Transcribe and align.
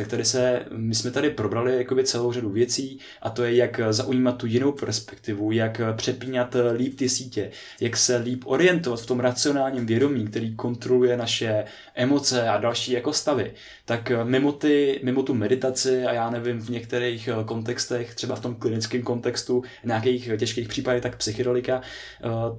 tak 0.00 0.08
tady 0.08 0.24
se, 0.24 0.66
my 0.76 0.94
jsme 0.94 1.10
tady 1.10 1.30
probrali 1.30 1.76
jakoby 1.76 2.04
celou 2.04 2.32
řadu 2.32 2.50
věcí 2.50 2.98
a 3.22 3.30
to 3.30 3.44
je, 3.44 3.56
jak 3.56 3.80
zaujímat 3.90 4.36
tu 4.36 4.46
jinou 4.46 4.72
perspektivu, 4.72 5.52
jak 5.52 5.80
přepínat 5.96 6.56
líp 6.76 6.98
ty 6.98 7.08
sítě, 7.08 7.50
jak 7.80 7.96
se 7.96 8.16
líp 8.16 8.42
orientovat 8.46 9.00
v 9.00 9.06
tom 9.06 9.20
racionálním 9.20 9.86
vědomí, 9.86 10.26
který 10.26 10.56
kontroluje 10.56 11.16
naše 11.16 11.64
emoce 11.94 12.48
a 12.48 12.58
další 12.58 12.92
jako 12.92 13.12
stavy. 13.12 13.52
Tak 13.84 14.12
mimo, 14.24 14.52
ty, 14.52 15.00
mimo 15.02 15.22
tu 15.22 15.34
meditaci 15.34 16.04
a 16.04 16.12
já 16.12 16.30
nevím, 16.30 16.60
v 16.60 16.70
některých 16.70 17.28
kontextech, 17.44 18.14
třeba 18.14 18.36
v 18.36 18.40
tom 18.40 18.54
klinickém 18.54 19.02
kontextu, 19.02 19.62
nějakých 19.84 20.30
těžkých 20.38 20.68
případech, 20.68 21.02
tak 21.02 21.16
psychedelika, 21.16 21.82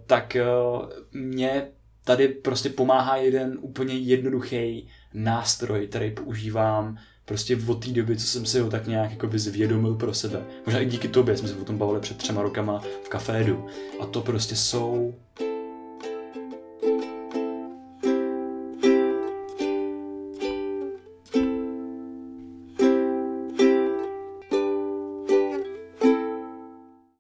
tak 0.05 0.38
mě 1.14 1.68
tady 2.04 2.28
prostě 2.28 2.70
pomáhá 2.70 3.18
jeden 3.18 3.58
úplně 3.62 3.94
jednoduchý 3.94 4.89
nástroj, 5.14 5.88
který 5.88 6.12
používám 6.12 6.98
prostě 7.32 7.57
od 7.68 7.86
té 7.86 7.91
doby, 7.91 8.18
co 8.18 8.27
jsem 8.27 8.45
si 8.45 8.59
ho 8.59 8.70
tak 8.70 8.88
nějak 8.88 9.11
jako 9.11 9.29
zvědomil 9.34 9.95
pro 9.95 10.13
sebe. 10.13 10.45
Možná 10.66 10.81
i 10.81 10.85
díky 10.85 11.08
tobě 11.08 11.38
jsme 11.38 11.48
se 11.48 11.55
o 11.55 11.66
tom 11.66 11.77
bavili 11.77 11.99
před 11.99 12.17
třema 12.17 12.41
rokama 12.41 12.84
v 13.04 13.09
kafédu. 13.09 13.67
A 13.99 14.05
to 14.05 14.21
prostě 14.21 14.55
jsou 14.55 15.16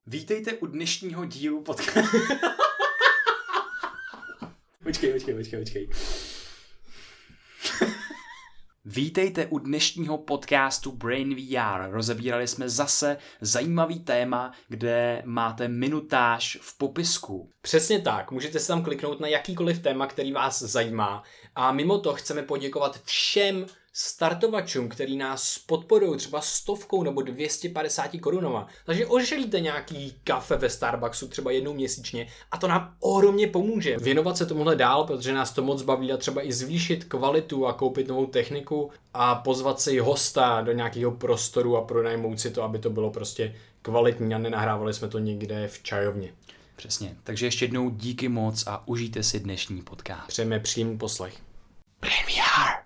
Vítejte 0.07 0.53
u 0.53 0.65
dnešního 0.65 1.25
dílu 1.25 1.61
podcastu. 1.61 2.17
počkej, 4.83 5.13
počkej, 5.13 5.35
počkej, 5.35 5.59
počkej. 5.59 5.89
Vítejte 8.93 9.45
u 9.45 9.59
dnešního 9.59 10.17
podcastu 10.17 10.91
Brain 10.91 11.35
VR. 11.35 11.91
Rozebírali 11.91 12.47
jsme 12.47 12.69
zase 12.69 13.17
zajímavý 13.41 13.99
téma, 13.99 14.51
kde 14.67 15.21
máte 15.25 15.67
minutáž 15.67 16.57
v 16.61 16.77
popisku. 16.77 17.49
Přesně 17.61 17.99
tak, 17.99 18.31
můžete 18.31 18.59
se 18.59 18.67
tam 18.67 18.83
kliknout 18.83 19.19
na 19.19 19.27
jakýkoliv 19.27 19.79
téma, 19.79 20.07
který 20.07 20.31
vás 20.31 20.61
zajímá. 20.61 21.23
A 21.55 21.71
mimo 21.71 21.97
to 21.99 22.13
chceme 22.13 22.43
poděkovat 22.43 23.01
všem 23.03 23.65
startovačům, 23.93 24.89
který 24.89 25.17
nás 25.17 25.57
podporují 25.57 26.17
třeba 26.17 26.41
stovkou 26.41 27.03
nebo 27.03 27.21
250 27.21 28.11
korunama. 28.21 28.67
Takže 28.85 29.05
oželíte 29.05 29.59
nějaký 29.59 30.15
kafe 30.23 30.55
ve 30.55 30.69
Starbucksu 30.69 31.27
třeba 31.27 31.51
jednou 31.51 31.73
měsíčně 31.73 32.27
a 32.51 32.57
to 32.57 32.67
nám 32.67 32.95
ohromně 32.99 33.47
pomůže. 33.47 33.97
Věnovat 33.97 34.37
se 34.37 34.45
tomuhle 34.45 34.75
dál, 34.75 35.03
protože 35.03 35.33
nás 35.33 35.51
to 35.51 35.63
moc 35.63 35.81
baví 35.81 36.11
a 36.11 36.17
třeba 36.17 36.45
i 36.47 36.53
zvýšit 36.53 37.03
kvalitu 37.03 37.67
a 37.67 37.73
koupit 37.73 38.07
novou 38.07 38.25
techniku 38.25 38.91
a 39.13 39.35
pozvat 39.35 39.81
si 39.81 39.99
hosta 39.99 40.61
do 40.61 40.71
nějakého 40.71 41.11
prostoru 41.11 41.77
a 41.77 41.81
pronajmout 41.81 42.39
si 42.39 42.51
to, 42.51 42.63
aby 42.63 42.79
to 42.79 42.89
bylo 42.89 43.11
prostě 43.11 43.55
kvalitní 43.81 44.35
a 44.35 44.37
nenahrávali 44.37 44.93
jsme 44.93 45.07
to 45.07 45.19
někde 45.19 45.67
v 45.67 45.83
čajovně. 45.83 46.33
Přesně. 46.75 47.15
Takže 47.23 47.45
ještě 47.45 47.65
jednou 47.65 47.89
díky 47.89 48.29
moc 48.29 48.63
a 48.67 48.87
užijte 48.87 49.23
si 49.23 49.39
dnešní 49.39 49.81
podcast. 49.81 50.27
Přejeme 50.27 50.59
příjemný 50.59 50.97
poslech. 50.97 51.37
VR. 52.01 52.80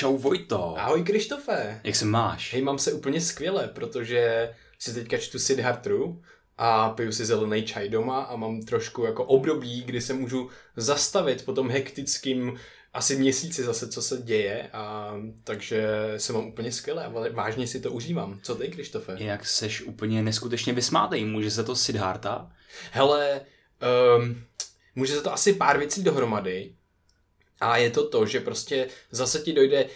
Čau 0.00 0.16
Vojto. 0.16 0.74
Ahoj 0.78 1.02
Krištofe. 1.02 1.80
Jak 1.84 1.96
se 1.96 2.04
máš? 2.04 2.52
Hej, 2.52 2.62
mám 2.62 2.78
se 2.78 2.92
úplně 2.92 3.20
skvěle, 3.20 3.68
protože 3.68 4.50
si 4.78 4.94
teďka 4.94 5.18
čtu 5.18 5.38
Siddhartru 5.38 6.22
a 6.58 6.90
piju 6.90 7.12
si 7.12 7.26
zelený 7.26 7.62
čaj 7.62 7.88
doma 7.88 8.22
a 8.22 8.36
mám 8.36 8.62
trošku 8.62 9.04
jako 9.04 9.24
období, 9.24 9.82
kdy 9.82 10.00
se 10.00 10.14
můžu 10.14 10.50
zastavit 10.76 11.44
po 11.44 11.52
tom 11.52 11.70
hektickým 11.70 12.58
asi 12.92 13.16
měsíci 13.16 13.64
zase, 13.64 13.88
co 13.88 14.02
se 14.02 14.22
děje, 14.22 14.68
a 14.72 15.14
takže 15.44 15.84
se 16.16 16.32
mám 16.32 16.46
úplně 16.46 16.72
skvěle 16.72 17.04
a 17.04 17.12
vážně 17.32 17.66
si 17.66 17.80
to 17.80 17.92
užívám. 17.92 18.40
Co 18.42 18.54
ty, 18.54 18.68
Krištofe? 18.68 19.16
Jak 19.18 19.46
seš 19.46 19.82
úplně 19.82 20.22
neskutečně 20.22 20.72
vysmátej, 20.72 21.24
může 21.24 21.50
se 21.50 21.64
to 21.64 21.76
Siddharta? 21.76 22.52
Hele, 22.92 23.40
um, 24.18 24.42
může 24.94 25.14
se 25.14 25.22
to 25.22 25.32
asi 25.32 25.52
pár 25.52 25.78
věcí 25.78 26.02
dohromady, 26.02 26.74
a 27.60 27.76
je 27.76 27.90
to 27.90 28.08
to, 28.08 28.26
že 28.26 28.40
prostě 28.40 28.88
zase 29.10 29.38
ti 29.38 29.52
dojde 29.52 29.86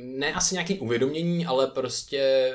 ne 0.00 0.34
asi 0.34 0.54
nějaký 0.54 0.78
uvědomění, 0.78 1.46
ale 1.46 1.66
prostě 1.66 2.52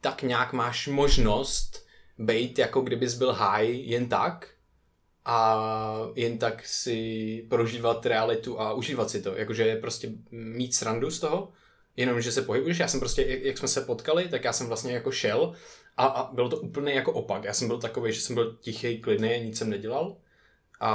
tak 0.00 0.22
nějak 0.22 0.52
máš 0.52 0.88
možnost 0.88 1.86
být 2.18 2.58
jako 2.58 2.80
kdybys 2.80 3.14
byl 3.14 3.32
high 3.32 3.68
jen 3.68 4.08
tak 4.08 4.48
a 5.24 5.62
jen 6.14 6.38
tak 6.38 6.66
si 6.66 7.46
prožívat 7.48 8.06
realitu 8.06 8.60
a 8.60 8.72
užívat 8.72 9.10
si 9.10 9.22
to. 9.22 9.36
Jakože 9.36 9.76
prostě 9.76 10.10
mít 10.30 10.74
srandu 10.74 11.10
z 11.10 11.20
toho, 11.20 11.52
jenom 11.96 12.20
že 12.20 12.32
se 12.32 12.42
pohybuješ. 12.42 12.78
Já 12.78 12.88
jsem 12.88 13.00
prostě, 13.00 13.40
jak 13.42 13.58
jsme 13.58 13.68
se 13.68 13.80
potkali, 13.80 14.28
tak 14.28 14.44
já 14.44 14.52
jsem 14.52 14.66
vlastně 14.66 14.92
jako 14.92 15.10
šel 15.10 15.54
a, 15.96 16.06
a 16.06 16.32
bylo 16.34 16.48
to 16.48 16.56
úplně 16.56 16.92
jako 16.92 17.12
opak. 17.12 17.44
Já 17.44 17.52
jsem 17.52 17.68
byl 17.68 17.78
takový, 17.78 18.12
že 18.12 18.20
jsem 18.20 18.34
byl 18.34 18.56
tichý, 18.60 18.98
klidný, 19.00 19.40
nic 19.40 19.58
jsem 19.58 19.70
nedělal 19.70 20.16
a, 20.80 20.90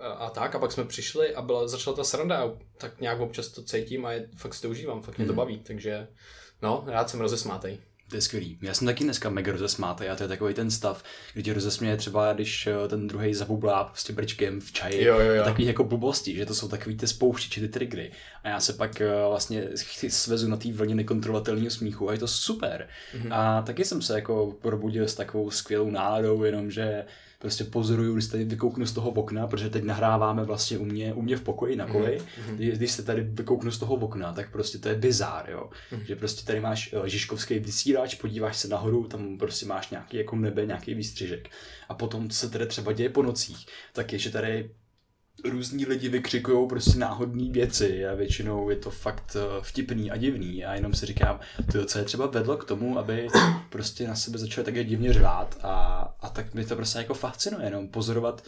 a, 0.00 0.08
a 0.12 0.30
tak, 0.30 0.54
a 0.54 0.58
pak 0.58 0.72
jsme 0.72 0.84
přišli 0.84 1.34
a 1.34 1.42
byla, 1.42 1.68
začala 1.68 1.96
ta 1.96 2.04
sranda 2.04 2.44
a 2.44 2.50
tak 2.78 3.00
nějak 3.00 3.20
občas 3.20 3.48
to 3.48 3.62
cítím 3.62 4.06
a 4.06 4.12
je, 4.12 4.28
fakt 4.36 4.54
si 4.54 4.62
to 4.62 4.70
užívám, 4.70 5.02
fakt 5.02 5.18
mě 5.18 5.26
to 5.26 5.32
hmm. 5.32 5.36
baví, 5.36 5.58
takže 5.58 6.08
no, 6.62 6.84
rád 6.86 7.10
jsem 7.10 7.20
rozesmátej. 7.20 7.78
To 8.10 8.16
je 8.16 8.22
skvělý. 8.22 8.58
Já 8.62 8.74
jsem 8.74 8.86
taky 8.86 9.04
dneska 9.04 9.30
mega 9.30 9.52
rozesmátej 9.52 10.10
a 10.10 10.16
to 10.16 10.22
je 10.22 10.28
takový 10.28 10.54
ten 10.54 10.70
stav, 10.70 11.02
kdy 11.32 11.42
tě 11.42 11.54
rozesměje 11.54 11.96
třeba, 11.96 12.32
když 12.32 12.66
eh, 12.66 12.88
ten 12.88 13.08
druhý 13.08 13.34
zabublá 13.34 13.84
prostě 13.84 14.12
brčkem 14.12 14.60
v 14.60 14.72
čaji. 14.72 15.04
Jo, 15.04 15.18
jo, 15.18 15.32
jo. 15.32 15.44
Takový 15.44 15.66
jako 15.66 15.84
blbosti, 15.84 16.36
že 16.36 16.46
to 16.46 16.54
jsou 16.54 16.68
takový 16.68 16.96
ty 16.96 17.06
spouštěči, 17.06 17.60
ty 17.60 17.68
triggery. 17.68 18.12
A 18.44 18.48
já 18.48 18.60
se 18.60 18.72
pak 18.72 19.00
eh, 19.00 19.10
vlastně 19.28 19.68
svezu 20.08 20.48
na 20.48 20.56
té 20.56 20.72
vlně 20.72 20.94
nekontrolovatelného 20.94 21.70
smíchu 21.70 22.08
a 22.08 22.12
je 22.12 22.18
to 22.18 22.28
super. 22.28 22.88
Mm-hmm. 23.14 23.34
A 23.34 23.62
taky 23.62 23.84
jsem 23.84 24.02
se 24.02 24.14
jako 24.14 24.56
probudil 24.62 25.08
s 25.08 25.14
takovou 25.14 25.50
skvělou 25.50 25.90
náladou, 25.90 26.44
jenomže 26.44 27.04
prostě 27.38 27.64
pozoruju, 27.64 28.14
když 28.14 28.26
tady 28.26 28.44
vykouknu 28.44 28.86
z 28.86 28.92
toho 28.92 29.10
okna, 29.10 29.46
protože 29.46 29.70
teď 29.70 29.84
nahráváme 29.84 30.44
vlastně 30.44 30.78
u 30.78 30.84
mě, 30.84 31.14
u 31.14 31.22
mě 31.22 31.36
v 31.36 31.42
pokoji 31.42 31.76
na 31.76 31.86
koli, 31.86 32.18
mm-hmm. 32.18 32.56
když 32.56 32.92
se 32.92 33.02
tady 33.02 33.22
vykouknu 33.22 33.70
z 33.70 33.78
toho 33.78 33.94
okna, 33.94 34.32
tak 34.32 34.52
prostě 34.52 34.78
to 34.78 34.88
je 34.88 34.94
bizár, 34.94 35.50
jo. 35.50 35.70
Mm-hmm. 35.92 36.02
Že 36.02 36.16
prostě 36.16 36.46
tady 36.46 36.60
máš 36.60 36.94
eh, 37.04 37.08
Žižkovský 37.08 37.58
vysílač, 37.58 38.14
podíváš 38.14 38.56
se 38.56 38.68
nahoru, 38.68 39.06
tam 39.06 39.38
prostě 39.38 39.66
máš 39.66 39.90
nějaký 39.90 40.16
jako 40.16 40.36
nebe, 40.36 40.66
nějaký 40.66 40.94
výstřižek. 40.94 41.48
A 41.88 41.94
potom, 41.94 42.28
co 42.28 42.36
se 42.36 42.50
tady 42.50 42.66
třeba 42.66 42.92
děje 42.92 43.08
po 43.08 43.22
nocích, 43.22 43.66
tak 43.92 44.12
je, 44.12 44.18
že 44.18 44.30
tady 44.30 44.70
různí 45.44 45.86
lidi 45.86 46.08
vykřikují 46.08 46.68
prostě 46.68 46.98
náhodné 46.98 47.50
věci 47.50 48.06
a 48.06 48.14
většinou 48.14 48.70
je 48.70 48.76
to 48.76 48.90
fakt 48.90 49.36
eh, 49.36 49.62
vtipný 49.62 50.10
a 50.10 50.16
divný 50.16 50.64
a 50.64 50.74
jenom 50.74 50.94
si 50.94 51.06
říkám, 51.06 51.40
to, 51.72 51.86
co 51.86 51.98
je 51.98 52.04
třeba 52.04 52.26
vedlo 52.26 52.56
k 52.56 52.64
tomu, 52.64 52.98
aby 52.98 53.28
prostě 53.70 54.08
na 54.08 54.14
sebe 54.14 54.38
začali 54.38 54.64
také 54.64 54.84
divně 54.84 55.12
řvát 55.12 55.58
a, 55.62 55.74
a 56.20 56.28
tak 56.28 56.54
mi 56.54 56.64
to 56.64 56.76
prostě 56.76 56.98
jako 56.98 57.14
fascinuje, 57.14 57.66
jenom 57.66 57.88
pozorovat 57.88 58.44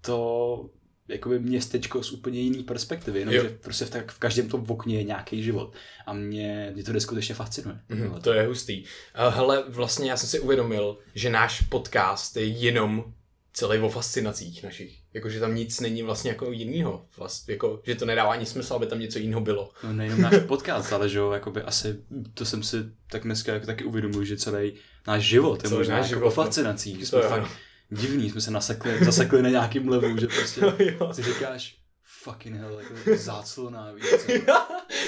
to 0.00 0.70
jakoby 1.08 1.38
městečko 1.38 2.02
z 2.02 2.12
úplně 2.12 2.40
jiný 2.40 2.62
perspektivy, 2.62 3.18
jenom 3.18 3.34
že 3.34 3.58
prostě 3.62 3.84
v, 3.84 3.90
tak 3.90 4.12
v 4.12 4.18
každém 4.18 4.48
tom 4.48 4.64
okně 4.68 4.96
je 4.96 5.04
nějaký 5.04 5.42
život 5.42 5.74
a 6.06 6.12
mě, 6.12 6.70
mě 6.74 6.84
to 6.84 7.00
skutečně 7.00 7.34
fascinuje. 7.34 7.80
Mm, 7.88 8.20
to 8.20 8.32
je 8.32 8.46
hustý. 8.46 8.84
Hele, 9.14 9.64
vlastně 9.68 10.10
já 10.10 10.16
jsem 10.16 10.28
si 10.28 10.40
uvědomil, 10.40 10.98
že 11.14 11.30
náš 11.30 11.60
podcast 11.60 12.36
je 12.36 12.46
jenom 12.46 13.04
celý 13.52 13.78
o 13.78 13.88
fascinacích 13.88 14.62
našich. 14.62 15.01
Jakože 15.14 15.40
tam 15.40 15.54
nic 15.54 15.80
není 15.80 16.02
vlastně 16.02 16.30
jako 16.30 16.52
jinýho. 16.52 17.04
Vlastně, 17.16 17.54
jako, 17.54 17.80
že 17.86 17.94
to 17.94 18.06
nedává 18.06 18.32
ani 18.32 18.46
smysl, 18.46 18.74
aby 18.74 18.86
tam 18.86 19.00
něco 19.00 19.18
jiného 19.18 19.40
bylo. 19.40 19.70
No 19.84 19.92
nejenom 19.92 20.20
náš 20.20 20.34
podcast, 20.46 20.92
ale 20.92 21.08
že 21.08 21.18
jo, 21.18 21.30
jakoby 21.30 21.62
asi, 21.62 21.96
to 22.34 22.44
jsem 22.44 22.62
si 22.62 22.76
tak 23.10 23.22
dneska 23.22 23.52
jako 23.52 23.66
taky 23.66 23.84
uvědomil, 23.84 24.24
že 24.24 24.36
celý 24.36 24.72
náš 25.06 25.22
život 25.22 25.62
je 25.62 25.68
celý 25.68 25.78
možná 25.78 25.96
jako 25.96 26.08
život, 26.08 26.24
no. 26.24 26.30
fascinacích. 26.30 26.98
No. 26.98 27.06
Jsme 27.06 27.20
to 27.20 27.28
fakt 27.28 27.42
je, 27.42 27.96
divní, 27.96 28.30
jsme 28.30 28.40
se 28.40 28.50
nasekli, 28.50 29.04
zasekli 29.04 29.42
na 29.42 29.48
nějakým 29.48 29.88
levelu, 29.88 30.18
že 30.18 30.26
prostě 30.26 30.60
no, 31.00 31.14
si 31.14 31.22
říkáš, 31.22 31.76
fucking 32.04 32.56
hell, 32.56 32.80
jako 32.80 33.22
zácloná, 33.22 33.92
víc. 33.92 34.26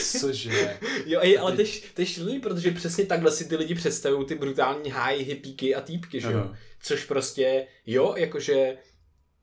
Cože? 0.21 0.79
Jo, 1.07 1.21
ej, 1.23 1.39
ale 1.39 1.57
to 1.95 2.01
je 2.01 2.07
šílený, 2.07 2.41
protože 2.41 2.71
přesně 2.71 3.07
takhle 3.07 3.31
si 3.31 3.49
ty 3.49 3.57
lidi 3.57 3.75
představují 3.75 4.27
ty 4.27 4.35
brutální 4.35 4.91
háji, 4.91 5.25
hippíky 5.25 5.75
a 5.75 5.81
týpky, 5.81 6.21
že 6.21 6.33
jo? 6.33 6.55
Což 6.83 7.05
prostě, 7.05 7.67
jo, 7.87 8.15
jakože 8.17 8.77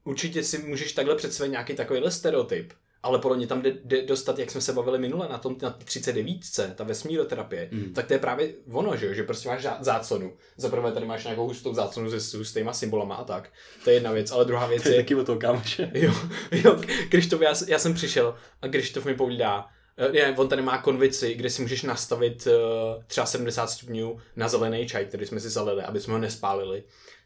určitě 0.03 0.43
si 0.43 0.57
můžeš 0.57 0.93
takhle 0.93 1.15
představit 1.15 1.49
nějaký 1.49 1.73
takovýhle 1.73 2.11
stereotyp, 2.11 2.73
ale 3.03 3.19
podle 3.19 3.37
mě 3.37 3.47
tam 3.47 3.61
jde, 3.61 3.73
jde 3.85 4.01
dostat, 4.01 4.39
jak 4.39 4.51
jsme 4.51 4.61
se 4.61 4.73
bavili 4.73 4.99
minule 4.99 5.29
na 5.29 5.37
tom 5.37 5.55
na 5.61 5.69
39, 5.69 6.37
ta 6.75 6.83
vesmíroterapie, 6.83 7.69
mm. 7.71 7.93
tak 7.93 8.07
to 8.07 8.13
je 8.13 8.19
právě 8.19 8.53
ono, 8.71 8.97
že, 8.97 9.15
že 9.15 9.23
prostě 9.23 9.49
máš 9.49 9.67
záclonu. 9.79 10.33
Za 10.57 10.69
prvé 10.69 10.91
tady 10.91 11.05
máš 11.05 11.23
nějakou 11.23 11.47
hustou 11.47 11.73
záclonu 11.73 12.19
se 12.19 12.37
hustýma 12.37 12.73
symbolama 12.73 13.15
a 13.15 13.23
tak. 13.23 13.49
To 13.83 13.89
je 13.89 13.95
jedna 13.95 14.11
věc, 14.11 14.31
ale 14.31 14.45
druhá 14.45 14.67
věc 14.67 14.85
je... 14.85 14.95
taky 14.95 15.15
o 15.15 15.23
toho 15.23 15.39
kámoše. 15.39 15.91
Jo, 16.01 16.13
jo, 16.51 16.81
Krištof, 17.09 17.41
já, 17.41 17.53
já 17.67 17.79
jsem 17.79 17.93
přišel 17.93 18.35
a 18.61 18.67
Krištof 18.67 19.05
mi 19.05 19.13
povídá, 19.13 19.65
eh, 19.97 20.11
ne, 20.11 20.35
on 20.37 20.47
tady 20.47 20.61
má 20.61 20.77
konvici, 20.77 21.33
kde 21.33 21.49
si 21.49 21.61
můžeš 21.61 21.83
nastavit 21.83 22.47
uh, 22.47 23.03
třeba 23.07 23.25
70 23.25 23.67
stupňů 23.67 24.17
na 24.35 24.47
zelený 24.47 24.87
čaj, 24.87 25.05
který 25.05 25.25
jsme 25.25 25.39
si 25.39 25.49
zalili, 25.49 25.83
aby 25.83 25.99
jsme 25.99 26.13
ho 26.13 26.19
nespálili. 26.19 26.83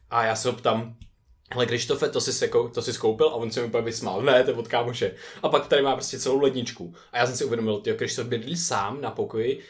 A 0.10 0.26
já 0.26 0.36
se 0.36 0.50
ho 0.50 0.56
ptám, 0.56 0.96
ale 1.52 1.66
Krištofe, 1.66 2.10
to 2.10 2.22
jsi, 2.22 2.44
jako, 2.44 2.70
to 2.70 2.82
jsi 2.82 2.94
skoupil 2.94 3.28
a 3.28 3.34
on 3.34 3.52
se 3.52 3.62
mi 3.62 3.68
úplně 3.68 3.84
vysmál. 3.84 4.22
Ne, 4.22 4.44
to 4.44 4.52
je 4.52 4.58
od 4.58 4.68
kámoše. 4.68 5.12
A 5.44 5.50
pak 5.50 5.68
tady 5.68 5.82
má 5.82 5.94
prostě 5.94 6.20
celou 6.20 6.42
ledničku. 6.42 6.94
A 7.12 7.18
já 7.18 7.28
jsem 7.28 7.36
si 7.36 7.46
uvědomil, 7.46 7.82
že 7.86 7.94
Krištof 7.94 8.28
bydlí 8.28 8.58
sám 8.58 9.02
na 9.02 9.12
pokoji 9.12 9.64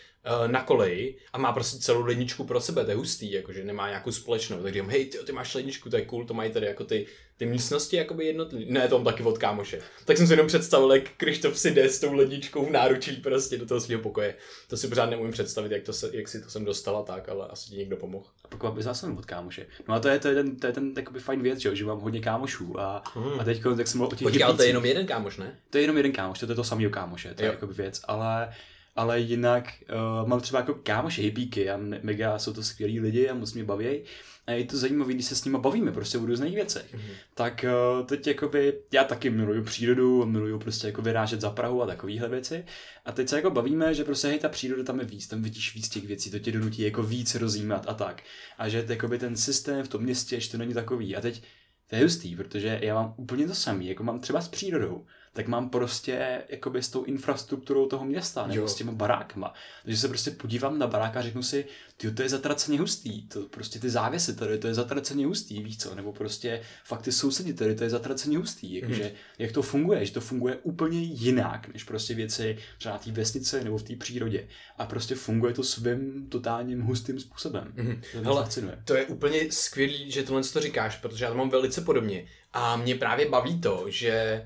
na 0.47 0.63
koleji 0.63 1.17
a 1.33 1.37
má 1.37 1.53
prostě 1.53 1.79
celou 1.79 2.05
ledničku 2.05 2.43
pro 2.43 2.61
sebe, 2.61 2.85
to 2.85 2.91
je 2.91 2.97
hustý, 2.97 3.31
jakože 3.31 3.63
nemá 3.63 3.87
nějakou 3.87 4.11
společnou. 4.11 4.63
Tak 4.63 4.73
říkám, 4.73 4.89
hej, 4.89 5.05
ty, 5.05 5.17
ty 5.17 5.31
máš 5.31 5.55
ledničku, 5.55 5.89
to 5.89 5.97
je 5.97 6.05
cool, 6.05 6.25
to 6.25 6.33
mají 6.33 6.51
tady 6.51 6.65
jako 6.65 6.83
ty, 6.83 7.07
ty 7.37 7.45
místnosti 7.45 7.95
jakoby 7.95 8.25
jednotlivý. 8.25 8.71
Ne, 8.71 8.87
to 8.87 8.95
mám 8.95 9.05
taky 9.05 9.23
od 9.23 9.37
kámoše. 9.37 9.81
Tak 10.05 10.17
jsem 10.17 10.27
si 10.27 10.33
jenom 10.33 10.47
představil, 10.47 10.93
jak 10.93 11.09
Krištof 11.17 11.59
si 11.59 11.71
jde 11.71 11.89
s 11.89 11.99
tou 11.99 12.13
ledničkou 12.13 12.65
v 12.65 12.71
náručí 12.71 13.15
prostě 13.15 13.57
do 13.57 13.65
toho 13.65 13.81
svého 13.81 14.01
pokoje. 14.01 14.35
To 14.67 14.77
si 14.77 14.87
pořád 14.87 15.09
nemůžu 15.09 15.31
představit, 15.31 15.71
jak, 15.71 15.83
to 15.83 15.93
se, 15.93 16.09
jak 16.13 16.27
si 16.27 16.41
to 16.41 16.49
jsem 16.49 16.65
dostala 16.65 17.03
tak, 17.03 17.29
ale 17.29 17.47
asi 17.47 17.69
ti 17.69 17.75
někdo 17.75 17.97
pomohl. 17.97 18.25
A 18.43 18.47
pokud 18.47 18.71
by 18.71 18.83
zase 18.83 19.07
od 19.07 19.25
kámoše. 19.25 19.65
No 19.87 19.95
a 19.95 19.99
to 19.99 20.07
je, 20.07 20.19
to 20.19 20.27
je 20.27 20.35
ten, 20.35 20.55
to 20.55 20.67
je 20.67 20.73
ten 20.73 20.93
takový 20.93 21.19
fajn 21.19 21.41
věc, 21.41 21.59
že, 21.59 21.75
že 21.75 21.85
mám 21.85 21.99
hodně 21.99 22.21
kámošů 22.21 22.79
a, 22.79 23.03
hmm. 23.13 23.39
a 23.39 23.43
teď, 23.43 23.61
jak 23.77 23.87
jsem 23.87 23.97
mluvil 23.97 24.13
o 24.13 24.15
těch 24.15 24.25
Počkej, 24.25 24.43
ale 24.43 24.53
to 24.53 24.61
je 24.61 24.69
jenom 24.69 24.85
jeden 24.85 25.05
kámoš, 25.05 25.37
ne? 25.37 25.59
To 25.69 25.77
je 25.77 25.83
jenom 25.83 25.97
jeden 25.97 26.11
kámoš, 26.11 26.39
to 26.39 26.45
je 26.45 26.55
to 26.55 26.63
samý 26.63 26.89
kámoše, 26.89 27.33
to 27.33 27.41
je 27.41 27.47
jakoby 27.47 27.73
věc, 27.73 28.01
ale 28.07 28.53
ale 28.95 29.19
jinak 29.19 29.73
uh, 30.21 30.27
mám 30.27 30.41
třeba 30.41 30.59
jako 30.59 30.73
kámoše, 30.73 31.21
hippíky 31.21 31.69
a 31.69 31.77
mega 32.01 32.39
jsou 32.39 32.53
to 32.53 32.63
skvělí 32.63 32.99
lidi 32.99 33.29
a 33.29 33.33
moc 33.33 33.53
mě 33.53 33.63
baví. 33.63 34.01
A 34.47 34.51
je 34.51 34.65
to 34.65 34.77
zajímavé, 34.77 35.13
když 35.13 35.25
se 35.25 35.35
s 35.35 35.45
nimi 35.45 35.57
bavíme 35.57 35.91
prostě 35.91 36.17
o 36.17 36.25
různých 36.25 36.55
věcech. 36.55 36.93
Mm-hmm. 36.93 37.13
Tak 37.33 37.65
uh, 37.99 38.05
teď 38.05 38.27
jakoby, 38.27 38.73
já 38.91 39.03
taky 39.03 39.29
miluju 39.29 39.63
přírodu, 39.63 40.25
miluju 40.25 40.59
prostě 40.59 40.87
jako 40.87 41.01
vyrážet 41.01 41.41
za 41.41 41.49
Prahu 41.49 41.83
a 41.83 41.85
takovéhle 41.85 42.29
věci. 42.29 42.65
A 43.05 43.11
teď 43.11 43.29
se 43.29 43.35
jako 43.35 43.49
bavíme, 43.49 43.93
že 43.93 44.03
prostě 44.03 44.27
hej, 44.27 44.39
ta 44.39 44.49
příroda 44.49 44.83
tam 44.83 44.99
je 44.99 45.05
víc, 45.05 45.27
tam 45.27 45.41
vidíš 45.41 45.75
víc 45.75 45.89
těch 45.89 46.07
věcí, 46.07 46.31
to 46.31 46.39
tě 46.39 46.51
donutí 46.51 46.81
jako 46.81 47.03
víc 47.03 47.35
rozjímat 47.35 47.85
a 47.87 47.93
tak. 47.93 48.23
A 48.57 48.69
že 48.69 48.85
jakoby 48.89 49.19
ten 49.19 49.35
systém 49.35 49.85
v 49.85 49.87
tom 49.87 50.03
městě, 50.03 50.39
že 50.39 50.51
to 50.51 50.57
není 50.57 50.73
takový. 50.73 51.15
A 51.15 51.21
teď 51.21 51.43
to 51.89 51.95
je 51.95 52.03
hustý, 52.03 52.35
protože 52.35 52.79
já 52.81 52.95
mám 52.95 53.13
úplně 53.17 53.47
to 53.47 53.55
samé, 53.55 53.83
jako 53.83 54.03
mám 54.03 54.19
třeba 54.19 54.41
s 54.41 54.47
přírodou 54.47 55.05
tak 55.35 55.47
mám 55.47 55.69
prostě 55.69 56.43
jakoby 56.49 56.83
s 56.83 56.89
tou 56.89 57.03
infrastrukturou 57.03 57.87
toho 57.87 58.05
města, 58.05 58.47
nebo 58.47 58.61
jo. 58.61 58.67
s 58.67 58.75
těma 58.75 58.91
barákama. 58.91 59.53
Takže 59.83 59.97
se 59.97 60.07
prostě 60.07 60.31
podívám 60.31 60.79
na 60.79 60.87
barák 60.87 61.17
a 61.17 61.21
řeknu 61.21 61.43
si, 61.43 61.65
ty 61.97 62.11
to 62.11 62.21
je 62.21 62.29
zatraceně 62.29 62.79
hustý, 62.79 63.27
to 63.27 63.41
prostě 63.41 63.79
ty 63.79 63.89
závěsy 63.89 64.35
tady, 64.35 64.57
to 64.57 64.67
je 64.67 64.73
zatraceně 64.73 65.25
hustý, 65.25 65.63
víš 65.63 65.77
co, 65.77 65.95
nebo 65.95 66.13
prostě 66.13 66.61
fakt 66.83 67.01
ty 67.01 67.11
sousedi 67.11 67.53
tady, 67.53 67.75
to 67.75 67.83
je 67.83 67.89
zatraceně 67.89 68.37
hustý, 68.37 68.75
jakože 68.75 69.03
mm. 69.03 69.09
jak 69.39 69.51
to 69.51 69.61
funguje, 69.61 70.05
že 70.05 70.13
to 70.13 70.21
funguje 70.21 70.55
úplně 70.55 71.01
jinak, 71.01 71.67
než 71.73 71.83
prostě 71.83 72.13
věci 72.13 72.57
třeba 72.77 72.93
na 72.93 72.99
té 72.99 73.11
vesnici 73.11 73.63
nebo 73.63 73.77
v 73.77 73.83
té 73.83 73.95
přírodě. 73.95 74.47
A 74.77 74.85
prostě 74.85 75.15
funguje 75.15 75.53
to 75.53 75.63
svým 75.63 76.27
totálním 76.29 76.81
hustým 76.81 77.19
způsobem. 77.19 77.73
Mm. 77.75 78.01
To 78.11 78.21
Hele, 78.21 78.43
fascinuje. 78.43 78.81
To 78.85 78.95
je 78.95 79.05
úplně 79.05 79.51
skvělý, 79.51 80.11
že 80.11 80.23
tohle 80.23 80.43
to 80.43 80.59
říkáš, 80.59 80.97
protože 80.97 81.25
já 81.25 81.31
to 81.31 81.37
mám 81.37 81.49
velice 81.49 81.81
podobně. 81.81 82.27
A 82.53 82.77
mě 82.77 82.95
právě 82.95 83.29
baví 83.29 83.61
to, 83.61 83.85
že 83.87 84.45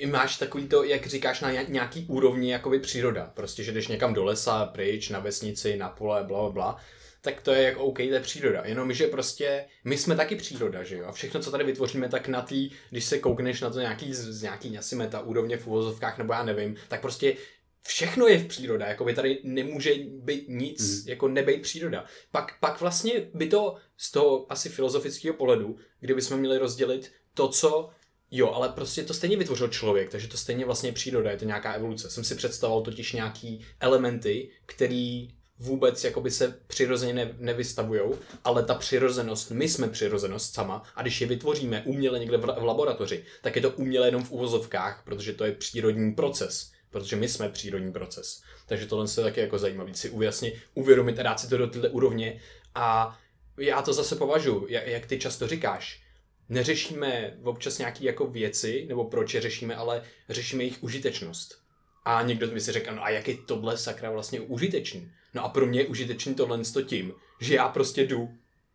i 0.00 0.06
máš 0.06 0.38
takový 0.38 0.68
to, 0.68 0.84
jak 0.84 1.06
říkáš, 1.06 1.40
na 1.40 1.52
nějaký 1.52 2.06
úrovni 2.08 2.52
jakoby 2.52 2.78
příroda. 2.78 3.30
Prostě, 3.34 3.64
že 3.64 3.72
jdeš 3.72 3.88
někam 3.88 4.14
do 4.14 4.24
lesa, 4.24 4.66
pryč, 4.66 5.08
na 5.08 5.18
vesnici, 5.18 5.76
na 5.76 5.88
pole, 5.88 6.24
bla, 6.24 6.40
bla, 6.40 6.50
bla 6.50 6.80
tak 7.20 7.42
to 7.42 7.52
je 7.52 7.62
jako 7.62 7.84
OK, 7.84 7.96
to 7.96 8.02
je 8.02 8.20
příroda. 8.20 8.62
Jenomže 8.64 9.06
prostě 9.06 9.64
my 9.84 9.98
jsme 9.98 10.16
taky 10.16 10.36
příroda, 10.36 10.82
že 10.82 10.96
jo? 10.96 11.06
A 11.06 11.12
všechno, 11.12 11.40
co 11.40 11.50
tady 11.50 11.64
vytvoříme, 11.64 12.08
tak 12.08 12.28
na 12.28 12.42
tý, 12.42 12.70
když 12.90 13.04
se 13.04 13.18
koukneš 13.18 13.60
na 13.60 13.70
to 13.70 13.80
nějaký, 13.80 14.14
z 14.14 14.42
nějaký 14.42 14.78
asi 14.78 14.96
meta 14.96 15.20
úrovně 15.20 15.56
v 15.56 15.66
uvozovkách, 15.66 16.18
nebo 16.18 16.32
já 16.32 16.42
nevím, 16.42 16.76
tak 16.88 17.00
prostě 17.00 17.36
všechno 17.82 18.26
je 18.26 18.38
v 18.38 18.46
příroda, 18.46 18.86
jako 18.86 19.04
by 19.04 19.14
tady 19.14 19.40
nemůže 19.44 19.94
být 20.08 20.44
nic, 20.48 21.04
mm. 21.04 21.08
jako 21.08 21.28
nebejt 21.28 21.62
příroda. 21.62 22.04
Pak, 22.32 22.60
pak 22.60 22.80
vlastně 22.80 23.12
by 23.34 23.46
to 23.46 23.76
z 23.96 24.10
toho 24.10 24.52
asi 24.52 24.68
filozofického 24.68 25.34
pohledu, 25.34 25.76
kdybychom 26.00 26.38
měli 26.38 26.58
rozdělit 26.58 27.12
to, 27.34 27.48
co 27.48 27.90
Jo, 28.30 28.50
ale 28.50 28.68
prostě 28.68 29.02
to 29.02 29.14
stejně 29.14 29.36
vytvořil 29.36 29.68
člověk, 29.68 30.10
takže 30.10 30.28
to 30.28 30.36
stejně 30.36 30.64
vlastně 30.64 30.92
příroda, 30.92 31.30
je 31.30 31.36
to 31.36 31.44
nějaká 31.44 31.72
evoluce. 31.72 32.10
Jsem 32.10 32.24
si 32.24 32.34
představoval 32.34 32.82
totiž 32.82 33.12
nějaký 33.12 33.60
elementy, 33.80 34.50
který 34.66 35.28
vůbec 35.60 36.04
jakoby 36.04 36.30
se 36.30 36.58
přirozeně 36.66 37.12
ne, 37.14 37.34
nevystavujou, 37.38 38.18
ale 38.44 38.62
ta 38.62 38.74
přirozenost, 38.74 39.50
my 39.50 39.68
jsme 39.68 39.88
přirozenost 39.88 40.54
sama 40.54 40.82
a 40.96 41.02
když 41.02 41.20
je 41.20 41.26
vytvoříme 41.26 41.82
uměle 41.86 42.18
někde 42.18 42.36
v, 42.36 42.40
v 42.40 42.64
laboratoři, 42.64 43.24
tak 43.42 43.56
je 43.56 43.62
to 43.62 43.70
uměle 43.70 44.08
jenom 44.08 44.24
v 44.24 44.30
uvozovkách, 44.30 45.02
protože 45.04 45.32
to 45.32 45.44
je 45.44 45.52
přírodní 45.52 46.12
proces, 46.12 46.72
protože 46.90 47.16
my 47.16 47.28
jsme 47.28 47.48
přírodní 47.48 47.92
proces. 47.92 48.42
Takže 48.66 48.86
tohle 48.86 49.06
je 49.18 49.24
taky 49.24 49.40
jako 49.40 49.58
zajímavé 49.58 49.94
si 49.94 50.10
ujasnit, 50.10 50.54
uvědomit 50.74 51.18
a 51.18 51.22
dát 51.22 51.40
si 51.40 51.48
to 51.48 51.56
do 51.56 51.66
této 51.66 51.90
úrovně 51.90 52.40
a 52.74 53.18
já 53.58 53.82
to 53.82 53.92
zase 53.92 54.16
považuji, 54.16 54.66
jak, 54.68 54.86
jak 54.86 55.06
ty 55.06 55.18
často 55.18 55.46
říkáš, 55.46 56.02
neřešíme 56.50 57.38
občas 57.42 57.78
nějaké 57.78 58.04
jako 58.04 58.26
věci, 58.26 58.84
nebo 58.88 59.04
proč 59.04 59.34
je 59.34 59.40
řešíme, 59.40 59.76
ale 59.76 60.02
řešíme 60.28 60.62
jejich 60.62 60.82
užitečnost. 60.82 61.60
A 62.04 62.22
někdo 62.22 62.46
mi 62.46 62.60
si 62.60 62.72
řekl, 62.72 62.94
no 62.94 63.04
a 63.04 63.10
jak 63.10 63.28
je 63.28 63.36
tohle 63.46 63.78
sakra 63.78 64.10
vlastně 64.10 64.40
užitečný? 64.40 65.12
No 65.34 65.44
a 65.44 65.48
pro 65.48 65.66
mě 65.66 65.80
je 65.80 65.86
užitečný 65.86 66.34
tohle 66.34 66.60
tím, 66.86 67.12
že 67.40 67.54
já 67.54 67.68
prostě 67.68 68.06
jdu 68.06 68.28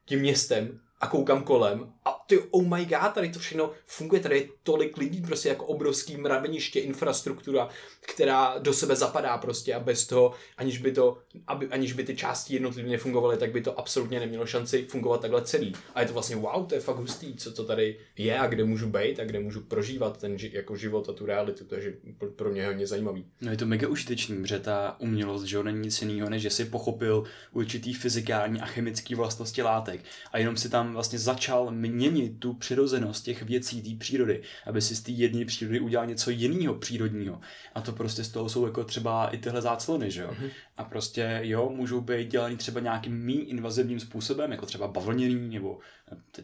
tím 0.05 0.19
městem 0.19 0.81
a 1.05 1.07
koukám 1.07 1.43
kolem 1.43 1.93
a 2.05 2.23
ty, 2.27 2.39
oh 2.51 2.63
my 2.63 2.85
god, 2.85 3.13
tady 3.13 3.29
to 3.29 3.39
všechno 3.39 3.71
funguje, 3.85 4.21
tady 4.21 4.39
je 4.39 4.47
tolik 4.63 4.97
lidí, 4.97 5.21
prostě 5.21 5.49
jako 5.49 5.65
obrovský 5.65 6.17
mraveniště, 6.17 6.79
infrastruktura, 6.79 7.69
která 8.01 8.57
do 8.57 8.73
sebe 8.73 8.95
zapadá 8.95 9.37
prostě 9.37 9.73
a 9.73 9.79
bez 9.79 10.07
toho, 10.07 10.33
aniž 10.57 10.77
by 10.77 10.91
to, 10.91 11.17
aby, 11.47 11.67
aniž 11.67 11.93
by 11.93 12.03
ty 12.03 12.15
části 12.15 12.53
jednotlivě 12.53 12.91
nefungovaly, 12.91 13.37
tak 13.37 13.51
by 13.51 13.61
to 13.61 13.79
absolutně 13.79 14.19
nemělo 14.19 14.45
šanci 14.45 14.85
fungovat 14.89 15.21
takhle 15.21 15.41
celý. 15.41 15.73
A 15.95 16.01
je 16.01 16.07
to 16.07 16.13
vlastně 16.13 16.35
wow, 16.35 16.65
to 16.67 16.75
je 16.75 16.81
fakt 16.81 16.97
hustý, 16.97 17.35
co 17.35 17.51
to 17.51 17.65
tady 17.65 17.99
je 18.17 18.39
a 18.39 18.47
kde 18.47 18.63
můžu 18.63 18.87
být 18.87 19.19
a 19.19 19.25
kde 19.25 19.39
můžu 19.39 19.61
prožívat 19.61 20.17
ten 20.17 20.37
jako 20.51 20.75
život 20.75 21.09
a 21.09 21.13
tu 21.13 21.25
realitu, 21.25 21.65
takže 21.65 21.93
pro 22.35 22.49
mě 22.49 22.67
hodně 22.67 22.87
zajímavý. 22.87 23.25
No 23.41 23.51
je 23.51 23.57
to 23.57 23.65
mega 23.65 23.87
užitečný, 23.87 24.41
protože 24.41 24.59
ta 24.59 24.95
umělost, 24.99 25.43
že 25.43 25.63
není 25.63 25.79
nic 25.79 26.01
jiného, 26.01 26.29
než 26.29 26.41
že 26.41 26.49
si 26.49 26.65
pochopil 26.65 27.23
určitý 27.51 27.93
fyzikální 27.93 28.61
a 28.61 28.65
chemické 28.65 29.15
vlastnosti 29.15 29.61
látek 29.61 30.01
a 30.31 30.37
jenom 30.37 30.57
si 30.57 30.69
tam 30.69 30.94
vlastně 30.95 31.19
začal 31.19 31.71
měnit 31.71 32.39
tu 32.39 32.53
přirozenost 32.53 33.25
těch 33.25 33.43
věcí, 33.43 33.81
té 33.81 33.99
přírody, 33.99 34.41
aby 34.65 34.81
si 34.81 34.95
z 34.95 35.01
té 35.01 35.11
jedné 35.11 35.45
přírody 35.45 35.79
udělal 35.79 36.07
něco 36.07 36.31
jiného 36.31 36.75
přírodního. 36.75 37.41
A 37.75 37.81
to 37.81 37.91
prostě 37.91 38.23
z 38.23 38.29
toho 38.29 38.49
jsou 38.49 38.65
jako 38.65 38.83
třeba 38.83 39.27
i 39.27 39.37
tyhle 39.37 39.61
záclony, 39.61 40.11
že 40.11 40.21
jo. 40.21 40.29
Mm-hmm. 40.31 40.49
A 40.77 40.83
prostě 40.83 41.39
jo, 41.43 41.69
můžou 41.69 42.01
být 42.01 42.27
dělaný 42.27 42.57
třeba 42.57 42.79
nějakým 42.79 43.25
mý 43.25 43.39
invazivním 43.49 43.99
způsobem, 43.99 44.51
jako 44.51 44.65
třeba 44.65 44.87
bavlněný 44.87 45.53
nebo 45.53 45.79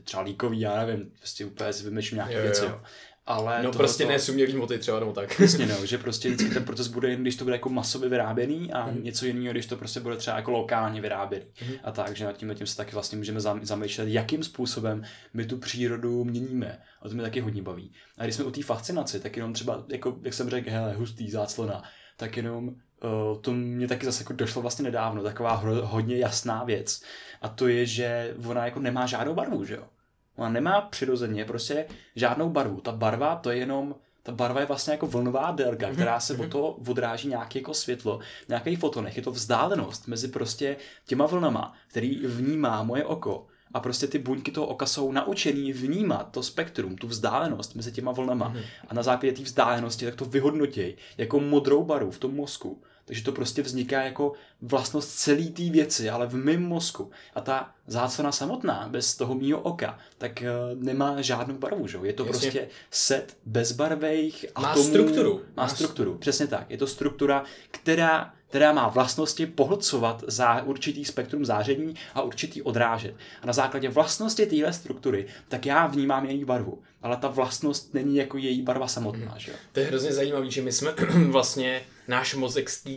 třeba 0.04 0.24
líkový, 0.24 0.60
já 0.60 0.86
nevím, 0.86 1.12
prostě 1.18 1.46
úplně 1.46 1.74
si 1.74 1.84
vymýšlím 1.84 2.16
nějaké 2.16 2.36
jo, 2.36 2.42
věci, 2.42 2.66
jo. 2.66 2.82
Ale 3.26 3.64
no 3.64 3.72
prostě 3.72 4.06
ne 4.06 4.20
sumělý 4.20 4.56
moty 4.56 4.78
třeba, 4.78 5.00
nebo 5.00 5.14
tak. 5.14 5.30
Přesně 5.30 5.66
no, 5.66 5.86
že 5.86 5.98
prostě 5.98 6.30
vždycky 6.30 6.54
ten 6.54 6.66
proces 6.66 6.88
bude 6.88 7.10
jen, 7.10 7.22
když 7.22 7.36
to 7.36 7.44
bude 7.44 7.56
jako 7.56 7.70
masově 7.70 8.10
vyráběný 8.10 8.74
a 8.74 8.92
mm. 8.92 9.04
něco 9.04 9.26
jiného, 9.26 9.52
když 9.52 9.66
to 9.66 9.78
prostě 9.78 10.00
bude 10.00 10.18
třeba 10.18 10.38
jako 10.38 10.52
lokálně 10.52 11.02
vyráběný. 11.02 11.46
Mm. 11.68 11.74
A 11.84 11.92
tak, 11.92 12.16
že 12.16 12.26
nad 12.26 12.38
tím, 12.38 12.56
tím 12.56 12.68
se 12.68 12.78
taky 12.78 12.92
vlastně 12.92 13.18
můžeme 13.18 13.40
zamýšlet, 13.62 14.08
jakým 14.08 14.44
způsobem 14.44 15.04
my 15.34 15.46
tu 15.46 15.58
přírodu 15.58 16.24
měníme. 16.24 16.80
A 17.02 17.10
to 17.10 17.14
mě 17.14 17.24
taky 17.24 17.40
hodně 17.40 17.62
baví. 17.62 17.94
A 18.18 18.24
když 18.24 18.36
jsme 18.36 18.46
u 18.46 18.52
té 18.52 18.64
fascinaci, 18.64 19.20
tak 19.20 19.36
jenom 19.36 19.54
třeba, 19.54 19.86
jako, 19.88 20.20
jak 20.24 20.34
jsem 20.34 20.50
řekl, 20.50 20.70
hele, 20.70 20.94
hustý 20.94 21.32
záclona, 21.32 21.84
tak 22.18 22.38
jenom 22.38 22.68
uh, 22.68 22.74
to 23.42 23.54
mě 23.54 23.88
taky 23.88 24.06
zase 24.06 24.24
jako 24.24 24.34
došlo 24.34 24.62
vlastně 24.62 24.84
nedávno, 24.84 25.24
taková 25.24 25.54
hodně 25.82 26.18
jasná 26.18 26.64
věc. 26.64 27.02
A 27.42 27.50
to 27.50 27.68
je, 27.68 27.86
že 27.86 28.36
ona 28.46 28.66
jako 28.66 28.80
nemá 28.80 29.06
žádnou 29.06 29.34
barvu, 29.34 29.66
že 29.66 29.74
jo? 29.74 29.84
Ona 30.36 30.50
nemá 30.50 30.82
přirozeně 30.82 31.46
prostě 31.46 31.86
žádnou 32.16 32.50
barvu. 32.50 32.82
Ta 32.82 32.92
barva 32.92 33.36
to 33.36 33.52
je 33.52 33.58
jenom 33.58 33.96
ta 34.24 34.32
barva 34.32 34.60
je 34.60 34.66
vlastně 34.66 34.94
jako 34.94 35.08
vlnová 35.08 35.52
délka, 35.52 35.88
mhm, 35.88 35.96
která 35.96 36.20
se 36.20 36.34
od 36.34 36.40
mhm. 36.40 36.50
toho 36.50 36.72
odráží 36.88 37.28
nějaké 37.28 37.60
jako 37.60 37.74
světlo, 37.74 38.20
nějaký 38.48 38.76
fotonech. 38.76 39.18
Je 39.18 39.24
to 39.24 39.32
vzdálenost 39.32 40.08
mezi 40.08 40.28
prostě 40.28 40.76
těma 41.06 41.26
vlnama, 41.26 41.74
který 41.88 42.28
vnímá 42.28 42.84
moje 42.84 43.06
oko. 43.06 43.48
A 43.74 43.80
prostě 43.80 44.08
ty 44.08 44.20
buňky 44.20 44.52
toho 44.52 44.68
oka 44.68 44.86
jsou 44.86 45.12
naučený 45.12 45.74
vnímat 45.74 46.32
to 46.32 46.44
spektrum, 46.44 46.96
tu 46.96 47.08
vzdálenost 47.08 47.76
mezi 47.76 47.92
těma 47.92 48.12
vlnama. 48.12 48.50
Mhm. 48.50 48.62
A 48.88 48.94
na 48.94 49.04
základě 49.04 49.34
té 49.34 49.44
vzdálenosti 49.44 50.06
tak 50.06 50.16
to 50.16 50.26
vyhodnotí 50.26 50.96
jako 51.18 51.40
modrou 51.40 51.84
barvu 51.84 52.12
v 52.12 52.20
tom 52.20 52.36
mozku. 52.36 52.82
Takže 53.12 53.24
to 53.24 53.32
prostě 53.32 53.62
vzniká 53.62 54.04
jako 54.04 54.34
vlastnost 54.62 55.20
celé 55.20 55.44
té 55.44 55.64
věci, 55.64 56.10
ale 56.10 56.28
v 56.28 56.36
mém 56.36 56.64
mozku. 56.64 57.12
A 57.34 57.42
ta 57.42 57.72
záclona 57.88 58.32
samotná, 58.32 58.88
bez 58.92 59.16
toho 59.16 59.36
mýho 59.36 59.60
oka, 59.60 60.00
tak 60.18 60.44
uh, 60.44 60.84
nemá 60.84 61.22
žádnou 61.22 61.56
barvu, 61.56 61.88
že? 61.88 61.98
Je 62.04 62.14
to 62.14 62.26
Jasně. 62.26 62.32
prostě 62.32 62.68
set 62.92 63.38
bezbarvých 63.46 64.46
atomů. 64.56 64.76
Má 64.76 64.84
strukturu. 64.84 65.42
Má 65.58 65.68
strukturu, 65.68 66.18
přesně 66.18 66.48
tak. 66.48 66.70
Je 66.70 66.78
to 66.78 66.88
struktura, 66.88 67.44
která 67.72 68.34
která 68.52 68.74
má 68.74 68.88
vlastnosti 68.88 69.46
pohlcovat 69.46 70.24
za 70.28 70.62
určitý 70.62 71.06
spektrum 71.06 71.46
záření 71.46 71.96
a 72.14 72.22
určitý 72.22 72.62
odrážet. 72.62 73.16
A 73.42 73.48
na 73.48 73.54
základě 73.54 73.90
vlastnosti 73.90 74.46
téhle 74.46 74.74
struktury, 74.74 75.26
tak 75.48 75.66
já 75.66 75.88
vnímám 75.88 76.26
její 76.26 76.46
barvu. 76.46 76.84
Ale 77.02 77.18
ta 77.18 77.28
vlastnost 77.28 77.94
není 77.94 78.16
jako 78.16 78.38
její 78.38 78.62
barva 78.62 78.88
samotná. 78.88 79.36
Že? 79.38 79.54
To 79.72 79.80
je 79.80 79.86
hrozně 79.86 80.14
zajímavé, 80.14 80.52
že 80.52 80.62
my 80.62 80.72
jsme 80.72 80.94
vlastně 81.30 81.82
náš 82.08 82.36
mozek 82.36 82.70
z 82.70 82.84
té 82.84 82.92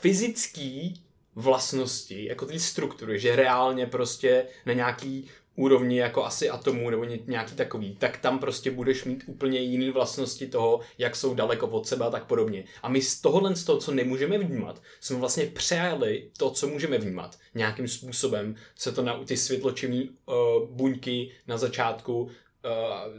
fyzický 0.00 1.04
vlastnosti, 1.34 2.28
jako 2.28 2.46
ty 2.46 2.60
struktury, 2.60 3.18
že 3.18 3.36
reálně 3.36 3.86
prostě 3.86 4.46
na 4.66 4.72
nějaký 4.72 5.28
úrovni 5.56 5.98
jako 5.98 6.24
asi 6.24 6.50
atomů 6.50 6.90
nebo 6.90 7.04
nějaký 7.04 7.54
takový, 7.54 7.96
tak 7.96 8.18
tam 8.18 8.38
prostě 8.38 8.70
budeš 8.70 9.04
mít 9.04 9.24
úplně 9.26 9.58
jiný 9.58 9.90
vlastnosti 9.90 10.46
toho, 10.46 10.80
jak 10.98 11.16
jsou 11.16 11.34
daleko 11.34 11.66
od 11.68 11.86
sebe 11.86 12.04
a 12.04 12.10
tak 12.10 12.24
podobně. 12.24 12.64
A 12.82 12.88
my 12.88 13.02
z 13.02 13.20
tohohle 13.20 13.56
z 13.56 13.64
toho, 13.64 13.78
co 13.78 13.92
nemůžeme 13.94 14.38
vnímat, 14.38 14.82
jsme 15.00 15.16
vlastně 15.18 15.46
přejali 15.46 16.30
to, 16.38 16.50
co 16.50 16.68
můžeme 16.68 16.98
vnímat. 16.98 17.38
Nějakým 17.54 17.88
způsobem 17.88 18.56
se 18.76 18.92
to 18.92 19.02
na 19.02 19.24
ty 19.24 19.36
světločivní 19.36 20.10
uh, 20.26 20.34
buňky 20.70 21.30
na 21.46 21.58
začátku 21.58 22.22
uh, 22.22 22.30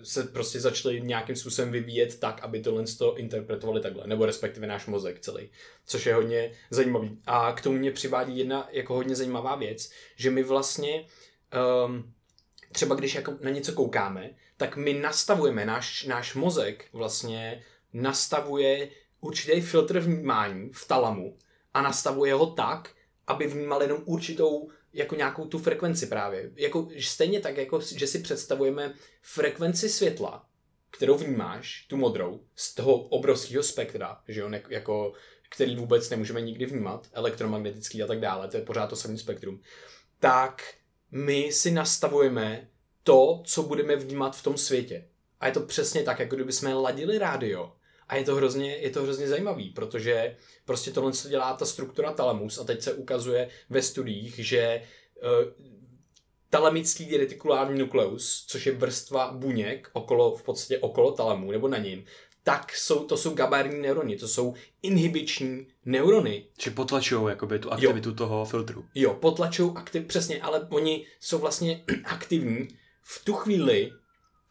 se 0.03 0.23
prostě 0.23 0.59
začaly 0.59 1.01
nějakým 1.01 1.35
způsobem 1.35 1.71
vyvíjet 1.71 2.19
tak, 2.19 2.41
aby 2.43 2.61
tohle 2.61 2.83
to 2.97 3.17
interpretovali 3.17 3.81
takhle, 3.81 4.07
nebo 4.07 4.25
respektive 4.25 4.67
náš 4.67 4.85
mozek 4.85 5.19
celý, 5.19 5.49
což 5.85 6.05
je 6.05 6.13
hodně 6.13 6.51
zajímavý. 6.69 7.17
A 7.25 7.51
k 7.51 7.61
tomu 7.61 7.77
mě 7.77 7.91
přivádí 7.91 8.37
jedna 8.37 8.69
jako 8.71 8.93
hodně 8.93 9.15
zajímavá 9.15 9.55
věc, 9.55 9.91
že 10.15 10.31
my 10.31 10.43
vlastně 10.43 11.05
um, 11.85 12.14
třeba 12.75 12.95
když 12.95 13.15
jako 13.15 13.37
na 13.41 13.49
něco 13.49 13.73
koukáme, 13.73 14.29
tak 14.57 14.77
my 14.77 14.93
nastavujeme, 14.93 15.65
náš, 15.65 16.03
náš 16.03 16.35
mozek 16.35 16.85
vlastně 16.93 17.63
nastavuje 17.93 18.89
určitý 19.21 19.61
filtr 19.61 19.99
vnímání 19.99 20.69
v 20.73 20.87
talamu 20.87 21.37
a 21.73 21.81
nastavuje 21.81 22.33
ho 22.33 22.45
tak, 22.45 22.91
aby 23.27 23.47
vnímal 23.47 23.81
jenom 23.81 24.01
určitou 24.05 24.69
jako 24.93 25.15
nějakou 25.15 25.45
tu 25.45 25.59
frekvenci 25.59 26.07
právě. 26.07 26.51
Jako, 26.55 26.89
stejně 26.99 27.39
tak, 27.39 27.57
jako 27.57 27.79
že 27.81 28.07
si 28.07 28.19
představujeme 28.19 28.93
frekvenci 29.21 29.89
světla, 29.89 30.45
kterou 30.91 31.17
vnímáš, 31.17 31.85
tu 31.89 31.97
modrou, 31.97 32.43
z 32.55 32.75
toho 32.75 32.93
obrovského 32.93 33.63
spektra, 33.63 34.21
že 34.27 34.41
jo, 34.41 34.49
ne, 34.49 34.63
jako, 34.69 35.13
který 35.49 35.75
vůbec 35.75 36.09
nemůžeme 36.09 36.41
nikdy 36.41 36.65
vnímat, 36.65 37.07
elektromagnetický 37.13 38.03
a 38.03 38.07
tak 38.07 38.19
dále, 38.19 38.47
to 38.47 38.57
je 38.57 38.63
pořád 38.63 38.87
to 38.87 38.95
samý 38.95 39.17
spektrum, 39.17 39.61
tak 40.19 40.63
my 41.11 41.51
si 41.51 41.71
nastavujeme 41.71 42.69
to, 43.03 43.41
co 43.45 43.63
budeme 43.63 43.95
vnímat 43.95 44.35
v 44.35 44.43
tom 44.43 44.57
světě. 44.57 45.07
A 45.39 45.47
je 45.47 45.53
to 45.53 45.59
přesně 45.59 46.03
tak, 46.03 46.19
jako 46.19 46.35
kdyby 46.35 46.51
jsme 46.51 46.73
ladili 46.73 47.17
rádio. 47.17 47.73
A 48.07 48.15
je 48.15 48.23
to 48.23 48.35
hrozně, 48.35 48.75
je 48.75 48.89
to 48.89 49.03
hrozně 49.03 49.27
zajímavý, 49.27 49.69
protože 49.69 50.35
prostě 50.65 50.91
tohle 50.91 51.11
co 51.11 51.29
dělá 51.29 51.53
ta 51.53 51.65
struktura 51.65 52.13
talamus 52.13 52.57
a 52.57 52.63
teď 52.63 52.81
se 52.81 52.93
ukazuje 52.93 53.49
ve 53.69 53.81
studiích, 53.81 54.35
že 54.39 54.81
uh, 55.23 55.65
talamický 56.49 57.17
retikulární 57.17 57.79
nukleus, 57.79 58.45
což 58.47 58.65
je 58.65 58.71
vrstva 58.71 59.31
buněk 59.31 59.89
okolo, 59.93 60.35
v 60.35 60.43
podstatě 60.43 60.79
okolo 60.79 61.11
talamu 61.11 61.51
nebo 61.51 61.67
na 61.67 61.77
ním, 61.77 62.05
tak 62.45 62.75
jsou, 62.75 63.05
to 63.05 63.17
jsou 63.17 63.33
gabarní 63.33 63.81
neurony, 63.81 64.15
to 64.15 64.27
jsou 64.27 64.53
inhibiční 64.81 65.67
neurony. 65.85 66.45
Či 66.57 66.69
potlačují 66.69 67.29
jakoby 67.29 67.59
tu 67.59 67.71
aktivitu 67.71 68.09
jo. 68.09 68.15
toho 68.15 68.45
filtru. 68.45 68.85
Jo, 68.95 69.13
potlačují 69.13 69.71
aktiv, 69.75 70.05
přesně, 70.05 70.41
ale 70.41 70.67
oni 70.69 71.05
jsou 71.19 71.39
vlastně 71.39 71.83
aktivní 72.03 72.67
v 73.03 73.25
tu 73.25 73.33
chvíli, 73.33 73.91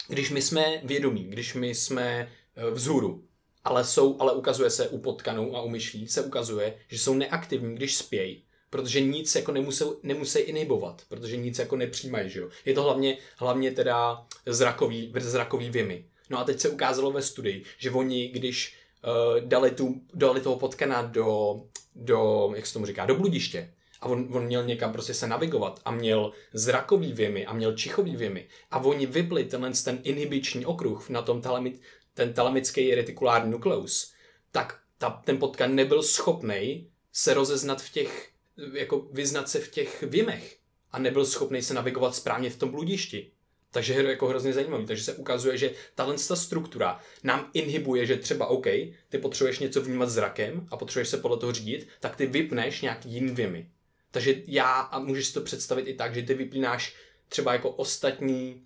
když 0.09 0.31
my 0.31 0.43
jsme 0.43 0.81
vědomí, 0.85 1.25
když 1.25 1.55
my 1.55 1.75
jsme 1.75 2.29
eh, 2.57 2.71
vzhůru, 2.71 3.25
ale 3.65 3.85
jsou, 3.85 4.21
ale 4.21 4.33
ukazuje 4.33 4.71
se 4.71 4.89
u 4.89 4.99
potkanů 4.99 5.57
a 5.57 5.63
u 5.63 5.69
myšlí, 5.69 6.09
se 6.09 6.23
ukazuje, 6.23 6.79
že 6.89 6.99
jsou 6.99 7.15
neaktivní, 7.15 7.75
když 7.75 7.97
spějí, 7.97 8.45
protože 8.71 9.01
nic 9.01 9.35
jako 9.35 9.53
nemusí, 9.53 9.85
nemusí 10.03 10.39
inhibovat, 10.39 11.03
protože 11.09 11.37
nic 11.37 11.59
jako 11.59 11.77
nepřijímají, 11.77 12.31
že 12.31 12.41
jo. 12.41 12.49
Je 12.65 12.75
to 12.75 12.83
hlavně, 12.83 13.19
hlavně 13.37 13.73
teda 13.73 14.27
zrakový, 14.47 15.13
zrakový 15.19 15.71
věmy. 15.71 16.05
No 16.31 16.39
a 16.39 16.45
teď 16.45 16.61
se 16.61 16.69
ukázalo 16.69 17.13
ve 17.13 17.23
studii, 17.23 17.65
že 17.79 17.91
oni, 17.91 18.29
když 18.29 18.77
uh, 19.05 19.41
dali, 19.41 19.71
tu, 19.71 20.01
dali 20.15 20.41
toho 20.41 20.57
potkana 20.57 21.03
do, 21.03 21.61
do, 21.95 22.53
jak 22.57 22.67
se 22.67 22.73
tomu 22.73 22.87
říká, 22.87 23.07
do 23.07 23.15
bludiště, 23.15 23.75
a 24.05 24.07
on, 24.07 24.29
on 24.33 24.45
měl 24.45 24.65
někam 24.65 24.93
prostě 24.93 25.15
se 25.15 25.27
navigovat 25.27 25.81
a 25.85 25.91
měl 25.91 26.33
zrakový 26.53 27.13
věmy 27.13 27.47
a 27.47 27.53
měl 27.53 27.77
čichový 27.77 28.17
věmy. 28.17 28.49
A 28.71 28.79
oni 28.79 29.07
vypli 29.07 29.45
tenhle 29.45 29.71
ten 29.85 29.99
inhibiční 30.03 30.67
okruh 30.67 31.11
na 31.11 31.23
tom 31.23 31.41
talamit, 31.41 31.81
ten 32.15 32.33
talamický 32.33 32.95
retikulární 32.95 33.51
nukleus, 33.51 34.13
tak 34.53 34.79
ta, 34.99 35.23
ten 35.25 35.39
potkan 35.39 35.75
nebyl 35.75 36.03
schopný 36.03 36.91
se 37.13 37.35
rozeznat 37.35 37.83
v 37.83 37.93
těch, 37.93 38.31
jako 38.73 38.99
vyznat 39.13 39.49
se 39.49 39.61
v 39.61 39.71
těch 39.71 40.03
věmech 40.03 40.57
a 40.93 40.99
nebyl 40.99 41.27
schopný 41.27 41.63
se 41.63 41.75
navigovat 41.75 42.15
správně 42.15 42.51
v 42.51 42.59
tom 42.59 42.71
bludišti. 42.71 43.31
Takže 43.75 43.95
je 43.95 44.05
jako 44.05 44.27
hrozně 44.27 44.53
zajímavý. 44.53 44.87
Takže 44.87 45.05
se 45.05 45.15
ukazuje, 45.15 45.59
že 45.59 45.71
tahle 45.95 46.19
struktura 46.19 47.01
nám 47.25 47.51
inhibuje, 47.53 48.07
že 48.07 48.17
třeba 48.17 48.47
OK, 48.47 48.67
ty 49.09 49.19
potřebuješ 49.23 49.59
něco 49.59 49.83
vnímat 49.83 50.11
zrakem 50.11 50.67
a 50.71 50.77
potřebuješ 50.77 51.09
se 51.09 51.17
podle 51.17 51.37
toho 51.37 51.53
řídit, 51.53 51.89
tak 52.01 52.17
ty 52.17 52.27
vypneš 52.27 52.83
nějaký 52.83 53.11
jiný 53.11 53.35
věmy. 53.35 53.69
Takže 54.11 54.35
já, 54.47 54.71
a 54.81 54.99
můžeš 54.99 55.27
si 55.27 55.35
to 55.35 55.41
představit 55.41 55.89
i 55.89 55.95
tak, 55.95 56.15
že 56.15 56.23
ty 56.23 56.35
vyplínáš 56.35 56.97
třeba 57.29 57.53
jako 57.53 57.71
ostatní 57.71 58.63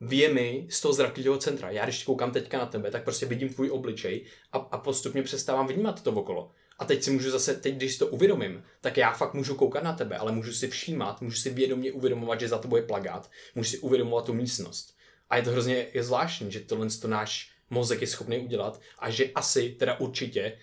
věmy 0.00 0.66
z 0.70 0.80
toho 0.80 0.94
zrakového 0.94 1.38
centra. 1.38 1.70
Já 1.70 1.84
když 1.84 2.04
koukám 2.04 2.30
teďka 2.30 2.58
na 2.58 2.66
tebe, 2.66 2.90
tak 2.90 3.04
prostě 3.04 3.26
vidím 3.26 3.48
tvůj 3.48 3.70
obličej 3.70 4.24
a, 4.52 4.58
a 4.58 4.78
postupně 4.78 5.22
přestávám 5.22 5.66
vnímat 5.66 6.02
to 6.02 6.12
okolo. 6.12 6.50
A 6.82 6.84
teď 6.84 7.02
si 7.02 7.10
můžu 7.10 7.30
zase, 7.30 7.54
teď 7.54 7.74
když 7.74 7.92
si 7.92 7.98
to 7.98 8.06
uvědomím, 8.06 8.64
tak 8.80 8.96
já 8.96 9.12
fakt 9.12 9.34
můžu 9.34 9.54
koukat 9.54 9.82
na 9.82 9.92
tebe, 9.92 10.16
ale 10.16 10.32
můžu 10.32 10.52
si 10.52 10.68
všímat, 10.68 11.22
můžu 11.22 11.36
si 11.36 11.50
vědomě 11.50 11.92
uvědomovat, 11.92 12.40
že 12.40 12.48
za 12.48 12.58
tebou 12.58 12.76
je 12.76 12.82
plagát, 12.82 13.30
můžu 13.54 13.70
si 13.70 13.78
uvědomovat 13.78 14.24
tu 14.24 14.34
místnost. 14.34 14.96
A 15.30 15.36
je 15.36 15.42
to 15.42 15.50
hrozně 15.50 15.86
je 15.94 16.02
zvláštní, 16.02 16.52
že 16.52 16.60
tohle 16.60 16.86
to 17.00 17.08
náš 17.08 17.50
mozek 17.70 18.00
je 18.00 18.06
schopný 18.06 18.38
udělat 18.38 18.80
a 18.98 19.10
že 19.10 19.30
asi, 19.34 19.76
teda 19.78 20.00
určitě, 20.00 20.58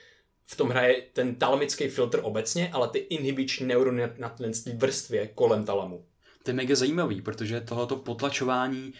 v 0.45 0.57
tom 0.57 0.69
hraje 0.69 1.03
ten 1.13 1.35
talamický 1.35 1.87
filtr 1.87 2.19
obecně, 2.23 2.69
ale 2.73 2.89
ty 2.89 2.99
inhibiční 2.99 3.67
neurony 3.67 4.01
na, 4.01 4.13
na 4.17 4.35
vrstvě 4.75 5.27
kolem 5.27 5.65
talamu 5.65 6.05
to 6.43 6.51
je 6.51 6.55
mega 6.55 6.75
zajímavý, 6.75 7.21
protože 7.21 7.61
tohoto 7.61 7.95
potlačování, 7.95 8.93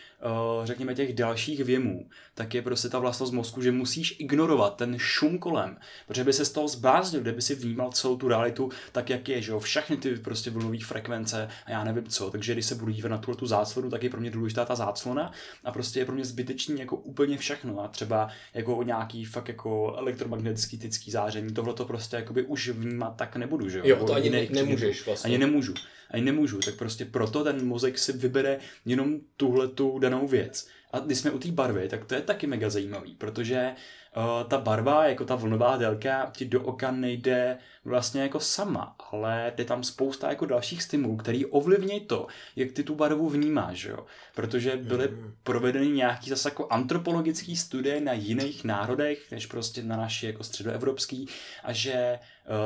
řekněme, 0.63 0.95
těch 0.95 1.13
dalších 1.13 1.63
věmů, 1.63 2.09
tak 2.33 2.53
je 2.53 2.61
prostě 2.61 2.89
ta 2.89 2.99
vlastnost 2.99 3.33
mozku, 3.33 3.61
že 3.61 3.71
musíš 3.71 4.15
ignorovat 4.19 4.75
ten 4.75 4.95
šum 4.97 5.37
kolem, 5.37 5.77
protože 6.07 6.23
by 6.23 6.33
se 6.33 6.45
z 6.45 6.51
toho 6.51 6.67
zbláznil, 6.67 7.21
kde 7.21 7.31
by 7.31 7.41
si 7.41 7.55
vnímal 7.55 7.91
celou 7.91 8.17
tu 8.17 8.27
realitu 8.27 8.69
tak, 8.91 9.09
jak 9.09 9.29
je, 9.29 9.41
že 9.41 9.51
jo, 9.51 9.59
všechny 9.59 9.97
ty 9.97 10.15
prostě 10.15 10.49
vlnové 10.49 10.77
frekvence 10.79 11.49
a 11.65 11.71
já 11.71 11.83
nevím 11.83 12.07
co, 12.07 12.31
takže 12.31 12.53
když 12.53 12.65
se 12.65 12.75
budu 12.75 12.91
dívat 12.91 13.09
na 13.09 13.17
tuhle 13.17 13.35
tu 13.35 13.47
záclonu, 13.47 13.89
tak 13.89 14.03
je 14.03 14.09
pro 14.09 14.21
mě 14.21 14.31
důležitá 14.31 14.65
ta 14.65 14.75
záclona 14.75 15.31
a 15.63 15.71
prostě 15.71 15.99
je 15.99 16.05
pro 16.05 16.15
mě 16.15 16.25
zbytečný 16.25 16.79
jako 16.79 16.95
úplně 16.95 17.37
všechno. 17.37 17.79
A 17.83 17.87
třeba 17.87 18.29
jako 18.53 18.83
nějaký 18.83 19.25
fakt 19.25 19.47
jako 19.47 19.95
elektromagnetický 19.97 21.11
záření, 21.11 21.53
tohle 21.53 21.73
to 21.73 21.85
prostě 21.85 22.15
jakoby 22.15 22.43
už 22.43 22.69
vnímat 22.69 23.15
tak 23.15 23.35
nebudu, 23.35 23.69
že 23.69 23.77
jo. 23.77 23.83
Jo, 23.87 24.05
to 24.05 24.13
ani 24.13 24.29
ne, 24.29 24.47
nemůžeš 24.49 25.05
vlastně. 25.05 25.27
Ani 25.27 25.37
nemůžu. 25.37 25.73
Ani 26.11 26.23
nemůžu, 26.23 26.59
tak 26.59 26.75
prostě 26.75 27.05
proto 27.05 27.43
ten 27.43 27.67
mozek 27.67 27.97
si 27.97 28.13
vybere 28.13 28.59
jenom 28.85 29.19
tuhle 29.37 29.67
tu 29.67 29.99
danou 30.09 30.27
věc. 30.27 30.67
A 30.91 30.99
když 30.99 31.17
jsme 31.17 31.31
u 31.31 31.39
té 31.39 31.51
barvy, 31.51 31.89
tak 31.89 32.05
to 32.05 32.15
je 32.15 32.21
taky 32.21 32.47
mega 32.47 32.69
zajímavý, 32.69 33.15
protože 33.15 33.75
uh, 34.17 34.49
ta 34.49 34.57
barva, 34.57 35.05
jako 35.05 35.25
ta 35.25 35.35
vlnová 35.35 35.77
délka, 35.77 36.31
ti 36.35 36.45
do 36.45 36.61
oka 36.61 36.91
nejde 36.91 37.57
vlastně 37.85 38.21
jako 38.21 38.39
sama, 38.39 38.95
ale 39.11 39.53
je 39.57 39.65
tam 39.65 39.83
spousta 39.83 40.29
jako 40.29 40.45
dalších 40.45 40.83
stimulů, 40.83 41.17
který 41.17 41.45
ovlivní 41.45 41.99
to, 41.99 42.27
jak 42.55 42.71
ty 42.71 42.83
tu 42.83 42.95
barvu 42.95 43.29
vnímáš, 43.29 43.83
jo? 43.83 44.05
Protože 44.35 44.77
byly 44.77 45.07
mm. 45.07 45.33
provedeny 45.43 45.89
nějaký 45.89 46.29
zase 46.29 46.49
jako 46.49 46.67
antropologický 46.69 47.55
studie 47.55 48.01
na 48.01 48.13
jiných 48.13 48.63
národech, 48.63 49.31
než 49.31 49.45
prostě 49.45 49.83
na 49.83 49.97
naši 49.97 50.25
jako 50.25 50.43
středoevropský 50.43 51.27
a 51.63 51.73
že 51.73 52.19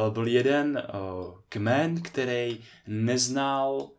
uh, 0.07 0.13
byl 0.13 0.27
jeden 0.27 0.83
uh, 0.93 1.33
kmen, 1.49 2.01
který 2.01 2.59
neznal 2.87 3.71
uh, 3.73 3.89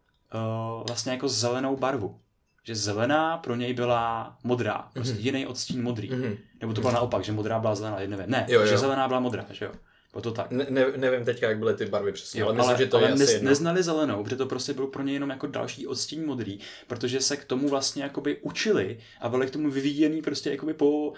vlastně 0.86 1.12
jako 1.12 1.28
zelenou 1.28 1.76
barvu 1.76 2.20
že 2.64 2.74
zelená 2.74 3.38
pro 3.38 3.54
něj 3.54 3.74
byla 3.74 4.36
modrá, 4.44 4.88
prostě 4.92 5.14
mm-hmm. 5.14 5.24
jiný 5.24 5.46
odstín 5.46 5.82
modrý. 5.82 6.10
Mm-hmm. 6.10 6.36
Nebo 6.60 6.72
to 6.72 6.80
bylo 6.80 6.90
mm-hmm. 6.90 6.94
naopak, 6.94 7.24
že 7.24 7.32
modrá 7.32 7.58
byla 7.58 7.74
zelená, 7.74 7.96
nevím. 7.96 8.30
Ne, 8.30 8.46
jo, 8.48 8.60
jo. 8.60 8.66
že 8.66 8.78
zelená 8.78 9.08
byla 9.08 9.20
modrá, 9.20 9.44
že 9.50 9.64
jo. 9.64 9.72
Bylo 10.14 10.22
to 10.22 10.30
tak. 10.30 10.50
Ne, 10.50 10.66
ne, 10.70 10.86
nevím 10.96 11.24
teďka, 11.24 11.48
jak 11.48 11.58
byly 11.58 11.74
ty 11.74 11.86
barvy 11.86 12.12
přesně, 12.12 12.40
jo, 12.40 12.46
ale 12.46 12.56
myslím, 12.56 12.68
ale, 12.68 12.78
že 12.78 12.86
to 12.86 12.96
ale 12.96 13.08
je 13.08 13.14
nez, 13.14 13.28
asi 13.28 13.44
neznali 13.44 13.82
zelenou, 13.82 14.24
protože 14.24 14.36
to 14.36 14.46
prostě 14.46 14.72
bylo 14.72 14.86
pro 14.86 15.02
ně 15.02 15.12
jenom 15.12 15.30
jako 15.30 15.46
další 15.46 15.86
odstín 15.86 16.26
modrý, 16.26 16.58
protože 16.86 17.20
se 17.20 17.36
k 17.36 17.44
tomu 17.44 17.68
vlastně 17.68 18.02
jakoby 18.02 18.36
učili 18.42 18.98
a 19.20 19.28
byli 19.28 19.46
k 19.46 19.50
tomu 19.50 19.70
vyvíjený 19.70 20.22
prostě 20.22 20.50
jakoby 20.50 20.74
po 20.74 21.08
uh, 21.08 21.14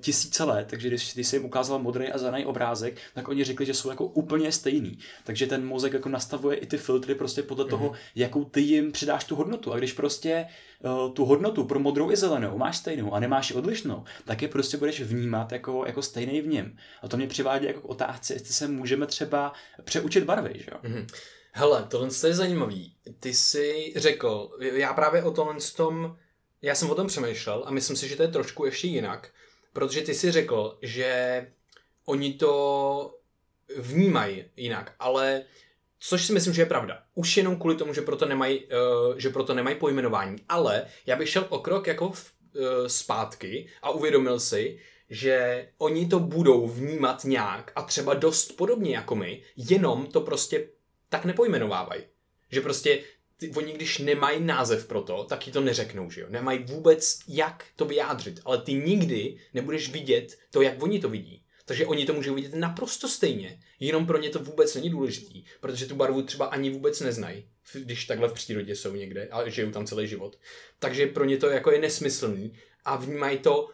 tisíce 0.00 0.44
let, 0.44 0.66
takže 0.70 0.88
když, 0.88 1.14
když 1.14 1.28
se 1.28 1.36
jim 1.36 1.44
ukázal 1.44 1.78
modrý 1.78 2.08
a 2.08 2.18
zelený 2.18 2.46
obrázek, 2.46 2.96
tak 3.14 3.28
oni 3.28 3.44
řekli, 3.44 3.66
že 3.66 3.74
jsou 3.74 3.90
jako 3.90 4.04
úplně 4.04 4.52
stejný. 4.52 4.98
Takže 5.24 5.46
ten 5.46 5.66
mozek 5.66 5.92
jako 5.92 6.08
nastavuje 6.08 6.56
i 6.56 6.66
ty 6.66 6.76
filtry 6.76 7.14
prostě 7.14 7.42
podle 7.42 7.64
mm-hmm. 7.64 7.70
toho, 7.70 7.92
jakou 8.14 8.44
ty 8.44 8.60
jim 8.60 8.92
přidáš 8.92 9.24
tu 9.24 9.36
hodnotu. 9.36 9.72
A 9.72 9.78
když 9.78 9.92
prostě 9.92 10.46
tu 11.14 11.24
hodnotu 11.24 11.64
pro 11.64 11.78
modrou 11.78 12.10
i 12.10 12.16
zelenou 12.16 12.58
máš 12.58 12.76
stejnou 12.76 13.14
a 13.14 13.20
nemáš 13.20 13.52
odlišnou, 13.52 14.04
tak 14.24 14.42
je 14.42 14.48
prostě 14.48 14.76
budeš 14.76 15.00
vnímat 15.00 15.52
jako, 15.52 15.84
jako 15.86 16.02
stejný 16.02 16.40
v 16.40 16.46
něm. 16.46 16.76
A 17.02 17.08
to 17.08 17.16
mě 17.16 17.26
přivádí 17.26 17.66
jako 17.66 17.80
k 17.80 17.90
otázce, 17.90 18.34
jestli 18.34 18.54
se 18.54 18.68
můžeme 18.68 19.06
třeba 19.06 19.52
přeučit 19.84 20.24
barvy, 20.24 20.52
že 20.54 20.70
jo? 20.72 20.78
Mm-hmm. 20.82 21.06
Hele, 21.52 21.86
tohle 21.88 22.08
je 22.26 22.34
zajímavý. 22.34 22.94
Ty 23.20 23.34
jsi 23.34 23.92
řekl, 23.96 24.50
já 24.60 24.92
právě 24.92 25.22
o 25.22 25.30
tomhle 25.30 25.56
tom, 25.76 26.16
já 26.62 26.74
jsem 26.74 26.90
o 26.90 26.94
tom 26.94 27.06
přemýšlel 27.06 27.62
a 27.66 27.70
myslím 27.70 27.96
si, 27.96 28.08
že 28.08 28.16
to 28.16 28.22
je 28.22 28.28
trošku 28.28 28.64
ještě 28.64 28.88
jinak, 28.88 29.30
protože 29.72 30.02
ty 30.02 30.14
jsi 30.14 30.30
řekl, 30.30 30.78
že 30.82 31.46
oni 32.04 32.32
to 32.32 33.14
vnímají 33.76 34.44
jinak, 34.56 34.94
ale 34.98 35.42
Což 36.00 36.26
si 36.26 36.32
myslím, 36.32 36.54
že 36.54 36.62
je 36.62 36.66
pravda. 36.66 37.02
Už 37.14 37.36
jenom 37.36 37.56
kvůli 37.56 37.76
tomu, 37.76 37.94
že 37.94 38.00
proto 38.00 38.26
nemají, 38.26 38.64
uh, 38.64 39.18
že 39.18 39.30
proto 39.30 39.54
nemají 39.54 39.76
pojmenování. 39.76 40.36
Ale 40.48 40.86
já 41.06 41.16
bych 41.16 41.28
šel 41.28 41.46
o 41.48 41.58
krok 41.58 41.86
jako 41.86 42.10
v, 42.10 42.32
uh, 42.52 42.62
zpátky 42.86 43.68
a 43.82 43.90
uvědomil 43.90 44.40
si, 44.40 44.78
že 45.10 45.68
oni 45.78 46.06
to 46.06 46.20
budou 46.20 46.68
vnímat 46.68 47.24
nějak 47.24 47.72
a 47.74 47.82
třeba 47.82 48.14
dost 48.14 48.56
podobně 48.56 48.94
jako 48.94 49.14
my, 49.14 49.42
jenom 49.56 50.06
to 50.06 50.20
prostě 50.20 50.68
tak 51.08 51.24
nepojmenovávají. 51.24 52.02
Že 52.50 52.60
prostě 52.60 53.02
ty, 53.36 53.50
oni 53.50 53.72
když 53.72 53.98
nemají 53.98 54.40
název 54.40 54.86
pro 54.86 55.02
to, 55.02 55.24
tak 55.24 55.38
ti 55.38 55.50
to 55.50 55.60
neřeknou, 55.60 56.10
že 56.10 56.20
jo. 56.20 56.26
Nemají 56.30 56.58
vůbec 56.64 57.18
jak 57.28 57.64
to 57.76 57.84
vyjádřit, 57.84 58.40
ale 58.44 58.58
ty 58.58 58.74
nikdy 58.74 59.36
nebudeš 59.54 59.90
vidět 59.90 60.38
to, 60.50 60.62
jak 60.62 60.82
oni 60.82 61.00
to 61.00 61.08
vidí. 61.08 61.44
Takže 61.68 61.86
oni 61.86 62.06
to 62.06 62.14
můžou 62.14 62.34
vidět 62.34 62.54
naprosto 62.54 63.08
stejně, 63.08 63.60
jenom 63.80 64.06
pro 64.06 64.18
ně 64.18 64.30
to 64.30 64.38
vůbec 64.38 64.74
není 64.74 64.90
důležitý, 64.90 65.44
protože 65.60 65.86
tu 65.86 65.94
barvu 65.94 66.22
třeba 66.22 66.46
ani 66.46 66.70
vůbec 66.70 67.00
neznají, 67.00 67.48
když 67.74 68.04
takhle 68.04 68.28
v 68.28 68.32
přírodě 68.32 68.76
jsou 68.76 68.94
někde 68.94 69.28
a 69.30 69.48
žijou 69.48 69.70
tam 69.70 69.86
celý 69.86 70.08
život. 70.08 70.38
Takže 70.78 71.06
pro 71.06 71.24
ně 71.24 71.36
to 71.36 71.48
jako 71.48 71.70
je 71.70 71.80
nesmyslný 71.80 72.52
a 72.84 72.96
vnímají 72.96 73.38
to, 73.38 73.70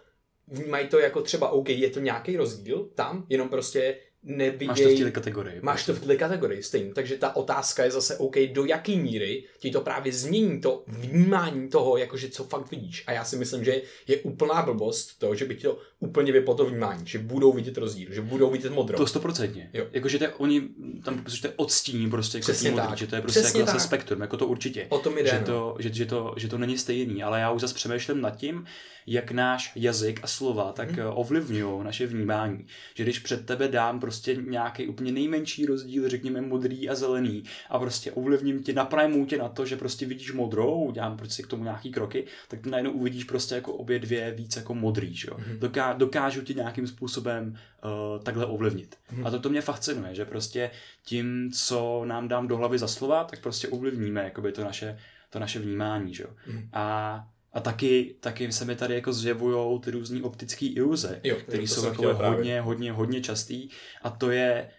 vnímají 0.48 0.88
to 0.88 0.98
jako 0.98 1.22
třeba, 1.22 1.48
OK, 1.48 1.68
je 1.68 1.90
to 1.90 2.00
nějaký 2.00 2.36
rozdíl 2.36 2.90
tam, 2.94 3.26
jenom 3.28 3.48
prostě 3.48 3.98
neviděj... 4.24 4.68
Máš 4.68 4.80
to 4.80 4.88
v 4.88 4.98
této 4.98 5.12
kategorii. 5.12 5.58
Máš 5.62 5.86
to 5.86 5.94
v 5.94 6.00
této 6.00 6.16
kategorii, 6.18 6.62
stejně. 6.62 6.92
Takže 6.94 7.16
ta 7.16 7.36
otázka 7.36 7.84
je 7.84 7.90
zase, 7.90 8.16
OK, 8.16 8.36
do 8.52 8.64
jaký 8.64 8.98
míry 8.98 9.44
ti 9.58 9.70
to 9.70 9.80
právě 9.80 10.12
změní 10.12 10.60
to 10.60 10.84
vnímání 10.86 11.68
toho, 11.68 11.96
jakože 11.96 12.28
co 12.28 12.44
fakt 12.44 12.70
vidíš. 12.70 13.04
A 13.06 13.12
já 13.12 13.24
si 13.24 13.36
myslím, 13.36 13.64
že 13.64 13.82
je 14.06 14.16
úplná 14.16 14.62
blbost 14.62 15.18
to, 15.18 15.34
že 15.34 15.44
by 15.44 15.54
ti 15.56 15.62
to 15.62 15.78
úplně 15.98 16.32
vyplo 16.32 16.54
to 16.54 16.66
vnímání, 16.66 17.06
že 17.06 17.18
budou 17.18 17.52
vidět 17.52 17.78
rozdíl, 17.78 18.08
že 18.12 18.20
budou 18.20 18.50
vidět 18.50 18.72
modro. 18.72 18.96
To 18.96 19.06
stoprocentně. 19.06 19.70
Jakože 19.92 20.18
to 20.18 20.26
oni 20.38 20.62
tam 21.04 21.18
prostě 21.18 21.40
to 21.40 21.46
je 21.46 21.52
odstíní 21.56 22.10
prostě 22.10 22.38
jako 22.38 22.52
Přesně 22.52 22.70
modrý, 22.70 22.96
že 22.96 23.06
to 23.06 23.14
je 23.14 23.22
prostě 23.22 23.40
Přesně 23.40 23.60
jako 23.60 23.72
zase 23.72 23.86
spektrum, 23.86 24.20
jako 24.20 24.36
to 24.36 24.46
určitě. 24.46 24.86
O 24.88 24.98
tom 24.98 25.18
jde, 25.18 25.30
že, 25.30 25.38
to, 25.38 25.76
že, 25.78 25.92
že, 25.92 26.06
to, 26.06 26.34
že 26.36 26.48
to 26.48 26.58
není 26.58 26.78
stejný, 26.78 27.22
ale 27.22 27.40
já 27.40 27.50
už 27.50 27.60
zase 27.60 27.74
přemýšlím 27.74 28.20
nad 28.20 28.36
tím, 28.36 28.66
jak 29.06 29.30
náš 29.30 29.72
jazyk 29.76 30.20
a 30.22 30.26
slova 30.26 30.72
tak 30.72 30.90
Mhm. 30.90 31.00
mm. 31.00 31.12
ovlivňují 31.14 31.84
naše 31.84 32.06
vnímání. 32.06 32.66
Že 32.94 33.02
když 33.02 33.18
před 33.18 33.46
tebe 33.46 33.68
dám 33.68 34.00
prostě 34.00 34.13
nějaký 34.50 34.86
úplně 34.86 35.12
nejmenší 35.12 35.66
rozdíl, 35.66 36.08
řekněme 36.08 36.40
modrý 36.40 36.88
a 36.88 36.94
zelený, 36.94 37.44
a 37.70 37.78
prostě 37.78 38.12
ovlivním 38.12 38.62
tě, 38.62 38.72
naprajmu 38.72 39.26
tě 39.26 39.38
na 39.38 39.48
to, 39.48 39.66
že 39.66 39.76
prostě 39.76 40.06
vidíš 40.06 40.32
modrou, 40.32 40.90
dělám 40.92 41.16
prostě 41.16 41.42
k 41.42 41.46
tomu 41.46 41.64
nějaký 41.64 41.92
kroky, 41.92 42.24
tak 42.48 42.60
ty 42.60 42.70
najednou 42.70 42.92
uvidíš 42.92 43.24
prostě 43.24 43.54
jako 43.54 43.72
obě 43.72 43.98
dvě 43.98 44.30
víc 44.30 44.56
jako 44.56 44.74
modrý, 44.74 45.14
že 45.14 45.28
jo. 45.30 45.36
Mhm. 45.38 45.58
Doká, 45.58 45.92
dokážu 45.92 46.42
tě 46.42 46.54
nějakým 46.54 46.86
způsobem 46.86 47.54
uh, 47.84 48.22
takhle 48.22 48.46
ovlivnit. 48.46 48.96
Mhm. 49.12 49.26
A 49.26 49.30
to, 49.30 49.40
to 49.40 49.48
mě 49.48 49.60
fascinuje, 49.60 50.14
že 50.14 50.24
prostě 50.24 50.70
tím, 51.04 51.50
co 51.52 52.04
nám 52.04 52.28
dám 52.28 52.48
do 52.48 52.56
hlavy 52.56 52.78
za 52.78 52.88
slova, 52.88 53.24
tak 53.24 53.40
prostě 53.40 53.68
ovlivníme 53.68 54.24
jakoby 54.24 54.52
to 54.52 54.64
naše, 54.64 54.98
to 55.30 55.38
naše 55.38 55.58
vnímání, 55.58 56.14
že 56.14 56.22
jo. 56.22 56.30
Mhm. 56.46 56.68
A 56.72 57.28
a 57.54 57.60
taky, 57.60 58.14
taky 58.20 58.52
se 58.52 58.64
mi 58.64 58.76
tady 58.76 58.94
jako 58.94 59.12
zjevujou 59.12 59.78
ty 59.78 59.90
různé 59.90 60.22
optické 60.22 60.66
iluze, 60.66 61.20
které 61.42 61.62
jsou 61.62 61.84
jako 61.84 62.02
právě. 62.02 62.28
hodně, 62.28 62.60
hodně, 62.60 62.92
hodně 62.92 63.20
častý 63.20 63.68
a 64.02 64.10
to 64.10 64.30
je, 64.30 64.70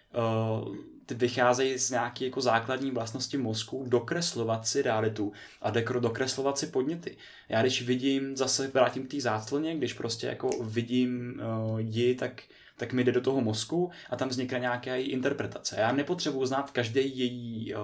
uh, 0.64 0.76
ty 1.06 1.14
vycházejí 1.14 1.78
z 1.78 1.90
nějaké 1.90 2.24
jako 2.24 2.40
základní 2.40 2.90
vlastnosti 2.90 3.36
mozku 3.36 3.84
dokreslovat 3.88 4.66
si 4.66 4.82
realitu 4.82 5.32
a 5.62 5.70
dekro, 5.70 6.00
dokreslovat 6.00 6.58
si 6.58 6.66
podněty. 6.66 7.16
Já 7.48 7.60
když 7.60 7.82
vidím, 7.82 8.36
zase 8.36 8.68
vrátím 8.68 9.06
k 9.06 9.10
té 9.10 9.20
zácloně, 9.20 9.76
když 9.76 9.92
prostě 9.92 10.26
jako 10.26 10.50
vidím 10.62 11.40
uh, 11.70 11.80
ji, 11.80 12.14
tak 12.14 12.42
tak 12.78 12.92
mi 12.92 13.04
jde 13.04 13.12
do 13.12 13.20
toho 13.20 13.40
mozku 13.40 13.90
a 14.10 14.16
tam 14.16 14.28
vznikne 14.28 14.58
nějaká 14.58 14.94
její 14.94 15.08
interpretace. 15.08 15.76
Já 15.78 15.92
nepotřebuji 15.92 16.46
znát 16.46 16.70
každý 16.70 17.18
její 17.18 17.74
uh, 17.74 17.80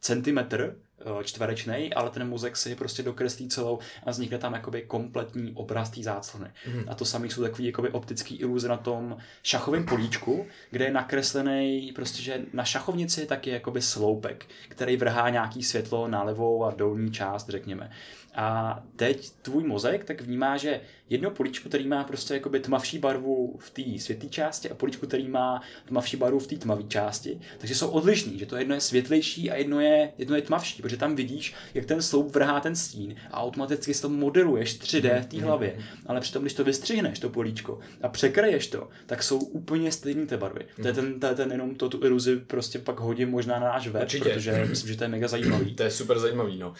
centimetr 0.00 0.76
čtverečný, 1.22 1.94
ale 1.94 2.10
ten 2.10 2.28
mozek 2.28 2.56
si 2.56 2.74
prostě 2.74 3.02
dokreslí 3.02 3.48
celou 3.48 3.78
a 4.06 4.10
vznikne 4.10 4.38
tam 4.38 4.54
jakoby 4.54 4.82
kompletní 4.82 5.52
obraz 5.54 5.90
té 5.90 6.02
záclony. 6.02 6.50
Mhm. 6.66 6.84
A 6.88 6.94
to 6.94 7.04
samé 7.04 7.26
jsou 7.26 7.42
takový 7.42 7.66
jakoby 7.66 7.90
optický 7.90 8.36
iluze 8.36 8.68
na 8.68 8.76
tom 8.76 9.16
šachovém 9.42 9.86
políčku, 9.86 10.46
kde 10.70 10.84
je 10.84 10.92
nakreslený 10.92 11.92
prostě, 11.94 12.22
že 12.22 12.40
na 12.52 12.64
šachovnici 12.64 13.26
tak 13.26 13.46
je 13.46 13.54
jakoby 13.54 13.82
sloupek, 13.82 14.46
který 14.68 14.96
vrhá 14.96 15.28
nějaký 15.28 15.62
světlo 15.62 16.08
na 16.08 16.22
levou 16.22 16.64
a 16.64 16.70
dolní 16.70 17.12
část, 17.12 17.48
řekněme. 17.48 17.90
A 18.34 18.82
teď 18.96 19.30
tvůj 19.42 19.64
mozek 19.64 20.04
tak 20.04 20.20
vnímá, 20.20 20.56
že 20.56 20.80
jedno 21.10 21.30
políčko, 21.30 21.68
který 21.68 21.86
má 21.86 22.04
prostě 22.04 22.34
jakoby 22.34 22.60
tmavší 22.60 22.98
barvu 22.98 23.56
v 23.58 23.70
té 23.70 23.82
světlé 23.98 24.28
části 24.28 24.70
a 24.70 24.74
políčko, 24.74 25.06
který 25.06 25.28
má 25.28 25.62
tmavší 25.88 26.16
barvu 26.16 26.38
v 26.38 26.46
té 26.46 26.56
tmavé 26.56 26.82
části, 26.82 27.40
takže 27.58 27.74
jsou 27.74 27.88
odlišní, 27.88 28.38
že 28.38 28.46
to 28.46 28.56
jedno 28.56 28.74
je 28.74 28.80
světlejší 28.80 29.50
a 29.50 29.54
jedno 29.56 29.80
je, 29.80 30.12
jedno 30.18 30.36
je 30.36 30.42
tmavší, 30.42 30.82
protože 30.82 30.96
tam 30.96 31.16
vidíš, 31.16 31.54
jak 31.74 31.84
ten 31.84 32.02
sloup 32.02 32.34
vrhá 32.34 32.60
ten 32.60 32.76
stín 32.76 33.14
a 33.30 33.42
automaticky 33.42 33.94
si 33.94 34.02
to 34.02 34.08
modeluješ 34.08 34.80
3D 34.80 35.20
v 35.22 35.26
té 35.26 35.42
hlavě. 35.42 35.78
Ale 36.06 36.20
přitom, 36.20 36.42
když 36.42 36.54
to 36.54 36.64
vystřihneš, 36.64 37.18
to 37.18 37.30
políčko, 37.30 37.78
a 38.02 38.08
překraješ 38.08 38.66
to, 38.66 38.88
tak 39.06 39.22
jsou 39.22 39.38
úplně 39.38 39.92
stejné 39.92 40.26
ty 40.26 40.36
barvy. 40.36 40.66
To 40.82 40.88
je 40.88 40.94
ten, 40.94 41.20
to 41.20 41.26
je 41.26 41.34
ten 41.34 41.52
jenom 41.52 41.74
to, 41.74 41.88
tu 41.88 42.06
iluzi 42.06 42.36
prostě 42.36 42.78
pak 42.78 43.00
hodím 43.00 43.30
možná 43.30 43.58
na 43.58 43.66
náš 43.66 43.88
web, 43.88 44.02
Určitě. 44.02 44.30
protože 44.30 44.64
myslím, 44.64 44.92
že 44.92 44.96
to 44.98 45.04
je 45.04 45.08
mega 45.08 45.28
zajímavý. 45.28 45.74
To 45.82 45.82
je 45.82 45.90
super 45.90 46.18
zajímavý, 46.18 46.58
no. 46.58 46.68
Uh, 46.68 46.74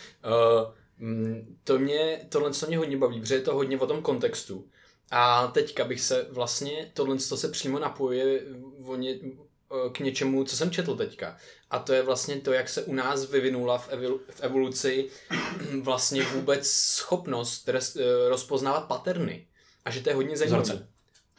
to 1.65 1.79
mě, 1.79 2.27
tohle 2.29 2.53
co 2.53 2.67
mě 2.67 2.79
hodně 2.79 2.97
baví, 2.97 3.21
protože 3.21 3.35
je 3.35 3.41
to 3.41 3.55
hodně 3.55 3.79
o 3.79 3.87
tom 3.87 4.03
kontextu. 4.03 4.69
A 5.11 5.47
teďka 5.47 5.85
bych 5.85 6.01
se 6.01 6.27
vlastně, 6.31 6.91
tohle 6.95 7.19
co 7.19 7.37
se 7.37 7.49
přímo 7.49 7.79
napojuje 7.79 8.41
o 8.85 8.97
ně, 8.97 9.19
eh, 9.21 9.91
k 9.93 10.01
něčemu, 10.01 10.45
co 10.45 10.57
jsem 10.57 10.71
četl 10.71 10.97
teďka. 10.97 11.37
A 11.71 11.79
to 11.79 11.93
je 11.93 12.03
vlastně 12.03 12.41
to, 12.41 12.53
jak 12.53 12.69
se 12.69 12.83
u 12.83 12.95
nás 12.95 13.31
vyvinula 13.31 13.79
v, 13.79 13.89
evolu, 13.89 14.21
v 14.29 14.41
evoluci 14.41 15.11
vlastně 15.81 16.23
vůbec 16.23 16.67
schopnost 16.71 17.69
res, 17.69 17.97
eh, 17.97 18.29
rozpoznávat 18.29 18.85
paterny. 18.85 19.47
A 19.85 19.91
že 19.91 20.01
to 20.01 20.11
je 20.11 20.15
hodně 20.15 20.37
zajímavé. 20.37 20.63
Vzorce. 20.63 20.89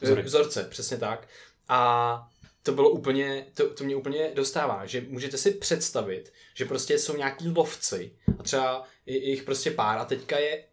Vzory. 0.00 0.22
Vzorce, 0.22 0.64
přesně 0.64 0.96
tak. 0.96 1.28
A 1.68 2.28
to 2.64 2.72
bylo 2.72 2.90
úplně, 2.90 3.46
to, 3.54 3.74
to 3.74 3.84
mě 3.84 3.96
úplně 3.96 4.30
dostává, 4.34 4.86
že 4.86 5.06
můžete 5.08 5.38
si 5.38 5.50
představit, 5.50 6.32
že 6.54 6.64
prostě 6.64 6.98
jsou 6.98 7.16
nějaký 7.16 7.48
lovci 7.48 8.16
a 8.38 8.42
třeba 8.42 8.84
jich 9.06 9.42
prostě 9.42 9.70
pár 9.70 9.98
a 9.98 10.04
teďka 10.04 10.38
je 10.38 10.64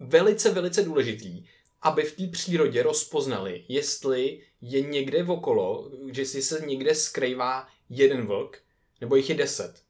velice, 0.00 0.50
velice 0.50 0.82
důležitý, 0.82 1.46
aby 1.82 2.02
v 2.02 2.16
té 2.16 2.26
přírodě 2.26 2.82
rozpoznali, 2.82 3.64
jestli 3.68 4.42
je 4.60 4.80
někde 4.80 5.24
okolo, 5.24 5.90
že 6.12 6.26
si 6.26 6.42
se 6.42 6.60
někde 6.66 6.94
skrývá 6.94 7.68
jeden 7.90 8.26
vlk, 8.26 8.62
nebo 9.00 9.16
jich 9.16 9.28
je 9.28 9.34
deset. 9.34 9.82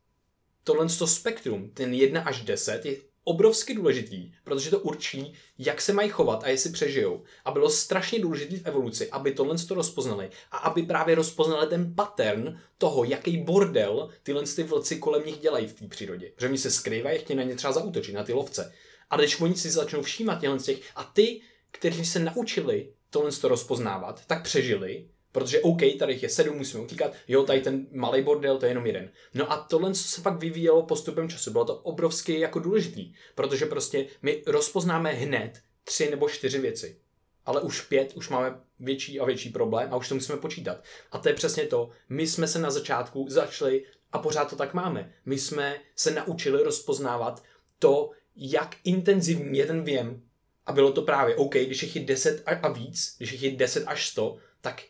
Tohle 0.65 0.87
to 0.89 1.07
spektrum, 1.07 1.71
ten 1.71 1.95
1 1.95 2.21
až 2.21 2.41
10, 2.41 2.85
je 2.85 2.97
obrovsky 3.29 3.75
důležitý, 3.75 4.33
protože 4.45 4.71
to 4.71 4.79
určí, 4.79 5.33
jak 5.59 5.81
se 5.81 5.93
mají 5.93 6.09
chovat 6.09 6.45
a 6.45 6.49
jestli 6.49 6.71
přežijou. 6.71 7.23
A 7.45 7.51
bylo 7.51 7.71
strašně 7.71 8.19
důležité 8.19 8.57
v 8.57 8.67
evoluci, 8.67 9.11
aby 9.11 9.33
tohle 9.33 9.59
to 9.59 9.75
rozpoznali 9.75 10.31
a 10.51 10.57
aby 10.57 10.83
právě 10.83 11.15
rozpoznali 11.15 11.67
ten 11.67 11.95
pattern 11.95 12.61
toho, 12.79 13.05
jaký 13.05 13.37
bordel 13.37 14.09
tyhle 14.23 14.43
ty 14.43 14.63
vlci 14.63 14.99
kolem 14.99 15.27
nich 15.27 15.39
dělají 15.39 15.67
v 15.67 15.73
té 15.73 15.89
přírodě. 15.89 16.31
Protože 16.35 16.49
oni 16.49 16.59
se 16.59 16.71
skrývají, 16.71 17.19
chtějí 17.19 17.37
na 17.37 17.43
ně 17.43 17.55
třeba 17.55 17.73
zautočit, 17.73 18.15
na 18.15 18.25
ty 18.25 18.33
lovce. 18.33 18.73
A 19.11 19.17
když 19.17 19.41
oni 19.41 19.55
si 19.55 19.71
začnou 19.71 20.03
všímat 20.03 20.41
těchhle 20.41 20.59
z 20.59 20.65
těch, 20.65 20.81
a 20.97 21.05
ty, 21.05 21.41
kteří 21.71 22.05
se 22.05 22.19
naučili 22.19 22.93
tohle 23.11 23.33
to 23.33 23.49
rozpoznávat, 23.49 24.27
tak 24.27 24.43
přežili, 24.43 25.07
protože 25.37 25.61
OK, 25.61 25.81
tady 25.99 26.19
je 26.23 26.29
sedm, 26.29 26.57
musíme 26.57 26.83
utíkat, 26.83 27.13
jo, 27.29 27.43
tady 27.43 27.61
ten 27.61 27.87
malý 27.93 28.23
bordel, 28.23 28.59
to 28.59 28.67
je 28.67 28.71
jenom 28.71 28.87
jeden. 28.87 29.11
No 29.35 29.53
a 29.53 29.57
tohle 29.57 29.95
co 29.95 30.03
se 30.03 30.21
pak 30.21 30.39
vyvíjelo 30.39 30.83
postupem 30.83 31.29
času, 31.29 31.51
bylo 31.51 31.65
to 31.65 31.77
obrovsky 31.77 32.41
jako 32.41 32.59
důležitý, 32.59 33.15
protože 33.35 33.67
prostě 33.67 34.07
my 34.23 34.43
rozpoznáme 34.47 35.13
hned 35.13 35.61
tři 35.85 36.11
nebo 36.11 36.29
čtyři 36.29 36.59
věci. 36.59 36.97
Ale 37.47 37.61
už 37.61 37.81
pět, 37.81 38.13
už 38.15 38.29
máme 38.29 38.61
větší 38.81 39.21
a 39.21 39.25
větší 39.25 39.51
problém 39.51 39.89
a 39.93 39.97
už 39.97 40.09
to 40.09 40.15
musíme 40.15 40.39
počítat. 40.39 40.85
A 41.13 41.19
to 41.19 41.29
je 41.29 41.35
přesně 41.35 41.65
to. 41.65 41.91
My 42.09 42.27
jsme 42.27 42.49
se 42.49 42.59
na 42.59 42.71
začátku 42.71 43.27
začali, 43.29 43.85
a 44.13 44.19
pořád 44.19 44.51
to 44.51 44.57
tak 44.57 44.75
máme, 44.75 45.13
my 45.27 45.39
jsme 45.39 45.81
se 45.97 46.11
naučili 46.11 46.63
rozpoznávat 46.63 47.43
to, 47.79 48.11
jak 48.37 48.77
intenzivní 48.85 49.59
je 49.59 49.67
ten 49.67 49.85
věm. 49.85 50.23
A 50.67 50.73
bylo 50.73 50.93
to 50.93 51.03
právě, 51.03 51.37
OK, 51.37 51.55
když 51.55 51.83
jich 51.83 51.97
je 51.97 52.05
10 52.05 52.43
a, 52.47 52.51
a 52.51 52.69
víc, 52.69 53.15
když 53.19 53.33
jich 53.33 53.43
je 53.43 53.51
10 53.51 53.85
až 53.87 54.09
100, 54.09 54.37
tak 54.61 54.83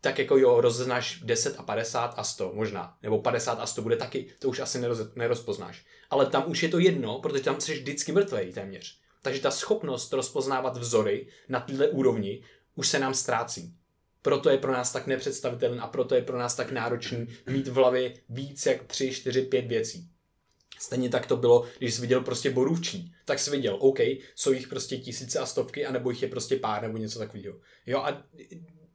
tak 0.00 0.18
jako 0.18 0.36
jo, 0.36 0.60
rozeznáš 0.60 1.20
10 1.24 1.54
a 1.58 1.62
50 1.62 2.14
a 2.16 2.24
100 2.24 2.52
možná. 2.54 2.96
Nebo 3.02 3.18
50 3.18 3.52
a 3.52 3.66
100 3.66 3.82
bude 3.82 3.96
taky, 3.96 4.26
to 4.38 4.48
už 4.48 4.58
asi 4.58 4.78
neroz, 4.78 5.14
nerozpoznáš. 5.14 5.84
Ale 6.10 6.26
tam 6.26 6.44
už 6.46 6.62
je 6.62 6.68
to 6.68 6.78
jedno, 6.78 7.18
protože 7.18 7.42
tam 7.42 7.60
jsi 7.60 7.74
vždycky 7.74 8.12
mrtvej 8.12 8.52
téměř. 8.52 8.98
Takže 9.22 9.40
ta 9.40 9.50
schopnost 9.50 10.12
rozpoznávat 10.12 10.76
vzory 10.76 11.26
na 11.48 11.60
této 11.60 11.88
úrovni 11.88 12.42
už 12.74 12.88
se 12.88 12.98
nám 12.98 13.14
ztrácí. 13.14 13.74
Proto 14.22 14.50
je 14.50 14.58
pro 14.58 14.72
nás 14.72 14.92
tak 14.92 15.06
nepředstavitelný 15.06 15.78
a 15.78 15.86
proto 15.86 16.14
je 16.14 16.22
pro 16.22 16.38
nás 16.38 16.54
tak 16.54 16.70
náročný 16.70 17.26
mít 17.46 17.68
v 17.68 17.74
hlavě 17.74 18.14
víc 18.28 18.66
jak 18.66 18.82
3, 18.84 19.10
4, 19.10 19.42
5 19.42 19.66
věcí. 19.66 20.08
Stejně 20.78 21.08
tak 21.08 21.26
to 21.26 21.36
bylo, 21.36 21.66
když 21.78 21.94
jsi 21.94 22.00
viděl 22.00 22.20
prostě 22.20 22.50
borůvčí, 22.50 23.14
tak 23.24 23.38
jsi 23.38 23.50
viděl, 23.50 23.76
OK, 23.80 23.98
jsou 24.34 24.52
jich 24.52 24.68
prostě 24.68 24.98
tisíce 24.98 25.38
a 25.38 25.46
stovky, 25.46 25.86
anebo 25.86 26.10
jich 26.10 26.22
je 26.22 26.28
prostě 26.28 26.56
pár 26.56 26.82
nebo 26.82 26.98
něco 26.98 27.18
takového. 27.18 27.56
Jo 27.86 27.98
a 27.98 28.22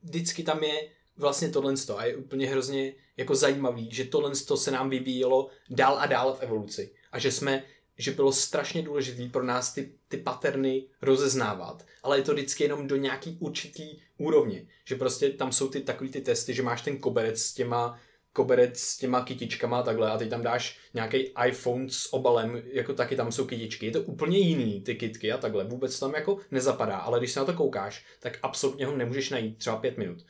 vždycky 0.05 0.43
tam 0.43 0.63
je 0.63 0.89
vlastně 1.17 1.49
tohle 1.49 1.73
a 1.95 2.05
je 2.05 2.15
úplně 2.15 2.47
hrozně 2.47 2.93
jako 3.17 3.35
zajímavý, 3.35 3.89
že 3.91 4.05
tohle 4.05 4.35
se 4.35 4.71
nám 4.71 4.89
vyvíjelo 4.89 5.49
dál 5.69 5.97
a 5.99 6.05
dál 6.05 6.33
v 6.33 6.41
evoluci. 6.41 6.91
A 7.11 7.19
že 7.19 7.31
jsme 7.31 7.63
že 7.97 8.11
bylo 8.11 8.31
strašně 8.31 8.81
důležité 8.81 9.29
pro 9.29 9.43
nás 9.43 9.73
ty, 9.73 9.91
ty 10.07 10.17
paterny 10.17 10.85
rozeznávat, 11.01 11.85
ale 12.03 12.19
je 12.19 12.23
to 12.23 12.33
vždycky 12.33 12.63
jenom 12.63 12.87
do 12.87 12.95
nějaký 12.95 13.37
určitý 13.39 13.99
úrovně, 14.17 14.67
že 14.85 14.95
prostě 14.95 15.29
tam 15.29 15.51
jsou 15.51 15.67
ty 15.67 15.81
takový 15.81 16.09
ty 16.09 16.21
testy, 16.21 16.53
že 16.53 16.63
máš 16.63 16.81
ten 16.81 16.97
koberec 16.97 17.41
s 17.41 17.53
těma 17.53 17.99
koberec 18.35 18.79
s 18.79 18.97
těma 18.97 19.23
kytičkama 19.23 19.79
a 19.79 19.83
takhle 19.83 20.11
a 20.11 20.17
teď 20.17 20.29
tam 20.29 20.41
dáš 20.41 20.79
nějaký 20.93 21.33
iPhone 21.47 21.89
s 21.89 22.13
obalem, 22.13 22.61
jako 22.65 22.93
taky 22.93 23.15
tam 23.15 23.31
jsou 23.31 23.45
kytičky. 23.45 23.85
Je 23.85 23.91
to 23.91 24.01
úplně 24.01 24.37
jiný, 24.37 24.81
ty 24.81 24.95
kitky 24.95 25.31
a 25.31 25.37
takhle. 25.37 25.63
Vůbec 25.63 25.99
tam 25.99 26.13
jako 26.15 26.37
nezapadá, 26.51 26.97
ale 26.97 27.19
když 27.19 27.31
se 27.31 27.39
na 27.39 27.45
to 27.45 27.53
koukáš, 27.53 28.05
tak 28.19 28.39
absolutně 28.41 28.85
ho 28.85 28.97
nemůžeš 28.97 29.29
najít 29.29 29.57
třeba 29.57 29.77
pět 29.77 29.97
minut. 29.97 30.25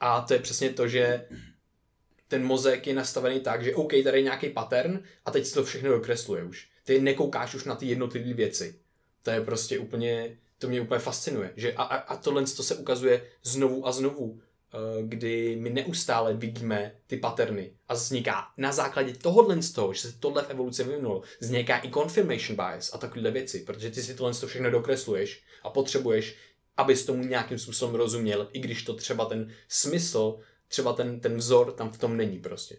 A 0.00 0.20
to 0.20 0.34
je 0.34 0.40
přesně 0.40 0.70
to, 0.70 0.88
že 0.88 1.24
ten 2.28 2.44
mozek 2.44 2.86
je 2.86 2.94
nastavený 2.94 3.40
tak, 3.40 3.64
že 3.64 3.74
OK, 3.74 3.92
tady 4.04 4.18
je 4.18 4.22
nějaký 4.22 4.50
pattern 4.50 5.02
a 5.24 5.30
teď 5.30 5.46
se 5.46 5.54
to 5.54 5.64
všechno 5.64 5.90
dokresluje 5.90 6.44
už. 6.44 6.68
Ty 6.84 7.00
nekoukáš 7.00 7.54
už 7.54 7.64
na 7.64 7.74
ty 7.74 7.86
jednotlivé 7.86 8.32
věci. 8.32 8.74
To 9.22 9.30
je 9.30 9.40
prostě 9.40 9.78
úplně, 9.78 10.38
to 10.58 10.68
mě 10.68 10.80
úplně 10.80 11.00
fascinuje. 11.00 11.52
Že 11.56 11.72
a, 11.72 11.82
a, 11.82 11.96
a 11.96 12.16
tohle 12.16 12.44
to 12.44 12.62
se 12.62 12.74
ukazuje 12.74 13.26
znovu 13.42 13.86
a 13.86 13.92
znovu 13.92 14.40
kdy 15.02 15.56
my 15.56 15.70
neustále 15.70 16.34
vidíme 16.34 16.94
ty 17.06 17.16
paterny 17.16 17.72
a 17.88 17.94
vzniká 17.94 18.46
na 18.56 18.72
základě 18.72 19.14
tohohle 19.14 19.62
z 19.62 19.72
toho, 19.72 19.92
že 19.92 20.00
se 20.00 20.12
tohle 20.12 20.42
v 20.42 20.50
evoluci 20.50 20.84
vyvinulo, 20.84 21.22
vzniká 21.40 21.80
i 21.84 21.90
confirmation 21.90 22.56
bias 22.56 22.94
a 22.94 22.98
takovéhle 22.98 23.30
věci, 23.30 23.60
protože 23.60 23.90
ty 23.90 24.02
si 24.02 24.14
tohle 24.14 24.34
to 24.34 24.46
všechno 24.46 24.70
dokresluješ 24.70 25.42
a 25.62 25.70
potřebuješ, 25.70 26.36
abys 26.76 27.04
tomu 27.04 27.24
nějakým 27.24 27.58
způsobem 27.58 27.94
rozuměl, 27.94 28.48
i 28.52 28.60
když 28.60 28.82
to 28.82 28.94
třeba 28.94 29.24
ten 29.24 29.52
smysl, 29.68 30.38
třeba 30.68 30.92
ten, 30.92 31.20
ten 31.20 31.36
vzor 31.36 31.72
tam 31.72 31.92
v 31.92 31.98
tom 31.98 32.16
není 32.16 32.38
prostě. 32.38 32.76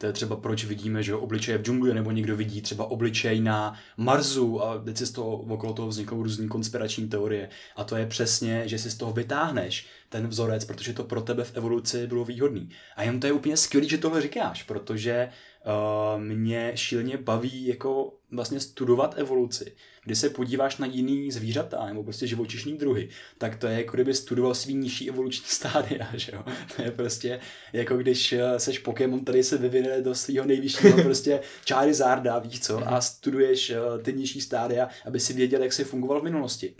To 0.00 0.06
je 0.06 0.12
třeba 0.12 0.36
proč 0.36 0.64
vidíme, 0.64 1.02
že 1.02 1.14
obličeje 1.14 1.58
v 1.58 1.62
džungli, 1.62 1.94
nebo 1.94 2.10
někdo 2.10 2.36
vidí 2.36 2.62
třeba 2.62 2.90
obličej 2.90 3.40
na 3.40 3.78
Marsu 3.96 4.64
a 4.64 4.78
teď 4.78 4.96
si 4.96 5.06
z 5.06 5.10
toho, 5.10 5.36
okolo 5.36 5.72
toho 5.72 5.88
vzniknou 5.88 6.22
různé 6.22 6.48
konspirační 6.48 7.08
teorie. 7.08 7.48
A 7.76 7.84
to 7.84 7.96
je 7.96 8.06
přesně, 8.06 8.68
že 8.68 8.78
si 8.78 8.90
z 8.90 8.94
toho 8.94 9.12
vytáhneš 9.12 9.86
ten 10.08 10.28
vzorec, 10.28 10.64
protože 10.64 10.92
to 10.92 11.04
pro 11.04 11.20
tebe 11.20 11.44
v 11.44 11.56
evoluci 11.56 12.06
bylo 12.06 12.24
výhodný. 12.24 12.70
A 12.96 13.02
jen 13.02 13.20
to 13.20 13.26
je 13.26 13.32
úplně 13.32 13.56
skvělý, 13.56 13.88
že 13.88 13.98
tohle 13.98 14.22
říkáš, 14.22 14.62
protože 14.62 15.28
uh, 15.66 16.20
mě 16.22 16.72
šíleně 16.74 17.16
baví 17.16 17.66
jako 17.66 18.12
vlastně 18.30 18.60
studovat 18.60 19.18
evoluci. 19.18 19.72
Když 20.04 20.18
se 20.18 20.30
podíváš 20.30 20.76
na 20.76 20.86
jiný 20.86 21.30
zvířata 21.30 21.86
nebo 21.86 22.02
prostě 22.02 22.26
živočišní 22.26 22.76
druhy, 22.76 23.08
tak 23.38 23.56
to 23.56 23.66
je 23.66 23.78
jako 23.78 23.96
kdyby 23.96 24.14
studoval 24.14 24.54
svý 24.54 24.74
nižší 24.74 25.08
evoluční 25.08 25.46
stádia, 25.48 26.08
že 26.14 26.32
jo? 26.32 26.44
To 26.76 26.82
je 26.82 26.90
prostě 26.90 27.40
jako 27.72 27.96
když 27.96 28.32
eh, 28.32 28.58
seš 28.58 28.78
Pokémon, 28.78 29.20
který 29.20 29.42
se 29.42 29.58
vyvine 29.58 30.02
do 30.02 30.14
svého 30.14 30.46
nejvyššího 30.46 31.02
prostě 31.02 31.40
Charizarda, 31.68 32.38
víš 32.38 32.60
co, 32.60 32.88
a 32.88 33.00
studuješ 33.00 33.70
eh, 33.70 33.78
ty 34.02 34.12
nižší 34.12 34.40
stádia, 34.40 34.88
aby 35.06 35.20
si 35.20 35.32
věděl, 35.32 35.62
jak 35.62 35.72
se 35.72 35.84
fungoval 35.84 36.20
v 36.20 36.24
minulosti. 36.24 36.74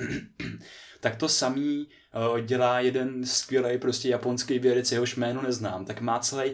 tak 1.01 1.17
to 1.17 1.29
samý 1.29 1.89
dělá 2.45 2.81
jeden 2.81 3.25
skvělý 3.25 3.79
prostě 3.79 4.09
japonský 4.09 4.59
vědec, 4.59 4.93
jehož 4.93 5.17
jméno 5.17 5.43
neznám, 5.43 5.85
tak 5.85 6.01
má 6.01 6.19
celý 6.19 6.53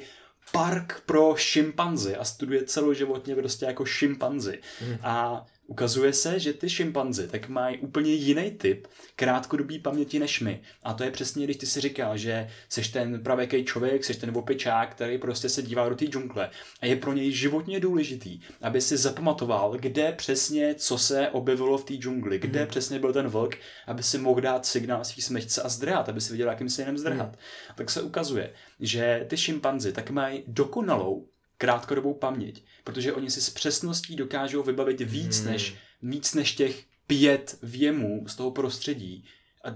park 0.53 1.03
pro 1.07 1.37
šimpanzy 1.37 2.17
a 2.17 2.25
studuje 2.25 2.65
celoživotně 2.65 3.37
prostě 3.37 3.67
jako 3.67 3.85
šimpanzy. 3.85 4.61
Mm. 4.89 4.97
A 5.03 5.47
Ukazuje 5.69 6.13
se, 6.13 6.41
že 6.41 6.53
ty 6.53 6.71
šimpanzi 6.71 7.29
tak 7.29 7.49
mají 7.49 7.79
úplně 7.79 8.13
jiný 8.13 8.51
typ 8.51 8.87
krátkodobý 9.17 9.79
paměti 9.79 10.19
než 10.19 10.41
my. 10.41 10.61
A 10.83 10.95
to 10.95 11.05
je 11.05 11.11
přesně, 11.11 11.45
když 11.45 11.57
ty 11.57 11.67
si 11.67 11.81
říkal, 11.81 12.17
že 12.17 12.49
seš 12.69 12.89
ten 12.89 13.23
pravěký 13.23 13.65
člověk, 13.65 14.05
seš 14.05 14.17
ten 14.17 14.37
opičák, 14.37 14.91
který 14.91 15.19
prostě 15.19 15.49
se 15.49 15.63
dívá 15.63 15.89
do 15.89 15.97
té 15.97 16.05
džungle. 16.05 16.51
A 16.81 16.87
je 16.87 16.97
pro 16.97 17.13
něj 17.13 17.33
životně 17.33 17.81
důležitý, 17.81 18.41
aby 18.63 18.81
si 18.81 18.97
zapamatoval, 18.97 19.77
kde 19.79 20.13
přesně, 20.13 20.75
co 20.75 20.99
se 20.99 21.29
objevilo 21.29 21.79
v 21.79 21.85
té 21.85 21.95
džungli, 21.95 22.39
kde 22.39 22.61
mm. 22.61 22.67
přesně 22.67 22.99
byl 22.99 23.13
ten 23.13 23.29
vlk, 23.29 23.55
aby 23.87 24.03
si 24.03 24.19
mohl 24.19 24.41
dát 24.41 24.67
signál 24.67 25.05
svý 25.05 25.23
smečce 25.23 25.63
a 25.63 25.69
zdrhat, 25.69 26.09
aby 26.09 26.21
si 26.21 26.33
viděl, 26.33 26.49
jakým 26.49 26.69
se 26.69 26.83
jenom 26.83 26.99
zdrhat. 26.99 27.29
Mm. 27.29 27.75
Tak 27.77 27.91
se 27.91 28.03
ukazuje, 28.03 28.53
že 28.81 29.27
ty 29.29 29.37
šimpanzi 29.37 29.93
tak 29.93 30.11
mají 30.11 30.45
dokonalou 30.47 31.29
krátkodobou 31.59 32.15
paměť, 32.15 32.65
protože 32.85 33.13
oni 33.13 33.31
si 33.31 33.41
s 33.41 33.51
přesností 33.51 34.17
dokážou 34.17 34.63
vybavit 34.63 35.01
víc, 35.01 35.41
hmm. 35.41 35.53
než, 35.53 35.77
víc 36.03 36.35
než 36.35 36.53
těch 36.53 36.85
pět 37.07 37.59
věmů 37.63 38.25
z 38.29 38.37
toho 38.37 38.51
prostředí, 38.51 39.25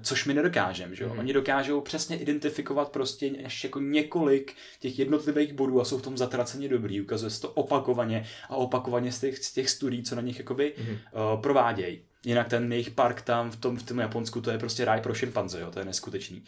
což 0.03 0.25
my 0.25 0.35
nedokážeme, 0.35 0.95
že 0.95 1.05
jo? 1.05 1.11
Hmm. 1.11 1.19
Oni 1.19 1.33
dokážou 1.33 1.81
přesně 1.81 2.19
identifikovat 2.19 2.89
prostě 2.89 3.31
až 3.45 3.65
jako 3.65 3.81
několik 3.81 4.55
těch 4.81 4.99
jednotlivých 4.99 5.53
bodů 5.53 5.81
a 5.81 5.85
jsou 5.85 5.99
v 5.99 6.03
tom 6.03 6.19
zatraceně 6.19 6.69
dobrý. 6.69 7.01
Ukazuje 7.01 7.31
se 7.31 7.41
to 7.41 7.51
opakovaně 7.51 8.27
a 8.49 8.57
opakovaně 8.57 9.13
z 9.13 9.21
těch, 9.21 9.45
z 9.45 9.53
těch 9.53 9.71
studií, 9.71 10.03
co 10.03 10.15
na 10.15 10.23
nich 10.23 10.39
jakoby 10.39 10.75
hmm. 10.79 10.91
uh, 10.91 11.41
provádějí. 11.41 12.01
Jinak 12.25 12.49
ten 12.49 12.73
jejich 12.73 12.91
park 12.91 13.23
tam 13.23 13.51
v 13.51 13.57
tom, 13.57 13.77
v 13.77 13.83
tom 13.83 13.99
Japonsku, 13.99 14.41
to 14.41 14.51
je 14.51 14.59
prostě 14.59 14.85
ráj 14.85 15.01
pro 15.01 15.15
šimpanze, 15.15 15.61
jo? 15.61 15.71
to 15.71 15.79
je 15.79 15.85
neskutečný. 15.85 16.45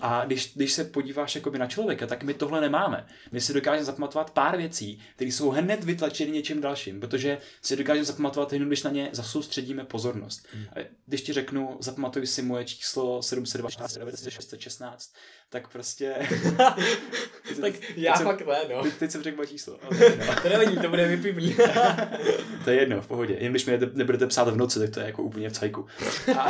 A 0.00 0.22
když, 0.26 0.52
když 0.54 0.72
se 0.72 0.84
podíváš 0.84 1.34
jakoby 1.34 1.58
na 1.58 1.66
člověka, 1.66 2.06
tak 2.06 2.22
my 2.22 2.34
tohle 2.34 2.60
nemáme. 2.60 3.06
My 3.32 3.40
si 3.40 3.52
dokážeme 3.52 3.84
zapamatovat 3.84 4.30
pár 4.30 4.56
věcí, 4.56 5.00
které 5.14 5.32
jsou 5.32 5.50
hned 5.50 5.84
vytlačeny 5.84 6.30
něčím 6.30 6.60
dalším, 6.60 7.00
protože 7.00 7.38
si 7.62 7.76
dokážeme 7.76 8.04
zapamatovat 8.04 8.52
jenom, 8.52 8.68
když 8.68 8.82
na 8.82 8.90
ně 8.90 9.08
zasoustředíme 9.12 9.84
pozornost. 9.84 10.46
Hmm. 10.52 10.66
Když 11.06 11.22
ti 11.22 11.32
řeknu, 11.32 11.76
zapamatuj 11.80 12.26
si 12.26 12.42
moje 12.42 12.64
číslo 12.64 13.22
716, 13.22 15.14
tak 15.50 15.68
prostě... 15.68 16.14
tak 17.60 17.72
já 17.96 18.12
teď 18.12 18.22
fakt 18.22 18.46
ne, 18.46 18.56
no. 18.74 18.82
Teď, 18.82 18.94
teď 18.94 19.10
jsem 19.10 19.22
řekl 19.22 19.36
moje 19.36 19.46
číslo. 19.46 19.78
no. 19.84 19.98
to 20.42 20.48
nevadí, 20.48 20.76
to 20.76 20.88
bude 20.88 21.06
vypivlý. 21.06 21.56
to 22.64 22.70
je 22.70 22.80
jedno, 22.80 23.00
v 23.00 23.06
pohodě. 23.06 23.36
Jen 23.40 23.52
když 23.52 23.66
mi 23.66 23.78
nebudete 23.92 24.26
psát 24.26 24.48
v 24.48 24.56
noci, 24.56 24.78
tak 24.78 24.90
to 24.90 25.00
je 25.00 25.06
jako 25.06 25.22
úplně 25.22 25.50
v 25.50 25.52
cajku. 25.52 25.86
A... 26.38 26.48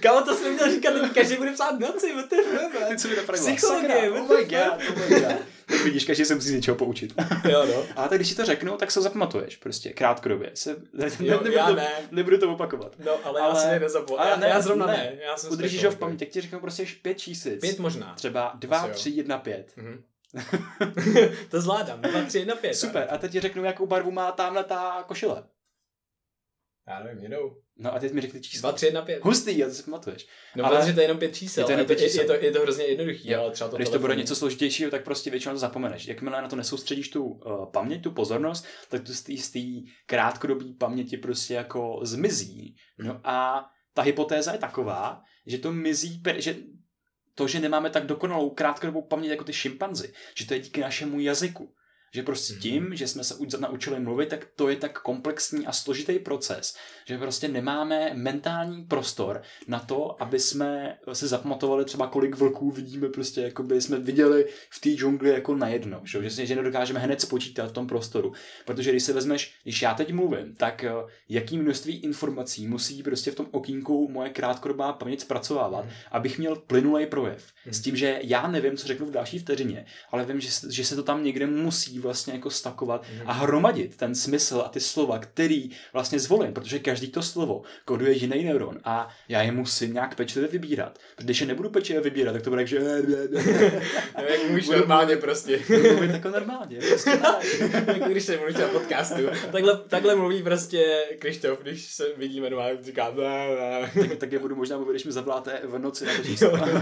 Kámo, 0.00 0.20
to 0.20 0.34
jsem 0.34 0.52
měl 0.52 0.70
říkat, 0.70 0.94
každý 1.14 1.36
bude 1.36 1.52
psát 1.52 1.76
v 1.76 1.80
noci, 1.80 2.14
what 2.14 2.30
the 2.30 2.36
fuck, 2.36 2.88
Ty 2.88 2.96
co 2.96 3.08
mi 3.08 3.14
Psychologie, 3.14 4.10
what 4.10 4.28
the 4.28 4.34
fuck. 4.36 4.52
Oh 4.52 5.08
my 5.08 5.20
god, 5.20 5.53
vidíš, 5.84 6.04
každý 6.04 6.24
se 6.24 6.34
musí 6.34 6.54
něčeho 6.54 6.76
poučit. 6.76 7.14
jo, 7.48 7.66
no. 7.66 7.84
A 7.96 8.08
tak 8.08 8.18
když 8.18 8.28
si 8.28 8.34
to 8.36 8.44
řeknu, 8.44 8.76
tak 8.76 8.90
se 8.90 9.02
zapamatuješ 9.02 9.56
prostě 9.56 9.92
krátkodobě. 9.92 10.50
Se, 10.54 10.70
ne, 10.92 11.06
jo, 11.20 11.30
nebudu, 11.32 11.52
já 11.52 11.66
to, 11.66 11.74
ne. 11.74 11.90
nebudu 12.10 12.38
to 12.38 12.52
opakovat. 12.52 12.96
No, 13.04 13.26
ale, 13.26 13.40
ale 13.40 13.62
já 13.62 13.74
si 13.74 13.80
nezapomenu. 13.80 14.30
Já, 14.30 14.36
ne, 14.36 14.48
já 14.48 14.60
zrovna 14.60 14.86
ne. 14.86 14.92
ne. 14.92 15.16
Já 15.24 15.36
jsem 15.36 15.52
Udržíš 15.52 15.84
ho 15.84 15.90
v 15.90 15.98
paměti, 15.98 16.24
tak 16.24 16.32
ti 16.32 16.40
řeknu 16.40 16.60
prostě 16.60 16.86
pět 17.02 17.18
číslic. 17.18 17.60
Pět 17.60 17.78
možná. 17.78 18.14
Třeba 18.14 18.52
dva, 18.54 18.88
tři, 18.88 19.10
jedna, 19.10 19.38
pět. 19.38 19.72
Mm-hmm. 19.76 20.02
to 21.50 21.60
zvládám, 21.60 22.00
dva, 22.00 22.22
tři, 22.22 22.38
jedna, 22.38 22.54
pět. 22.54 22.74
Super, 22.74 23.08
a 23.10 23.18
teď 23.18 23.32
ti 23.32 23.40
řeknu, 23.40 23.64
jakou 23.64 23.86
barvu 23.86 24.10
má 24.10 24.32
tamhle 24.32 24.64
ta 24.64 25.04
košile. 25.06 25.44
Já 26.88 27.02
nevím, 27.02 27.22
jedou. 27.22 27.63
No 27.76 27.94
a 27.94 27.98
teď 27.98 28.12
mi 28.12 28.20
řekli 28.20 28.40
číslo. 28.40 28.68
2, 28.68 28.72
3, 28.72 28.86
1, 28.86 29.02
5. 29.02 29.24
Hustý, 29.24 29.64
a 29.64 29.68
to 29.68 29.74
si 29.74 29.82
pamatuješ. 29.82 30.26
No, 30.56 30.64
ale 30.64 30.78
protože 30.78 30.92
to 30.92 31.00
je 31.00 31.04
jenom 31.04 31.18
pět 31.18 31.34
čísel. 31.34 31.62
Je 31.62 31.66
to, 31.66 31.72
jenom 31.72 31.86
pět 31.86 31.98
čísel. 31.98 32.20
Je, 32.20 32.26
to, 32.26 32.44
je, 32.44 32.52
to, 32.52 32.60
hrozně 32.60 32.84
jednoduchý, 32.84 33.30
jo. 33.30 33.40
ale 33.40 33.50
třeba 33.50 33.70
to 33.70 33.76
Když 33.76 33.88
to 33.88 33.98
bude 33.98 34.16
něco 34.16 34.36
složitějšího, 34.36 34.90
tak 34.90 35.04
prostě 35.04 35.30
většinou 35.30 35.54
to 35.54 35.58
zapomeneš. 35.58 36.06
Jakmile 36.06 36.42
na 36.42 36.48
to 36.48 36.56
nesoustředíš 36.56 37.08
tu 37.08 37.24
uh, 37.24 37.70
paměť, 37.72 38.02
tu 38.02 38.10
pozornost, 38.10 38.66
tak 38.88 39.02
to 39.02 39.12
z 39.12 39.50
té 39.50 39.60
krátkodobé 40.06 40.64
paměti 40.78 41.16
prostě 41.16 41.54
jako 41.54 42.00
zmizí. 42.02 42.76
No 42.98 43.20
a 43.24 43.66
ta 43.94 44.02
hypotéza 44.02 44.52
je 44.52 44.58
taková, 44.58 45.22
že 45.46 45.58
to 45.58 45.72
mizí, 45.72 46.22
že 46.36 46.56
to, 47.34 47.48
že 47.48 47.60
nemáme 47.60 47.90
tak 47.90 48.06
dokonalou 48.06 48.50
krátkodobou 48.50 49.02
paměť 49.02 49.30
jako 49.30 49.44
ty 49.44 49.52
šimpanzi, 49.52 50.12
že 50.36 50.46
to 50.46 50.54
je 50.54 50.60
díky 50.60 50.80
našemu 50.80 51.20
jazyku. 51.20 51.74
Že 52.14 52.22
prostě 52.22 52.52
mhm. 52.52 52.62
tím, 52.62 52.96
že 52.96 53.08
jsme 53.08 53.24
se 53.24 53.34
naučili 53.58 54.00
mluvit, 54.00 54.28
tak 54.28 54.46
to 54.56 54.68
je 54.68 54.76
tak 54.76 55.02
komplexní 55.02 55.66
a 55.66 55.72
složitý 55.72 56.18
proces, 56.18 56.76
že 57.04 57.18
prostě 57.18 57.48
nemáme 57.48 58.10
mentální 58.14 58.84
prostor 58.84 59.42
na 59.68 59.78
to, 59.78 60.22
aby 60.22 60.40
jsme 60.40 60.98
se 61.12 61.28
zapamatovali 61.28 61.84
třeba 61.84 62.06
kolik 62.06 62.36
vlků 62.36 62.70
vidíme 62.70 63.08
prostě, 63.08 63.40
jako 63.40 63.62
by 63.62 63.80
jsme 63.80 63.98
viděli 63.98 64.46
v 64.70 64.80
té 64.80 64.88
džungli 64.88 65.30
jako 65.30 65.54
najednou, 65.54 66.00
že, 66.04 66.30
že, 66.30 66.46
že 66.46 66.56
nedokážeme 66.56 67.00
hned 67.00 67.20
spočítat 67.20 67.66
v 67.66 67.72
tom 67.72 67.86
prostoru. 67.86 68.32
Protože 68.64 68.90
když 68.90 69.02
se 69.02 69.12
vezmeš, 69.12 69.54
když 69.62 69.82
já 69.82 69.94
teď 69.94 70.12
mluvím, 70.12 70.54
tak 70.54 70.84
eh, 70.84 70.92
jaký 71.28 71.58
množství 71.58 72.00
informací 72.00 72.66
musí 72.66 73.02
prostě 73.02 73.30
v 73.30 73.34
tom 73.34 73.46
okýnku 73.50 74.08
moje 74.08 74.30
krátkodobá 74.30 74.92
paměť 74.92 75.20
zpracovávat, 75.20 75.84
mm. 75.84 75.90
abych 76.10 76.38
měl 76.38 76.56
plynulý 76.56 77.06
projev. 77.06 77.46
Mm. 77.66 77.72
S 77.72 77.80
tím, 77.80 77.96
že 77.96 78.20
já 78.22 78.46
nevím, 78.46 78.76
co 78.76 78.86
řeknu 78.86 79.06
v 79.06 79.10
další 79.10 79.38
vteřině, 79.38 79.86
ale 80.10 80.24
vím, 80.24 80.40
že, 80.40 80.50
že 80.70 80.84
se 80.84 80.96
to 80.96 81.02
tam 81.02 81.24
někde 81.24 81.46
musí 81.46 81.98
vlastně 82.04 82.32
jako 82.32 82.50
stakovat 82.50 83.06
a 83.26 83.32
hromadit 83.32 83.96
ten 83.96 84.14
smysl 84.14 84.62
a 84.66 84.68
ty 84.68 84.80
slova, 84.80 85.18
který 85.18 85.70
vlastně 85.92 86.18
zvolím, 86.18 86.54
protože 86.54 86.78
každý 86.78 87.08
to 87.08 87.22
slovo 87.22 87.62
koduje 87.84 88.12
jiný 88.12 88.44
neuron 88.44 88.78
a 88.84 89.08
já 89.28 89.42
je 89.42 89.52
musím 89.52 89.94
nějak 89.94 90.14
pečlivě 90.14 90.48
vybírat. 90.48 90.98
Když 91.16 91.40
je 91.40 91.46
nebudu 91.46 91.70
pečlivě 91.70 92.02
vybírat, 92.02 92.32
tak 92.32 92.42
to 92.42 92.50
bude 92.50 92.62
jak, 92.62 92.68
že... 92.68 92.76
jak 94.28 94.44
mluvíš 94.46 94.68
normálně 94.68 95.16
prostě. 95.16 95.60
mluvit 95.68 96.10
jako 96.10 96.28
normálně. 96.28 96.78
Prostě 96.88 97.10
jako 97.86 98.08
když 98.08 98.24
se 98.24 98.36
mluvíš 98.36 98.56
na 98.56 98.68
podcastu. 98.68 99.22
Takhle, 99.52 99.78
takhle 99.88 100.14
mluví 100.14 100.42
prostě 100.42 101.04
Krištof, 101.18 101.62
když 101.62 101.92
se 101.92 102.04
vidíme 102.16 102.50
doma, 102.50 102.64
říká 102.80 103.10
tak, 103.92 104.18
tak 104.18 104.32
je 104.32 104.38
budu 104.38 104.56
možná 104.56 104.76
mluvit, 104.76 104.92
když 104.92 105.04
mi 105.04 105.12
zavláte 105.12 105.60
v 105.64 105.78
noci 105.78 106.04
na. 106.04 106.74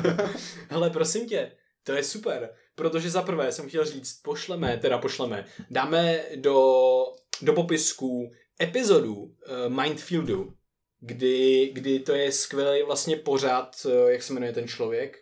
Ale 0.71 0.91
prosím 1.03 1.29
tě, 1.29 1.53
To 1.85 1.93
je 1.93 2.03
super, 2.03 2.51
protože 2.75 3.11
za 3.11 3.23
prvé 3.23 3.53
jsem 3.53 3.69
chtěl 3.69 3.85
říct, 3.85 4.23
pošleme, 4.23 4.77
teda 4.77 4.99
pošleme, 4.99 5.45
dáme 5.71 6.21
do, 6.37 7.05
do 7.43 7.53
popisku 7.53 8.31
epizodu 8.63 9.15
uh, 9.15 9.33
Mindfieldu, 9.69 10.53
kdy, 11.01 11.71
kdy 11.73 12.01
to 12.01 12.13
je 12.13 12.33
skvělý 12.33 12.83
vlastně 12.83 13.17
pořád, 13.17 13.77
uh, 13.85 13.93
jak 13.93 14.23
se 14.23 14.33
jmenuje 14.33 14.53
ten 14.53 14.69
člověk? 14.69 15.19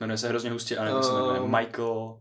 Jmenuje 0.00 0.18
se 0.18 0.28
hrozně 0.28 0.50
hustě, 0.50 0.78
ale 0.78 0.94
uh, 0.94 1.00
se 1.00 1.12
jmenuje 1.12 1.40
Um, 1.40 1.50
Michael... 1.50 2.20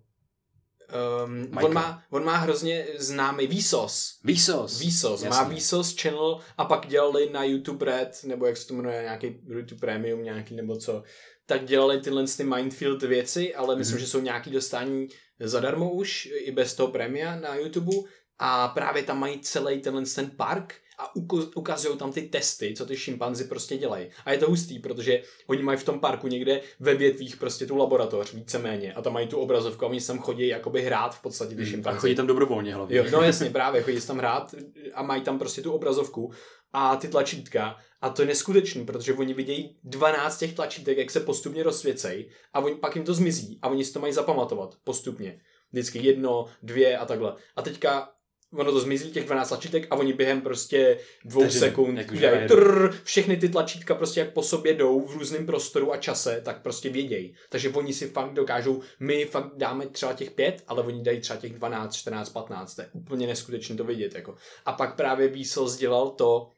Um, 1.26 1.40
Michael. 1.40 1.66
on, 1.66 1.74
má, 1.74 2.04
on 2.10 2.24
má 2.26 2.38
hrozně 2.38 2.88
známý 2.98 3.48
Vsauce. 3.48 4.04
Vsauce. 4.34 4.86
Vsauce, 4.86 5.30
má. 5.30 5.50
Vsauce 5.50 5.96
channel 6.02 6.40
a 6.58 6.66
pak 6.66 6.88
dělali 6.88 7.30
na 7.30 7.44
YouTube 7.44 7.86
Red, 7.86 8.24
nebo 8.24 8.46
jak 8.46 8.58
se 8.58 8.68
to 8.68 8.74
jmenuje, 8.74 9.02
nějaký 9.02 9.40
YouTube 9.48 9.80
Premium 9.80 10.24
nějaký 10.24 10.56
nebo 10.56 10.78
co, 10.78 11.04
tak 11.54 11.66
dělali 11.66 12.00
tyhle 12.02 12.26
ty 12.38 12.44
Mindfield 12.44 13.04
věci, 13.04 13.56
ale 13.56 13.76
myslím, 13.76 13.96
Mhm. 13.96 14.06
že 14.06 14.12
jsou 14.12 14.20
nějaký 14.20 14.52
dostání 14.52 15.08
zadarmo 15.40 15.92
už, 15.92 16.30
i 16.36 16.52
bez 16.52 16.74
toho 16.76 16.92
premia 16.92 17.36
na 17.36 17.56
YouTube 17.56 17.92
a 18.40 18.68
právě 18.68 19.04
tam 19.04 19.20
mají 19.20 19.40
celý 19.40 19.80
tenhle 19.82 20.04
ten 20.16 20.30
park 20.38 20.74
a 21.00 21.16
ukazují 21.56 21.98
tam 21.98 22.12
ty 22.12 22.22
testy, 22.22 22.74
co 22.78 22.86
ty 22.86 22.98
šimpanzi 22.98 23.44
prostě 23.44 23.78
dělají. 23.78 24.08
A 24.26 24.32
je 24.32 24.38
to 24.38 24.48
hustý, 24.50 24.80
protože 24.80 25.22
oni 25.48 25.64
mají 25.64 25.78
v 25.78 25.84
tom 25.84 26.00
parku 26.00 26.28
někde 26.28 26.62
ve 26.80 26.96
větvích 26.96 27.38
prostě 27.38 27.66
tu 27.66 27.76
laboratoř, 27.78 28.34
víceméně, 28.34 28.94
a 28.94 29.02
tam 29.02 29.14
mají 29.14 29.28
tu 29.28 29.38
obrazovku 29.38 29.86
a 29.86 29.88
oni 29.88 30.02
sem 30.02 30.20
chodí 30.20 30.48
jakoby 30.48 30.82
hrát 30.82 31.16
v 31.16 31.22
podstatě 31.22 31.50
ty 31.56 31.62
Mm, 31.62 31.68
A 31.68 31.70
šimpanzi. 31.70 32.00
chodí 32.00 32.16
tam 32.16 32.28
dobrovolně 32.28 32.76
hlavně. 32.76 32.98
Jo, 32.98 33.06
no 33.12 33.22
jasně, 33.22 33.50
právě, 33.50 33.82
chodí 33.84 34.02
tam 34.02 34.18
hrát 34.18 34.56
a 34.94 35.04
mají 35.04 35.22
tam 35.22 35.40
prostě 35.40 35.62
tu 35.62 35.72
obrazovku 35.72 36.32
a 36.74 36.96
ty 36.96 37.08
tlačítka 37.08 37.78
a 38.04 38.10
to 38.10 38.22
je 38.22 38.28
neskutečný, 38.28 38.86
protože 38.86 39.14
oni 39.14 39.34
vidějí 39.34 39.78
12 39.84 40.38
těch 40.38 40.54
tlačítek, 40.54 40.98
jak 40.98 41.12
se 41.12 41.20
postupně 41.20 41.64
rozsvěcej 41.64 42.30
a 42.54 42.60
oni, 42.60 42.76
pak 42.76 42.96
jim 42.96 43.06
to 43.06 43.14
zmizí 43.14 43.60
a 43.62 43.70
oni 43.70 43.86
si 43.86 43.94
to 43.94 44.00
mají 44.00 44.14
zapamatovat 44.14 44.76
postupně. 44.84 45.42
Vždycky 45.72 46.00
jedno, 46.00 46.46
dvě 46.64 46.98
a 46.98 47.06
takhle. 47.06 47.36
A 47.56 47.62
teďka 47.62 48.10
ono 48.54 48.72
to 48.72 48.80
zmizí, 48.80 49.12
těch 49.12 49.26
12 49.26 49.48
tlačítek 49.48 49.88
a 49.90 49.96
oni 49.96 50.14
během 50.14 50.42
prostě 50.42 51.00
dvou 51.26 51.42
Vteřiny, 51.42 51.60
sekund 51.60 52.00
udělají 52.12 52.48
trrr, 52.48 52.94
všechny 53.04 53.38
ty 53.38 53.50
tlačítka 53.50 53.96
prostě 53.96 54.20
jak 54.20 54.34
po 54.34 54.44
sobě 54.44 54.74
jdou 54.74 55.08
v 55.08 55.18
různém 55.18 55.46
prostoru 55.46 55.94
a 55.94 55.98
čase, 55.98 56.42
tak 56.46 56.62
prostě 56.62 56.90
vědějí. 56.90 57.36
Takže 57.50 57.70
oni 57.70 57.94
si 57.94 58.08
fakt 58.08 58.34
dokážou, 58.34 58.82
my 59.00 59.26
fakt 59.26 59.52
dáme 59.56 59.88
třeba 59.88 60.14
těch 60.14 60.32
pět, 60.32 60.64
ale 60.68 60.84
oni 60.84 61.04
dají 61.04 61.22
třeba 61.22 61.40
těch 61.40 61.54
12, 61.54 61.96
14, 61.96 62.30
15. 62.30 62.76
To 62.76 62.82
je 62.82 62.90
úplně 62.94 63.28
neskutečné 63.28 63.76
to 63.76 63.84
vidět. 63.84 64.16
Jako. 64.16 64.36
A 64.66 64.74
pak 64.74 64.96
právě 64.96 65.44
Vsauce 65.44 65.80
dělal 65.80 66.10
to, 66.10 66.50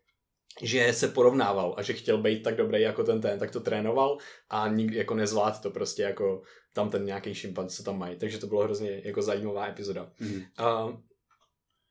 že 0.61 0.93
se 0.93 1.07
porovnával 1.07 1.73
a 1.77 1.81
že 1.81 1.93
chtěl 1.93 2.17
být 2.17 2.43
tak 2.43 2.55
dobrý 2.55 2.81
jako 2.81 3.03
ten 3.03 3.21
ten, 3.21 3.39
tak 3.39 3.51
to 3.51 3.59
trénoval 3.59 4.17
a 4.49 4.67
nikdy 4.67 4.97
jako 4.97 5.15
nezvlád 5.15 5.61
to 5.61 5.71
prostě 5.71 6.03
jako 6.03 6.41
tam 6.73 6.89
ten 6.89 7.05
nějaký 7.05 7.33
šimpanz, 7.33 7.75
co 7.77 7.83
tam 7.83 7.99
mají. 7.99 8.15
Takže 8.15 8.37
to 8.37 8.47
bylo 8.47 8.63
hrozně 8.63 9.01
jako 9.03 9.21
zajímavá 9.21 9.67
epizoda. 9.67 10.11
Mhm. 10.19 10.43
Uh, 10.59 10.95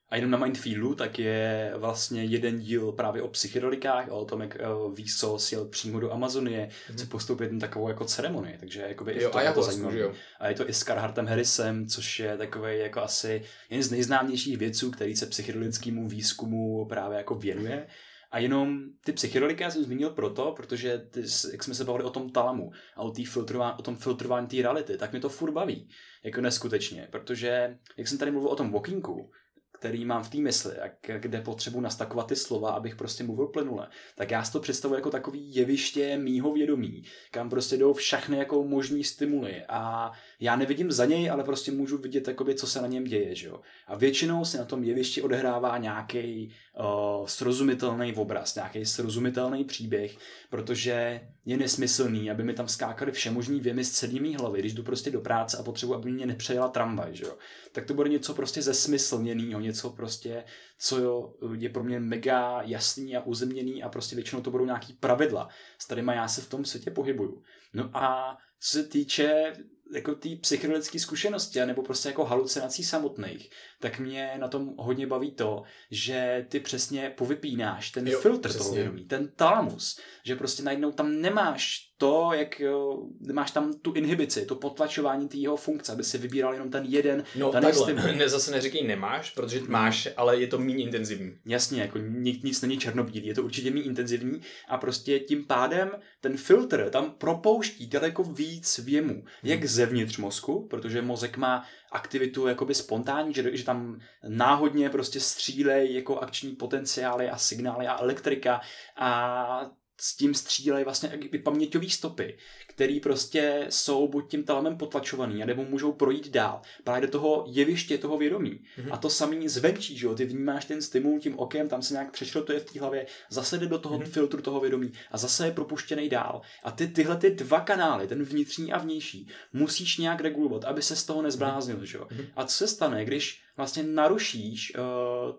A 0.09 0.17
jenom 0.17 0.31
na 0.31 0.39
Mindfieldu, 0.39 0.95
tak 0.95 1.19
je 1.19 1.73
vlastně 1.77 2.25
jeden 2.25 2.59
díl 2.61 2.93
právě 2.93 3.23
o 3.23 3.29
psychedelikách 3.29 4.09
a 4.09 4.13
o 4.15 4.25
tom, 4.25 4.41
jak 4.41 4.57
uh, 4.87 4.95
Vsauce 4.95 5.55
jel 5.55 5.65
přímo 5.65 6.01
do 6.01 6.13
Amazonie, 6.13 6.71
Mhm. 6.89 6.97
chce 6.99 7.07
postoupit 7.07 7.53
na 7.53 7.59
takovou 7.61 7.89
jako 7.89 8.05
ceremonii, 8.05 8.57
takže 8.61 8.81
jakoby 8.81 9.13
i 9.13 9.19
v 9.19 9.23
jo, 9.23 9.31
tom 9.31 9.39
a 9.39 9.43
je 9.43 9.53
to 9.53 9.63
zajímavé. 9.63 9.99
jo? 9.99 10.13
A 10.41 10.49
je 10.49 10.55
to 10.55 10.69
i 10.69 10.73
s 10.73 10.85
Carhartem 10.85 11.27
Harrisem, 11.27 11.87
což 11.87 12.19
je 12.21 12.37
takový 12.37 12.79
jako 12.79 13.01
asi 13.01 13.43
jeden 13.71 13.83
z 13.83 13.91
nejznámějších 13.91 14.57
vědců, 14.59 14.91
který 14.91 15.17
se 15.17 15.27
psychedelickému 15.27 16.09
výzkumu 16.09 16.87
právě 16.87 17.19
jako 17.19 17.35
věnuje. 17.35 17.87
A 18.35 18.39
jenom 18.39 18.83
ty 19.05 19.13
psychedelika 19.13 19.71
jsem 19.71 19.85
zmínil 19.85 20.11
proto, 20.11 20.53
protože 20.57 20.99
ty, 20.99 21.21
jak 21.53 21.63
jsme 21.63 21.75
se 21.75 21.85
bavili 21.85 22.05
o 22.05 22.11
tom 22.11 22.31
talamu 22.31 22.71
a 22.97 23.03
o, 23.03 23.13
filtrová, 23.27 23.79
o 23.79 23.83
tom 23.83 23.97
filtrování 23.97 24.47
té 24.47 24.57
reality, 24.57 24.97
tak 24.97 25.13
mě 25.13 25.21
to 25.21 25.29
furt 25.29 25.53
baví, 25.53 25.89
jako 26.25 26.41
neskutečně, 26.41 27.09
protože 27.13 27.79
jak 27.97 28.09
jsem 28.09 28.19
tady 28.19 28.31
mluvil 28.31 28.51
o 28.51 28.57
tom 28.57 28.73
walkingu, 28.73 29.31
který 29.79 30.05
mám 30.05 30.23
v 30.23 30.31
té 30.31 30.39
mysli, 30.39 30.73
jak, 30.77 31.21
kde 31.21 31.41
potřebuji 31.41 31.81
nastakovat 31.81 32.27
ty 32.27 32.37
slova, 32.37 32.71
abych 32.71 32.97
prostě 32.97 33.25
mluvil 33.25 33.47
plynule, 33.47 33.89
tak 34.17 34.31
já 34.31 34.45
si 34.45 34.53
to 34.53 34.61
představuji 34.61 34.95
jako 34.95 35.11
takový 35.11 35.55
jeviště 35.55 36.19
mýho 36.19 36.53
vědomí, 36.53 37.03
kam 37.31 37.51
prostě 37.51 37.77
jdou 37.77 37.93
všechny 37.93 38.39
jako 38.39 38.65
možný 38.65 39.05
stimuly 39.05 39.65
a 39.69 40.13
já 40.41 40.57
nevidím 40.57 40.93
za 40.93 41.05
něj, 41.05 41.31
ale 41.31 41.45
prostě 41.45 41.73
můžu 41.73 41.99
vidět, 41.99 42.29
jakoby, 42.29 42.55
co 42.55 42.67
se 42.67 42.83
na 42.83 42.87
něm 42.87 43.05
děje. 43.05 43.35
Že 43.35 43.47
jo? 43.47 43.61
A 43.87 43.97
většinou 43.97 44.45
se 44.45 44.59
na 44.59 44.65
tom 44.65 44.85
jevišti 44.85 45.23
odehrává 45.23 45.79
nějaký 45.79 46.55
uh, 46.81 47.27
srozumitelný 47.27 48.15
obraz, 48.15 48.55
nějaký 48.55 48.85
srozumitelný 48.85 49.65
příběh, 49.65 50.17
protože 50.51 51.21
je 51.45 51.57
nesmyslný, 51.57 52.31
aby 52.31 52.43
mi 52.43 52.55
tam 52.55 52.69
skákali 52.69 53.13
všemožní 53.13 53.61
věmy 53.61 53.85
z 53.85 53.91
celý 53.91 54.21
mý 54.21 54.37
hlavy, 54.37 54.61
když 54.61 54.75
jdu 54.75 54.83
prostě 54.83 55.11
do 55.11 55.21
práce 55.21 55.57
a 55.57 55.63
potřebuji, 55.63 55.95
aby 55.95 56.11
mě 56.11 56.27
nepřejela 56.27 56.69
tramvaj, 56.69 57.15
že 57.15 57.25
jo? 57.25 57.37
tak 57.75 57.87
to 57.87 57.95
bude 57.95 58.09
něco 58.09 58.35
prostě 58.35 58.63
zesmyslněného, 58.63 59.61
něco 59.61 59.91
prostě, 59.91 60.45
co 60.79 60.99
jo, 60.99 61.35
je 61.59 61.69
pro 61.69 61.85
mě 61.85 62.01
mega 62.01 62.63
jasný 62.63 63.17
a 63.17 63.23
uzemněný 63.23 63.83
a 63.83 63.89
prostě 63.89 64.17
většinou 64.17 64.43
to 64.43 64.51
budou 64.51 64.65
nějaký 64.65 64.93
pravidla, 64.93 65.49
s 65.79 65.85
kterýma 65.85 66.15
já 66.15 66.29
se 66.29 66.41
v 66.41 66.49
tom 66.49 66.65
světě 66.65 66.91
pohybuju. 66.91 67.43
No 67.73 67.91
a 67.97 68.37
co 68.61 68.79
se 68.79 68.85
týče 68.85 69.53
jako 69.95 70.15
té 70.15 70.29
psychedelické 70.41 70.99
zkušenosti, 70.99 71.67
nebo 71.67 71.83
prostě 71.83 72.09
jako 72.09 72.25
halucinací 72.25 72.85
samotných, 72.85 73.51
tak 73.81 73.99
mě 73.99 74.35
na 74.39 74.49
tom 74.49 74.75
hodně 74.79 75.07
baví 75.07 75.35
to, 75.35 75.63
že 75.91 76.47
ty 76.49 76.61
přesně 76.61 77.11
povypínáš 77.11 77.91
ten 77.91 78.09
Jo, 78.09 78.21
filtr 78.21 78.49
přesně. 78.49 78.59
toho 78.65 78.75
vědomí, 78.75 79.05
ten 79.05 79.33
talamus, 79.37 80.01
že 80.27 80.37
prostě 80.37 80.63
najednou 80.63 80.93
tam 80.93 81.21
nemáš 81.21 81.94
to, 81.99 82.31
jak 82.35 82.61
jo, 82.61 83.03
máš 83.33 83.51
tam 83.51 83.73
tu 83.73 83.93
inhibici, 83.93 84.47
to 84.47 84.55
potlačování 84.55 85.29
té 85.29 85.37
jeho 85.37 85.57
funkce, 85.57 85.93
aby 85.93 86.05
si 86.05 86.19
vybíral 86.19 86.53
jenom 86.53 86.71
ten 86.71 86.85
jeden 86.85 87.25
No 87.37 87.53
daný 87.53 87.67
takhle, 87.67 88.15
ne, 88.15 88.29
zase 88.29 88.51
neříkej 88.51 88.87
nemáš, 88.87 89.31
protože 89.31 89.61
máš, 89.67 90.09
ale 90.17 90.41
je 90.41 90.47
to 90.47 90.59
méně 90.59 90.85
intenzivní. 90.85 91.39
Jasně, 91.47 91.81
jako 91.81 91.99
nic, 91.99 92.43
nic 92.43 92.63
není 92.63 92.79
černobílý, 92.79 93.27
je 93.27 93.35
to 93.35 93.43
určitě 93.43 93.71
méně 93.71 93.85
intenzivní 93.85 94.41
a 94.69 94.79
prostě 94.79 95.21
tím 95.21 95.45
pádem 95.45 95.91
ten 96.21 96.37
filtr 96.37 96.91
tam 96.91 97.11
propouští 97.11 97.87
daleko 97.87 98.23
víc 98.23 98.79
věmů, 98.79 99.25
jak 99.43 99.65
zevnitř 99.65 100.19
mozku, 100.19 100.67
protože 100.71 101.03
mozek 101.03 101.37
má 101.37 101.65
aktivitu 101.93 102.47
jakoby 102.47 102.75
spontánní, 102.75 103.35
že, 103.35 103.57
že 103.57 103.65
tam 103.65 104.01
náhodně 104.29 104.91
prostě 104.91 105.21
střílej 105.21 105.95
jako 105.95 106.19
akční 106.19 106.51
potenciály 106.51 107.29
a 107.31 107.39
signály 107.39 107.87
a 107.87 108.01
elektrika 108.01 108.61
a 108.97 109.71
s 110.01 110.17
tím 110.17 110.35
střílejí 110.35 110.85
vlastně 110.85 111.19
i 111.33 111.39
paměťové 111.39 111.89
stopy, 111.89 112.37
které 112.69 112.99
prostě 113.03 113.67
jsou 113.69 114.09
buď 114.09 114.31
tím 114.31 114.45
talemem 114.45 114.77
potlačovaný, 114.77 115.43
nebo 115.47 115.65
můžou 115.65 115.93
projít 115.93 116.29
dál, 116.29 116.61
právě 116.85 117.07
do 117.07 117.13
toho 117.13 117.45
jeviště 117.49 117.99
toho 117.99 118.19
vědomí. 118.19 118.61
Mhm. 118.79 118.93
A 118.93 118.97
to 118.97 119.11
samý 119.11 119.49
zvenčí, 119.49 119.99
že 119.99 120.07
jo? 120.07 120.15
Ty 120.15 120.25
vnímáš 120.25 120.65
ten 120.65 120.83
stimul 120.83 121.21
tím 121.21 121.39
okem, 121.39 121.69
tam 121.69 121.83
se 121.83 121.95
nějak 121.95 122.13
přešrotuje 122.13 122.61
v 122.61 122.65
té 122.73 122.81
hlavě, 122.81 123.07
zase 123.31 123.59
jde 123.59 123.67
do 123.67 123.79
toho 123.79 123.99
Mhm. 123.99 124.07
filtru 124.11 124.43
toho 124.43 124.61
vědomí 124.61 124.93
a 125.11 125.19
zase 125.19 125.47
je 125.47 125.53
propuštěný 125.53 126.09
dál. 126.09 126.41
A 126.63 126.71
ty 126.71 126.89
tyhle 126.89 127.17
ty 127.17 127.31
dva 127.31 127.61
kanály, 127.61 128.09
ten 128.09 128.23
vnitřní 128.23 128.73
a 128.73 128.79
vnější, 128.79 129.29
musíš 129.53 129.99
nějak 129.99 130.21
regulovat, 130.21 130.65
aby 130.65 130.83
se 130.83 130.97
z 130.97 131.05
toho 131.05 131.23
nezbláznil, 131.23 131.85
že 131.85 131.99
jo? 131.99 132.07
Mhm. 132.11 132.27
A 132.37 132.45
co 132.45 132.57
se 132.57 132.69
stane, 132.69 133.05
když 133.05 133.41
vlastně 133.57 133.83
narušíš 133.83 134.73
uh, 134.77 134.83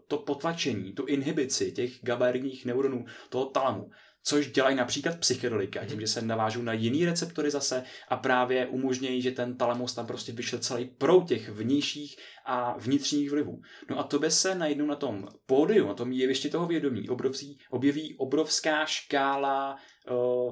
to 0.08 0.18
potlačení, 0.18 0.94
tu 0.94 1.06
inhibici 1.06 1.72
těch 1.72 1.92
GABAerních 2.02 2.66
neuronů, 2.66 3.06
toho 3.30 3.46
talamu, 3.46 3.90
což 4.28 4.52
dělají 4.52 4.76
například 4.76 5.20
psychedelika, 5.20 5.86
tím, 5.86 6.02
že 6.02 6.08
se 6.08 6.22
navážou 6.22 6.62
na 6.62 6.74
jiný 6.74 7.06
receptory 7.06 7.52
zase 7.52 7.84
a 8.10 8.18
právě 8.18 8.68
umožňují, 8.68 9.22
že 9.22 9.32
ten 9.32 9.58
talamus 9.58 9.94
tam 9.94 10.08
prostě 10.08 10.32
vyšle 10.32 10.60
celý 10.60 10.86
proud 10.86 11.28
těch 11.28 11.50
vnějších 11.50 12.18
a 12.46 12.78
vnitřních 12.78 13.32
vlivů. 13.32 13.62
No 13.90 14.00
a 14.00 14.04
tobě 14.04 14.32
se 14.32 14.56
najednou 14.56 14.86
na 14.86 14.96
tom 14.96 15.28
pódiu, 15.46 15.88
na 15.88 15.94
tom 15.94 16.12
jevišti 16.12 16.50
toho 16.50 16.68
vědomí 16.68 17.10
obrovský, 17.10 17.60
objeví 17.70 18.16
obrovská 18.18 18.86
škála 18.86 19.78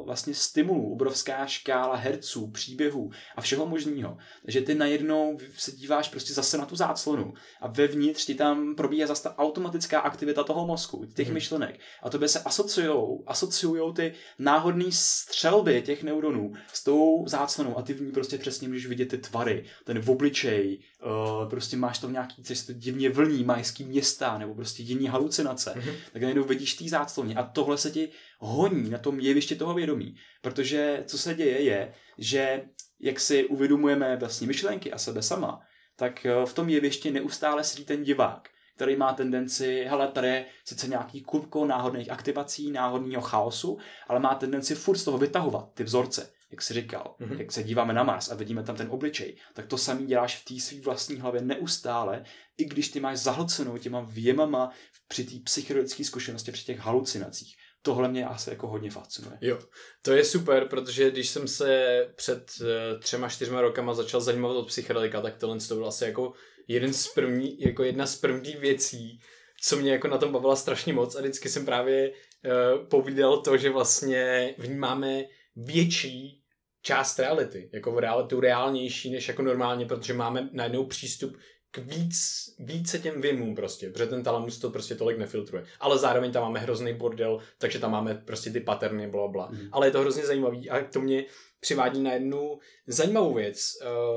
vlastně 0.06 0.34
stimulů, 0.34 0.94
obrovská 0.94 1.46
škála 1.46 1.96
herců, 1.96 2.48
příběhů 2.52 3.12
a 3.36 3.42
všeho 3.42 3.66
možného. 3.66 4.18
Takže 4.46 4.62
ty 4.62 4.76
najednou 4.76 5.38
se 5.58 5.72
díváš 5.72 6.10
prostě 6.10 6.34
zase 6.34 6.58
na 6.58 6.66
tu 6.66 6.76
záclonu 6.76 7.34
a 7.62 7.68
vevnitř 7.68 8.26
ti 8.26 8.36
tam 8.36 8.76
probíhá 8.76 9.08
zase 9.08 9.24
ta 9.24 9.38
automatická 9.38 10.00
aktivita 10.00 10.44
toho 10.44 10.68
mozku, 10.68 11.06
těch 11.06 11.28
Mhm. 11.28 11.34
myšlenek. 11.34 11.80
A 12.04 12.10
tobě 12.10 12.28
se 12.28 12.40
asociujou, 12.40 13.24
asociujou 13.28 13.94
ty 13.94 14.14
náhodné 14.40 14.86
střelby 14.92 15.82
těch 15.82 16.04
neuronů 16.04 16.54
s 16.74 16.84
tou 16.84 17.24
záclonou 17.28 17.78
a 17.78 17.82
ty 17.82 17.94
v 17.94 18.02
ní 18.02 18.12
prostě 18.12 18.38
přesně 18.38 18.68
můžeš 18.68 18.86
vidět 18.86 19.06
ty 19.06 19.18
tvary, 19.18 19.66
ten 19.86 20.04
obličej, 20.08 20.80
uh, 21.06 21.50
prostě 21.50 21.78
máš 21.78 22.00
tam 22.00 22.12
nějaký, 22.12 22.44
co 22.44 22.56
se 22.56 22.66
to 22.66 22.74
divně 22.74 23.10
vlní, 23.10 23.44
majský 23.44 23.84
města 23.84 24.38
nebo 24.38 24.56
prostě 24.56 24.84
jiný 24.84 25.08
halucinace 25.08 25.74
Mhm. 25.76 25.92
tak 26.14 26.22
najednou 26.22 26.44
vidíš 26.44 26.74
té 26.74 26.90
zácloně 26.90 27.36
a 27.36 27.44
tohle 27.44 27.78
se 27.78 27.92
ti 27.92 28.10
honí 28.40 28.90
na 28.90 28.98
tom 28.98 29.20
jevišti 29.20 29.56
toho 29.56 29.74
vědomí. 29.74 30.16
Protože 30.42 31.04
co 31.08 31.18
se 31.18 31.34
děje 31.36 31.62
je, 31.62 31.94
že 32.18 32.64
jak 33.00 33.20
si 33.20 33.46
uvědomujeme 33.46 34.16
vlastní 34.16 34.48
myšlenky 34.48 34.92
a 34.92 34.98
sebe 34.98 35.22
sama, 35.22 35.62
tak 35.96 36.26
eh, 36.26 36.46
v 36.46 36.54
tom 36.54 36.70
jevišti 36.70 37.12
neustále 37.12 37.64
sedí 37.64 37.86
ten 37.86 38.04
divák, 38.04 38.50
který 38.76 38.96
má 38.96 39.14
tendenci, 39.14 39.86
hele, 39.90 40.08
tady 40.08 40.28
je 40.28 40.46
sice 40.66 40.88
nějaký 40.88 41.22
kubko 41.22 41.66
náhodných 41.66 42.10
aktivací, 42.12 42.72
náhodného 42.72 43.22
chaosu, 43.22 43.78
ale 44.08 44.20
má 44.20 44.36
tendenci 44.36 44.76
furt 44.76 44.98
z 44.98 45.04
toho 45.04 45.18
vytahovat 45.18 45.70
ty 45.74 45.84
vzorce. 45.84 46.32
Jak 46.54 46.62
jsi 46.62 46.74
říkal, 46.74 47.16
mm-hmm. 47.20 47.40
jak 47.40 47.52
se 47.52 47.64
díváme 47.64 47.94
na 47.94 48.04
Mars 48.04 48.32
a 48.32 48.36
vidíme 48.36 48.64
tam 48.64 48.76
ten 48.76 48.88
obličej, 48.92 49.38
tak 49.54 49.68
to 49.68 49.78
samý 49.78 50.06
děláš 50.06 50.38
v 50.38 50.46
té 50.46 50.60
své 50.60 50.82
vlastní 50.82 51.16
hlavě 51.16 51.42
neustále, 51.42 52.24
i 52.58 52.66
když 52.66 52.90
ty 52.90 53.00
máš 53.00 53.18
zahlcenou 53.18 53.78
těma 53.78 54.02
věmama 54.02 54.72
při 55.08 55.24
té 55.24 55.36
psychologické 55.44 56.04
zkušenosti, 56.04 56.52
při 56.52 56.66
těch 56.66 56.80
halucinacích. 56.80 57.56
Tohle 57.82 58.10
mě 58.10 58.26
asi 58.26 58.50
jako 58.50 58.68
hodně 58.68 58.92
fascinuje. 58.92 59.38
Jo, 59.42 59.60
to 60.02 60.14
je 60.14 60.24
super, 60.24 60.68
protože 60.68 61.12
když 61.12 61.30
jsem 61.30 61.48
se 61.48 62.08
před 62.16 62.52
uh, 62.62 63.00
třema, 63.00 63.30
čtyřma 63.30 63.62
rokama 63.62 63.94
začal 63.94 64.22
zajímat 64.22 64.58
o 64.58 64.66
psychedelika, 64.66 65.22
tak 65.22 65.38
tohle 65.38 65.60
to 65.60 65.76
byl 65.76 65.88
asi 65.88 66.06
jako 66.06 66.34
jeden 66.68 66.94
z 66.94 67.08
první, 67.08 67.60
jako 67.60 67.84
jedna 67.84 68.06
z 68.06 68.16
prvních 68.16 68.60
věcí, 68.60 69.20
co 69.62 69.78
mě 69.78 69.92
jako 69.92 70.08
na 70.08 70.18
tom 70.18 70.32
bavila 70.32 70.56
strašně 70.56 70.94
moc 70.94 71.16
a 71.16 71.20
vždycky 71.20 71.50
jsem 71.50 71.66
právě 71.66 72.12
uh, 72.12 72.88
povídal 72.88 73.42
to, 73.42 73.58
že 73.58 73.70
vlastně 73.70 74.56
vnímáme 74.58 75.24
větší 75.56 76.43
část 76.84 77.20
reality, 77.20 77.70
jako 77.74 77.92
v 77.92 78.00
realitu 78.00 78.40
reálnější 78.40 79.12
než 79.12 79.28
jako 79.28 79.42
normálně, 79.42 79.86
protože 79.86 80.14
máme 80.14 80.50
najednou 80.52 80.86
přístup 80.86 81.38
k 81.72 81.78
víc, 81.78 82.18
více 82.60 83.00
těm 83.00 83.22
věmům 83.22 83.56
prostě, 83.56 83.90
protože 83.90 84.06
ten 84.06 84.24
talamus 84.24 84.60
to 84.60 84.70
prostě 84.70 84.96
tolik 84.96 85.18
nefiltruje. 85.18 85.66
Ale 85.80 85.98
zároveň 85.98 86.32
tam 86.32 86.44
máme 86.44 86.60
hrozný 86.60 86.94
bordel, 86.94 87.40
takže 87.58 87.80
tam 87.80 87.92
máme 87.92 88.16
prostě 88.16 88.50
ty 88.50 88.60
paterny, 88.60 89.08
bla, 89.08 89.28
bla. 89.28 89.50
Mm. 89.52 89.70
Ale 89.72 89.88
je 89.88 89.92
to 89.92 90.00
hrozně 90.00 90.26
zajímavý 90.26 90.70
a 90.70 90.84
to 90.84 91.02
mě 91.02 91.26
přivádí 91.60 92.02
na 92.02 92.14
jednu 92.14 92.60
zajímavou 92.88 93.34
věc 93.34 93.72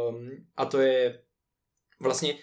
um, 0.09 0.47
a 0.57 0.65
to 0.65 0.81
je 0.81 1.23
vlastně 2.01 2.35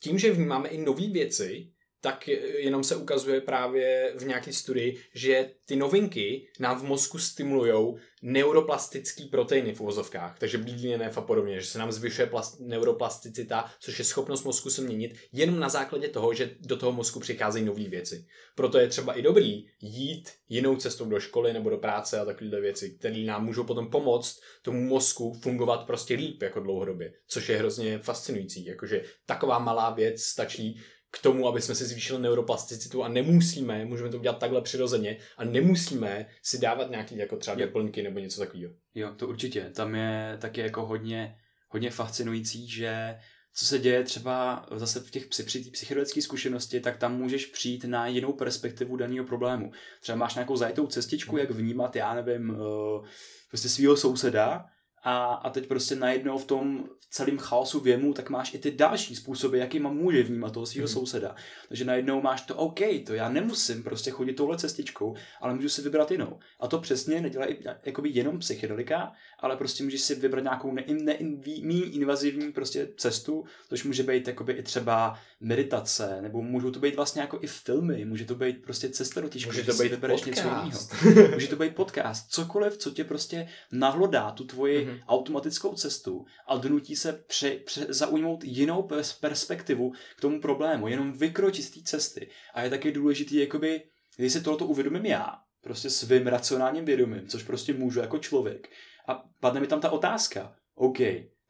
tím, 0.00 0.18
že 0.18 0.32
vnímáme 0.32 0.68
i 0.68 0.78
nové 0.78 1.08
věci, 1.08 1.71
tak 2.02 2.28
jenom 2.58 2.84
se 2.84 2.96
ukazuje 2.96 3.40
právě 3.40 4.12
v 4.16 4.24
nějaké 4.26 4.52
studii, 4.52 4.98
že 5.14 5.50
ty 5.66 5.76
novinky 5.76 6.48
nám 6.60 6.80
v 6.80 6.84
mozku 6.84 7.18
stimulují 7.18 7.94
neuroplastický 8.22 9.24
proteiny 9.24 9.74
v 9.74 9.80
uvozovkách, 9.80 10.38
takže 10.38 10.58
BDNF 10.58 11.18
a 11.18 11.20
podobně, 11.20 11.60
že 11.60 11.66
se 11.66 11.78
nám 11.78 11.92
zvyšuje 11.92 12.26
plast, 12.26 12.60
neuroplasticita, 12.60 13.70
což 13.80 13.98
je 13.98 14.04
schopnost 14.04 14.44
mozku 14.44 14.70
se 14.70 14.82
měnit 14.82 15.14
jenom 15.32 15.60
na 15.60 15.68
základě 15.68 16.08
toho, 16.08 16.34
že 16.34 16.50
do 16.60 16.76
toho 16.76 16.92
mozku 16.92 17.20
přicházejí 17.20 17.64
nové 17.64 17.88
věci. 17.88 18.26
Proto 18.54 18.78
je 18.78 18.88
třeba 18.88 19.12
i 19.12 19.22
dobrý 19.22 19.66
jít 19.80 20.30
jinou 20.48 20.76
cestou 20.76 21.04
do 21.04 21.20
školy 21.20 21.52
nebo 21.52 21.70
do 21.70 21.78
práce 21.78 22.20
a 22.20 22.24
takovéhle 22.24 22.60
věci, 22.60 22.90
které 22.90 23.18
nám 23.18 23.44
můžou 23.44 23.64
potom 23.64 23.90
pomoct 23.90 24.40
tomu 24.62 24.80
mozku 24.80 25.32
fungovat 25.32 25.86
prostě 25.86 26.14
líp 26.14 26.42
jako 26.42 26.60
dlouhodobě, 26.60 27.12
což 27.26 27.48
je 27.48 27.56
hrozně 27.56 27.98
fascinující, 27.98 28.66
jakože 28.66 29.02
taková 29.26 29.58
malá 29.58 29.90
věc 29.90 30.22
stačí 30.22 30.80
k 31.12 31.22
tomu, 31.22 31.48
aby 31.48 31.60
jsme 31.60 31.74
si 31.74 31.84
zvýšili 31.84 32.22
neuroplasticitu 32.22 33.04
a 33.04 33.08
nemusíme, 33.08 33.84
můžeme 33.84 34.08
to 34.08 34.18
udělat 34.18 34.38
takhle 34.38 34.62
přirozeně 34.62 35.16
a 35.36 35.44
nemusíme 35.44 36.26
si 36.42 36.58
dávat 36.58 36.90
nějaký 36.90 37.16
jako 37.16 37.36
třeba 37.36 37.56
doplňky 37.56 38.02
nebo 38.02 38.18
něco 38.18 38.40
takového. 38.40 38.72
Jo, 38.94 39.14
to 39.16 39.28
určitě. 39.28 39.70
Tam 39.74 39.94
je 39.94 40.38
taky 40.40 40.60
jako 40.60 40.86
hodně, 40.86 41.36
hodně 41.68 41.90
fascinující, 41.90 42.68
že 42.68 43.18
co 43.54 43.66
se 43.66 43.78
děje 43.78 44.04
třeba 44.04 44.66
zase 44.74 45.00
v 45.00 45.10
těch 45.10 45.26
při, 45.26 45.42
při 45.42 45.60
psychologické 45.60 46.22
zkušenosti, 46.22 46.80
tak 46.80 46.96
tam 46.96 47.16
můžeš 47.16 47.46
přijít 47.46 47.84
na 47.84 48.06
jinou 48.06 48.32
perspektivu 48.32 48.96
daného 48.96 49.26
problému. 49.26 49.72
Třeba 50.00 50.18
máš 50.18 50.34
nějakou 50.34 50.56
zajitou 50.56 50.86
cestičku, 50.86 51.36
jak 51.36 51.50
vnímat, 51.50 51.96
já 51.96 52.14
nevím, 52.14 52.50
uh, 52.50 53.06
prostě 53.48 53.68
svého 53.68 53.96
souseda 53.96 54.64
a, 55.02 55.34
a 55.34 55.50
teď 55.50 55.66
prostě 55.66 55.96
najednou 55.96 56.38
v 56.38 56.44
tom 56.44 56.84
celém 57.12 57.38
chaosu 57.38 57.80
věmu, 57.80 58.12
tak 58.12 58.30
máš 58.30 58.54
i 58.54 58.58
ty 58.58 58.70
další 58.70 59.16
způsoby, 59.16 59.58
jakýma 59.58 59.90
může 59.90 60.22
vnímat 60.22 60.52
toho 60.52 60.66
svého 60.66 60.88
mm. 60.88 60.92
souseda. 60.92 61.34
Takže 61.68 61.84
najednou 61.84 62.22
máš 62.22 62.42
to 62.42 62.56
OK, 62.56 62.80
to 63.06 63.14
já 63.14 63.28
nemusím 63.28 63.82
prostě 63.82 64.10
chodit 64.10 64.32
touhle 64.32 64.58
cestičkou, 64.58 65.14
ale 65.40 65.54
můžu 65.54 65.68
si 65.68 65.82
vybrat 65.82 66.10
jinou. 66.10 66.38
A 66.60 66.68
to 66.68 66.78
přesně 66.78 67.20
nedělá 67.20 67.50
i 67.50 67.64
jakoby 67.84 68.10
jenom 68.12 68.38
psychedelika, 68.38 69.12
ale 69.38 69.56
prostě 69.56 69.84
můžeš 69.84 70.00
si 70.00 70.14
vybrat 70.14 70.42
nějakou 70.42 70.72
ne, 70.72 70.84
ne, 70.88 71.16
méně 71.62 71.84
invazivní 71.84 72.52
prostě 72.52 72.88
cestu, 72.96 73.44
což 73.68 73.84
může 73.84 74.02
být 74.02 74.28
jakoby 74.28 74.52
i 74.52 74.62
třeba 74.62 75.18
meditace, 75.42 76.22
nebo 76.22 76.42
můžou 76.42 76.70
to 76.70 76.80
být 76.80 76.96
vlastně 76.96 77.20
jako 77.20 77.38
i 77.42 77.46
filmy, 77.46 78.04
může 78.04 78.24
to 78.24 78.34
být 78.34 78.62
prostě 78.62 78.88
cesta 78.88 79.20
do 79.20 79.28
týžky, 79.28 79.50
může 79.50 79.62
to 79.62 79.74
být 79.74 80.00
podcast. 80.00 80.26
něco 80.26 80.48
jiného. 80.48 81.30
může 81.34 81.48
to 81.48 81.56
být 81.56 81.74
podcast, 81.74 82.30
cokoliv, 82.30 82.76
co 82.76 82.90
tě 82.90 83.04
prostě 83.04 83.48
nahlodá 83.72 84.30
tu 84.30 84.44
tvoji 84.44 84.86
mm-hmm. 84.86 85.00
automatickou 85.08 85.74
cestu 85.74 86.24
a 86.46 86.56
donutí 86.56 86.96
se 86.96 87.12
pře, 87.12 87.50
pře, 87.50 87.86
zaujmout 87.88 88.44
jinou 88.44 88.88
perspektivu 89.20 89.92
k 90.16 90.20
tomu 90.20 90.40
problému, 90.40 90.88
jenom 90.88 91.12
vykročit 91.12 91.64
z 91.64 91.70
té 91.70 91.80
cesty. 91.84 92.28
A 92.54 92.62
je 92.62 92.70
taky 92.70 92.92
důležitý, 92.92 93.36
jakoby, 93.36 93.82
když 94.16 94.32
si 94.32 94.40
tohoto 94.40 94.66
uvědomím 94.66 95.06
já, 95.06 95.36
prostě 95.60 95.90
svým 95.90 96.26
racionálním 96.26 96.84
vědomím, 96.84 97.28
což 97.28 97.42
prostě 97.42 97.72
můžu 97.72 98.00
jako 98.00 98.18
člověk, 98.18 98.68
a 99.08 99.24
padne 99.40 99.60
mi 99.60 99.66
tam 99.66 99.80
ta 99.80 99.90
otázka, 99.90 100.54
OK, 100.74 100.98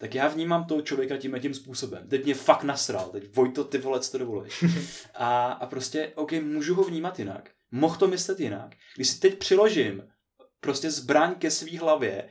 tak 0.03 0.15
já 0.15 0.29
vnímám 0.29 0.65
toho 0.65 0.83
člověka 0.83 1.17
tím 1.17 1.39
tím 1.41 1.55
způsobem. 1.55 2.09
Teď 2.09 2.25
mě 2.25 2.35
fakt 2.35 2.63
nasral, 2.63 3.09
teď 3.09 3.35
Vojto, 3.35 3.65
ty 3.65 3.79
vole, 3.79 4.01
co 4.01 4.13
to 4.13 4.19
dovolíš. 4.19 4.65
A, 5.15 5.53
a 5.53 5.67
prostě, 5.67 6.13
OK, 6.15 6.33
můžu 6.33 6.75
ho 6.75 6.85
vnímat 6.85 7.19
jinak. 7.19 7.51
Mohl 7.71 7.97
to 7.97 8.09
myslet 8.09 8.41
jinak. 8.41 8.75
Když 8.97 9.09
si 9.09 9.21
teď 9.21 9.39
přiložím 9.39 10.09
prostě 10.61 10.91
zbraň 10.91 11.35
ke 11.35 11.51
svý 11.51 11.77
hlavě 11.77 12.31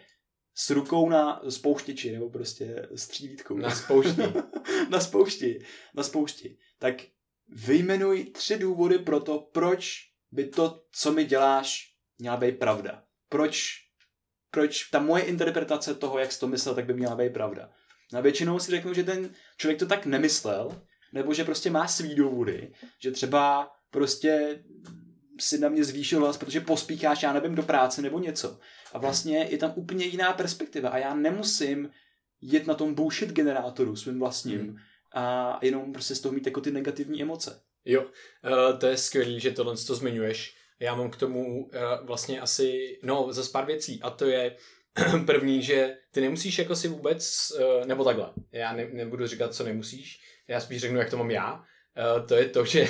s 0.56 0.70
rukou 0.70 1.10
na 1.10 1.42
spouštěči, 1.50 2.12
nebo 2.12 2.30
prostě 2.30 2.90
střílítkou. 2.96 3.58
Na 3.58 3.76
spoušti. 3.76 4.22
na 4.90 5.00
spoušti. 5.00 5.60
Na 5.94 6.04
spoušti. 6.04 6.58
Tak 6.80 6.96
vyjmenuj 7.48 8.24
tři 8.24 8.58
důvody 8.58 9.00
pro 9.00 9.20
to, 9.20 9.40
proč 9.40 10.12
by 10.32 10.46
to, 10.46 10.84
co 10.92 11.12
mi 11.12 11.26
děláš, 11.26 11.96
měla 12.18 12.38
být 12.38 12.60
pravda. 12.60 13.04
Proč, 13.30 13.74
proč 14.52 14.90
ta 14.90 15.00
moje 15.00 15.24
interpretace 15.24 15.96
toho, 15.96 16.20
jak 16.20 16.32
jsi 16.32 16.40
to 16.40 16.48
myslel, 16.48 16.76
tak 16.76 16.86
by 16.86 16.94
měla 16.94 17.16
být 17.16 17.34
pravda. 17.34 17.70
Na 18.14 18.22
většinou 18.22 18.60
si 18.60 18.72
řeknu, 18.72 18.94
že 18.94 19.04
ten 19.04 19.30
člověk 19.58 19.80
to 19.80 19.86
tak 19.86 20.06
nemyslel, 20.06 20.82
nebo 21.14 21.34
že 21.34 21.44
prostě 21.44 21.70
má 21.70 21.88
svý 21.88 22.16
důvody, 22.16 22.74
že 23.00 23.12
třeba 23.12 23.72
prostě 23.92 24.64
si 25.40 25.60
na 25.60 25.70
mě 25.70 25.84
zvýšil 25.84 26.20
hlas, 26.20 26.38
protože 26.38 26.62
pospícháš, 26.62 27.24
já 27.24 27.34
nevím, 27.34 27.56
do 27.56 27.64
práce 27.64 28.02
nebo 28.02 28.20
něco. 28.20 28.60
A 28.94 28.98
vlastně 28.98 29.48
je 29.50 29.58
tam 29.58 29.74
úplně 29.76 30.06
jiná 30.06 30.34
perspektiva 30.34 30.90
a 30.90 30.98
já 30.98 31.16
nemusím 31.16 31.90
jet 32.42 32.68
na 32.68 32.74
tom 32.74 32.94
bullshit 32.94 33.30
generátoru 33.30 33.96
svým 33.96 34.20
vlastním 34.20 34.60
hmm. 34.60 34.78
a 35.14 35.60
jenom 35.62 35.94
prostě 35.94 36.16
z 36.16 36.20
toho 36.20 36.34
mít 36.34 36.46
jako 36.46 36.62
ty 36.62 36.72
negativní 36.72 37.22
emoce. 37.22 37.62
Jo, 37.86 38.02
uh, 38.02 38.80
to 38.80 38.88
je 38.88 38.98
skvělý, 38.98 39.40
že 39.40 39.52
tohle 39.52 39.78
to 39.78 39.96
zmiňuješ. 39.96 40.61
Já 40.82 40.96
mám 40.96 41.10
k 41.10 41.18
tomu 41.18 41.66
uh, 41.66 41.72
vlastně 42.04 42.42
asi, 42.42 43.00
no, 43.04 43.34
za 43.34 43.52
pár 43.52 43.66
věcí. 43.66 44.00
A 44.02 44.10
to 44.10 44.26
je 44.26 44.56
první, 45.26 45.64
že 45.64 45.98
ty 46.12 46.22
nemusíš 46.22 46.60
jako 46.60 46.76
si 46.76 46.88
vůbec, 46.88 47.52
uh, 47.60 47.86
nebo 47.86 48.04
takhle, 48.04 48.34
já 48.52 48.74
ne, 48.74 48.90
nebudu 48.92 49.28
říkat, 49.28 49.54
co 49.54 49.64
nemusíš, 49.64 50.20
já 50.48 50.60
spíš 50.60 50.82
řeknu, 50.82 51.00
jak 51.00 51.10
to 51.10 51.18
mám 51.18 51.32
já, 51.32 51.64
Uh, 51.98 52.28
to 52.28 52.36
je 52.36 52.46
to, 52.46 52.66
že 52.74 52.88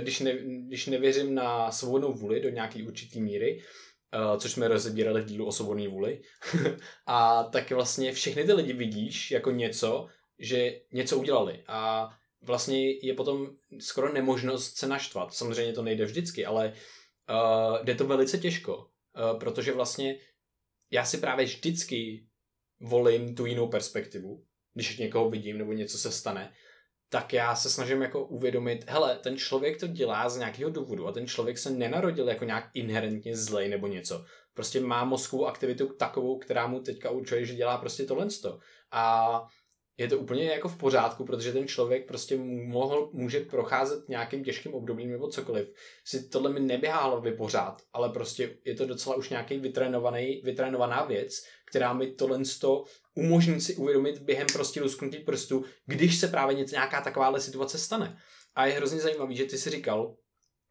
když, 0.00 0.20
ne, 0.20 0.32
když 0.66 0.86
nevěřím 0.86 1.34
na 1.34 1.70
svobodnou 1.70 2.12
vůli 2.12 2.40
do 2.40 2.48
nějaké 2.48 2.82
určité 2.82 3.18
míry, 3.18 3.62
což 4.38 4.52
jsme 4.52 4.68
rozebírali 4.68 5.20
v 5.20 5.24
dílu 5.24 5.46
o 5.46 5.52
svobodné 5.52 5.88
vůli, 5.88 6.20
a 7.06 7.44
tak 7.44 7.70
vlastně 7.70 8.12
všechny 8.12 8.44
ty 8.44 8.52
lidi 8.52 8.72
vidíš 8.72 9.30
jako 9.30 9.50
něco, 9.50 10.06
že 10.38 10.80
něco 10.92 11.18
udělali. 11.18 11.64
A 11.66 12.08
vlastně 12.42 12.90
je 13.06 13.14
potom 13.14 13.50
skoro 13.80 14.12
nemožnost 14.12 14.76
se 14.76 14.86
naštvat. 14.86 15.34
Samozřejmě 15.34 15.72
to 15.72 15.82
nejde 15.82 16.04
vždycky, 16.04 16.46
ale 16.46 16.68
uh, 16.68 16.74
jde 17.82 17.94
to 17.94 18.06
velice 18.06 18.38
těžko, 18.38 18.76
uh, 18.76 19.38
protože 19.38 19.72
vlastně 19.72 20.16
já 20.90 21.04
si 21.04 21.18
právě 21.18 21.46
vždycky 21.46 22.26
volím 22.80 23.34
tu 23.34 23.46
jinou 23.46 23.68
perspektivu, 23.68 24.44
když 24.74 24.98
někoho 24.98 25.30
vidím 25.30 25.58
nebo 25.58 25.72
něco 25.72 25.98
se 25.98 26.12
stane, 26.12 26.52
tak 27.08 27.32
já 27.32 27.56
se 27.56 27.70
snažím 27.70 28.02
jako 28.02 28.26
uvědomit, 28.26 28.84
hele, 28.88 29.18
ten 29.22 29.36
člověk 29.36 29.80
to 29.80 29.86
dělá 29.86 30.28
z 30.28 30.36
nějakého 30.36 30.70
důvodu 30.70 31.06
a 31.06 31.12
ten 31.12 31.26
člověk 31.26 31.58
se 31.58 31.70
nenarodil 31.70 32.28
jako 32.28 32.44
nějak 32.44 32.70
inherentně 32.74 33.36
zlej 33.36 33.68
nebo 33.68 33.86
něco. 33.86 34.24
Prostě 34.54 34.80
má 34.80 35.04
mozkovou 35.04 35.46
aktivitu 35.46 35.86
takovou, 35.86 36.38
která 36.38 36.66
mu 36.66 36.80
teďka 36.80 37.10
určuje, 37.10 37.44
že 37.44 37.54
dělá 37.54 37.78
prostě 37.78 38.04
tohle. 38.04 38.28
A 38.90 39.42
je 39.98 40.08
to 40.08 40.18
úplně 40.18 40.44
jako 40.44 40.68
v 40.68 40.78
pořádku, 40.78 41.24
protože 41.24 41.52
ten 41.52 41.68
člověk 41.68 42.06
prostě 42.06 42.36
mohl, 42.66 43.10
může 43.12 43.40
procházet 43.40 44.08
nějakým 44.08 44.44
těžkým 44.44 44.74
obdobím 44.74 45.10
nebo 45.10 45.28
cokoliv. 45.28 45.72
Si 46.04 46.28
tohle 46.28 46.52
mi 46.52 46.60
neběhá 46.60 47.02
hlavy 47.02 47.32
pořád, 47.32 47.82
ale 47.92 48.08
prostě 48.08 48.58
je 48.64 48.74
to 48.74 48.86
docela 48.86 49.16
už 49.16 49.30
nějaký 49.30 49.58
vytrénovaný, 49.58 50.40
vytrénovaná 50.44 51.04
věc, 51.04 51.42
která 51.70 51.92
mi 51.92 52.12
tohle 52.12 52.40
umožní 53.14 53.60
si 53.60 53.76
uvědomit 53.76 54.18
během 54.18 54.46
prostě 54.52 54.82
lusknutí 54.82 55.18
prstu, 55.18 55.64
když 55.86 56.18
se 56.18 56.28
právě 56.28 56.56
něco, 56.56 56.74
nějaká 56.74 57.00
takováhle 57.00 57.40
situace 57.40 57.78
stane. 57.78 58.18
A 58.54 58.66
je 58.66 58.72
hrozně 58.72 59.00
zajímavý, 59.00 59.36
že 59.36 59.44
ty 59.44 59.58
si 59.58 59.70
říkal 59.70 60.16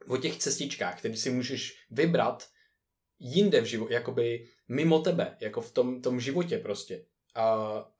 o 0.08 0.18
těch 0.18 0.38
cestičkách, 0.38 1.00
které 1.00 1.18
si 1.18 1.30
můžeš 1.30 1.74
vybrat 1.92 2.48
jinde 3.20 3.62
v 3.62 3.66
životě, 3.66 3.94
jakoby 3.94 4.48
mimo 4.68 5.00
tebe, 5.00 5.38
jako 5.42 5.62
v 5.62 5.72
tom, 5.72 6.02
tom 6.02 6.20
životě 6.20 6.58
prostě. 6.58 7.06
A, 7.36 7.44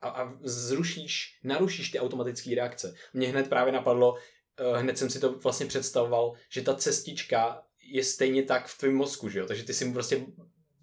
a, 0.00 0.08
a 0.08 0.38
zrušíš, 0.40 1.40
narušíš 1.44 1.90
ty 1.90 2.00
automatické 2.00 2.54
reakce. 2.54 2.94
Mně 3.14 3.28
hned 3.28 3.48
právě 3.48 3.72
napadlo, 3.72 4.12
uh, 4.12 4.76
hned 4.76 4.98
jsem 4.98 5.10
si 5.10 5.20
to 5.20 5.32
vlastně 5.32 5.66
představoval, 5.66 6.32
že 6.50 6.62
ta 6.62 6.74
cestička 6.74 7.62
je 7.82 8.04
stejně 8.04 8.42
tak 8.42 8.66
v 8.66 8.78
tvém 8.78 8.94
mozku, 8.94 9.28
že 9.28 9.38
jo? 9.38 9.46
Takže 9.46 9.64
ty 9.64 9.74
si 9.74 9.84
mu 9.84 9.92
prostě 9.92 10.26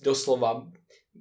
doslova 0.04 0.72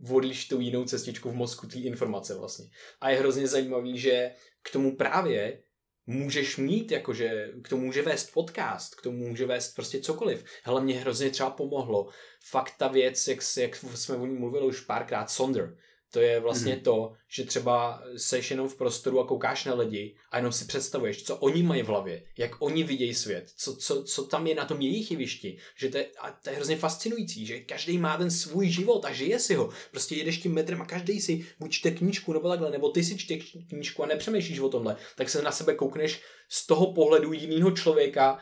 volíš 0.01 0.49
tu 0.49 0.61
jinou 0.61 0.85
cestičku 0.85 1.31
v 1.31 1.35
mozku 1.35 1.67
té 1.67 1.79
informace 1.79 2.35
vlastně. 2.35 2.67
A 3.01 3.11
je 3.11 3.19
hrozně 3.19 3.47
zajímavý, 3.47 3.99
že 3.99 4.31
k 4.63 4.71
tomu 4.71 4.97
právě 4.97 5.63
můžeš 6.07 6.57
mít, 6.57 6.91
jakože 6.91 7.53
k 7.63 7.69
tomu 7.69 7.87
může 7.87 8.03
vést 8.03 8.33
podcast, 8.33 8.95
k 8.95 9.03
tomu 9.03 9.29
může 9.29 9.47
vést 9.47 9.75
prostě 9.75 10.01
cokoliv. 10.01 10.45
Hele, 10.63 10.81
mě 10.81 11.01
hrozně 11.01 11.31
třeba 11.31 11.51
pomohlo. 11.51 12.09
Fakt 12.45 12.73
ta 12.79 12.89
věc, 12.89 13.29
jak, 13.29 13.39
jak 13.57 13.77
jsme 13.77 14.17
o 14.17 14.27
ní 14.27 14.39
mluvili 14.39 14.67
už 14.67 14.81
párkrát, 14.81 15.31
Sonder, 15.31 15.77
to 16.13 16.21
je 16.21 16.41
vlastně 16.41 16.73
hmm. 16.73 16.83
to, 16.83 17.13
že 17.29 17.45
třeba 17.45 18.03
seš 18.17 18.51
jenom 18.51 18.69
v 18.69 18.77
prostoru 18.77 19.21
a 19.21 19.27
koukáš 19.27 19.65
na 19.65 19.75
lidi 19.75 20.17
a 20.31 20.37
jenom 20.37 20.53
si 20.53 20.65
představuješ, 20.65 21.23
co 21.23 21.37
oni 21.37 21.63
mají 21.63 21.83
v 21.83 21.87
hlavě, 21.87 22.23
jak 22.39 22.63
oni 22.63 22.83
vidějí 22.83 23.15
svět, 23.15 23.51
co, 23.57 23.77
co, 23.77 24.05
co 24.05 24.25
tam 24.25 24.47
je 24.47 24.55
na 24.55 24.65
tom 24.65 24.81
jejich 24.81 25.11
jevišti. 25.11 25.59
Že 25.77 25.89
to 25.89 25.99
je, 25.99 26.07
a 26.21 26.31
to 26.31 26.51
je 26.51 26.57
hrozně 26.57 26.77
fascinující, 26.77 27.47
že 27.47 27.61
každý 27.61 27.99
má 27.99 28.17
ten 28.17 28.31
svůj 28.31 28.69
život 28.69 29.05
a 29.05 29.13
žije 29.13 29.39
si 29.39 29.55
ho. 29.55 29.71
Prostě 29.91 30.15
jedeš 30.15 30.39
tím 30.39 30.55
metrem 30.55 30.83
a 30.83 30.87
každý 30.87 31.21
si 31.21 31.47
buď 31.59 31.71
čte 31.71 31.91
knížku 31.91 32.33
nebo 32.33 32.49
takhle, 32.49 32.71
nebo 32.71 32.89
ty 32.89 33.05
si 33.05 33.19
čte 33.19 33.37
knížku 33.69 34.03
a 34.03 34.07
nepřemýšlíš 34.07 34.59
o 34.59 34.69
tomhle, 34.69 34.97
tak 35.17 35.31
se 35.31 35.43
na 35.43 35.53
sebe 35.53 35.75
koukneš 35.75 36.23
z 36.49 36.67
toho 36.67 36.93
pohledu 36.93 37.33
jiného 37.33 37.71
člověka, 37.71 38.39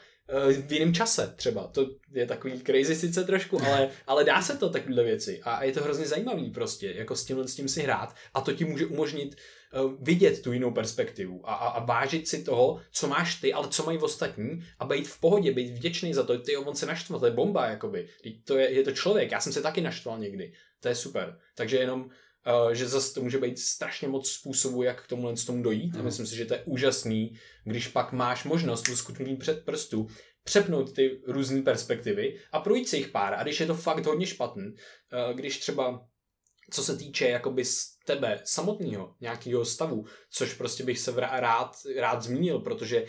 v 0.67 0.73
jiném 0.73 0.95
čase 0.95 1.35
třeba. 1.37 1.67
To 1.67 1.91
je 2.13 2.27
takový 2.27 2.61
crazy 2.61 2.95
sice 2.95 3.25
trošku, 3.25 3.63
ale, 3.63 3.89
ale 4.07 4.25
dá 4.25 4.43
se 4.43 4.57
to 4.57 4.71
takovéhle 4.71 5.05
věci 5.05 5.41
a 5.43 5.65
je 5.65 5.73
to 5.73 5.83
hrozně 5.83 6.07
zajímavý 6.07 6.51
prostě, 6.51 6.93
jako 6.97 7.17
s 7.17 7.25
tímhle 7.25 7.49
s 7.49 7.55
tím 7.55 7.69
si 7.69 7.83
hrát 7.83 8.15
a 8.35 8.41
to 8.41 8.53
ti 8.53 8.65
může 8.65 8.87
umožnit 8.87 9.37
uh, 9.85 9.93
vidět 10.01 10.43
tu 10.43 10.53
jinou 10.53 10.71
perspektivu 10.71 11.51
a, 11.51 11.55
a, 11.55 11.69
a 11.69 11.85
vážit 11.85 12.29
si 12.29 12.43
toho, 12.43 12.81
co 12.93 13.09
máš 13.09 13.35
ty, 13.35 13.53
ale 13.53 13.69
co 13.69 13.85
mají 13.85 13.99
ostatní 13.99 14.65
a 14.79 14.85
být 14.85 15.09
v 15.09 15.21
pohodě, 15.21 15.53
být 15.53 15.71
vděčný 15.71 16.15
za 16.15 16.23
to, 16.23 16.39
ty 16.39 16.57
on 16.57 16.75
se 16.75 16.87
naštval, 16.87 17.21
to 17.21 17.27
je 17.27 17.33
bomba, 17.33 17.67
jakoby. 17.67 18.09
To 18.45 18.59
je, 18.59 18.71
je 18.71 18.83
to 18.83 18.93
člověk, 18.93 19.31
já 19.31 19.41
jsem 19.41 19.53
se 19.53 19.63
taky 19.63 19.81
naštval 19.81 20.19
někdy, 20.19 20.53
to 20.81 20.89
je 20.89 20.95
super. 20.95 21.39
Takže 21.55 21.77
jenom 21.77 22.11
že 22.73 22.89
zase 22.89 23.15
to 23.15 23.23
může 23.23 23.39
být 23.39 23.59
strašně 23.59 24.09
moc 24.09 24.31
způsobů, 24.31 24.83
jak 24.83 25.05
k 25.05 25.07
tomu 25.07 25.37
z 25.37 25.45
tomu 25.45 25.63
dojít. 25.63 25.95
Mm. 25.95 26.01
A 26.01 26.03
myslím 26.03 26.27
si, 26.27 26.37
že 26.37 26.45
to 26.45 26.55
je 26.55 26.63
úžasný, 26.65 27.39
když 27.65 27.89
pak 27.89 28.13
máš 28.13 28.45
možnost 28.45 28.89
uskutnutí 28.89 29.37
před 29.37 29.65
prstu 29.65 30.07
přepnout 30.45 30.93
ty 30.93 31.21
různé 31.27 31.63
perspektivy 31.63 32.39
a 32.53 32.61
projít 32.61 32.89
si 32.89 32.97
jich 32.97 33.09
pár. 33.09 33.35
A 33.35 33.43
když 33.43 33.61
je 33.61 33.67
to 33.67 33.75
fakt 33.75 34.07
hodně 34.07 34.27
špatný, 34.27 34.65
uh, 34.65 35.37
když 35.37 35.59
třeba 35.59 36.07
co 36.71 36.85
se 36.85 36.97
týče 36.97 37.29
jakoby 37.29 37.65
z 37.65 37.99
tebe 38.07 38.41
samotného 38.45 39.15
nějakého 39.21 39.65
stavu, 39.65 40.05
což 40.31 40.55
prostě 40.55 40.85
bych 40.85 40.99
se 40.99 41.15
rád, 41.17 41.77
rád 41.97 42.23
zmínil, 42.23 42.59
protože 42.59 43.07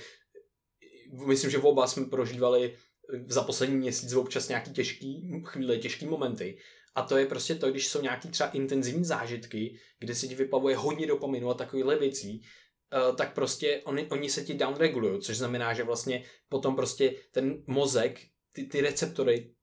myslím, 1.28 1.52
že 1.52 1.58
v 1.58 1.66
oba 1.66 1.88
jsme 1.88 2.06
prožívali 2.06 2.78
za 3.26 3.44
poslední 3.44 3.76
měsíc 3.76 4.14
občas 4.14 4.48
nějaký 4.48 4.72
těžký 4.72 5.42
chvíle, 5.46 5.78
těžký 5.78 6.06
momenty 6.06 6.58
a 6.96 7.02
to 7.02 7.18
je 7.18 7.26
prostě 7.26 7.56
to, 7.56 7.72
když 7.72 7.88
jsou 7.88 8.02
nějaký 8.02 8.30
třeba 8.30 8.50
intenzivní 8.50 9.06
zážitky, 9.06 9.80
kde 10.00 10.16
se 10.16 10.28
ti 10.28 10.36
vypavuje 10.36 10.76
hodně 10.76 11.08
dopaminu 11.08 11.50
a 11.50 11.54
takovýchhle 11.54 12.00
věcí, 12.00 12.42
uh, 13.10 13.16
tak 13.16 13.34
prostě 13.34 13.82
oni, 13.86 14.08
oni 14.08 14.30
se 14.30 14.44
ti 14.44 14.54
downregulují, 14.54 15.22
což 15.22 15.38
znamená, 15.38 15.74
že 15.74 15.84
vlastně 15.84 16.24
potom 16.50 16.76
prostě 16.76 17.16
ten 17.32 17.64
mozek, 17.68 18.20
ty, 18.54 18.64
ty 18.64 18.82
receptory 18.82 19.54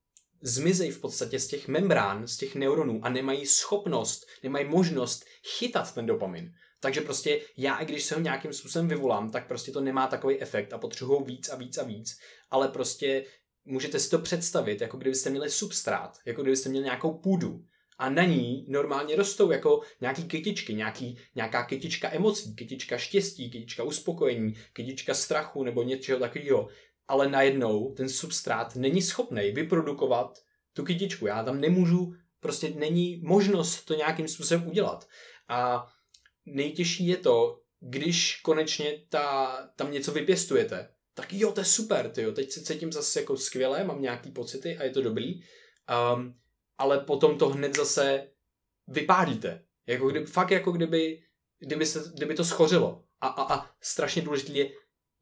zmizejí 0.43 0.91
v 0.91 1.01
podstatě 1.01 1.41
z 1.41 1.49
těch 1.49 1.69
membrán, 1.69 2.27
z 2.27 2.37
těch 2.37 2.55
neuronů 2.55 3.01
a 3.03 3.09
nemají 3.09 3.47
schopnost, 3.47 4.27
nemají 4.43 4.69
možnost 4.69 5.25
chytat 5.59 5.95
ten 5.95 6.07
dopamin. 6.07 6.53
Takže 6.81 7.01
prostě 7.01 7.41
já, 7.57 7.79
i 7.79 7.87
když 7.87 8.05
se 8.05 8.15
ho 8.15 8.21
nějakým 8.21 8.53
způsobem 8.53 8.89
vyvolám, 8.89 9.31
tak 9.31 9.49
prostě 9.49 9.73
to 9.73 9.81
nemá 9.81 10.07
takový 10.07 10.41
efekt 10.41 10.73
a 10.73 10.79
potřebuji 10.79 11.25
víc 11.25 11.49
a 11.49 11.57
víc 11.57 11.79
a 11.79 11.83
víc, 11.83 12.19
ale 12.51 12.69
prostě 12.69 13.25
můžete 13.69 14.01
si 14.01 14.11
to 14.11 14.19
představit, 14.19 14.81
jako 14.81 14.97
kdybyste 14.97 15.31
měli 15.31 15.51
substrát, 15.51 16.19
jako 16.27 16.43
kdybyste 16.43 16.69
měli 16.69 16.85
nějakou 16.85 17.15
půdu 17.15 17.65
a 17.99 18.11
na 18.11 18.25
ní 18.25 18.67
normálně 18.69 19.17
rostou 19.17 19.51
jako 19.51 19.81
nějaký 20.01 20.25
kytičky, 20.25 20.75
nějaký, 20.75 21.19
nějaká 21.35 21.65
kytička 21.65 22.13
emocí, 22.13 22.55
kytička 22.55 22.99
štěstí, 22.99 23.51
kytička 23.51 23.83
uspokojení, 23.83 24.55
kytička 24.73 25.15
strachu 25.15 25.65
nebo 25.65 25.83
něčeho 25.83 26.19
takového. 26.19 26.69
Ale 27.09 27.29
najednou 27.29 27.95
ten 27.95 28.09
substrát 28.09 28.77
není 28.77 29.03
schopný 29.03 29.51
vyprodukovat 29.51 30.39
tu 30.73 30.85
kytičku. 30.85 31.27
Já 31.27 31.43
tam 31.43 31.61
nemůžu, 31.61 32.15
prostě 32.41 32.71
není 32.71 33.21
možnost 33.25 33.85
to 33.85 33.95
nějakým 33.95 34.29
způsobem 34.29 34.69
udělat. 34.69 35.09
A 35.49 35.87
nejtěžší 36.47 37.07
je 37.07 37.17
to, 37.17 37.61
když 37.81 38.41
konečně 38.41 39.03
ta, 39.09 39.57
tam 39.77 39.93
něco 39.93 40.13
vypěstujete, 40.13 40.89
tak 41.19 41.33
jo, 41.33 41.53
to 41.53 41.61
je 41.61 41.65
super, 41.65 42.11
ty 42.11 42.23
jo, 42.23 42.33
teď 42.33 42.51
se 42.51 42.63
cítím 42.63 42.93
zase 42.93 43.21
jako 43.21 43.37
skvěle, 43.37 43.85
mám 43.85 44.03
nějaký 44.03 44.31
pocity 44.31 44.77
a 44.77 44.85
je 44.85 44.91
to 44.91 45.03
dobrý, 45.03 45.41
um, 46.15 46.35
ale 46.79 47.01
potom 47.01 47.39
to 47.39 47.49
hned 47.49 47.77
zase 47.77 48.29
vypálíte. 48.87 49.65
Jako 49.87 50.09
kdyby, 50.11 50.27
fakt 50.27 50.51
jako 50.51 50.73
kdyby, 50.73 51.23
kdyby, 51.59 51.87
se, 51.87 52.13
kdyby 52.15 52.35
to 52.35 52.45
schořilo. 52.45 53.05
A, 53.21 53.29
a, 53.29 53.55
a 53.55 53.71
strašně 53.81 54.23
důležité 54.23 54.53
je, 54.53 54.71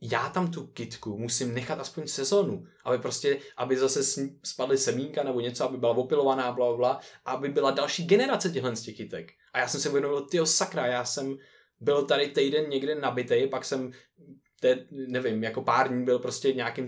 já 0.01 0.29
tam 0.29 0.51
tu 0.51 0.67
kitku 0.67 1.19
musím 1.19 1.55
nechat 1.55 1.81
aspoň 1.81 2.07
sezonu, 2.07 2.67
aby 2.85 2.99
prostě, 2.99 3.41
aby 3.57 3.77
zase 3.77 4.29
spadly 4.45 4.79
semínka 4.79 5.23
nebo 5.23 5.41
něco, 5.41 5.65
aby 5.65 5.79
byla 5.79 5.97
opilovaná, 5.97 6.53
bla, 6.53 6.77
bla, 6.77 7.01
aby 7.25 7.49
byla 7.49 7.71
další 7.71 8.07
generace 8.07 8.51
těchhle 8.51 8.77
z 8.77 8.83
těch 8.83 8.97
kytek. 8.97 9.33
A 9.53 9.59
já 9.59 9.69
jsem 9.69 9.81
se 9.81 9.89
uvědomil, 9.89 10.21
tyjo 10.21 10.47
sakra, 10.47 10.87
já 10.87 11.05
jsem 11.05 11.37
byl 11.81 12.07
tady 12.07 12.29
týden 12.29 12.69
někde 12.69 12.95
nabitej, 12.95 13.49
pak 13.49 13.65
jsem 13.65 13.93
te, 14.61 14.79
nevím, 14.91 15.45
jako 15.45 15.63
pár 15.63 15.89
dní 15.89 16.05
byl 16.05 16.19
prostě 16.19 16.53
nějakým, 16.53 16.87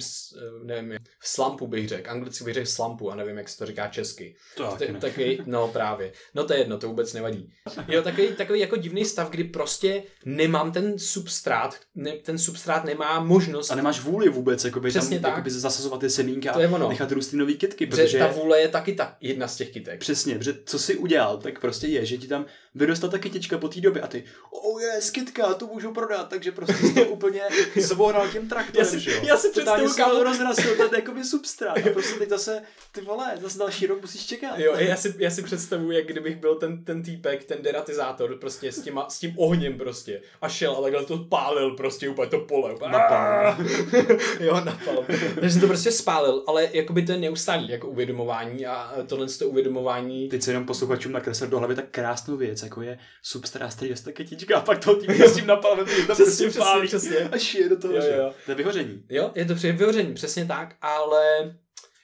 nevím, 0.65 0.99
v 1.21 1.29
slumpu 1.29 1.67
bych 1.67 1.89
řekl, 1.89 2.11
anglicky 2.11 2.45
bych 2.45 2.55
řekl 2.55 2.67
slumpu 2.67 3.11
a 3.11 3.15
nevím, 3.15 3.37
jak 3.39 3.49
se 3.49 3.59
to 3.59 3.67
říká 3.67 3.89
česky. 3.89 4.37
To 4.57 4.77
T- 4.79 4.87
takový, 5.01 5.39
no 5.47 5.69
právě, 5.69 6.13
no 6.35 6.45
to 6.45 6.53
je 6.53 6.59
jedno, 6.59 6.79
to 6.79 6.89
vůbec 6.89 7.13
nevadí. 7.13 7.51
Jo, 7.89 8.03
takový, 8.03 8.29
takový 8.29 8.61
jako 8.61 8.77
divný 8.77 9.05
stav, 9.05 9.31
kdy 9.31 9.45
prostě 9.45 10.03
nemám 10.25 10.73
ten 10.73 10.99
substrát, 10.99 11.81
ne, 11.95 12.13
ten 12.13 12.39
substrát 12.39 12.85
nemá 12.85 13.21
možnost. 13.21 13.71
A 13.71 13.75
nemáš 13.75 14.01
vůli 14.01 14.29
vůbec, 14.29 14.65
jakoby, 14.65 14.89
Přesně 14.89 15.17
tam, 15.17 15.23
tak. 15.23 15.31
jakoby 15.31 15.51
zasazovat 15.51 16.01
ty 16.01 16.11
semínka 16.11 16.53
to 16.53 16.61
je 16.61 16.69
ono. 16.69 16.87
a 16.87 16.89
nechat 16.89 17.13
růst 17.13 17.29
ty 17.29 17.37
nový 17.37 17.57
kytky, 17.57 17.87
protože... 17.87 18.19
ta 18.19 18.27
vůle 18.27 18.61
je 18.61 18.69
taky 18.69 18.95
ta 18.95 19.17
jedna 19.21 19.49
z 19.49 19.57
těch 19.57 19.71
kytek. 19.71 20.01
Přesně, 20.01 20.35
protože 20.39 20.55
co 20.65 20.79
jsi 20.79 20.97
udělal, 20.97 21.39
tak 21.39 21.61
prostě 21.61 21.87
je, 21.87 22.07
že 22.07 22.17
ti 22.17 22.29
tam 22.29 22.47
vyrostla 22.79 23.09
ta 23.09 23.19
kytička 23.19 23.59
po 23.59 23.69
té 23.69 23.81
době 23.81 24.03
a 24.03 24.07
ty, 24.07 24.25
oh 24.51 24.83
je, 24.83 25.01
kytka, 25.13 25.55
tu 25.55 25.67
můžu 25.67 25.93
prodat, 25.93 26.29
takže 26.29 26.53
prostě 26.53 26.75
jsi 26.75 26.95
to 26.95 27.05
úplně 27.09 27.41
zvoral 27.77 28.29
tím 28.29 28.49
traktorem, 28.49 28.87
já 28.87 28.91
si, 28.91 29.01
že 29.01 29.13
jo. 29.13 29.21
Já 29.23 29.37
si 29.37 29.51
představuji, 29.51 29.95
kámo, 29.95 30.23
rozrastil 30.23 30.77
ten 30.77 30.89
jakoby 30.95 31.25
substrát 31.25 31.79
a 31.79 31.91
prostě 31.93 32.19
teď 32.19 32.29
zase, 32.29 32.63
ty 32.93 33.01
vole, 33.01 33.33
zase 33.41 33.59
další 33.59 33.87
rok 33.87 34.01
musíš 34.01 34.27
čekat. 34.27 34.59
Jo, 34.59 34.75
já 34.77 34.97
si, 34.97 35.15
já 35.19 35.31
si 35.31 35.43
představuji, 35.43 35.91
jak 35.91 36.07
kdybych 36.07 36.37
byl 36.37 36.55
ten, 36.55 36.85
ten 36.85 37.03
týpek, 37.03 37.45
ten 37.45 37.63
deratizátor, 37.63 38.39
prostě 38.39 38.73
s, 38.73 38.81
těma, 38.81 39.09
s 39.09 39.19
tím 39.19 39.35
ohněm 39.37 39.79
prostě 39.79 40.21
a 40.41 40.49
šel 40.49 40.77
a 40.77 40.83
takhle 40.83 41.05
to 41.05 41.19
pálil 41.19 41.71
prostě 41.71 42.09
úplně 42.09 42.31
to 42.31 42.41
pole. 42.41 42.75
Napal. 42.91 43.57
jo, 44.41 44.55
napal. 44.55 45.05
Takže 45.35 45.51
jsem 45.51 45.61
to 45.61 45.67
prostě 45.67 45.93
spálil, 45.93 46.45
ale 46.47 46.69
jakoby 46.73 47.03
to 47.03 47.13
je 47.13 47.19
neustálý 47.19 47.69
jako 47.69 47.89
uvědomování 47.89 48.67
a 48.67 48.95
tohle 49.07 49.27
to 49.27 49.49
uvědomování. 49.49 50.29
Teď 50.29 50.43
se 50.43 50.51
jenom 50.51 50.67
posluchačům 50.67 51.13
nakreslil 51.13 51.51
do 51.51 51.59
hlavy 51.59 51.75
tak 51.75 51.85
krásnou 51.91 52.37
věc, 52.37 52.63
jako 52.69 52.83
je 52.83 52.99
substrát, 53.23 53.75
který 53.75 53.91
je 54.07 54.13
kytička 54.13 54.59
a 54.59 54.61
pak 54.61 54.85
toho 54.85 54.97
týpka 54.97 55.29
s 55.29 55.35
tím 55.35 55.47
napalem, 55.47 55.79
to 55.79 55.85
Přesně, 55.85 56.07
prostě 56.25 56.49
přesně, 56.49 56.61
pálí 56.61 56.87
přesně. 56.89 57.17
a 57.19 57.39
šije 57.39 57.69
do 57.69 57.79
toho, 57.79 57.95
Jo, 57.95 58.01
že? 58.03 58.15
jo. 58.19 58.33
To 58.45 58.51
je 58.51 58.55
vyhoření. 58.55 59.03
Jo, 59.09 59.31
je 59.35 59.45
to 59.45 59.55
vyhoření, 59.55 60.15
přesně 60.15 60.45
tak, 60.47 60.77
ale 60.81 61.57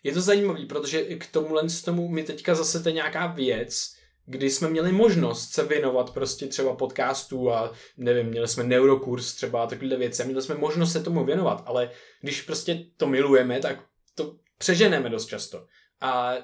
je 0.03 0.13
to 0.13 0.21
zajímavý, 0.21 0.67
protože 0.67 1.03
k 1.03 1.27
tomuhle 1.27 1.69
z 1.69 1.83
tomu 1.83 2.09
mi 2.09 2.23
teďka 2.23 2.55
zase 2.55 2.83
to 2.83 2.89
je 2.89 2.93
nějaká 2.93 3.27
věc, 3.27 3.95
kdy 4.27 4.51
jsme 4.51 4.69
měli 4.71 4.93
možnost 4.93 5.53
se 5.53 5.65
věnovat 5.65 6.11
prostě 6.11 6.47
třeba 6.47 6.75
podcastu 6.77 7.53
a 7.53 7.73
nevím, 7.97 8.27
měli 8.27 8.49
jsme 8.49 8.65
neurokurs 8.65 9.35
třeba 9.35 9.63
a 9.63 9.67
takovéhle 9.67 9.97
věci 9.97 10.23
a 10.23 10.27
měli 10.27 10.43
jsme 10.43 10.55
možnost 10.55 10.93
se 10.93 11.03
tomu 11.03 11.25
věnovat, 11.25 11.63
ale 11.67 11.91
když 12.21 12.43
prostě 12.43 12.85
to 12.97 13.07
milujeme, 13.07 13.61
tak 13.61 13.77
to 14.15 14.37
přeženeme 14.59 15.11
dost 15.11 15.27
často. 15.27 15.67
A 16.01 16.35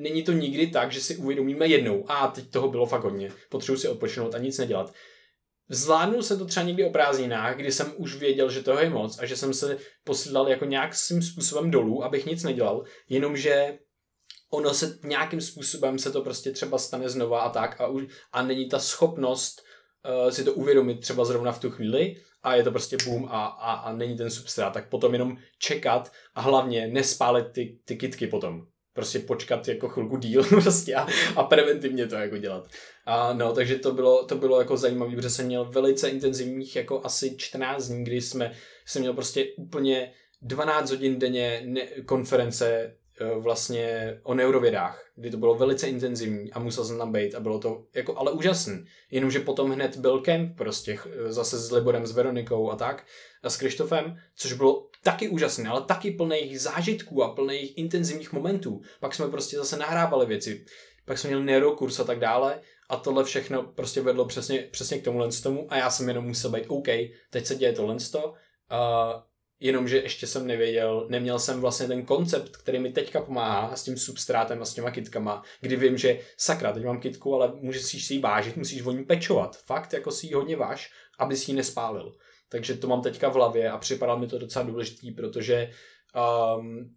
není 0.00 0.22
to 0.22 0.32
nikdy 0.32 0.66
tak, 0.66 0.92
že 0.92 1.00
si 1.00 1.16
uvědomíme 1.16 1.66
jednou, 1.66 2.10
a 2.10 2.28
teď 2.28 2.50
toho 2.50 2.68
bylo 2.68 2.86
fakt 2.86 3.04
hodně, 3.04 3.32
potřebuji 3.48 3.78
si 3.78 3.88
odpočinout 3.88 4.34
a 4.34 4.38
nic 4.38 4.58
nedělat. 4.58 4.92
Zvládnul 5.68 6.22
jsem 6.22 6.38
to 6.38 6.44
třeba 6.44 6.66
někdy 6.66 6.84
o 6.84 6.90
prázdninách, 6.90 7.56
kdy 7.56 7.72
jsem 7.72 7.92
už 7.96 8.16
věděl, 8.16 8.50
že 8.50 8.62
toho 8.62 8.80
je 8.80 8.90
moc 8.90 9.18
a 9.18 9.26
že 9.26 9.36
jsem 9.36 9.54
se 9.54 9.78
posílal 10.04 10.48
jako 10.48 10.64
nějakým 10.64 11.22
způsobem 11.22 11.70
dolů, 11.70 12.04
abych 12.04 12.26
nic 12.26 12.42
nedělal, 12.42 12.84
jenomže 13.08 13.78
ono 14.50 14.74
se 14.74 14.98
nějakým 15.04 15.40
způsobem 15.40 15.98
se 15.98 16.12
to 16.12 16.22
prostě 16.22 16.50
třeba 16.50 16.78
stane 16.78 17.08
znova 17.08 17.40
a 17.40 17.50
tak 17.50 17.80
a, 17.80 17.86
už, 17.86 18.04
a 18.32 18.42
není 18.42 18.68
ta 18.68 18.78
schopnost 18.78 19.62
uh, 20.24 20.30
si 20.30 20.44
to 20.44 20.52
uvědomit 20.52 21.00
třeba 21.00 21.24
zrovna 21.24 21.52
v 21.52 21.60
tu 21.60 21.70
chvíli 21.70 22.16
a 22.42 22.54
je 22.54 22.62
to 22.62 22.70
prostě 22.70 22.96
boom 23.04 23.24
a, 23.24 23.46
a, 23.46 23.72
a 23.72 23.92
není 23.92 24.16
ten 24.16 24.30
substrát, 24.30 24.74
tak 24.74 24.88
potom 24.88 25.12
jenom 25.12 25.36
čekat 25.58 26.12
a 26.34 26.40
hlavně 26.40 26.86
nespálit 26.86 27.46
ty, 27.52 27.78
ty 27.84 27.96
kitky 27.96 28.26
potom. 28.26 28.66
Prostě 28.96 29.18
počkat 29.18 29.68
jako 29.68 29.88
chvilku 29.88 30.16
díl 30.16 30.44
prostě 30.48 30.94
a, 30.94 31.06
a 31.36 31.42
preventivně 31.42 32.06
to 32.06 32.14
jako 32.14 32.36
dělat. 32.36 32.68
A 33.06 33.32
no, 33.32 33.52
takže 33.52 33.78
to 33.78 33.92
bylo, 33.92 34.24
to 34.24 34.34
bylo 34.36 34.58
jako 34.58 34.76
zajímavé, 34.76 35.16
protože 35.16 35.30
jsem 35.30 35.46
měl 35.46 35.64
velice 35.64 36.08
intenzivních 36.08 36.76
jako 36.76 37.00
asi 37.04 37.36
14 37.36 37.88
dní, 37.88 38.04
kdy 38.04 38.20
jsme, 38.20 38.52
jsem 38.86 39.02
měl 39.02 39.14
prostě 39.14 39.46
úplně 39.56 40.12
12 40.42 40.90
hodin 40.90 41.18
denně 41.18 41.62
ne, 41.64 41.86
konference, 41.86 42.96
vlastně 43.38 44.18
o 44.22 44.34
neurovědách, 44.34 45.04
kdy 45.16 45.30
to 45.30 45.36
bylo 45.36 45.54
velice 45.54 45.88
intenzivní 45.88 46.52
a 46.52 46.58
musel 46.58 46.84
jsem 46.84 46.98
tam 46.98 47.12
být 47.12 47.34
a 47.34 47.40
bylo 47.40 47.58
to 47.58 47.84
jako 47.94 48.18
ale 48.18 48.32
úžasný. 48.32 48.84
Jenomže 49.10 49.40
potom 49.40 49.70
hned 49.70 49.96
byl 49.96 50.20
kemp 50.20 50.56
prostě 50.56 50.98
zase 51.26 51.58
s 51.58 51.72
Liborem, 51.72 52.06
s 52.06 52.12
Veronikou 52.12 52.70
a 52.70 52.76
tak 52.76 53.04
a 53.42 53.50
s 53.50 53.56
Krištofem, 53.56 54.16
což 54.36 54.52
bylo 54.52 54.88
taky 55.02 55.28
úžasné, 55.28 55.70
ale 55.70 55.82
taky 55.82 56.10
plných 56.10 56.60
zážitků 56.60 57.22
a 57.22 57.34
plných 57.34 57.78
intenzivních 57.78 58.32
momentů. 58.32 58.80
Pak 59.00 59.14
jsme 59.14 59.28
prostě 59.28 59.56
zase 59.56 59.76
nahrávali 59.76 60.26
věci, 60.26 60.64
pak 61.04 61.18
jsme 61.18 61.28
měli 61.28 61.44
neurokurs 61.44 62.00
a 62.00 62.04
tak 62.04 62.18
dále 62.18 62.60
a 62.88 62.96
tohle 62.96 63.24
všechno 63.24 63.62
prostě 63.62 64.00
vedlo 64.00 64.24
přesně, 64.24 64.58
přesně 64.58 64.98
k 64.98 65.04
tomu 65.04 65.18
tomu 65.42 65.66
a 65.68 65.76
já 65.76 65.90
jsem 65.90 66.08
jenom 66.08 66.24
musel 66.24 66.50
být 66.50 66.64
OK, 66.68 66.88
teď 67.30 67.46
se 67.46 67.54
děje 67.54 67.72
tohle 67.72 67.96
uh, 68.26 68.32
jenomže 69.60 69.96
ještě 69.96 70.26
jsem 70.26 70.46
nevěděl, 70.46 71.06
neměl 71.10 71.38
jsem 71.38 71.60
vlastně 71.60 71.86
ten 71.86 72.04
koncept, 72.04 72.56
který 72.56 72.78
mi 72.78 72.92
teďka 72.92 73.20
pomáhá 73.20 73.76
s 73.76 73.84
tím 73.84 73.96
substrátem 73.96 74.62
a 74.62 74.64
s 74.64 74.74
těma 74.74 74.90
kitkama, 74.90 75.42
kdy 75.60 75.76
vím, 75.76 75.98
že 75.98 76.20
sakra, 76.36 76.72
teď 76.72 76.84
mám 76.84 77.00
kitku, 77.00 77.34
ale 77.34 77.52
musíš 77.60 78.06
si 78.06 78.14
ji 78.14 78.20
vážit, 78.20 78.56
musíš 78.56 78.82
o 78.82 78.92
ní 78.92 79.04
pečovat. 79.04 79.56
Fakt, 79.56 79.92
jako 79.92 80.10
si 80.10 80.26
ji 80.26 80.32
hodně 80.32 80.56
váž, 80.56 80.90
aby 81.18 81.36
si 81.36 81.50
ji 81.50 81.56
nespálil. 81.56 82.12
Takže 82.48 82.74
to 82.74 82.88
mám 82.88 83.02
teďka 83.02 83.28
v 83.28 83.34
hlavě 83.34 83.70
a 83.70 83.78
připadá 83.78 84.16
mi 84.16 84.26
to 84.26 84.38
docela 84.38 84.64
důležitý, 84.64 85.10
protože 85.10 85.70
um, 86.58 86.94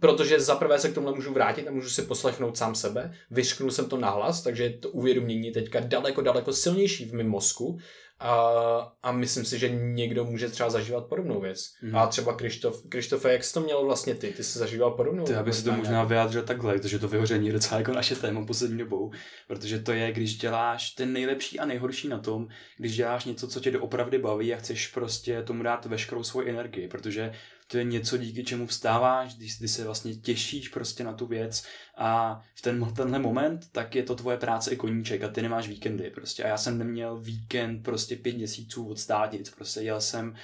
protože 0.00 0.40
zaprvé 0.40 0.78
se 0.78 0.90
k 0.90 0.94
tomu 0.94 1.14
můžu 1.14 1.32
vrátit 1.32 1.68
a 1.68 1.70
můžu 1.70 1.90
si 1.90 2.02
poslechnout 2.02 2.56
sám 2.56 2.74
sebe. 2.74 3.12
Vyšknul 3.30 3.70
jsem 3.70 3.88
to 3.88 3.96
nahlas, 3.96 4.42
takže 4.42 4.70
to 4.70 4.90
uvědomění 4.90 5.52
teďka 5.52 5.80
daleko, 5.80 6.22
daleko 6.22 6.52
silnější 6.52 7.04
v 7.04 7.14
mém 7.14 7.28
mozku 7.28 7.78
a, 8.22 8.92
a 9.02 9.12
myslím 9.12 9.44
si, 9.44 9.58
že 9.58 9.68
někdo 9.68 10.24
může 10.24 10.48
třeba 10.48 10.70
zažívat 10.70 11.06
podobnou 11.06 11.40
věc. 11.40 11.58
Mm. 11.82 11.96
A 11.96 12.06
třeba 12.06 12.34
Krištof, 12.34 12.82
Krištofe, 12.88 13.32
jak 13.32 13.44
jsi 13.44 13.54
to 13.54 13.60
měl 13.60 13.84
vlastně 13.84 14.14
ty? 14.14 14.32
Ty 14.32 14.44
jsi 14.44 14.58
zažíval 14.58 14.90
podobnou 14.90 15.24
věc? 15.24 15.38
Já 15.46 15.52
si 15.52 15.64
to 15.64 15.72
možná 15.72 16.04
vyjádřil 16.04 16.42
takhle, 16.42 16.78
protože 16.78 16.98
to 16.98 17.08
vyhoření 17.08 17.46
je 17.46 17.52
docela 17.52 17.78
jako 17.78 17.92
naše 17.92 18.16
téma 18.16 18.46
poslední 18.46 18.78
dobou. 18.78 19.12
Protože 19.48 19.78
to 19.78 19.92
je, 19.92 20.12
když 20.12 20.38
děláš 20.38 20.90
ten 20.90 21.12
nejlepší 21.12 21.60
a 21.60 21.64
nejhorší 21.64 22.08
na 22.08 22.18
tom, 22.18 22.48
když 22.78 22.96
děláš 22.96 23.24
něco, 23.24 23.48
co 23.48 23.60
tě 23.60 23.70
doopravdy 23.70 24.18
baví 24.18 24.54
a 24.54 24.56
chceš 24.56 24.88
prostě 24.88 25.42
tomu 25.42 25.62
dát 25.62 25.86
veškerou 25.86 26.22
svoji 26.22 26.48
energii. 26.50 26.88
Protože 26.88 27.32
to 27.72 27.78
je 27.78 27.84
něco, 27.84 28.16
díky 28.16 28.44
čemu 28.44 28.66
vstáváš, 28.66 29.34
když 29.34 29.56
ty 29.56 29.68
se 29.68 29.84
vlastně 29.84 30.14
těšíš 30.14 30.68
prostě 30.68 31.04
na 31.04 31.12
tu 31.12 31.26
věc 31.26 31.64
a 31.96 32.40
v 32.54 32.62
ten, 32.62 32.92
tenhle 32.96 33.18
moment, 33.18 33.72
tak 33.72 33.94
je 33.94 34.02
to 34.02 34.14
tvoje 34.14 34.36
práce 34.36 34.70
i 34.70 34.76
koníček 34.76 35.22
a 35.22 35.28
ty 35.28 35.42
nemáš 35.42 35.68
víkendy 35.68 36.10
prostě. 36.10 36.44
A 36.44 36.48
já 36.48 36.56
jsem 36.56 36.78
neměl 36.78 37.20
víkend 37.20 37.82
prostě 37.82 38.16
pět 38.16 38.36
měsíců 38.36 38.88
od 38.88 38.98
státnic, 38.98 39.50
prostě 39.50 39.80
jel 39.80 40.00
jsem 40.00 40.34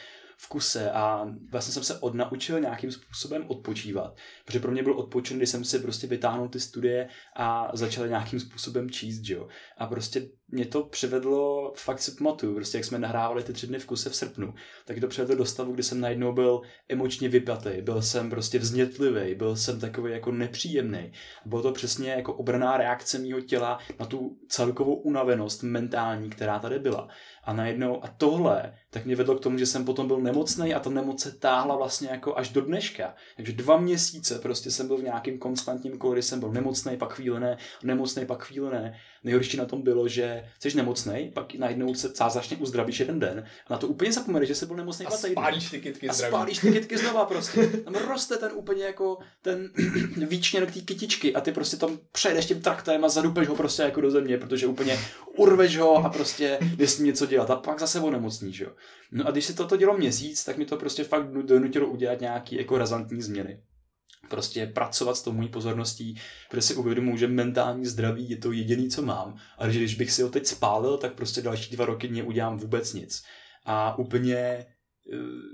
v 0.40 0.48
kuse 0.48 0.90
a 0.90 1.26
vlastně 1.50 1.74
jsem 1.74 1.82
se 1.82 1.98
odnaučil 1.98 2.60
nějakým 2.60 2.92
způsobem 2.92 3.44
odpočívat. 3.48 4.16
Protože 4.44 4.60
pro 4.60 4.70
mě 4.70 4.82
byl 4.82 4.98
odpočin, 4.98 5.36
když 5.36 5.48
jsem 5.48 5.64
si 5.64 5.78
prostě 5.78 6.06
vytáhnul 6.06 6.48
ty 6.48 6.60
studie 6.60 7.08
a 7.36 7.70
začal 7.72 8.08
nějakým 8.08 8.40
způsobem 8.40 8.90
číst, 8.90 9.28
jo. 9.28 9.48
A 9.78 9.86
prostě 9.86 10.28
mě 10.48 10.66
to 10.66 10.82
přivedlo, 10.82 11.72
fakt 11.76 11.98
si 11.98 12.10
pamatuju, 12.10 12.54
prostě 12.54 12.78
jak 12.78 12.84
jsme 12.84 12.98
nahrávali 12.98 13.42
ty 13.42 13.52
tři 13.52 13.66
dny 13.66 13.78
v 13.78 13.86
kuse 13.86 14.10
v 14.10 14.16
srpnu, 14.16 14.54
tak 14.84 15.00
to 15.00 15.08
přivedlo 15.08 15.36
do 15.36 15.44
stavu, 15.44 15.72
kdy 15.72 15.82
jsem 15.82 16.00
najednou 16.00 16.32
byl 16.32 16.60
emočně 16.88 17.28
vypjatý, 17.28 17.70
byl 17.82 18.02
jsem 18.02 18.30
prostě 18.30 18.58
vznětlivý, 18.58 19.34
byl 19.34 19.56
jsem 19.56 19.80
takový 19.80 20.12
jako 20.12 20.32
nepříjemný. 20.32 21.12
Bylo 21.46 21.62
to 21.62 21.72
přesně 21.72 22.10
jako 22.10 22.34
obraná 22.34 22.76
reakce 22.76 23.18
mého 23.18 23.40
těla 23.40 23.78
na 24.00 24.06
tu 24.06 24.38
celkovou 24.48 24.94
unavenost 24.94 25.62
mentální, 25.62 26.30
která 26.30 26.58
tady 26.58 26.78
byla. 26.78 27.08
A 27.48 27.52
najednou, 27.52 28.04
a 28.04 28.08
tohle, 28.08 28.74
tak 28.90 29.04
mě 29.04 29.16
vedlo 29.16 29.34
k 29.34 29.40
tomu, 29.40 29.58
že 29.58 29.66
jsem 29.66 29.84
potom 29.84 30.06
byl 30.06 30.20
nemocný 30.20 30.74
a 30.74 30.80
ta 30.80 30.90
nemoc 30.90 31.22
se 31.22 31.32
táhla 31.32 31.76
vlastně 31.76 32.08
jako 32.08 32.38
až 32.38 32.48
do 32.48 32.60
dneška. 32.60 33.14
Takže 33.36 33.52
dva 33.52 33.78
měsíce 33.78 34.38
prostě 34.38 34.70
jsem 34.70 34.86
byl 34.86 34.96
v 34.96 35.02
nějakém 35.02 35.38
konstantním 35.38 35.98
kole, 35.98 36.22
jsem 36.22 36.40
byl 36.40 36.52
nemocný, 36.52 36.96
pak 36.96 37.12
chvíli 37.12 37.40
ne, 37.40 37.58
nemocný, 37.82 38.26
pak 38.26 38.44
chvíli 38.44 38.70
ne. 38.70 38.98
Nejhorší 39.24 39.56
na 39.56 39.64
tom 39.64 39.82
bylo, 39.82 40.08
že 40.08 40.44
jsi 40.60 40.76
nemocný, 40.76 41.30
pak 41.34 41.54
najednou 41.54 41.94
se 41.94 42.08
zázračně 42.08 42.56
uzdravíš 42.56 43.00
jeden 43.00 43.20
den 43.20 43.44
a 43.66 43.72
na 43.72 43.78
to 43.78 43.88
úplně 43.88 44.12
zapomeneš, 44.12 44.48
že 44.48 44.54
jsi 44.54 44.66
byl 44.66 44.76
nemocný 44.76 45.06
a 45.06 45.10
spálíš 45.10 45.70
ty 45.70 45.80
kytky 45.80 46.08
A 46.08 46.12
spálíš 46.12 46.58
ty 46.58 46.72
kytky 46.72 46.98
znova 46.98 47.24
prostě. 47.24 47.66
Tam 47.66 47.94
roste 47.94 48.36
ten 48.36 48.50
úplně 48.54 48.84
jako 48.84 49.18
ten 49.42 49.70
výčněn 50.28 50.66
té 50.66 50.80
kytičky 50.80 51.34
a 51.34 51.40
ty 51.40 51.52
prostě 51.52 51.76
tam 51.76 51.98
přejdeš 52.12 52.46
tím 52.46 52.62
traktem 52.62 53.04
a 53.04 53.08
zadupeš 53.08 53.48
ho 53.48 53.56
prostě 53.56 53.82
jako 53.82 54.00
do 54.00 54.10
země, 54.10 54.38
protože 54.38 54.66
úplně 54.66 54.98
urveš 55.36 55.78
ho 55.78 55.96
a 55.96 56.08
prostě 56.08 56.58
ním 56.98 57.06
něco 57.06 57.26
dělat 57.26 57.50
a 57.50 57.56
pak 57.56 57.80
zase 57.80 58.00
onemocníš, 58.00 58.60
jo. 58.60 58.70
No 59.12 59.26
a 59.26 59.30
když 59.30 59.44
se 59.44 59.54
toto 59.54 59.76
dělo 59.76 59.98
měsíc, 59.98 60.44
tak 60.44 60.56
mi 60.56 60.64
to 60.64 60.76
prostě 60.76 61.04
fakt 61.04 61.32
donutilo 61.32 61.86
udělat 61.86 62.20
nějaký 62.20 62.56
jako 62.56 62.78
razantní 62.78 63.22
změny 63.22 63.60
prostě 64.28 64.66
pracovat 64.66 65.16
s 65.16 65.22
tou 65.22 65.32
mojí 65.32 65.48
pozorností, 65.48 66.20
protože 66.50 66.62
si 66.62 66.74
uvědomuji, 66.74 67.16
že 67.16 67.28
mentální 67.28 67.86
zdraví 67.86 68.30
je 68.30 68.36
to 68.36 68.52
jediné, 68.52 68.88
co 68.88 69.02
mám. 69.02 69.36
A 69.58 69.68
že 69.68 69.78
když 69.78 69.94
bych 69.94 70.12
si 70.12 70.22
ho 70.22 70.28
teď 70.28 70.46
spálil, 70.46 70.96
tak 70.96 71.14
prostě 71.14 71.42
další 71.42 71.76
dva 71.76 71.84
roky 71.84 72.08
neudělám 72.08 72.58
vůbec 72.58 72.94
nic. 72.94 73.24
A 73.64 73.98
úplně 73.98 74.66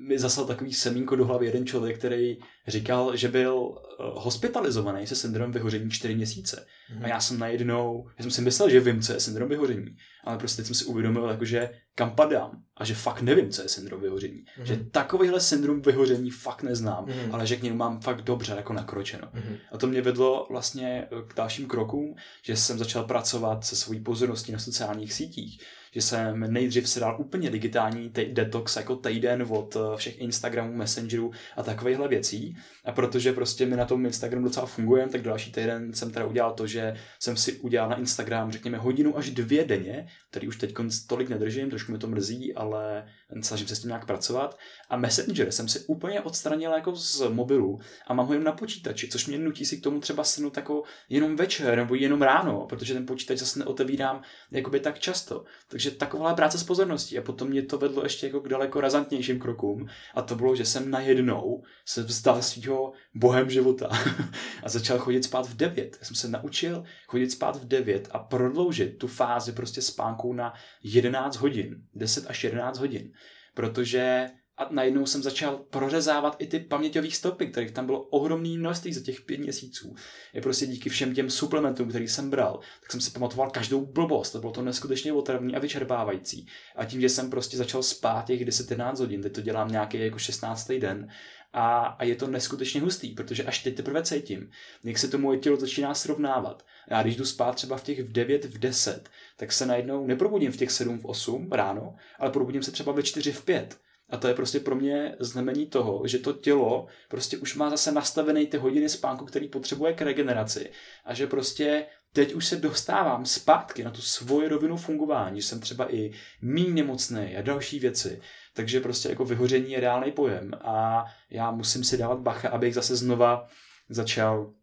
mi 0.01 0.19
zaslal 0.19 0.47
takový 0.47 0.75
semínko 0.75 1.17
do 1.17 1.25
hlavy 1.25 1.47
jeden 1.47 1.67
člověk, 1.67 1.99
který 1.99 2.39
říkal, 2.69 3.17
že 3.17 3.29
byl 3.29 3.79
eh, 3.79 3.93
hospitalizovaný 3.99 5.07
se 5.07 5.15
syndromem 5.15 5.53
vyhoření 5.53 5.91
4 5.91 6.15
měsíce. 6.15 6.67
Mm. 6.97 7.05
A 7.05 7.09
já 7.09 7.21
jsem 7.21 7.39
najednou, 7.39 8.09
já 8.19 8.23
jsem 8.23 8.31
si 8.31 8.43
myslel, 8.43 8.71
že 8.71 8.81
vím, 8.81 9.03
co 9.03 9.13
je 9.13 9.21
syndrom 9.21 9.49
vyhoření, 9.49 9.97
ale 10.25 10.39
prostě 10.39 10.57
teď 10.57 10.67
jsem 10.67 10.75
si 10.75 10.85
uvědomil, 10.85 11.29
jako, 11.29 11.45
že 11.45 11.71
kam 11.95 12.11
padám 12.11 12.63
a 12.77 12.85
že 12.85 12.95
fakt 12.95 13.23
nevím, 13.23 13.51
co 13.51 13.63
je 13.63 13.69
syndrom 13.69 14.01
vyhoření. 14.01 14.45
Mm. 14.59 14.67
Že 14.67 14.77
takovýhle 14.77 15.41
syndrom 15.41 15.83
vyhoření 15.83 16.31
fakt 16.31 16.63
neznám, 16.63 17.07
mm. 17.07 17.35
ale 17.35 17.47
že 17.47 17.57
k 17.57 17.63
němu 17.63 17.77
mám 17.77 18.01
fakt 18.01 18.23
dobře 18.23 18.53
jako 18.57 18.73
nakročeno. 18.73 19.29
Mm. 19.35 19.57
A 19.73 19.79
to 19.79 19.87
mě 19.87 20.03
vedlo 20.03 20.47
vlastně 20.51 21.09
eh, 21.11 21.23
k 21.29 21.35
dalším 21.35 21.67
krokům, 21.67 22.15
že 22.43 22.57
jsem 22.57 22.79
začal 22.79 23.05
pracovat 23.05 23.65
se 23.65 23.77
svojí 23.77 24.01
pozorností 24.01 24.53
na 24.53 24.59
sociálních 24.59 25.13
sítích, 25.13 25.63
že 25.95 26.03
jsem 26.03 26.53
nejdřív 26.53 26.89
si 26.89 27.01
dal 27.01 27.17
úplně 27.21 27.51
digitální 27.51 28.13
detox 28.33 28.77
jako 28.77 28.97
týden 28.97 29.47
od 29.49 29.77
eh, 29.77 29.97
všech 29.97 30.21
Instagramů, 30.21 30.75
Messengerů 30.75 31.31
a 31.57 31.63
takovýchhle 31.63 32.09
věcí. 32.09 32.57
A 32.85 32.93
protože 32.93 33.33
prostě 33.33 33.67
mi 33.67 33.77
na 33.77 33.85
tom 33.85 34.07
Instagramu 34.07 34.47
docela 34.47 34.67
funguje, 34.67 35.09
tak 35.09 35.23
další 35.23 35.53
týden 35.53 35.93
jsem 35.93 36.11
teda 36.11 36.27
udělal 36.27 36.53
to, 36.53 36.67
že 36.67 36.95
jsem 37.19 37.37
si 37.37 37.53
udělal 37.53 37.89
na 37.89 37.99
Instagram, 37.99 38.53
řekněme, 38.53 38.79
hodinu 38.79 39.19
až 39.19 39.31
dvě 39.31 39.65
denně, 39.65 40.07
který 40.31 40.49
už 40.49 40.57
teď 40.57 40.75
tolik 41.07 41.29
nedržím, 41.29 41.71
trošku 41.71 41.93
mi 41.93 41.99
to 41.99 42.07
mrzí, 42.07 42.55
ale 42.55 43.07
snažím 43.43 43.67
se 43.67 43.77
s 43.77 43.81
tím 43.81 43.89
nějak 43.89 44.07
pracovat. 44.07 44.59
A 44.91 44.97
Messenger 44.97 45.53
jsem 45.53 45.69
si 45.69 45.81
úplně 45.81 46.21
odstranil 46.21 46.73
jako 46.73 46.97
z 46.97 47.29
mobilu 47.29 47.79
a 48.07 48.15
mám 48.15 48.27
ho 48.27 48.33
jen 48.33 48.45
na 48.45 48.53
počítači, 48.53 49.09
což 49.09 49.27
mě 49.27 49.39
nutí 49.39 49.65
si 49.65 49.77
k 49.77 49.83
tomu 49.83 50.01
třeba 50.01 50.25
sednout 50.25 50.57
jako 50.57 50.83
jenom 51.09 51.37
večer 51.37 51.77
nebo 51.77 51.95
jenom 51.95 52.23
ráno, 52.23 52.67
protože 52.67 52.95
ten 52.95 53.07
počítač 53.07 53.39
zase 53.39 53.59
neotevírám 53.59 54.23
jakoby 54.51 54.81
tak 54.81 54.99
často. 54.99 55.45
Takže 55.69 55.91
taková 55.91 56.35
práce 56.35 56.59
s 56.59 56.65
pozorností 56.65 57.19
a 57.19 57.23
potom 57.23 57.49
mě 57.49 57.63
to 57.63 57.79
vedlo 57.79 58.03
ještě 58.03 58.27
jako 58.27 58.41
k 58.41 58.49
daleko 58.49 58.81
razantnějším 58.81 59.41
krokům 59.41 59.87
a 60.15 60.23
to 60.23 60.35
bylo, 60.35 60.57
že 60.57 60.65
jsem 60.65 60.91
najednou 60.91 61.63
se 61.85 62.03
vzdal 62.03 62.43
svého 62.43 62.93
bohem 63.15 63.51
života 63.51 63.91
a 64.63 64.69
začal 64.69 64.99
chodit 64.99 65.25
spát 65.25 65.49
v 65.49 65.57
9. 65.57 65.97
Já 66.01 66.07
jsem 66.07 66.17
se 66.17 66.29
naučil 66.29 66.85
chodit 67.07 67.31
spát 67.31 67.57
v 67.57 67.69
9 67.69 68.09
a 68.11 68.19
prodloužit 68.19 68.99
tu 68.99 69.07
fázi 69.07 69.53
prostě 69.53 69.83
spánku 69.83 70.33
na 70.33 70.55
11 70.83 71.37
hodin, 71.37 71.83
10 71.95 72.27
až 72.27 72.45
11 72.45 72.79
hodin 72.79 73.13
protože 73.55 74.31
a 74.57 74.69
najednou 74.71 75.07
jsem 75.07 75.23
začal 75.23 75.57
prořezávat 75.57 76.37
i 76.39 76.47
ty 76.47 76.59
paměťové 76.61 77.11
stopy, 77.11 77.47
kterých 77.47 77.71
tam 77.71 77.87
bylo 77.87 78.03
ohromný 78.03 78.59
množství 78.59 78.93
za 78.93 79.01
těch 79.01 79.21
pět 79.21 79.41
měsíců. 79.41 79.95
Je 80.33 80.41
prostě 80.41 80.67
díky 80.67 80.89
všem 80.89 81.15
těm 81.15 81.31
suplementům, 81.31 81.89
který 81.89 82.09
jsem 82.09 82.31
bral, 82.31 82.61
tak 82.81 82.93
jsem 82.93 83.01
si 83.01 83.11
pamatoval 83.11 83.51
každou 83.51 83.87
blbost. 83.87 84.31
To 84.31 84.39
bylo 84.39 84.53
to 84.53 84.63
neskutečně 84.63 85.13
otravný 85.13 85.57
a 85.57 85.59
vyčerpávající. 85.59 86.47
A 86.77 86.85
tím, 86.85 87.01
že 87.01 87.09
jsem 87.09 87.31
prostě 87.31 87.57
začal 87.57 87.83
spát 87.83 88.27
těch 88.27 88.41
10-11 88.41 88.99
hodin, 88.99 89.23
teď 89.23 89.33
to 89.33 89.41
dělám 89.41 89.71
nějaký 89.71 89.99
jako 89.99 90.19
16. 90.19 90.73
den, 90.73 91.09
a, 91.55 91.87
a 91.87 92.05
je 92.05 92.17
to 92.17 92.27
neskutečně 92.27 92.81
hustý, 92.81 93.15
protože 93.15 93.45
až 93.45 93.63
teď 93.63 93.77
teprve 93.77 94.03
cítím, 94.03 94.51
jak 94.85 94.99
se 94.99 95.09
to 95.09 95.19
moje 95.19 95.39
tělo 95.39 95.57
začíná 95.57 95.95
srovnávat. 95.95 96.67
Já 96.91 97.03
když 97.03 97.17
jdu 97.17 97.25
spát 97.25 97.55
třeba 97.55 97.77
v 97.77 97.85
těch 97.85 98.03
v 98.03 98.13
9, 98.13 98.45
v 98.45 98.59
10, 98.59 99.09
tak 99.37 99.53
se 99.53 99.67
najednou 99.67 100.07
neprobudím 100.07 100.53
v 100.53 100.57
těch 100.57 100.71
7, 100.71 100.99
v 100.99 101.05
8 101.05 101.49
ráno, 101.53 101.95
ale 102.19 102.31
probudím 102.31 102.63
se 102.63 102.73
třeba 102.73 102.93
ve 102.93 103.03
4, 103.03 103.33
v 103.33 103.45
5. 103.45 103.79
A 104.11 104.17
to 104.17 104.29
je 104.29 104.35
prostě 104.35 104.61
pro 104.61 104.77
mě 104.77 105.17
znamení 105.21 105.67
toho, 105.67 106.03
že 106.07 106.19
to 106.19 106.33
tělo 106.33 106.87
prostě 107.09 107.39
už 107.39 107.55
má 107.55 107.71
zase 107.71 107.93
nastavené 107.93 108.47
ty 108.47 108.57
hodiny 108.57 108.89
spánku, 108.89 109.25
který 109.25 109.49
potřebuje 109.49 109.93
k 109.93 110.03
regeneraci. 110.03 110.71
A 111.05 111.15
že 111.15 111.27
prostě 111.27 111.87
teď 112.13 112.35
už 112.35 112.47
se 112.47 112.57
dostávám 112.57 113.27
zpátky 113.27 113.85
na 113.85 113.91
tu 113.91 114.03
svoji 114.03 114.49
rovinu 114.49 114.77
fungování, 114.77 115.41
že 115.41 115.47
jsem 115.47 115.61
třeba 115.61 115.95
i 115.95 116.13
méně 116.43 116.75
nemocný 116.75 117.37
a 117.37 117.43
další 117.43 117.79
věci. 117.79 118.21
Takže 118.55 118.81
prostě 118.81 119.09
jako 119.09 119.25
vyhoření 119.25 119.73
je 119.73 119.81
reálný 119.81 120.13
pojem 120.13 120.51
a 120.61 121.05
já 121.31 121.51
musím 121.51 121.85
si 121.85 121.97
dávat 121.97 122.19
bacha, 122.19 122.49
abych 122.49 122.75
zase 122.75 122.97
znova 122.97 123.47
začal 123.89 124.55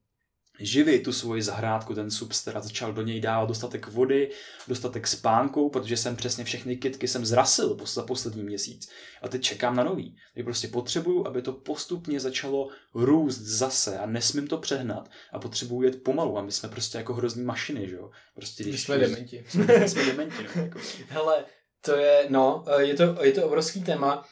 živit 0.59 1.03
tu 1.03 1.13
svoji 1.13 1.41
zahrádku, 1.41 1.95
ten 1.95 2.11
substrát, 2.11 2.63
začal 2.63 2.93
do 2.93 3.01
něj 3.01 3.21
dávat 3.21 3.45
dostatek 3.45 3.87
vody, 3.87 4.31
dostatek 4.67 5.07
spánku, 5.07 5.69
protože 5.69 5.97
jsem 5.97 6.15
přesně 6.15 6.43
všechny 6.43 6.77
kytky 6.77 7.07
jsem 7.07 7.25
zrasil 7.25 7.77
za 7.85 8.03
poslední 8.03 8.43
měsíc. 8.43 8.89
A 9.21 9.27
teď 9.27 9.41
čekám 9.41 9.75
na 9.75 9.83
nový. 9.83 10.17
Takže 10.33 10.43
prostě 10.43 10.67
potřebuju, 10.67 11.27
aby 11.27 11.41
to 11.41 11.53
postupně 11.53 12.19
začalo 12.19 12.69
růst 12.93 13.37
zase 13.37 13.97
a 13.97 14.05
nesmím 14.05 14.47
to 14.47 14.57
přehnat 14.57 15.09
a 15.33 15.39
potřebuju 15.39 15.81
jet 15.81 16.03
pomalu 16.03 16.37
a 16.37 16.41
my 16.41 16.51
jsme 16.51 16.69
prostě 16.69 16.97
jako 16.97 17.13
hrozný 17.13 17.43
mašiny, 17.43 17.89
že 17.89 17.95
jo. 17.95 18.11
Prostě 18.35 18.63
když 18.63 18.83
jsme 18.83 18.97
dementi. 18.97 19.45
Jsme, 19.47 19.87
jsme 19.89 20.05
dementi, 20.05 20.43
no, 20.55 20.61
jako. 20.61 20.79
Hele, 21.09 21.45
to 21.81 21.95
je, 21.95 22.25
no, 22.29 22.65
je 22.77 22.93
to, 22.93 23.23
je 23.23 23.31
to 23.31 23.45
obrovský 23.45 23.83
téma. 23.83 24.25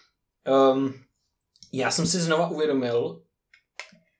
Um, 0.73 0.93
já 1.73 1.91
jsem 1.91 2.07
si 2.07 2.19
znova 2.19 2.47
uvědomil, 2.47 3.21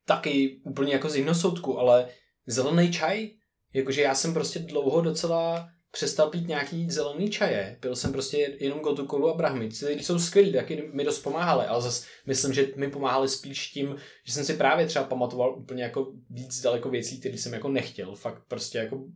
taky 0.06 0.62
úplně 0.66 0.94
jako 0.94 1.10
z 1.10 1.16
jiného 1.16 1.36
soudku, 1.36 1.80
ale 1.80 2.10
zelený 2.48 2.92
čaj, 2.92 3.30
jakože 3.74 4.02
já 4.02 4.16
jsem 4.16 4.34
prostě 4.34 4.60
dlouho 4.60 5.02
docela 5.02 5.70
přestal 5.92 6.30
pít 6.30 6.48
nějaký 6.48 6.90
zelený 6.90 7.30
čaje. 7.30 7.78
Pil 7.80 7.96
jsem 7.96 8.12
prostě 8.12 8.58
jenom 8.60 8.80
gotukolu 8.80 9.30
a 9.30 9.38
brahmy. 9.38 9.70
Ty 9.70 10.04
jsou 10.04 10.20
skvělí, 10.20 10.54
taky 10.54 10.90
mi 10.94 11.04
dost 11.04 11.20
pomáhali, 11.20 11.66
ale 11.66 11.82
zase 11.82 12.08
myslím, 12.28 12.54
že 12.54 12.68
mi 12.76 12.90
pomáhali 12.90 13.30
spíš 13.30 13.68
tím, 13.68 13.96
že 14.26 14.34
jsem 14.34 14.46
si 14.46 14.54
právě 14.54 14.86
třeba 14.86 15.06
pamatoval 15.06 15.60
úplně 15.60 15.84
jako 15.84 16.14
víc 16.30 16.62
daleko 16.62 16.90
věcí, 16.90 17.20
které 17.20 17.38
jsem 17.38 17.54
jako 17.54 17.70
nechtěl. 17.70 18.16
Fakt 18.16 18.44
prostě 18.48 18.78
jako 18.78 18.96
uh, 18.96 19.12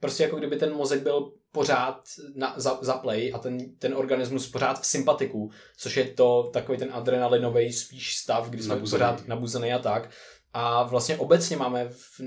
prostě 0.00 0.22
jako 0.22 0.36
kdyby 0.36 0.56
ten 0.56 0.74
mozek 0.74 1.02
byl 1.02 1.32
pořád 1.56 2.02
na, 2.34 2.54
za, 2.56 2.78
za 2.80 2.94
play 2.94 3.32
a 3.34 3.38
ten, 3.38 3.58
ten 3.78 3.94
organismus 3.94 4.48
pořád 4.48 4.80
v 4.80 4.86
sympatiku, 4.86 5.50
což 5.76 5.96
je 5.96 6.04
to 6.04 6.50
takový 6.52 6.78
ten 6.78 6.88
adrenalinový 6.92 7.72
spíš 7.72 8.16
stav, 8.16 8.50
kdy 8.50 8.62
jsme 8.62 8.74
nabuzený. 8.74 8.90
pořád 8.90 9.28
nabuzený 9.28 9.72
a 9.72 9.78
tak. 9.78 10.10
A 10.52 10.82
vlastně 10.82 11.16
obecně 11.16 11.56
máme 11.56 11.88
v, 11.88 12.20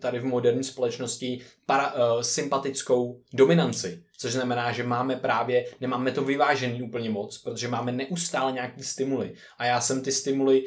tady 0.00 0.18
v 0.18 0.24
moderní 0.24 0.64
společnosti 0.64 1.40
para, 1.66 1.94
uh, 1.94 2.20
sympatickou 2.20 3.20
dominanci, 3.32 4.02
což 4.18 4.32
znamená, 4.32 4.72
že 4.72 4.82
máme 4.82 5.16
právě, 5.16 5.64
nemáme 5.80 6.12
to 6.12 6.24
vyvážený 6.24 6.82
úplně 6.82 7.10
moc, 7.10 7.38
protože 7.38 7.68
máme 7.68 7.92
neustále 7.92 8.52
nějaký 8.52 8.82
stimuly. 8.82 9.34
A 9.58 9.64
já 9.64 9.80
jsem 9.80 10.02
ty 10.02 10.12
stimuly, 10.12 10.64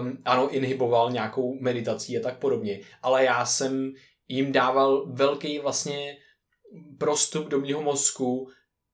um, 0.00 0.18
ano, 0.24 0.48
inhiboval 0.50 1.10
nějakou 1.10 1.58
meditací 1.60 2.18
a 2.18 2.20
tak 2.20 2.38
podobně, 2.38 2.80
ale 3.02 3.24
já 3.24 3.46
jsem 3.46 3.92
jim 4.28 4.52
dával 4.52 5.06
velký 5.06 5.58
vlastně 5.58 6.16
prostup 6.98 7.48
do 7.48 7.60
mého 7.60 7.82
mozku 7.82 8.48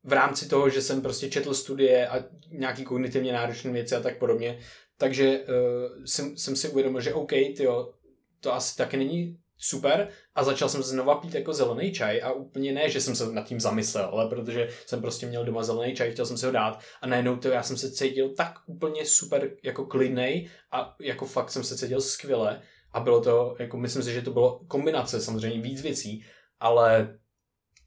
v 0.05 0.13
rámci 0.13 0.49
toho, 0.49 0.69
že 0.69 0.83
jsem 0.83 1.03
prostě 1.03 1.31
četl 1.31 1.55
studie 1.55 2.09
a 2.09 2.25
nějaký 2.51 2.85
kognitivně 2.85 3.33
náročné 3.33 3.73
věci 3.73 3.95
a 3.95 4.01
tak 4.01 4.19
podobně. 4.19 4.59
Takže 4.97 5.41
uh, 5.41 6.05
jsem, 6.05 6.37
jsem 6.37 6.57
si 6.57 6.69
uvědomil, 6.69 7.01
že 7.01 7.15
OK, 7.15 7.31
tyjo, 7.31 7.93
to 8.41 8.55
asi 8.55 8.77
taky 8.77 8.97
není 8.97 9.39
super 9.61 10.09
a 10.35 10.45
začal 10.45 10.69
jsem 10.69 10.83
znova 10.83 11.15
pít 11.15 11.35
jako 11.35 11.53
zelený 11.53 11.93
čaj 11.93 12.23
a 12.23 12.33
úplně 12.33 12.73
ne, 12.73 12.91
že 12.91 13.01
jsem 13.01 13.17
se 13.17 13.33
nad 13.33 13.47
tím 13.47 13.61
zamyslel, 13.61 14.05
ale 14.05 14.29
protože 14.29 14.69
jsem 14.87 15.01
prostě 15.01 15.27
měl 15.27 15.45
doma 15.45 15.63
zelený 15.63 15.95
čaj, 15.95 16.13
chtěl 16.13 16.27
jsem 16.27 16.37
si 16.37 16.47
ho 16.47 16.53
dát 16.53 16.81
a 17.03 17.07
najednou 17.07 17.37
to 17.37 17.49
já 17.49 17.63
jsem 17.63 17.77
se 17.77 17.91
cítil 17.91 18.29
tak 18.29 18.55
úplně 18.67 19.07
super 19.07 19.51
jako 19.63 19.87
klidnej 19.87 20.51
a 20.73 20.97
jako 21.01 21.27
fakt 21.27 21.51
jsem 21.51 21.65
se 21.65 21.77
cítil 21.77 22.01
skvěle 22.01 22.63
a 22.93 23.01
bylo 23.01 23.21
to, 23.21 23.57
jako 23.59 23.77
myslím 23.77 24.03
si, 24.03 24.13
že 24.13 24.23
to 24.23 24.31
bylo 24.31 24.61
kombinace 24.69 25.21
samozřejmě 25.21 25.61
víc 25.61 25.83
věcí, 25.83 26.25
ale 26.61 27.19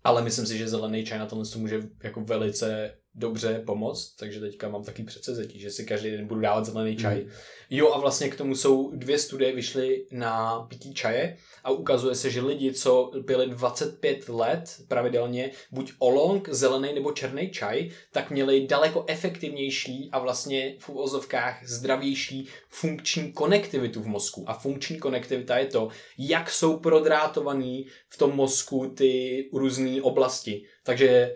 ale 0.03 0.21
myslím 0.21 0.45
si, 0.45 0.57
že 0.57 0.67
zelený 0.67 1.05
čaj 1.05 1.19
na 1.19 1.25
tomhle 1.25 1.57
může 1.57 1.81
jako 2.03 2.21
velice 2.21 2.97
dobře 3.15 3.63
pomoct, 3.65 4.15
takže 4.15 4.39
teďka 4.39 4.69
mám 4.69 4.83
taky 4.83 5.03
předsevzetí, 5.03 5.59
že 5.59 5.71
si 5.71 5.85
každý 5.85 6.11
den 6.11 6.27
budu 6.27 6.41
dávat 6.41 6.65
zelený 6.65 6.97
čaj. 6.97 7.23
Mm. 7.23 7.29
Jo 7.69 7.93
a 7.93 7.99
vlastně 7.99 8.29
k 8.29 8.35
tomu 8.35 8.55
jsou 8.55 8.91
dvě 8.95 9.19
studie 9.19 9.55
vyšly 9.55 10.05
na 10.11 10.59
pití 10.69 10.93
čaje 10.93 11.37
a 11.63 11.71
ukazuje 11.71 12.15
se, 12.15 12.29
že 12.29 12.41
lidi, 12.41 12.73
co 12.73 13.11
pili 13.25 13.47
25 13.47 14.29
let 14.29 14.81
pravidelně 14.87 15.51
buď 15.71 15.93
olong, 15.99 16.49
zelený 16.49 16.93
nebo 16.93 17.11
černý 17.11 17.49
čaj, 17.49 17.89
tak 18.11 18.31
měli 18.31 18.67
daleko 18.67 19.05
efektivnější 19.07 20.09
a 20.11 20.19
vlastně 20.19 20.75
v 20.79 20.89
uvozovkách 20.89 21.67
zdravější 21.67 22.47
funkční 22.69 23.31
konektivitu 23.31 24.01
v 24.01 24.07
mozku. 24.07 24.43
A 24.47 24.53
funkční 24.53 24.99
konektivita 24.99 25.57
je 25.57 25.65
to, 25.65 25.89
jak 26.17 26.51
jsou 26.51 26.77
prodrátovaný 26.77 27.87
v 28.09 28.17
tom 28.17 28.35
mozku 28.35 28.93
ty 28.97 29.43
různé 29.53 30.01
oblasti. 30.01 30.65
Takže 30.83 31.33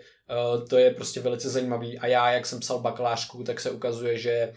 to 0.68 0.78
je 0.78 0.90
prostě 0.90 1.20
velice 1.20 1.50
zajímavý. 1.50 1.98
A 1.98 2.06
já, 2.06 2.30
jak 2.30 2.46
jsem 2.46 2.60
psal 2.60 2.78
bakalářku, 2.78 3.44
tak 3.44 3.60
se 3.60 3.70
ukazuje, 3.70 4.18
že 4.18 4.30
eh, 4.30 4.54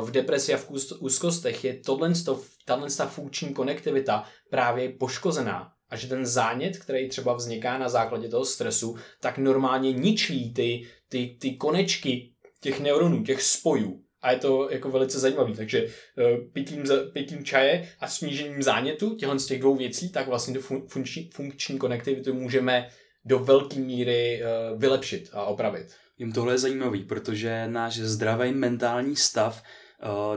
v 0.00 0.10
depresi 0.10 0.54
a 0.54 0.56
v 0.56 0.70
úzkostech 1.00 1.64
je 1.64 1.80
tohle, 1.80 2.12
tahle 2.64 2.88
funkční 3.08 3.54
konektivita 3.54 4.24
právě 4.50 4.88
poškozená. 4.88 5.70
A 5.88 5.96
že 5.96 6.08
ten 6.08 6.26
zánět, 6.26 6.78
který 6.78 7.08
třeba 7.08 7.34
vzniká 7.34 7.78
na 7.78 7.88
základě 7.88 8.28
toho 8.28 8.44
stresu, 8.44 8.96
tak 9.20 9.38
normálně 9.38 9.92
ničí 9.92 10.54
ty, 10.54 10.86
ty, 11.08 11.36
ty 11.40 11.56
konečky 11.56 12.32
těch 12.60 12.80
neuronů, 12.80 13.22
těch 13.22 13.42
spojů. 13.42 14.00
A 14.22 14.32
je 14.32 14.38
to 14.38 14.70
jako 14.70 14.90
velice 14.90 15.18
zajímavý. 15.18 15.54
Takže 15.54 15.86
eh, 15.86 16.36
pitím, 16.52 16.84
pitím 17.12 17.44
čaje 17.44 17.88
a 18.00 18.08
snížením 18.08 18.62
zánětu 18.62 19.14
těchto 19.14 19.38
z 19.38 19.46
těch 19.46 19.60
dvou 19.60 19.76
věcí, 19.76 20.12
tak 20.12 20.28
vlastně 20.28 20.54
tu 20.54 20.60
funkční, 20.88 21.30
funkční 21.34 21.78
konektivitu 21.78 22.34
můžeme 22.34 22.90
do 23.24 23.38
velké 23.38 23.76
míry 23.76 24.42
uh, 24.42 24.80
vylepšit 24.80 25.30
a 25.32 25.44
opravit. 25.44 25.86
Jim 26.18 26.32
tohle 26.32 26.54
je 26.54 26.58
zajímavý, 26.58 27.02
protože 27.02 27.68
náš 27.68 27.98
zdravý 27.98 28.52
mentální 28.52 29.16
stav 29.16 29.62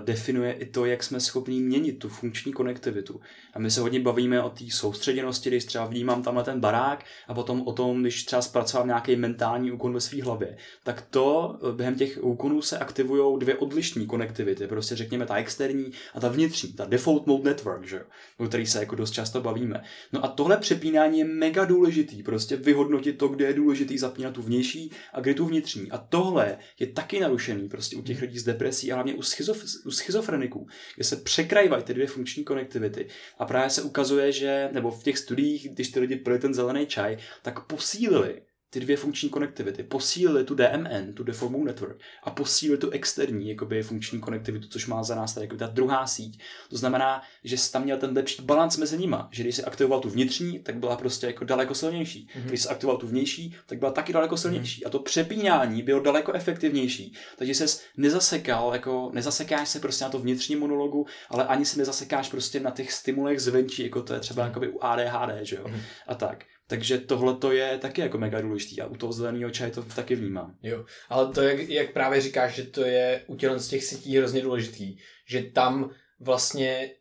definuje 0.04 0.52
i 0.52 0.66
to, 0.66 0.86
jak 0.86 1.04
jsme 1.04 1.20
schopni 1.20 1.60
měnit 1.60 2.00
tu 2.00 2.10
funkční 2.10 2.54
konektivitu. 2.54 3.20
A 3.54 3.60
my 3.60 3.72
se 3.72 3.82
hodně 3.82 4.00
bavíme 4.00 4.42
o 4.42 4.50
té 4.50 4.66
soustředěnosti, 4.72 5.50
když 5.50 5.66
třeba 5.66 5.86
vnímám 5.86 6.24
tamhle 6.24 6.44
ten 6.44 6.60
barák 6.60 7.06
a 7.28 7.34
potom 7.34 7.62
o 7.62 7.74
tom, 7.74 8.02
když 8.02 8.24
třeba 8.24 8.42
zpracovám 8.42 8.88
nějaký 8.88 9.16
mentální 9.16 9.72
úkon 9.72 9.94
ve 9.94 10.02
své 10.02 10.24
hlavě, 10.24 10.58
tak 10.84 11.02
to 11.10 11.58
eh, 11.70 11.76
během 11.76 11.96
těch 11.96 12.24
úkonů 12.24 12.62
se 12.62 12.78
aktivují 12.78 13.40
dvě 13.40 13.56
odlišní 13.56 14.06
konektivity. 14.06 14.68
Prostě 14.68 14.96
řekněme 14.96 15.26
ta 15.26 15.36
externí 15.36 15.92
a 16.14 16.20
ta 16.20 16.30
vnitřní, 16.30 16.74
ta 16.74 16.86
default 16.86 17.28
mode 17.28 17.50
network, 17.50 17.88
že? 17.88 18.02
o 18.38 18.46
který 18.46 18.66
se 18.66 18.80
jako 18.80 18.96
dost 18.96 19.12
často 19.12 19.42
bavíme. 19.42 19.84
No 20.14 20.26
a 20.26 20.28
tohle 20.28 20.58
přepínání 20.58 21.20
je 21.20 21.26
mega 21.26 21.66
důležitý, 21.66 22.24
prostě 22.24 22.56
vyhodnotit 22.56 23.18
to, 23.18 23.28
kde 23.28 23.46
je 23.46 23.54
důležitý 23.54 23.98
zapínat 23.98 24.34
tu 24.34 24.42
vnější 24.42 24.92
a 25.14 25.22
kde 25.22 25.34
tu 25.34 25.46
vnitřní. 25.46 25.92
A 25.92 25.98
tohle 25.98 26.58
je 26.80 26.88
taky 26.88 27.20
narušený 27.20 27.70
prostě 27.70 27.96
u 27.96 28.02
těch 28.02 28.22
lidí 28.22 28.40
s 28.40 28.44
depresí 28.44 28.92
a 28.92 28.96
hlavně 28.96 29.14
u, 29.14 29.22
schizof, 29.22 29.57
u 29.86 29.92
schizofreniků, 29.92 30.68
kde 30.96 31.04
se 31.04 31.16
překrývají 31.16 31.84
ty 31.84 31.94
dvě 31.94 32.08
funkční 32.08 32.44
konektivity. 32.44 33.08
A 33.40 33.46
právě 33.46 33.70
se 33.70 33.82
ukazuje, 33.82 34.32
že, 34.32 34.70
nebo 34.72 34.92
v 34.92 35.04
těch 35.04 35.18
studiích, 35.18 35.70
když 35.70 35.90
ty 35.90 36.00
lidi 36.00 36.16
pili 36.16 36.40
ten 36.40 36.54
zelený 36.54 36.86
čaj, 36.86 37.18
tak 37.42 37.66
posílili 37.66 38.42
ty 38.70 38.80
dvě 38.80 38.98
funkční 38.98 39.30
konektivity, 39.30 39.84
posílili 39.84 40.44
tu 40.44 40.56
DMN, 40.56 41.14
tu 41.14 41.24
Deformou 41.24 41.64
Network, 41.64 41.98
a 42.24 42.32
posílili 42.32 42.78
tu 42.78 42.90
externí 42.90 43.50
jakoby, 43.50 43.84
funkční 43.84 44.20
konektivitu, 44.20 44.68
což 44.68 44.88
má 44.88 45.04
za 45.04 45.16
nás 45.16 45.34
tady 45.34 45.48
ta 45.48 45.68
druhá 45.68 46.08
síť. 46.08 46.42
To 46.70 46.78
znamená, 46.78 47.22
že 47.44 47.58
jsi 47.58 47.72
tam 47.72 47.84
měl 47.84 47.98
ten 47.98 48.16
lepší 48.16 48.42
balans 48.42 48.78
mezi 48.78 48.98
nima, 48.98 49.30
že 49.32 49.44
když 49.44 49.56
jsi 49.56 49.64
aktivoval 49.64 50.00
tu 50.00 50.10
vnitřní, 50.10 50.60
tak 50.60 50.76
byla 50.76 50.96
prostě 50.96 51.28
jako 51.28 51.46
daleko 51.46 51.76
silnější. 51.76 52.28
Mm-hmm. 52.28 52.46
Když 52.46 52.62
jsi 52.62 52.70
aktivoval 52.70 53.00
tu 53.00 53.08
vnější, 53.08 53.56
tak 53.66 53.80
byla 53.80 53.92
taky 53.92 54.14
daleko 54.14 54.38
silnější. 54.38 54.82
Mm-hmm. 54.82 54.88
A 54.88 54.90
to 54.90 55.00
přepínání 55.00 55.82
bylo 55.82 56.00
daleko 56.00 56.34
efektivnější. 56.34 57.14
Takže 57.38 57.56
se 57.56 57.84
nezasekal, 57.98 58.74
jako 58.74 59.12
nezasekáš 59.14 59.70
se 59.70 59.80
prostě 59.80 60.04
na 60.04 60.10
to 60.10 60.20
vnitřní 60.20 60.56
monologu, 60.56 61.06
ale 61.30 61.48
ani 61.48 61.66
se 61.66 61.78
nezasekáš 61.78 62.30
prostě 62.30 62.60
na 62.60 62.72
těch 62.72 62.92
stimulech 62.92 63.42
zvenčí, 63.42 63.84
jako 63.84 64.02
to 64.02 64.14
je 64.14 64.20
třeba 64.20 64.50
mm-hmm. 64.50 64.72
u 64.74 64.84
ADHD, 64.84 65.46
že 65.46 65.56
jo? 65.56 65.64
Mm-hmm. 65.64 65.82
A 66.08 66.16
tak. 66.16 66.46
Takže 66.68 66.98
tohle 66.98 67.36
to 67.36 67.52
je 67.52 67.78
taky 67.78 68.02
jako 68.02 68.18
mega 68.18 68.42
důležitý 68.42 68.82
a 68.82 68.88
u 68.88 68.96
toho 68.96 69.14
zeleného 69.14 69.52
čaje 69.52 69.72
to 69.72 69.84
taky 69.84 70.16
vnímám. 70.16 70.56
Jo, 70.64 70.86
ale 71.10 71.34
to, 71.34 71.42
jak, 71.42 71.60
jak 71.60 71.94
právě 71.94 72.22
říkáš, 72.22 72.56
že 72.56 72.64
to 72.64 72.82
je 72.82 73.24
u 73.28 73.38
z 73.58 73.68
těch 73.68 73.84
sítí 73.84 74.18
hrozně 74.18 74.42
důležitý, 74.42 74.98
že 75.26 75.44
tam 75.44 75.92
vlastně 76.20 76.92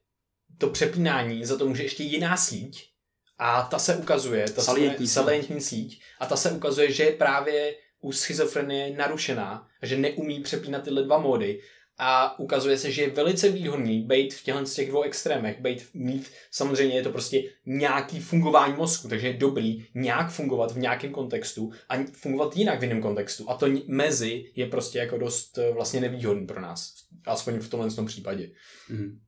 to 0.58 0.70
přepínání, 0.70 1.44
za 1.44 1.58
to 1.58 1.68
může 1.68 1.82
ještě 1.82 2.02
jiná 2.02 2.36
síť 2.36 2.90
a 3.38 3.62
ta 3.62 3.78
se 3.78 3.96
ukazuje, 3.96 4.50
ta 4.50 4.62
salientní, 4.62 5.06
salientní 5.06 5.60
síť 5.60 6.02
a 6.20 6.26
ta 6.26 6.36
se 6.36 6.50
ukazuje, 6.50 6.92
že 6.92 7.04
je 7.04 7.12
právě 7.12 7.74
u 8.00 8.12
schizofrenie 8.12 8.96
narušená 8.96 9.68
že 9.82 9.96
neumí 9.96 10.40
přepínat 10.42 10.84
tyhle 10.84 11.02
dva 11.02 11.18
módy 11.18 11.60
a 11.98 12.38
ukazuje 12.38 12.78
se, 12.78 12.92
že 12.92 13.02
je 13.02 13.10
velice 13.10 13.48
výhodný 13.48 14.02
být 14.02 14.34
v 14.34 14.44
těchto 14.44 14.66
z 14.66 14.74
těch 14.74 14.88
dvou 14.88 15.02
extrémech, 15.02 15.60
být, 15.60 15.88
mít, 15.94 16.30
samozřejmě 16.50 16.96
je 16.96 17.02
to 17.02 17.10
prostě 17.10 17.42
nějaký 17.66 18.20
fungování 18.20 18.74
mozku, 18.76 19.08
takže 19.08 19.26
je 19.26 19.32
dobrý 19.32 19.86
nějak 19.94 20.30
fungovat 20.30 20.72
v 20.72 20.78
nějakém 20.78 21.12
kontextu 21.12 21.72
a 21.88 21.94
fungovat 22.12 22.56
jinak 22.56 22.80
v 22.80 22.82
jiném 22.82 23.02
kontextu. 23.02 23.50
A 23.50 23.54
to 23.54 23.66
mezi 23.86 24.44
je 24.56 24.66
prostě 24.66 24.98
jako 24.98 25.18
dost 25.18 25.58
eh, 25.58 25.72
vlastně 25.72 26.00
nevýhodný 26.00 26.46
pro 26.46 26.60
nás, 26.60 26.94
aspoň 27.26 27.58
v 27.58 27.68
tomhle 27.68 27.90
tom 27.90 28.06
případě. 28.06 28.50
Mm 28.88 29.26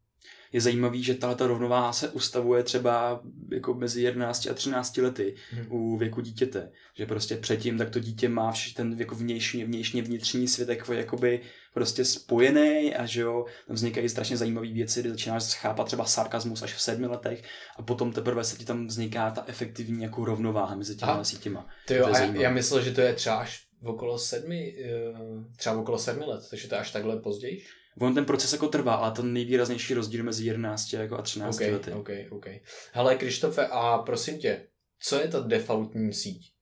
je 0.53 0.61
zajímavý, 0.61 1.03
že 1.03 1.14
tato 1.14 1.47
rovnováha 1.47 1.93
se 1.93 2.09
ustavuje 2.09 2.62
třeba 2.62 3.23
jako 3.53 3.75
mezi 3.75 4.03
11 4.03 4.47
a 4.47 4.55
13 4.55 4.97
lety 4.97 5.35
hmm. 5.51 5.66
u 5.71 5.97
věku 5.97 6.21
dítěte. 6.21 6.71
Že 6.95 7.07
prostě 7.07 7.37
předtím 7.37 7.79
tak 7.79 7.91
to 7.91 8.01
dítě 8.01 8.29
má 8.29 8.53
ten 8.77 8.97
jako 8.99 9.14
vnější, 9.14 9.64
vnější 9.64 10.03
vnitřní 10.03 10.49
svět 10.49 10.69
jako, 10.69 10.93
jakoby 10.93 11.41
prostě 11.79 12.05
spojený 12.05 12.95
a 12.95 13.07
že 13.07 13.20
jo, 13.20 13.45
tam 13.66 13.76
vznikají 13.76 14.09
strašně 14.09 14.37
zajímavé 14.37 14.68
věci, 14.68 15.01
kdy 15.01 15.11
začínáš 15.11 15.55
chápat 15.55 15.85
třeba 15.85 16.05
sarkazmus 16.05 16.62
až 16.62 16.74
v 16.74 16.83
sedmi 16.83 17.07
letech 17.07 17.43
a 17.76 17.83
potom 17.83 18.12
teprve 18.12 18.45
se 18.45 18.57
ti 18.57 18.64
tam 18.64 18.87
vzniká 18.87 19.31
ta 19.31 19.45
efektivní 19.47 20.03
jako 20.03 20.24
rovnováha 20.24 20.76
mezi 20.76 20.97
těma 20.97 21.24
sítěma. 21.24 21.66
To 21.87 21.95
jo, 21.95 22.07
to 22.07 22.14
a 22.14 22.18
já 22.18 22.51
myslel, 22.51 22.83
že 22.83 22.91
to 22.91 23.01
je 23.01 23.14
třeba 23.14 23.37
až 23.37 23.66
okolo 23.85 24.18
sedmi, 24.18 24.74
eh, 24.85 25.12
třeba 25.57 25.76
okolo 25.76 25.99
sedmi 25.99 26.24
let, 26.24 26.41
takže 26.51 26.68
to 26.68 26.74
je 26.74 26.81
až 26.81 26.91
takhle 26.91 27.20
později? 27.20 27.62
On 28.01 28.14
ten 28.14 28.24
proces 28.24 28.53
jako 28.53 28.68
trvá, 28.68 28.95
ale 28.95 29.12
ten 29.12 29.33
nejvýraznější 29.33 29.95
rozdíl 29.95 30.24
mezi 30.24 30.47
11 30.47 30.93
jako 30.93 31.18
a 31.18 31.22
13 31.22 31.57
okay, 31.57 31.72
lety. 31.72 31.93
OK, 31.93 32.09
OK. 32.31 32.47
Hele, 32.93 33.14
Krištofe, 33.14 33.66
a 33.66 33.99
prosím 33.99 34.39
tě, 34.39 34.66
co 35.01 35.20
je 35.20 35.29
ta 35.29 35.41
defaultní 35.41 36.12
síť? 36.12 36.53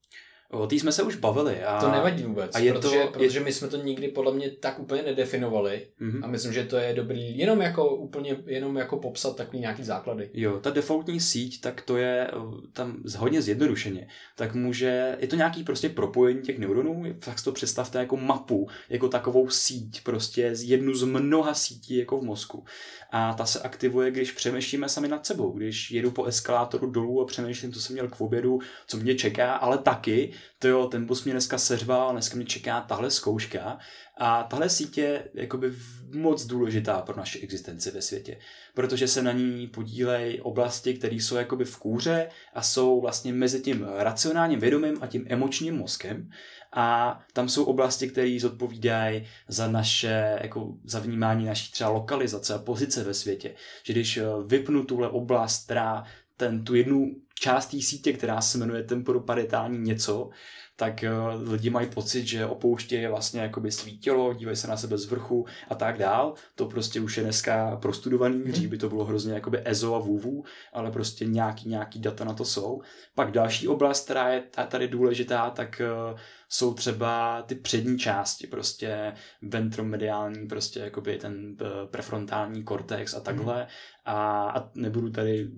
O 0.51 0.67
té 0.67 0.75
jsme 0.75 0.93
se 0.93 1.03
už 1.03 1.17
bavili. 1.17 1.63
A... 1.65 1.81
To 1.81 1.91
nevadí 1.91 2.23
vůbec, 2.23 2.51
a 2.55 2.59
je 2.59 2.73
protože, 2.73 2.99
to, 2.99 3.07
protože 3.13 3.39
je... 3.39 3.45
my 3.45 3.53
jsme 3.53 3.69
to 3.69 3.77
nikdy 3.77 4.09
podle 4.09 4.33
mě 4.35 4.51
tak 4.51 4.79
úplně 4.79 5.03
nedefinovali 5.03 5.89
mm-hmm. 6.01 6.25
a 6.25 6.27
myslím, 6.27 6.53
že 6.53 6.65
to 6.65 6.77
je 6.77 6.95
dobrý 6.95 7.39
jenom 7.39 7.61
jako 7.61 7.97
úplně, 7.97 8.37
jenom 8.47 8.77
jako 8.77 8.97
popsat 8.97 9.37
takový 9.37 9.59
nějaký 9.59 9.85
základy. 9.85 10.31
Jo, 10.35 10.61
ta 10.61 10.71
defaultní 10.71 11.21
síť, 11.21 11.61
tak 11.61 11.83
to 11.83 11.97
je 11.97 12.31
tam 12.73 12.97
hodně 13.19 13.43
zjednodušeně. 13.43 14.09
Tak 14.37 14.55
může, 14.55 15.17
je 15.21 15.29
to 15.29 15.37
nějaký 15.37 15.65
prostě 15.65 15.89
propojení 15.89 16.43
těch 16.43 16.59
neuronů, 16.59 17.05
tak 17.19 17.39
si 17.39 17.45
to 17.45 17.53
představte 17.53 17.99
jako 17.99 18.17
mapu, 18.17 18.69
jako 18.89 19.09
takovou 19.09 19.49
síť, 19.49 20.05
prostě 20.05 20.55
jednu 20.59 20.95
z 20.95 21.05
mnoha 21.05 21.55
sítí 21.55 21.97
jako 21.97 22.19
v 22.19 22.25
mozku 22.25 22.65
a 23.11 23.35
ta 23.35 23.47
se 23.47 23.61
aktivuje, 23.61 24.11
když 24.11 24.33
přemýšlíme 24.33 24.89
sami 24.89 25.09
nad 25.09 25.27
sebou, 25.27 25.53
když 25.53 25.91
jedu 25.91 26.11
po 26.11 26.25
eskalátoru 26.25 26.91
dolů 26.91 27.23
a 27.23 27.27
přemýšlím, 27.27 27.73
co 27.73 27.81
jsem 27.81 27.95
měl 27.95 28.09
k 28.09 28.21
obědu, 28.21 28.59
co 28.87 28.97
mě 28.97 29.15
čeká, 29.15 29.55
ale 29.55 29.79
taky, 29.79 30.33
to 30.59 30.69
jo, 30.69 30.87
ten 30.87 31.07
bus 31.07 31.25
mě 31.25 31.33
dneska 31.33 31.59
seřval, 31.59 32.13
dneska 32.13 32.37
mě 32.37 32.45
čeká 32.45 32.81
tahle 32.81 33.11
zkouška 33.11 33.79
a 34.19 34.43
tahle 34.43 34.69
sítě 34.69 35.01
je 35.01 35.29
jakoby 35.35 35.73
moc 36.15 36.47
důležitá 36.47 37.03
pro 37.03 37.17
naši 37.17 37.39
existenci 37.39 37.91
ve 37.91 38.03
světě, 38.03 38.39
protože 38.75 39.09
se 39.09 39.23
na 39.23 39.33
ní 39.33 39.67
podílejí 39.67 40.41
oblasti, 40.41 40.95
které 40.95 41.15
jsou 41.15 41.37
jakoby 41.37 41.65
v 41.65 41.77
kůře 41.77 42.29
a 42.55 42.63
jsou 42.63 43.01
vlastně 43.01 43.33
mezi 43.33 43.61
tím 43.61 43.87
racionálním 43.97 44.61
vědomím 44.61 44.99
a 45.01 45.07
tím 45.07 45.27
emočním 45.29 45.77
mozkem 45.77 46.31
a 46.73 47.19
tam 47.33 47.49
jsou 47.49 47.65
oblasti, 47.65 48.09
které 48.09 48.39
zodpovídají 48.41 49.27
za 49.49 49.69
naše, 49.69 50.39
jako 50.43 50.75
za 50.85 51.01
vnímání 51.01 51.47
naší 51.47 51.73
třeba 51.73 51.91
lokalizace 51.91 52.55
a 52.55 52.59
pozice 52.59 53.05
ve 53.05 53.15
světě. 53.15 53.55
Že 53.83 53.93
když 53.93 54.17
eh, 54.17 54.25
vypnu 54.47 54.85
tuhle 54.85 55.09
oblast, 55.09 55.65
která 55.65 56.05
ten, 56.37 56.65
tu 56.65 56.75
jednu 56.75 57.17
část 57.41 57.67
té 57.67 57.81
sítě, 57.81 58.13
která 58.13 58.41
se 58.41 58.59
jmenuje 58.59 58.83
temporoparitální 58.83 59.79
něco, 59.79 60.31
tak 60.77 61.05
uh, 61.35 61.51
lidi 61.53 61.71
mají 61.71 61.87
pocit, 61.87 62.27
že 62.27 62.47
opouštějí 62.47 63.07
vlastně 63.07 63.41
jakoby 63.41 63.73
svý 63.73 63.99
tělo, 63.99 64.35
dívají 64.35 64.57
se 64.57 64.69
na 64.69 64.77
sebe 64.77 64.99
z 64.99 65.07
vrchu 65.07 65.47
a 65.69 65.75
tak 65.75 65.99
dál. 65.99 66.35
To 66.55 66.67
prostě 66.67 67.01
už 67.01 67.17
je 67.17 67.23
dneska 67.23 67.77
prostudovaný, 67.77 68.37
mm. 68.37 68.45
dřív 68.45 68.71
by 68.71 68.79
to 68.79 68.89
bylo 68.89 69.05
hrozně 69.05 69.35
jakoby 69.35 69.61
EZO 69.65 69.95
a 69.95 69.99
VUVU, 69.99 70.45
ale 70.73 70.91
prostě 70.91 71.25
nějaký, 71.25 71.69
nějaký 71.69 72.01
data 72.01 72.25
na 72.25 72.35
to 72.35 72.45
jsou. 72.45 72.83
Pak 73.15 73.31
další 73.31 73.69
oblast, 73.69 74.05
která 74.05 74.29
je 74.29 74.43
tady 74.69 74.89
důležitá, 74.89 75.51
tak 75.51 75.83
uh, 76.13 76.19
jsou 76.49 76.75
třeba 76.75 77.43
ty 77.43 77.55
přední 77.55 77.99
části, 77.99 78.47
prostě 78.47 79.13
ventromediální, 79.43 80.47
prostě 80.47 80.81
jakoby 80.81 81.17
ten 81.17 81.57
eh, 81.61 81.87
prefrontální 81.87 82.65
kortex 82.65 83.15
a 83.15 83.21
takhle. 83.21 83.61
Mm. 83.61 83.69
A, 84.05 84.51
a 84.51 84.71
nebudu 84.75 85.11
tady 85.11 85.49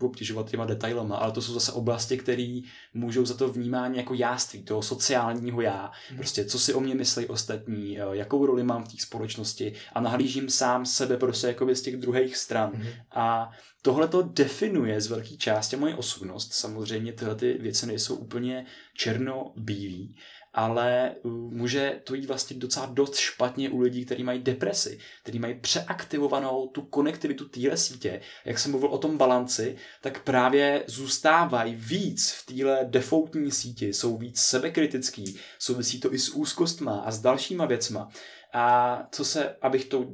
obtěžovat 0.00 0.50
těma 0.50 0.64
detailama, 0.64 1.16
ale 1.16 1.32
to 1.32 1.42
jsou 1.42 1.52
zase 1.52 1.72
oblasti, 1.72 2.18
které 2.18 2.60
můžou 2.94 3.24
za 3.26 3.34
to 3.34 3.48
vnímání 3.48 3.96
jako 3.96 4.14
jáství, 4.14 4.62
toho 4.62 4.82
sociálního 4.82 5.60
já. 5.60 5.90
Mm. 6.10 6.16
Prostě 6.16 6.44
co 6.44 6.58
si 6.58 6.74
o 6.74 6.80
mě 6.80 6.94
myslí 6.94 7.26
ostatní, 7.26 8.00
eh, 8.00 8.02
jakou 8.12 8.46
roli 8.46 8.62
mám 8.62 8.84
v 8.84 8.88
té 8.88 8.96
společnosti 8.98 9.72
a 9.92 10.00
nahlížím 10.00 10.48
sám 10.48 10.86
sebe 10.86 11.16
prostě 11.16 11.46
jakoby 11.46 11.76
z 11.76 11.82
těch 11.82 11.96
druhých 11.96 12.36
stran. 12.36 12.70
Mm. 12.74 12.86
A 13.10 13.50
tohle 13.82 14.08
to 14.08 14.22
definuje 14.22 15.00
z 15.00 15.06
velké 15.06 15.36
části 15.36 15.76
moji 15.76 15.94
osobnost. 15.94 16.52
Samozřejmě 16.52 17.12
tyhle 17.12 17.34
ty 17.34 17.58
věci 17.60 17.86
nejsou 17.86 18.16
úplně 18.16 18.66
černo-bílý, 18.94 20.16
ale 20.54 21.14
uh, 21.22 21.32
může 21.32 22.00
to 22.04 22.14
jít 22.14 22.26
vlastně 22.26 22.56
docela 22.56 22.86
dost 22.86 23.16
špatně 23.16 23.70
u 23.70 23.80
lidí, 23.80 24.04
kteří 24.04 24.24
mají 24.24 24.42
depresi, 24.42 24.98
kteří 25.22 25.38
mají 25.38 25.60
přeaktivovanou 25.60 26.66
tu 26.68 26.82
konektivitu 26.82 27.48
téhle 27.48 27.76
sítě. 27.76 28.20
Jak 28.44 28.58
jsem 28.58 28.70
mluvil 28.70 28.88
o 28.88 28.98
tom 28.98 29.18
balanci, 29.18 29.76
tak 30.00 30.22
právě 30.22 30.84
zůstávají 30.86 31.74
víc 31.74 32.30
v 32.30 32.46
téhle 32.46 32.80
defaultní 32.84 33.50
síti, 33.50 33.92
jsou 33.94 34.16
víc 34.16 34.40
sebekritický, 34.40 35.38
souvisí 35.58 36.00
to 36.00 36.14
i 36.14 36.18
s 36.18 36.28
úzkostma 36.28 36.98
a 36.98 37.10
s 37.10 37.20
dalšíma 37.20 37.66
věcma. 37.66 38.08
A 38.54 38.98
co 39.12 39.24
se, 39.24 39.56
abych 39.62 39.84
to, 39.84 40.06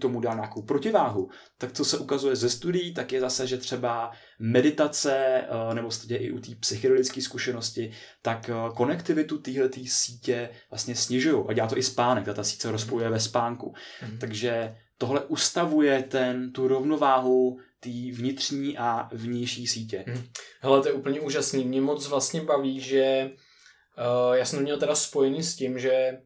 tomu 0.00 0.20
dal 0.20 0.34
nějakou 0.34 0.62
protiváhu, 0.62 1.28
tak 1.58 1.72
co 1.72 1.84
se 1.84 1.98
ukazuje 1.98 2.36
ze 2.36 2.50
studií, 2.50 2.94
tak 2.94 3.12
je 3.12 3.20
zase, 3.20 3.46
že 3.46 3.56
třeba 3.56 4.10
meditace, 4.38 5.16
eh, 5.16 5.74
nebo 5.74 5.90
stejně 5.90 6.18
i 6.18 6.30
u 6.30 6.38
té 6.38 6.52
psychedelické 6.60 7.22
zkušenosti, 7.22 7.92
tak 8.22 8.48
eh, 8.50 8.54
konektivitu 8.76 9.38
téhle 9.38 9.70
sítě 9.86 10.50
vlastně 10.70 10.94
snižují. 10.96 11.44
A 11.48 11.52
dělá 11.52 11.68
to 11.68 11.78
i 11.78 11.82
spánek, 11.82 12.24
ta, 12.24 12.34
ta 12.34 12.44
síť 12.44 12.60
se 12.60 12.72
rozpojuje 12.72 13.10
ve 13.10 13.20
spánku. 13.20 13.74
Mm-hmm. 13.74 14.18
Takže 14.18 14.76
tohle 14.98 15.20
ustavuje 15.24 16.02
ten, 16.02 16.52
tu 16.52 16.68
rovnováhu 16.68 17.58
té 17.80 17.90
vnitřní 18.12 18.78
a 18.78 19.08
vnější 19.12 19.66
sítě. 19.66 20.04
Hmm. 20.06 20.24
Hele, 20.60 20.82
to 20.82 20.88
je 20.88 20.94
úplně 20.94 21.20
úžasný. 21.20 21.64
Mě 21.64 21.80
moc 21.80 22.08
vlastně 22.08 22.40
baví, 22.40 22.80
že 22.80 23.30
uh, 23.30 24.34
já 24.34 24.44
jsem 24.44 24.58
to 24.58 24.62
měl 24.62 24.78
teda 24.78 24.94
spojený 24.94 25.42
s 25.42 25.56
tím, 25.56 25.78
že 25.78 26.18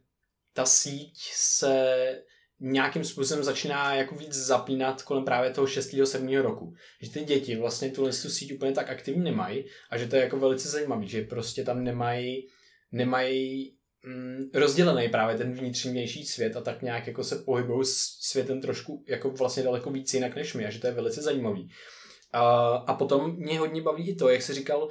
ta 0.55 0.67
síť 0.67 1.19
se 1.35 1.97
nějakým 2.61 3.05
způsobem 3.05 3.45
začíná 3.45 3.95
jako 3.95 4.15
víc 4.15 4.35
zapínat 4.35 5.03
kolem 5.03 5.25
právě 5.25 5.51
toho 5.51 5.67
6. 5.67 5.95
7. 6.05 6.37
roku. 6.37 6.75
Že 7.03 7.11
ty 7.11 7.21
děti 7.21 7.57
vlastně 7.57 7.91
tu 7.91 8.13
síť 8.13 8.55
úplně 8.55 8.73
tak 8.73 8.91
aktivní 8.91 9.25
nemají 9.25 9.65
a 9.91 9.99
že 9.99 10.07
to 10.07 10.17
je 10.17 10.23
jako 10.23 10.39
velice 10.39 10.69
zajímavé, 10.69 11.07
že 11.07 11.23
prostě 11.23 11.65
tam 11.65 11.85
nemají, 11.85 12.49
nemají 12.93 13.75
mm, 14.05 14.51
rozdělený 14.55 15.09
právě 15.09 15.37
ten 15.37 15.53
vnitřnější 15.53 16.25
svět 16.25 16.57
a 16.57 16.61
tak 16.61 16.83
nějak 16.83 17.07
jako 17.07 17.25
se 17.25 17.37
pohybují 17.37 17.85
s 17.85 18.19
světem 18.21 18.61
trošku 18.61 19.05
jako 19.09 19.31
vlastně 19.31 19.63
daleko 19.63 19.91
víc 19.91 20.15
jinak 20.15 20.37
než 20.37 20.55
my 20.55 20.67
a 20.67 20.71
že 20.71 20.79
to 20.79 20.87
je 20.87 20.93
velice 20.93 21.23
zajímavý. 21.23 21.69
A, 22.33 22.41
a 22.67 22.95
potom 22.95 23.37
mě 23.37 23.59
hodně 23.59 23.83
baví 23.83 24.09
i 24.09 24.15
to, 24.15 24.29
jak 24.29 24.43
jsi 24.43 24.55
říkal, 24.55 24.89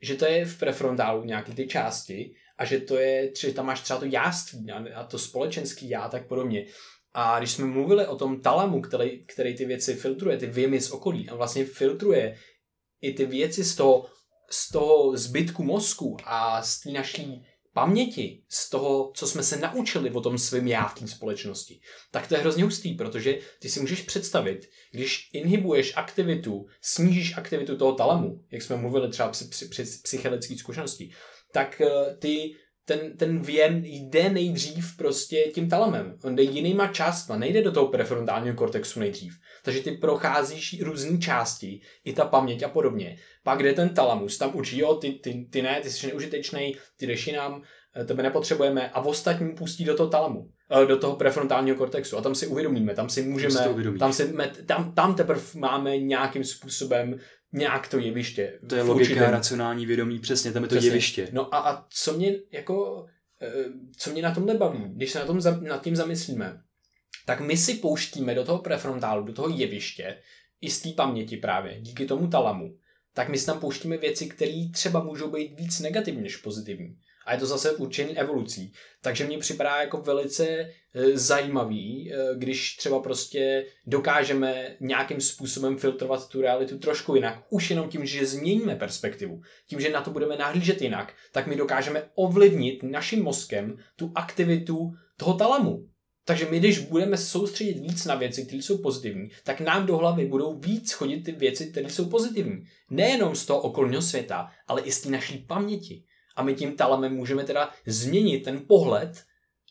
že 0.00 0.14
to 0.14 0.24
je 0.24 0.44
v 0.44 0.58
prefrontálu 0.58 1.24
nějaký 1.24 1.54
ty 1.54 1.66
části 1.66 2.34
a 2.58 2.64
že 2.64 2.80
to 2.80 2.96
je, 2.96 3.30
že 3.38 3.52
tam 3.52 3.66
máš 3.66 3.80
třeba 3.80 4.00
to 4.00 4.06
jáství 4.06 4.70
a 4.70 5.04
to 5.04 5.18
společenský 5.18 5.88
já 5.88 6.08
tak 6.08 6.28
podobně. 6.28 6.66
A 7.14 7.38
když 7.38 7.50
jsme 7.50 7.64
mluvili 7.64 8.06
o 8.06 8.16
tom 8.16 8.40
talamu, 8.40 8.80
který, 8.80 9.26
který 9.26 9.56
ty 9.56 9.64
věci 9.64 9.94
filtruje, 9.94 10.36
ty 10.36 10.46
věmy 10.46 10.80
z 10.80 10.90
okolí 10.90 11.28
a 11.28 11.34
vlastně 11.34 11.64
filtruje 11.64 12.38
i 13.00 13.12
ty 13.12 13.26
věci 13.26 13.64
z 13.64 13.76
toho, 13.76 14.06
z 14.50 14.72
toho 14.72 15.16
zbytku 15.16 15.62
mozku 15.62 16.16
a 16.24 16.62
z 16.62 16.80
té 16.80 16.90
naší 16.90 17.42
paměti, 17.72 18.42
z 18.48 18.70
toho, 18.70 19.12
co 19.14 19.26
jsme 19.26 19.42
se 19.42 19.56
naučili 19.56 20.10
o 20.10 20.20
tom 20.20 20.38
svém 20.38 20.68
já 20.68 20.88
v 20.88 21.00
té 21.00 21.08
společnosti, 21.08 21.80
tak 22.10 22.26
to 22.26 22.34
je 22.34 22.40
hrozně 22.40 22.64
hustý, 22.64 22.94
protože 22.94 23.38
ty 23.58 23.70
si 23.70 23.80
můžeš 23.80 24.02
představit, 24.02 24.70
když 24.90 25.30
inhibuješ 25.32 25.92
aktivitu, 25.96 26.66
snížíš 26.80 27.36
aktivitu 27.36 27.76
toho 27.76 27.92
talamu, 27.92 28.44
jak 28.50 28.62
jsme 28.62 28.76
mluvili 28.76 29.08
třeba 29.08 29.28
při, 29.28 29.44
při, 29.44 29.68
při 29.68 29.84
psychedelické 30.02 30.56
zkušenosti, 30.56 31.12
tak 31.52 31.80
eh, 31.80 32.16
ty 32.18 32.54
ten, 32.84 33.16
ten 33.16 33.40
věm 33.40 33.82
jde 33.84 34.30
nejdřív 34.30 34.96
prostě 34.96 35.42
tím 35.54 35.68
talamem. 35.68 36.18
On 36.24 36.36
jde 36.36 36.42
jinýma 36.42 36.86
částma, 36.86 37.36
nejde 37.36 37.62
do 37.62 37.72
toho 37.72 37.88
prefrontálního 37.88 38.56
kortexu 38.56 39.00
nejdřív. 39.00 39.34
Takže 39.64 39.80
ty 39.80 39.92
procházíš 39.92 40.82
různé 40.82 41.18
části, 41.18 41.80
i 42.04 42.12
ta 42.12 42.24
paměť 42.24 42.62
a 42.62 42.68
podobně. 42.68 43.16
Pak 43.42 43.62
jde 43.62 43.72
ten 43.72 43.88
talamus, 43.88 44.38
tam 44.38 44.50
učí, 44.54 44.78
jo, 44.78 44.94
ty, 44.94 45.12
ty, 45.12 45.46
ty 45.50 45.62
ne, 45.62 45.80
ty 45.80 45.90
jsi 45.90 46.06
neužitečný, 46.06 46.76
ty 46.96 47.06
jdeš 47.06 47.26
jinam, 47.26 47.62
eh, 47.96 48.04
tebe 48.04 48.22
nepotřebujeme 48.22 48.90
a 48.90 49.00
v 49.00 49.06
ostatní 49.06 49.54
pustí 49.54 49.84
do 49.84 49.96
toho 49.96 50.08
talamu, 50.08 50.50
eh, 50.82 50.86
do 50.86 50.96
toho 50.96 51.16
prefrontálního 51.16 51.76
kortexu 51.76 52.18
a 52.18 52.22
tam 52.22 52.34
si 52.34 52.46
uvědomíme, 52.46 52.94
tam 52.94 53.08
si 53.08 53.22
můžeme, 53.22 53.60
tam, 53.98 54.12
si, 54.12 54.34
tam, 54.66 54.94
tam 54.94 55.14
teprve 55.14 55.42
máme 55.54 55.98
nějakým 55.98 56.44
způsobem 56.44 57.18
nějak 57.52 57.88
to 57.88 57.98
jeviště. 57.98 58.58
To 58.68 58.74
je 58.74 58.82
logika, 58.82 59.10
určitém... 59.10 59.30
racionální 59.30 59.86
vědomí, 59.86 60.18
přesně, 60.18 60.52
tam 60.52 60.62
je 60.62 60.68
to 60.68 60.74
přesně. 60.74 60.88
jeviště. 60.88 61.28
No 61.32 61.54
a, 61.54 61.58
a 61.58 61.86
co 61.90 62.12
mě 62.12 62.34
jako, 62.52 63.06
eh, 63.42 63.64
co 63.96 64.10
mě 64.10 64.22
na 64.22 64.34
tomhle 64.34 64.54
baví, 64.54 64.84
když 64.86 65.10
se 65.10 65.18
na 65.18 65.24
tom, 65.24 65.40
nad 65.60 65.82
tím 65.82 65.96
zamyslíme, 65.96 66.60
tak 67.26 67.40
my 67.40 67.56
si 67.56 67.74
pouštíme 67.74 68.34
do 68.34 68.44
toho 68.44 68.58
prefrontálu, 68.58 69.24
do 69.24 69.32
toho 69.32 69.48
jeviště, 69.48 70.18
i 70.60 70.70
z 70.70 70.82
té 70.82 70.90
paměti 70.96 71.36
právě, 71.36 71.80
díky 71.80 72.06
tomu 72.06 72.28
talamu, 72.28 72.76
tak 73.14 73.28
my 73.28 73.38
si 73.38 73.46
tam 73.46 73.60
pouštíme 73.60 73.96
věci, 73.96 74.26
které 74.26 74.68
třeba 74.72 75.02
můžou 75.02 75.30
být 75.30 75.60
víc 75.60 75.80
negativní 75.80 76.22
než 76.22 76.36
pozitivní. 76.36 76.96
A 77.26 77.32
je 77.32 77.38
to 77.38 77.46
zase 77.46 77.72
určený 77.72 78.18
evolucí. 78.18 78.72
Takže 79.02 79.24
mně 79.24 79.38
připadá 79.38 79.80
jako 79.80 79.96
velice 79.96 80.46
e, 80.48 80.70
zajímavý, 81.14 82.12
e, 82.12 82.16
když 82.34 82.76
třeba 82.76 83.00
prostě 83.00 83.66
dokážeme 83.86 84.76
nějakým 84.80 85.20
způsobem 85.20 85.78
filtrovat 85.78 86.28
tu 86.28 86.40
realitu 86.40 86.78
trošku 86.78 87.14
jinak, 87.14 87.44
už 87.50 87.70
jenom 87.70 87.88
tím, 87.88 88.06
že 88.06 88.26
změníme 88.26 88.76
perspektivu, 88.76 89.40
tím, 89.66 89.80
že 89.80 89.90
na 89.90 90.00
to 90.00 90.10
budeme 90.10 90.36
nahlížet 90.36 90.82
jinak, 90.82 91.14
tak 91.32 91.46
my 91.46 91.56
dokážeme 91.56 92.08
ovlivnit 92.14 92.82
naším 92.82 93.22
mozkem 93.22 93.78
tu 93.96 94.12
aktivitu 94.14 94.92
toho 95.16 95.34
talamu. 95.34 95.92
Takže 96.24 96.46
my, 96.50 96.58
když 96.58 96.78
budeme 96.78 97.16
soustředit 97.16 97.80
víc 97.80 98.04
na 98.04 98.14
věci, 98.14 98.44
které 98.44 98.62
jsou 98.62 98.78
pozitivní, 98.78 99.30
tak 99.44 99.60
nám 99.60 99.86
do 99.86 99.96
hlavy 99.96 100.26
budou 100.26 100.58
víc 100.58 100.92
chodit 100.92 101.20
ty 101.20 101.32
věci, 101.32 101.66
které 101.66 101.90
jsou 101.90 102.08
pozitivní. 102.08 102.64
Nejenom 102.90 103.36
z 103.36 103.46
toho 103.46 103.60
okolního 103.60 104.02
světa, 104.02 104.50
ale 104.66 104.80
i 104.82 104.92
z 104.92 105.00
té 105.00 105.10
naší 105.10 105.38
paměti. 105.38 106.04
A 106.36 106.42
my 106.42 106.54
tím 106.54 106.76
talemem 106.76 107.12
můžeme 107.14 107.44
teda 107.44 107.70
změnit 107.86 108.40
ten 108.44 108.60
pohled 108.68 109.22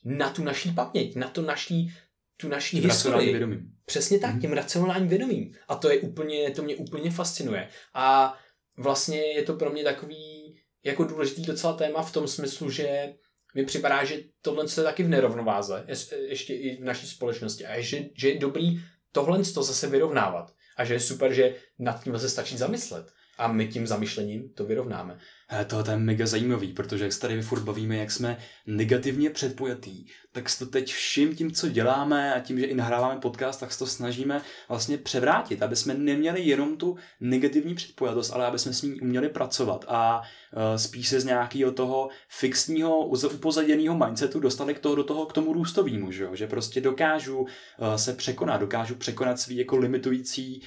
na 0.06 0.30
tu 0.30 0.44
naší 0.44 0.72
paměť, 0.72 1.16
na 1.16 1.28
to 1.30 1.42
naší, 1.42 1.94
tu 2.38 2.48
naší 2.48 2.78
Tím 2.82 2.90
historii. 2.90 3.32
vědomím. 3.32 3.72
Přesně 3.86 4.20
tak, 4.20 4.32
Mhm. 4.32 4.42
tím 4.42 4.54
racionálním 4.54 5.10
vědomím. 5.10 5.54
A 5.68 5.76
to 5.76 5.90
je 5.90 6.00
úplně, 6.00 6.52
to 6.52 6.64
mě 6.64 6.76
úplně 6.76 7.12
fascinuje. 7.12 7.68
A 7.94 8.38
vlastně 8.78 9.20
je 9.22 9.44
to 9.44 9.54
pro 9.54 9.70
mě 9.70 9.84
takový 9.84 10.56
jako 10.84 11.04
důležitý 11.04 11.42
docela 11.42 11.74
téma 11.74 12.02
v 12.04 12.14
tom 12.14 12.28
smyslu, 12.28 12.70
že 12.70 13.14
mi 13.56 13.66
připadá, 13.66 14.04
že 14.04 14.20
tohle 14.42 14.66
je 14.78 14.84
taky 14.84 15.04
v 15.04 15.10
nerovnováze, 15.10 15.86
je- 15.88 16.28
ještě 16.30 16.54
i 16.56 16.78
v 16.78 16.84
naší 16.84 17.08
společnosti. 17.08 17.66
A 17.66 17.82
že, 17.82 18.00
že 18.18 18.30
je 18.30 18.40
dobrý 18.40 18.80
tohle 19.12 19.44
to 19.44 19.64
zase 19.64 19.88
vyrovnávat. 19.88 20.54
A 20.78 20.86
že 20.86 20.94
je 20.94 21.00
super, 21.00 21.34
že 21.34 21.56
nad 21.80 22.04
tím 22.04 22.20
se 22.20 22.30
stačí 22.30 22.58
zamyslet. 22.58 23.12
A 23.38 23.48
my 23.48 23.68
tím 23.68 23.88
zamyšlením 23.88 24.54
to 24.54 24.66
vyrovnáme. 24.66 25.20
Eh, 25.52 25.66
Tohle 25.66 25.94
je 25.94 25.98
mega 25.98 26.26
zajímavý, 26.26 26.74
protože 26.74 27.04
jak 27.04 27.14
se 27.14 27.20
tady 27.20 27.42
furt 27.42 27.64
bavíme, 27.64 27.98
jak 27.98 28.12
jsme 28.12 28.38
negativně 28.68 29.30
předpojatý, 29.30 30.06
tak 30.32 30.50
se 30.50 30.66
to 30.66 30.72
teď 30.72 30.94
vším 30.94 31.36
tím, 31.36 31.52
co 31.52 31.70
děláme 31.70 32.34
a 32.34 32.40
tím, 32.40 32.60
že 32.60 32.66
i 32.66 32.76
nahráváme 32.76 33.20
podcast, 33.20 33.60
tak 33.60 33.72
se 33.72 33.80
to 33.80 33.88
snažíme 33.88 34.42
vlastně 34.70 34.98
převrátit, 34.98 35.64
aby 35.64 35.76
jsme 35.76 35.94
neměli 35.94 36.42
jenom 36.42 36.78
tu 36.78 36.96
negativní 37.20 37.76
předpojatost, 37.76 38.34
ale 38.34 38.46
aby 38.46 38.60
jsme 38.60 38.74
s 38.74 38.82
ní 38.82 39.02
uměli 39.02 39.30
pracovat 39.30 39.86
a 39.88 40.22
uh, 40.22 40.62
spíš 40.76 41.08
se 41.08 41.20
z 41.20 41.26
nějakého 41.26 41.72
toho 41.72 42.10
fixního, 42.30 43.06
upozaděného 43.06 43.98
mindsetu 43.98 44.40
dostali 44.40 44.74
k 44.74 44.80
toho, 44.80 44.96
do 44.96 45.04
toho, 45.04 45.26
k 45.26 45.34
tomu 45.34 45.54
růstovému, 45.54 46.12
že, 46.12 46.24
jo? 46.24 46.36
že 46.36 46.48
prostě 46.48 46.82
dokážu 46.82 47.40
uh, 47.40 47.48
se 47.96 48.14
překonat, 48.14 48.62
dokážu 48.62 48.96
překonat 48.96 49.40
svý 49.40 49.58
jako 49.58 49.78
limitující 49.78 50.62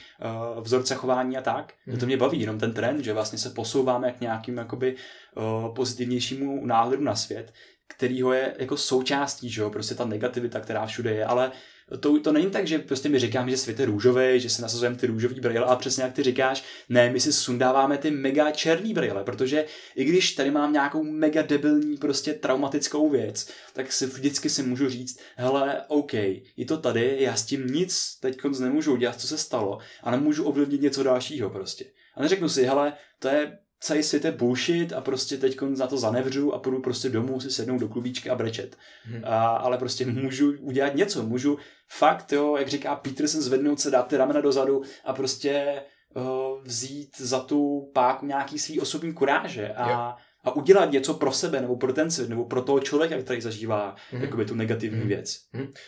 vzorce 0.61 0.95
chování 0.95 1.37
a 1.37 1.43
tak. 1.43 1.73
Mm. 1.87 1.99
To 1.99 2.07
mě 2.07 2.17
baví, 2.17 2.41
jenom 2.41 2.59
ten 2.59 2.73
trend, 2.73 3.05
že 3.05 3.13
vlastně 3.13 3.39
se 3.39 3.51
posouváme 3.51 4.13
k 4.13 4.21
nějakým 4.21 4.55
jakoby 4.75 4.97
uh, 5.37 5.75
pozitivnějšímu 5.75 6.67
náhledu 6.67 7.03
na 7.03 7.17
svět, 7.17 7.53
kterýho 7.87 8.33
je 8.33 8.55
jako 8.59 8.77
součástí, 8.77 9.51
že 9.51 9.61
jo, 9.61 9.71
prostě 9.71 9.95
ta 9.95 10.05
negativita, 10.05 10.61
která 10.61 10.87
všude 10.87 11.15
je, 11.15 11.25
ale 11.25 11.53
to, 12.01 12.21
to 12.21 12.33
není 12.33 12.51
tak, 12.51 12.67
že 12.67 12.79
prostě 12.79 13.09
my 13.09 13.19
říkáme, 13.19 13.51
že 13.51 13.57
svět 13.57 13.81
je 13.81 13.87
růžový, 13.87 14.41
že 14.41 14.51
si 14.51 14.63
nasazujeme 14.63 14.97
ty 14.97 15.07
růžový 15.07 15.41
brýle 15.41 15.65
a 15.65 15.77
přesně 15.77 16.03
jak 16.03 16.13
ty 16.13 16.23
říkáš, 16.23 16.65
ne, 16.89 17.11
my 17.11 17.21
si 17.21 17.33
sundáváme 17.33 17.99
ty 17.99 18.11
mega 18.11 18.51
černý 18.51 18.95
brýle, 18.95 19.25
protože 19.25 19.65
i 19.97 20.05
když 20.05 20.33
tady 20.33 20.51
mám 20.51 20.73
nějakou 20.73 21.03
mega 21.03 21.43
debilní 21.43 21.97
prostě 21.97 22.33
traumatickou 22.33 23.11
věc, 23.11 23.51
tak 23.73 23.93
si 23.93 24.07
vždycky 24.07 24.51
si 24.51 24.63
můžu 24.63 24.89
říct, 24.89 25.19
hele, 25.37 25.83
OK, 25.89 26.15
je 26.57 26.67
to 26.69 26.79
tady, 26.79 27.17
já 27.21 27.37
s 27.37 27.45
tím 27.45 27.67
nic 27.67 28.19
teď 28.21 28.39
nemůžu 28.61 28.93
udělat, 28.93 29.21
co 29.21 29.27
se 29.27 29.39
stalo, 29.39 29.79
a 30.03 30.11
nemůžu 30.11 30.45
ovlivnit 30.45 30.83
něco 30.83 31.03
dalšího 31.03 31.51
prostě. 31.51 31.85
A 32.17 32.23
neřeknu 32.23 32.49
si, 32.49 32.65
hele, 32.65 32.93
to 33.19 33.29
je 33.29 33.59
celý 33.85 34.03
svět 34.03 34.25
je 34.25 34.33
bullshit 34.33 34.93
a 34.93 35.01
prostě 35.01 35.37
teď 35.37 35.61
na 35.79 35.87
to 35.87 35.99
zanevřu 35.99 36.55
a 36.55 36.59
půjdu 36.59 36.81
prostě 36.81 37.09
domů 37.09 37.41
si 37.41 37.51
sednout 37.51 37.79
do 37.79 37.89
klubíčky 37.89 38.31
a 38.31 38.35
brečet. 38.35 38.77
Hmm. 39.05 39.23
A, 39.25 39.47
ale 39.57 39.79
prostě 39.79 40.07
můžu 40.07 40.53
udělat 40.61 40.95
něco, 40.95 41.23
můžu 41.23 41.59
fakt, 41.89 42.33
jo, 42.33 42.57
jak 42.57 42.69
říká 42.69 42.97
Peterson, 42.97 43.41
zvednout 43.43 43.81
se, 43.81 43.91
dát 43.91 44.03
ty 44.09 44.17
ramena 44.17 44.41
dozadu 44.41 44.83
a 45.05 45.13
prostě 45.13 45.83
uh, 46.17 46.25
vzít 46.65 47.11
za 47.21 47.41
tu 47.41 47.91
páku 47.95 48.27
nějaký 48.27 48.59
svý 48.59 48.81
osobní 48.81 49.13
kuráže 49.13 49.69
a, 49.69 50.17
a 50.45 50.57
udělat 50.57 50.91
něco 50.91 51.15
pro 51.15 51.33
sebe, 51.33 51.61
nebo 51.61 51.77
pro 51.77 51.93
ten 51.93 52.11
svět, 52.11 52.29
nebo 52.29 52.45
pro 52.45 52.63
toho 52.63 52.81
člověka, 52.81 53.19
který 53.23 53.41
zažívá 53.41 53.97
Mhm. 54.13 54.23
jakoby 54.23 54.45
tu 54.45 54.55
negativní 54.55 54.99
Mhm. 54.99 55.09
věc. 55.09 55.37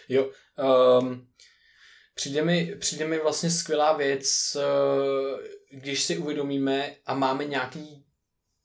Jo, 0.08 0.30
um, 1.00 1.26
přijde, 2.16 2.42
mi, 2.42 2.76
přijde 2.78 3.06
mi 3.06 3.18
vlastně 3.18 3.50
skvělá 3.50 3.96
věc, 3.96 4.56
uh, 4.56 5.40
když 5.70 6.02
si 6.02 6.18
uvědomíme 6.18 6.94
a 7.06 7.14
máme 7.14 7.44
nějaký 7.44 8.04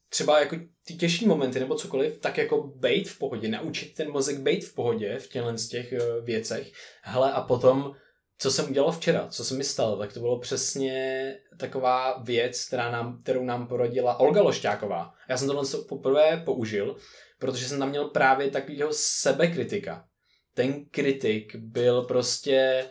třeba 0.09 0.39
jako 0.39 0.55
ty 0.85 0.93
těžší 0.93 1.27
momenty 1.27 1.59
nebo 1.59 1.75
cokoliv, 1.75 2.17
tak 2.17 2.37
jako 2.37 2.71
bejt 2.75 3.09
v 3.09 3.17
pohodě, 3.17 3.47
naučit 3.47 3.93
ten 3.93 4.11
mozek 4.11 4.39
bejt 4.39 4.63
v 4.63 4.75
pohodě 4.75 5.19
v 5.19 5.27
těchto 5.27 5.57
z 5.57 5.67
těch 5.67 5.91
uh, 5.91 6.25
věcech. 6.25 6.71
Hele 7.01 7.31
a 7.31 7.41
potom, 7.41 7.95
co 8.37 8.51
jsem 8.51 8.69
udělal 8.69 8.91
včera, 8.91 9.27
co 9.27 9.45
se 9.45 9.53
mi 9.53 9.63
stalo, 9.63 9.97
tak 9.97 10.13
to 10.13 10.19
bylo 10.19 10.39
přesně 10.39 11.35
taková 11.57 12.21
věc, 12.23 12.65
která 12.65 12.91
nám, 12.91 13.19
kterou 13.23 13.43
nám 13.43 13.67
porodila 13.67 14.19
Olga 14.19 14.41
Lošťáková. 14.41 15.13
Já 15.29 15.37
jsem 15.37 15.47
tohle 15.47 15.63
poprvé 15.89 16.41
použil, 16.45 16.95
protože 17.39 17.69
jsem 17.69 17.79
tam 17.79 17.89
měl 17.89 18.05
právě 18.09 18.51
takového 18.51 18.89
sebekritika 18.93 20.07
ten 20.53 20.85
kritik 20.85 21.55
byl 21.55 22.01
prostě 22.01 22.89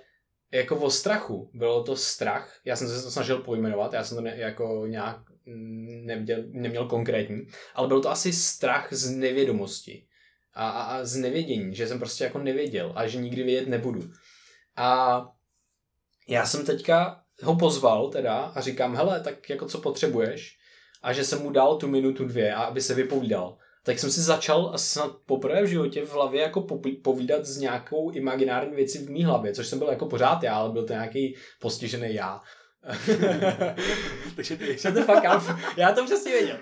jako 0.53 0.77
o 0.77 0.91
strachu. 0.91 1.51
Bylo 1.55 1.83
to 1.83 1.97
strach. 1.97 2.61
Já 2.65 2.77
jsem 2.77 2.89
se 2.89 3.03
to 3.03 3.11
snažil 3.11 3.39
pojmenovat, 3.39 3.93
já 3.93 4.05
jsem 4.05 4.17
to 4.17 4.23
ne, 4.23 4.37
jako 4.37 4.87
nějak 4.87 5.17
mm, 5.47 6.07
neměl, 6.07 6.39
neměl 6.47 6.89
konkrétní, 6.89 7.47
ale 7.75 7.89
byl 7.89 8.01
to 8.01 8.11
asi 8.11 8.33
strach 8.33 8.93
z 8.93 9.11
nevědomosti 9.11 10.07
a, 10.55 10.71
a, 10.71 10.83
a 10.83 11.05
z 11.05 11.17
nevědění, 11.17 11.75
že 11.75 11.87
jsem 11.87 11.99
prostě 11.99 12.25
jako 12.25 12.39
nevěděl 12.39 12.93
a 12.97 13.07
že 13.07 13.19
nikdy 13.19 13.43
vědět 13.43 13.69
nebudu. 13.69 14.11
A 14.77 15.23
já 16.29 16.47
jsem 16.47 16.67
teďka 16.67 17.23
ho 17.43 17.57
pozval 17.57 18.09
teda 18.09 18.37
a 18.37 18.61
říkám, 18.61 18.97
hele, 18.97 19.21
tak 19.21 19.51
jako 19.51 19.67
co 19.67 19.81
potřebuješ? 19.81 20.57
A 21.03 21.13
že 21.13 21.25
jsem 21.25 21.43
mu 21.43 21.51
dal 21.51 21.77
tu 21.77 21.89
minutu 21.89 22.25
dvě, 22.25 22.55
aby 22.55 22.81
se 22.81 22.95
vypovídal 22.95 23.57
tak 23.83 23.99
jsem 23.99 24.11
si 24.11 24.21
začal 24.21 24.73
snad 24.77 25.17
poprvé 25.27 25.63
v 25.63 25.67
životě 25.67 26.07
v 26.07 26.13
hlavě 26.13 26.43
jako 26.43 26.67
povídat 27.03 27.45
s 27.45 27.59
nějakou 27.59 28.11
imaginární 28.11 28.77
věcí 28.77 28.99
v 28.99 29.11
mý 29.11 29.25
hlavě, 29.25 29.53
což 29.53 29.67
jsem 29.67 29.79
byl 29.79 29.89
jako 29.89 30.07
pořád 30.07 30.43
já, 30.43 30.55
ale 30.57 30.73
byl 30.73 30.87
to 30.87 30.93
nějaký 30.93 31.37
postižený 31.61 32.15
já. 32.15 32.41
Takže 34.37 34.57
ty... 34.57 34.79
Shut 34.79 34.95
the 34.95 35.01
fuck 35.01 35.23
up. 35.37 35.59
Já 35.77 35.93
to 35.93 36.05
přesně 36.05 36.33
věděl. 36.33 36.59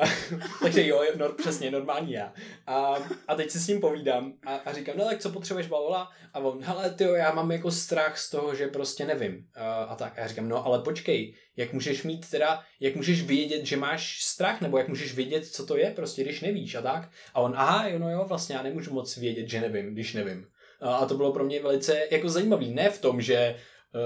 Takže 0.62 0.86
jo, 0.86 1.04
no, 1.16 1.28
přesně, 1.28 1.70
normální 1.70 2.12
já. 2.12 2.32
A, 2.66 2.94
a 3.28 3.34
teď 3.34 3.50
si 3.50 3.58
s 3.58 3.68
ním 3.68 3.80
povídám 3.80 4.32
a, 4.46 4.54
a 4.54 4.72
říkám, 4.72 4.94
no 4.98 5.04
tak 5.04 5.18
co 5.18 5.30
potřebuješ, 5.30 5.68
bla, 5.68 6.10
A 6.34 6.38
on, 6.38 6.62
hele, 6.62 6.90
ty 6.90 7.04
já 7.04 7.32
mám 7.32 7.52
jako 7.52 7.70
strach 7.70 8.18
z 8.18 8.30
toho, 8.30 8.54
že 8.54 8.66
prostě 8.66 9.04
nevím. 9.06 9.46
A, 9.54 9.74
a 9.74 9.96
tak. 9.96 10.18
A 10.18 10.20
já 10.20 10.26
říkám, 10.26 10.48
no 10.48 10.66
ale 10.66 10.82
počkej, 10.82 11.34
jak 11.56 11.72
můžeš 11.72 12.02
mít 12.02 12.30
teda, 12.30 12.62
jak 12.80 12.96
můžeš 12.96 13.22
vědět, 13.22 13.66
že 13.66 13.76
máš 13.76 14.22
strach, 14.22 14.60
nebo 14.60 14.78
jak 14.78 14.88
můžeš 14.88 15.14
vědět, 15.14 15.46
co 15.46 15.66
to 15.66 15.76
je, 15.76 15.90
prostě 15.90 16.22
když 16.22 16.40
nevíš 16.40 16.74
a 16.74 16.82
tak. 16.82 17.10
A 17.34 17.40
on, 17.40 17.54
aha, 17.56 17.88
jo, 17.88 17.98
no 17.98 18.10
jo, 18.10 18.24
vlastně 18.28 18.56
já 18.56 18.62
nemůžu 18.62 18.94
moc 18.94 19.16
vědět, 19.16 19.48
že 19.48 19.60
nevím, 19.60 19.92
když 19.92 20.14
nevím. 20.14 20.46
A, 20.80 20.96
a 20.96 21.06
to 21.06 21.14
bylo 21.14 21.32
pro 21.32 21.44
mě 21.44 21.62
velice 21.62 22.06
jako 22.10 22.28
zajímavý, 22.28 22.74
ne 22.74 22.90
v 22.90 23.00
tom, 23.00 23.20
že 23.20 23.56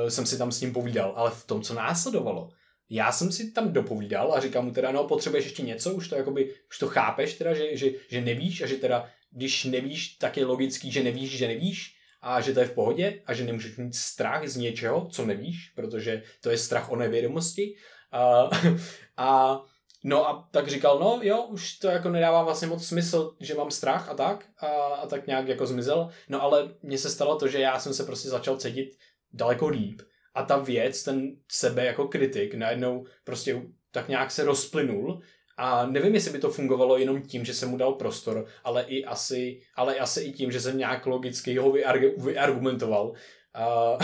jsem 0.08 0.26
si 0.26 0.38
tam 0.38 0.52
s 0.52 0.60
ním 0.60 0.72
povídal, 0.72 1.12
ale 1.16 1.30
v 1.30 1.46
tom, 1.46 1.62
co 1.62 1.74
následovalo 1.74 2.50
já 2.94 3.12
jsem 3.12 3.32
si 3.32 3.50
tam 3.50 3.72
dopovídal 3.72 4.34
a 4.34 4.40
říkám 4.40 4.64
mu 4.64 4.72
teda, 4.72 4.92
no 4.92 5.04
potřebuješ 5.04 5.44
ještě 5.44 5.62
něco, 5.62 5.94
už 5.94 6.08
to 6.08 6.16
jakoby, 6.16 6.54
už 6.70 6.78
to 6.78 6.88
chápeš 6.88 7.34
teda, 7.34 7.54
že, 7.54 7.76
že, 7.76 7.90
že 8.08 8.20
nevíš 8.20 8.62
a 8.62 8.66
že 8.66 8.76
teda, 8.76 9.08
když 9.30 9.64
nevíš, 9.64 10.08
tak 10.08 10.36
je 10.36 10.46
logický, 10.46 10.90
že 10.90 11.02
nevíš, 11.02 11.38
že 11.38 11.48
nevíš 11.48 11.96
a 12.22 12.40
že 12.40 12.52
to 12.52 12.60
je 12.60 12.66
v 12.66 12.74
pohodě 12.74 13.22
a 13.26 13.34
že 13.34 13.44
nemůžeš 13.44 13.76
mít 13.76 13.94
strach 13.94 14.48
z 14.48 14.56
něčeho, 14.56 15.08
co 15.10 15.26
nevíš, 15.26 15.72
protože 15.74 16.22
to 16.40 16.50
je 16.50 16.58
strach 16.58 16.90
o 16.90 16.96
nevědomosti. 16.96 17.76
A, 18.12 18.50
a 19.16 19.60
no 20.04 20.28
a 20.28 20.48
tak 20.50 20.68
říkal, 20.68 20.98
no 20.98 21.20
jo, 21.22 21.42
už 21.42 21.78
to 21.78 21.88
jako 21.88 22.08
nedává 22.08 22.42
vlastně 22.42 22.68
moc 22.68 22.86
smysl, 22.86 23.36
že 23.40 23.54
mám 23.54 23.70
strach 23.70 24.08
a 24.08 24.14
tak 24.14 24.46
a, 24.58 24.66
a 24.66 25.06
tak 25.06 25.26
nějak 25.26 25.48
jako 25.48 25.66
zmizel. 25.66 26.10
No 26.28 26.42
ale 26.42 26.74
mně 26.82 26.98
se 26.98 27.10
stalo 27.10 27.38
to, 27.38 27.48
že 27.48 27.58
já 27.58 27.78
jsem 27.78 27.94
se 27.94 28.04
prostě 28.04 28.28
začal 28.28 28.56
cítit 28.56 28.96
daleko 29.32 29.68
líp. 29.68 30.02
A 30.34 30.42
ta 30.42 30.58
věc, 30.58 31.04
ten 31.04 31.36
sebe 31.50 31.84
jako 31.84 32.08
kritik 32.08 32.54
najednou 32.54 33.04
prostě 33.24 33.62
tak 33.90 34.08
nějak 34.08 34.30
se 34.30 34.44
rozplynul. 34.44 35.20
A 35.56 35.86
nevím, 35.86 36.14
jestli 36.14 36.32
by 36.32 36.38
to 36.38 36.50
fungovalo 36.50 36.98
jenom 36.98 37.22
tím, 37.22 37.44
že 37.44 37.54
jsem 37.54 37.68
mu 37.68 37.76
dal 37.76 37.92
prostor, 37.92 38.46
ale 38.64 38.82
i 38.82 39.04
asi, 39.04 39.60
ale 39.76 39.98
asi 39.98 40.20
i 40.20 40.32
tím, 40.32 40.52
že 40.52 40.60
jsem 40.60 40.78
nějak 40.78 41.06
logicky 41.06 41.56
ho 41.56 41.72
vyargumentoval. 42.18 43.12
A, 43.54 43.98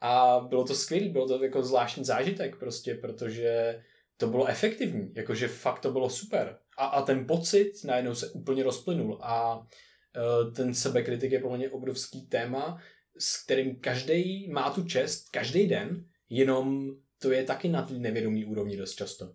a 0.00 0.40
bylo 0.48 0.64
to 0.64 0.74
skvělé, 0.74 1.08
bylo 1.08 1.28
to 1.28 1.44
jako 1.44 1.62
zvláštní 1.62 2.04
zážitek 2.04 2.56
prostě, 2.56 2.94
protože 2.94 3.82
to 4.16 4.26
bylo 4.26 4.46
efektivní, 4.46 5.12
jakože 5.14 5.48
fakt 5.48 5.80
to 5.80 5.92
bylo 5.92 6.10
super. 6.10 6.58
A, 6.78 6.86
a 6.86 7.02
ten 7.02 7.26
pocit 7.26 7.72
najednou 7.84 8.14
se 8.14 8.28
úplně 8.28 8.62
rozplynul. 8.62 9.18
A 9.22 9.56
uh, 9.56 10.52
ten 10.52 10.74
sebekritik 10.74 11.32
je 11.32 11.40
pro 11.40 11.56
mě 11.56 11.70
obrovský 11.70 12.26
téma, 12.26 12.78
s 13.18 13.44
kterým 13.44 13.76
každý 13.76 14.48
má 14.48 14.70
tu 14.70 14.84
čest, 14.84 15.28
každý 15.30 15.66
den, 15.66 16.06
jenom 16.28 16.96
to 17.18 17.32
je 17.32 17.44
taky 17.44 17.68
na 17.68 17.82
té 17.82 17.94
nevědomí 17.94 18.44
úrovni 18.44 18.76
dost 18.76 18.94
často. 18.94 19.34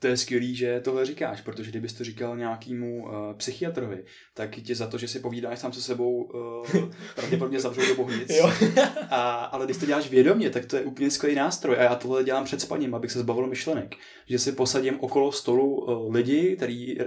To 0.00 0.06
je 0.06 0.16
skvělý, 0.16 0.54
že 0.54 0.80
tohle 0.80 1.06
říkáš, 1.06 1.40
protože 1.40 1.70
kdybys 1.70 1.92
to 1.92 2.04
říkal 2.04 2.36
nějakému 2.36 3.04
uh, 3.04 3.12
psychiatrovi, 3.36 4.04
tak 4.34 4.56
ti 4.56 4.74
za 4.74 4.86
to, 4.86 4.98
že 4.98 5.08
si 5.08 5.20
povídáš 5.20 5.58
sám 5.58 5.72
se 5.72 5.82
sebou, 5.82 6.22
uh, 6.22 6.90
pravděpodobně 7.14 7.60
zavřou 7.60 7.88
do 7.88 7.94
bohnic. 7.94 8.32
a, 9.10 9.44
ale 9.44 9.64
když 9.64 9.76
to 9.76 9.86
děláš 9.86 10.10
vědomě, 10.10 10.50
tak 10.50 10.66
to 10.66 10.76
je 10.76 10.82
úplně 10.82 11.10
skvělý 11.10 11.36
nástroj. 11.36 11.76
A 11.78 11.82
já 11.82 11.94
tohle 11.94 12.24
dělám 12.24 12.44
před 12.44 12.60
spaním, 12.60 12.94
abych 12.94 13.12
se 13.12 13.18
zbavil 13.18 13.46
myšlenek. 13.46 13.94
Že 14.26 14.38
si 14.38 14.52
posadím 14.52 15.00
okolo 15.00 15.32
stolu 15.32 15.74
uh, 15.74 16.14
lidi, 16.14 16.56
kteří 16.56 16.98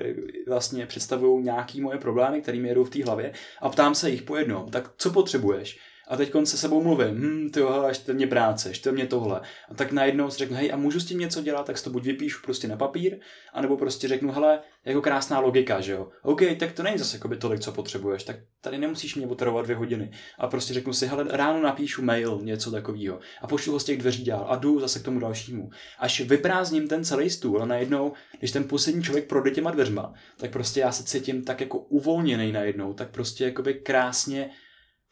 vlastně 0.48 0.86
představují 0.86 1.44
nějaký 1.44 1.82
moje 1.82 1.98
problémy, 1.98 2.42
které 2.42 2.60
mi 2.60 2.68
jedou 2.68 2.84
v 2.84 2.90
té 2.90 3.04
hlavě 3.04 3.34
a 3.62 3.70
ptám 3.70 3.96
se 3.96 4.10
jich 4.10 4.22
po 4.22 4.36
jednom, 4.36 4.72
tak 4.72 4.92
co 4.98 5.12
potřebuješ? 5.12 5.80
A 6.14 6.18
teď 6.18 6.34
se 6.44 6.58
sebou 6.58 6.84
mluvím, 6.84 7.16
hm, 7.16 7.50
ty 7.50 7.60
jo, 7.60 7.88
šte 7.92 8.14
mě 8.14 8.28
práce, 8.28 8.74
šte 8.74 8.92
mě 8.92 9.06
tohle. 9.06 9.42
A 9.70 9.74
tak 9.74 9.92
najednou 9.92 10.30
si 10.30 10.38
řeknu, 10.38 10.56
hej, 10.56 10.72
a 10.74 10.78
můžu 10.78 11.00
s 11.00 11.06
tím 11.06 11.20
něco 11.20 11.42
dělat, 11.42 11.66
tak 11.66 11.78
si 11.78 11.84
to 11.84 11.90
buď 11.90 12.04
vypíšu 12.04 12.42
prostě 12.44 12.68
na 12.68 12.78
papír, 12.78 13.20
anebo 13.54 13.78
prostě 13.78 14.08
řeknu, 14.08 14.32
hele, 14.32 14.60
jako 14.86 15.02
krásná 15.02 15.40
logika, 15.40 15.82
že 15.82 15.92
jo. 15.92 16.10
OK, 16.24 16.42
tak 16.60 16.72
to 16.72 16.84
není 16.84 16.98
zase 16.98 17.18
jakoby 17.18 17.38
tolik, 17.38 17.60
co 17.60 17.72
potřebuješ, 17.72 18.24
tak 18.24 18.36
tady 18.62 18.78
nemusíš 18.78 19.16
mě 19.16 19.28
otravovat 19.28 19.66
dvě 19.66 19.76
hodiny. 19.76 20.12
A 20.40 20.48
prostě 20.48 20.74
řeknu 20.74 20.94
si, 20.94 21.08
hele, 21.08 21.26
ráno 21.30 21.62
napíšu 21.62 22.02
mail, 22.02 22.40
něco 22.44 22.72
takového. 22.72 23.20
A 23.42 23.48
pošlu 23.48 23.74
ho 23.74 23.80
z 23.80 23.84
těch 23.84 23.98
dveří 23.98 24.26
dál 24.26 24.46
a 24.50 24.56
jdu 24.56 24.80
zase 24.80 25.00
k 25.00 25.06
tomu 25.06 25.20
dalšímu. 25.20 25.70
Až 26.00 26.22
vyprázdním 26.22 26.88
ten 26.88 27.04
celý 27.04 27.30
stůl 27.30 27.64
a 27.64 27.66
najednou, 27.66 28.14
když 28.40 28.52
ten 28.52 28.64
poslední 28.64 29.04
člověk 29.04 29.28
projde 29.28 29.52
těma 29.52 29.72
dveřma, 29.72 30.14
tak 30.38 30.52
prostě 30.52 30.80
já 30.80 30.92
se 30.92 31.04
cítím 31.04 31.44
tak 31.44 31.62
jako 31.62 31.80
uvolněný 31.80 32.52
najednou, 32.52 32.94
tak 32.94 33.12
prostě 33.12 33.44
jakoby 33.44 33.74
krásně 33.74 34.50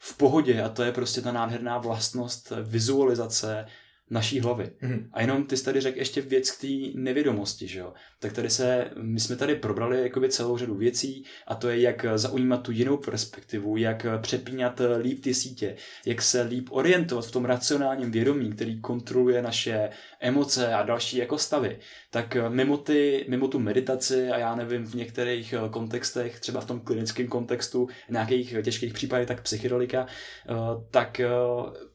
v 0.04 0.16
pohodě 0.16 0.62
a 0.62 0.68
to 0.68 0.82
je 0.82 0.92
prostě 0.92 1.20
ta 1.20 1.32
nádherná 1.32 1.78
vlastnost 1.78 2.52
vizualizace 2.62 3.66
naší 4.12 4.40
hlavy. 4.40 4.70
Mm. 4.82 5.08
A 5.12 5.20
jenom 5.20 5.44
ty 5.44 5.56
jsi 5.56 5.64
tady 5.64 5.80
řekl 5.80 5.98
ještě 5.98 6.20
věc 6.20 6.50
k 6.50 6.60
té 6.60 7.00
nevědomosti, 7.00 7.68
že 7.68 7.78
jo? 7.78 7.92
Tak 8.18 8.32
tady 8.32 8.50
se, 8.50 8.90
my 9.02 9.20
jsme 9.20 9.36
tady 9.36 9.54
probrali 9.54 10.02
jakoby 10.02 10.28
celou 10.28 10.58
řadu 10.58 10.74
věcí 10.74 11.24
a 11.46 11.54
to 11.54 11.70
je, 11.70 11.80
jak 11.80 12.06
zaujímat 12.14 12.62
tu 12.62 12.72
jinou 12.72 12.96
perspektivu, 12.96 13.76
jak 13.76 14.06
přepínat 14.20 14.80
líp 15.00 15.22
ty 15.22 15.34
sítě, 15.34 15.76
jak 16.06 16.22
se 16.22 16.42
líp 16.42 16.68
orientovat 16.70 17.26
v 17.26 17.30
tom 17.30 17.44
racionálním 17.44 18.10
vědomí, 18.10 18.52
který 18.52 18.80
kontroluje 18.80 19.42
naše 19.42 19.90
emoce 20.20 20.74
a 20.74 20.82
další 20.82 21.16
jako 21.16 21.38
stavy. 21.38 21.78
Tak 22.10 22.36
mimo, 22.48 22.76
ty, 22.76 23.26
mimo 23.28 23.48
tu 23.48 23.58
meditaci 23.58 24.30
a 24.30 24.38
já 24.38 24.54
nevím, 24.54 24.84
v 24.84 24.94
některých 24.94 25.54
kontextech, 25.70 26.40
třeba 26.40 26.60
v 26.60 26.66
tom 26.66 26.80
klinickém 26.80 27.26
kontextu, 27.26 27.88
nějakých 28.10 28.54
těžkých 28.62 28.92
případech, 28.92 29.28
tak 29.28 29.42
psychedelika, 29.42 30.06
eh, 30.06 30.54
tak 30.90 31.20
eh, 31.20 31.28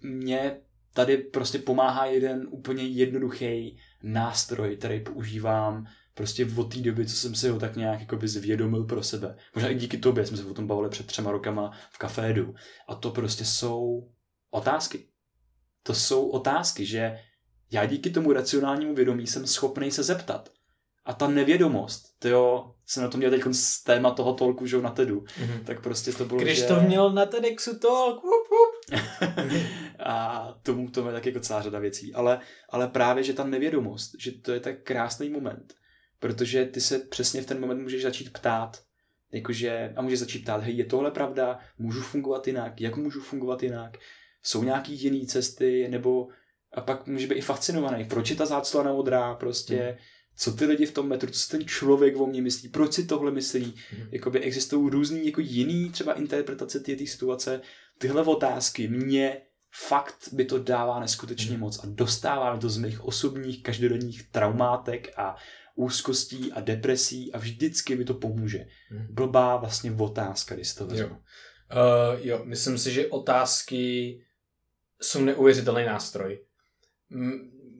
mě 0.01 0.57
tady 0.97 1.17
prostě 1.17 1.59
pomáhá 1.59 2.05
jeden 2.05 2.47
úplně 2.49 2.83
jednoduchý 2.83 3.77
nástroj, 4.03 4.77
který 4.77 5.03
používám 5.03 5.85
prostě 6.13 6.47
od 6.57 6.73
té 6.73 6.79
doby, 6.79 7.05
co 7.05 7.15
jsem 7.15 7.35
si 7.35 7.49
ho 7.49 7.59
tak 7.59 7.75
nějak 7.75 7.99
jako 7.99 8.15
by 8.15 8.27
zvědomil 8.27 8.83
pro 8.83 9.03
sebe. 9.03 9.35
Možná 9.55 9.69
i 9.69 9.75
díky 9.75 9.97
tobě 9.97 10.25
jsme 10.25 10.37
se 10.37 10.45
o 10.45 10.53
tom 10.53 10.67
bavili 10.67 10.89
před 10.89 11.05
třema 11.05 11.31
rokama 11.31 11.71
v 11.91 11.97
kafédu. 11.97 12.55
A 12.87 12.95
to 12.95 13.11
prostě 13.11 13.45
jsou 13.45 14.09
otázky. 14.51 15.07
To 15.83 15.93
jsou 15.93 16.29
otázky, 16.29 16.85
že 16.85 17.19
já 17.71 17.85
díky 17.85 18.09
tomu 18.09 18.33
racionálnímu 18.33 18.95
vědomí 18.95 19.27
jsem 19.27 19.47
schopný 19.47 19.91
se 19.91 20.03
zeptat. 20.03 20.49
A 21.05 21.13
ta 21.13 21.27
nevědomost, 21.27 22.05
to 22.19 22.27
jo, 22.27 22.71
jsem 22.85 23.03
na 23.03 23.09
to 23.09 23.17
měl 23.17 23.31
teď 23.31 23.41
z 23.51 23.83
téma 23.83 24.11
toho 24.11 24.33
tolku, 24.33 24.65
že 24.65 24.81
na 24.81 24.91
TEDu, 24.91 25.19
mm-hmm. 25.19 25.63
tak 25.65 25.81
prostě 25.81 26.11
to 26.11 26.25
bylo, 26.25 26.39
Když 26.39 26.57
že... 26.57 26.65
to 26.65 26.81
měl 26.81 27.13
na 27.13 27.25
TEDxu 27.25 27.79
tolk, 27.79 28.23
wup, 28.23 28.47
wup. 28.51 28.99
a 29.99 30.47
tomu 30.63 30.89
to 30.89 31.07
je 31.07 31.13
tak 31.13 31.25
jako 31.25 31.39
celá 31.39 31.61
řada 31.61 31.79
věcí. 31.79 32.13
Ale, 32.13 32.39
ale 32.69 32.87
právě, 32.87 33.23
že 33.23 33.33
ta 33.33 33.43
nevědomost, 33.43 34.11
že 34.19 34.31
to 34.31 34.51
je 34.51 34.59
tak 34.59 34.83
krásný 34.83 35.29
moment, 35.29 35.73
protože 36.19 36.65
ty 36.65 36.81
se 36.81 36.99
přesně 36.99 37.41
v 37.41 37.45
ten 37.45 37.59
moment 37.59 37.81
můžeš 37.81 38.03
začít 38.03 38.33
ptát, 38.33 38.81
jakože, 39.31 39.93
a 39.95 40.01
můžeš 40.01 40.19
začít 40.19 40.43
ptát, 40.43 40.63
hej, 40.63 40.77
je 40.77 40.85
tohle 40.85 41.11
pravda, 41.11 41.59
můžu 41.77 42.01
fungovat 42.01 42.47
jinak, 42.47 42.81
jak 42.81 42.97
můžu 42.97 43.21
fungovat 43.21 43.63
jinak, 43.63 43.97
jsou 44.43 44.63
nějaký 44.63 45.03
jiné 45.03 45.25
cesty, 45.25 45.87
nebo 45.87 46.27
a 46.73 46.81
pak 46.81 47.07
může 47.07 47.27
být 47.27 47.35
i 47.35 47.41
fascinovaný, 47.41 48.05
proč 48.05 48.29
je 48.29 48.35
ta 48.35 48.45
záclona 48.45 48.93
modrá, 48.93 49.35
prostě, 49.35 49.77
hmm. 49.77 49.97
Co 50.39 50.51
ty 50.53 50.65
lidi 50.65 50.85
v 50.85 50.91
tom 50.91 51.07
metru, 51.07 51.31
co 51.31 51.57
ten 51.57 51.67
člověk 51.67 52.17
o 52.17 52.27
mě 52.27 52.41
myslí, 52.41 52.69
proč 52.69 52.93
si 52.93 53.05
tohle 53.05 53.31
myslí. 53.31 53.65
Mm. 53.65 54.07
Jakoby 54.11 54.39
existují 54.39 54.89
různý 54.89 55.25
jako 55.25 55.41
jiný 55.41 55.89
třeba 55.89 56.13
interpretace 56.13 56.79
té 56.79 56.97
situace. 57.07 57.61
Tyhle 57.97 58.23
otázky 58.23 58.87
mě 58.87 59.41
fakt 59.85 60.29
by 60.31 60.45
to 60.45 60.59
dává 60.59 60.99
neskutečně 60.99 61.55
mm. 61.55 61.59
moc 61.59 61.83
a 61.83 61.87
dostává 61.87 62.53
mi 62.53 62.59
to 62.59 62.69
z 62.69 62.77
mých 62.77 63.03
osobních 63.03 63.63
každodenních 63.63 64.31
traumátek 64.31 65.13
a 65.17 65.35
úzkostí 65.75 66.51
a 66.53 66.61
depresí 66.61 67.33
a 67.33 67.37
vždycky 67.37 67.95
mi 67.95 68.05
to 68.05 68.13
pomůže. 68.13 68.65
Mm. 68.91 69.07
Blbá 69.09 69.57
vlastně 69.57 69.91
otázka, 69.91 70.55
když 70.55 70.73
to 70.73 70.87
vezmu. 70.87 71.07
Jo. 71.07 71.17
Uh, 71.17 72.27
jo, 72.27 72.41
myslím 72.43 72.77
si, 72.77 72.91
že 72.91 73.07
otázky 73.07 74.15
jsou 75.01 75.21
neuvěřitelný 75.21 75.85
nástroj. 75.85 76.39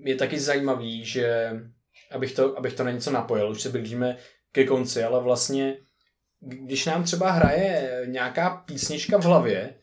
Je 0.04 0.16
taky 0.16 0.40
zajímavý, 0.40 1.06
že 1.06 1.52
abych 2.12 2.36
to, 2.36 2.58
abych 2.58 2.74
to 2.74 2.84
na 2.84 2.92
něco 2.92 3.12
napojil, 3.12 3.52
už 3.52 3.62
se 3.62 3.70
blížíme 3.70 4.18
ke 4.52 4.66
konci, 4.66 5.04
ale 5.04 5.24
vlastně, 5.24 5.78
když 6.40 6.86
nám 6.86 7.04
třeba 7.04 7.32
hraje 7.32 8.02
nějaká 8.06 8.50
písnička 8.50 9.18
v 9.18 9.24
hlavě, 9.24 9.76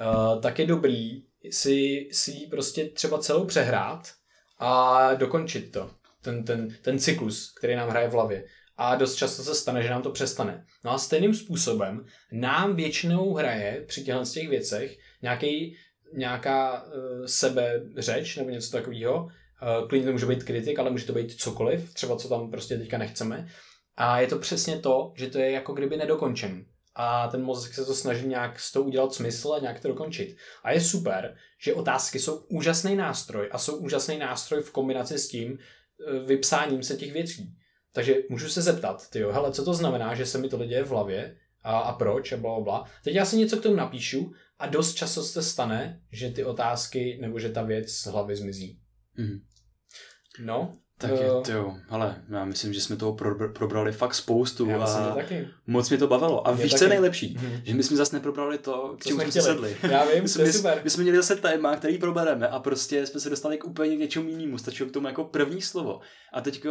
uh, 0.00 0.40
tak 0.40 0.58
je 0.58 0.66
dobrý 0.66 1.31
si, 1.50 2.08
si 2.12 2.32
prostě 2.50 2.88
třeba 2.88 3.18
celou 3.18 3.44
přehrát 3.44 4.12
a 4.58 5.14
dokončit 5.14 5.72
to. 5.72 5.90
Ten, 6.22 6.44
ten, 6.44 6.76
ten 6.82 6.98
cyklus, 6.98 7.54
který 7.58 7.76
nám 7.76 7.88
hraje 7.88 8.08
v 8.08 8.12
hlavě. 8.12 8.44
A 8.76 8.96
dost 8.96 9.14
často 9.14 9.42
se 9.42 9.54
stane, 9.54 9.82
že 9.82 9.90
nám 9.90 10.02
to 10.02 10.10
přestane. 10.10 10.66
No 10.84 10.90
a 10.90 10.98
stejným 10.98 11.34
způsobem 11.34 12.06
nám 12.32 12.76
většinou 12.76 13.34
hraje 13.34 13.84
při 13.88 14.04
těchto 14.04 14.24
těch 14.24 14.48
věcech 14.48 14.98
nějaký, 15.22 15.76
nějaká 16.14 16.84
uh, 16.84 16.92
sebeřeč 17.26 18.36
nebo 18.36 18.50
něco 18.50 18.70
takového, 18.70 19.28
Eh, 19.62 19.86
klidně 19.88 20.06
to 20.06 20.12
může 20.12 20.26
být 20.26 20.44
kritik, 20.44 20.78
ale 20.78 20.90
může 20.90 21.06
to 21.06 21.12
být 21.12 21.40
cokoliv, 21.40 21.94
třeba 21.94 22.16
co 22.16 22.28
tam 22.28 22.50
prostě 22.50 22.78
teďka 22.78 22.98
nechceme. 22.98 23.48
A 23.96 24.20
je 24.20 24.26
to 24.26 24.38
přesně 24.38 24.78
to, 24.78 25.12
že 25.16 25.26
to 25.26 25.38
je 25.38 25.50
jako 25.50 25.72
kdyby 25.72 25.96
nedokončen. 25.96 26.64
A 26.94 27.28
ten 27.28 27.42
mozek 27.42 27.74
se 27.74 27.84
to 27.84 27.94
snaží 27.94 28.28
nějak 28.28 28.60
z 28.60 28.72
toho 28.72 28.84
udělat 28.84 29.14
smysl 29.14 29.52
a 29.52 29.58
nějak 29.58 29.80
to 29.80 29.88
dokončit. 29.88 30.36
A 30.62 30.72
je 30.72 30.80
super, 30.80 31.36
že 31.58 31.74
otázky 31.74 32.18
jsou 32.18 32.36
úžasný 32.36 32.96
nástroj 32.96 33.48
a 33.52 33.58
jsou 33.58 33.76
úžasný 33.76 34.18
nástroj 34.18 34.62
v 34.62 34.70
kombinaci 34.70 35.18
s 35.18 35.28
tím 35.28 35.58
eh, 35.58 36.18
vypsáním 36.18 36.82
se 36.82 36.96
těch 36.96 37.12
věcí. 37.12 37.56
Takže 37.92 38.16
můžu 38.28 38.48
se 38.48 38.62
zeptat, 38.62 39.10
ty 39.10 39.18
jo, 39.18 39.32
hele, 39.32 39.52
co 39.52 39.64
to 39.64 39.74
znamená, 39.74 40.14
že 40.14 40.26
se 40.26 40.38
mi 40.38 40.48
to 40.48 40.64
děje 40.64 40.84
v 40.84 40.88
hlavě 40.88 41.36
a, 41.62 41.78
a 41.78 41.92
proč 41.92 42.32
a 42.32 42.36
bla, 42.36 42.60
bla. 42.60 42.84
Teď 43.04 43.14
já 43.14 43.24
si 43.24 43.36
něco 43.36 43.56
k 43.56 43.62
tomu 43.62 43.76
napíšu 43.76 44.32
a 44.58 44.66
dost 44.66 44.94
často 44.94 45.22
se 45.22 45.42
stane, 45.42 46.02
že 46.12 46.30
ty 46.30 46.44
otázky 46.44 47.18
nebo 47.20 47.38
že 47.38 47.48
ta 47.48 47.62
věc 47.62 47.92
z 47.92 48.06
hlavy 48.06 48.36
zmizí. 48.36 48.80
Mm. 49.16 49.40
No. 50.40 50.78
Tak 51.02 51.20
je, 51.20 51.30
eh, 51.38 51.40
to 51.44 51.52
jo, 51.52 51.76
ale 51.88 52.22
já 52.28 52.44
myslím, 52.44 52.72
že 52.72 52.80
jsme 52.80 52.96
toho 52.96 53.12
pro, 53.12 53.48
probrali 53.48 53.92
fakt 53.92 54.14
spoustu 54.14 54.68
já 54.68 54.78
myslím, 54.78 55.02
a 55.02 55.14
taky. 55.14 55.48
moc 55.66 55.88
mě 55.88 55.98
to 55.98 56.06
bavilo. 56.06 56.48
A 56.48 56.52
mě 56.52 56.62
víš, 56.62 56.72
taky. 56.72 56.78
co 56.78 56.84
je 56.84 56.88
nejlepší? 56.88 57.36
Hmm. 57.38 57.60
Že 57.64 57.74
my 57.74 57.82
jsme 57.82 57.96
zase 57.96 58.16
neprobrali 58.16 58.58
to, 58.58 58.96
k 59.00 59.04
čemu 59.04 59.20
jsme 59.20 59.42
sedli. 59.42 59.76
Já 59.90 60.04
vím, 60.04 60.22
my 60.22 60.28
jsme, 60.28 60.44
to 60.44 60.46
je 60.46 60.52
super. 60.52 60.80
My 60.84 60.90
jsme 60.90 61.02
měli 61.02 61.16
zase 61.16 61.36
téma, 61.36 61.76
který 61.76 61.98
probereme 61.98 62.48
a 62.48 62.58
prostě 62.58 63.06
jsme 63.06 63.20
se 63.20 63.30
dostali 63.30 63.58
k 63.58 63.64
úplně 63.64 63.96
něčemu 63.96 64.28
jinému. 64.28 64.58
Stačilo 64.58 64.88
k 64.88 64.92
tomu 64.92 65.06
jako 65.06 65.24
první 65.24 65.62
slovo. 65.62 66.00
A 66.32 66.40
teď 66.40 66.64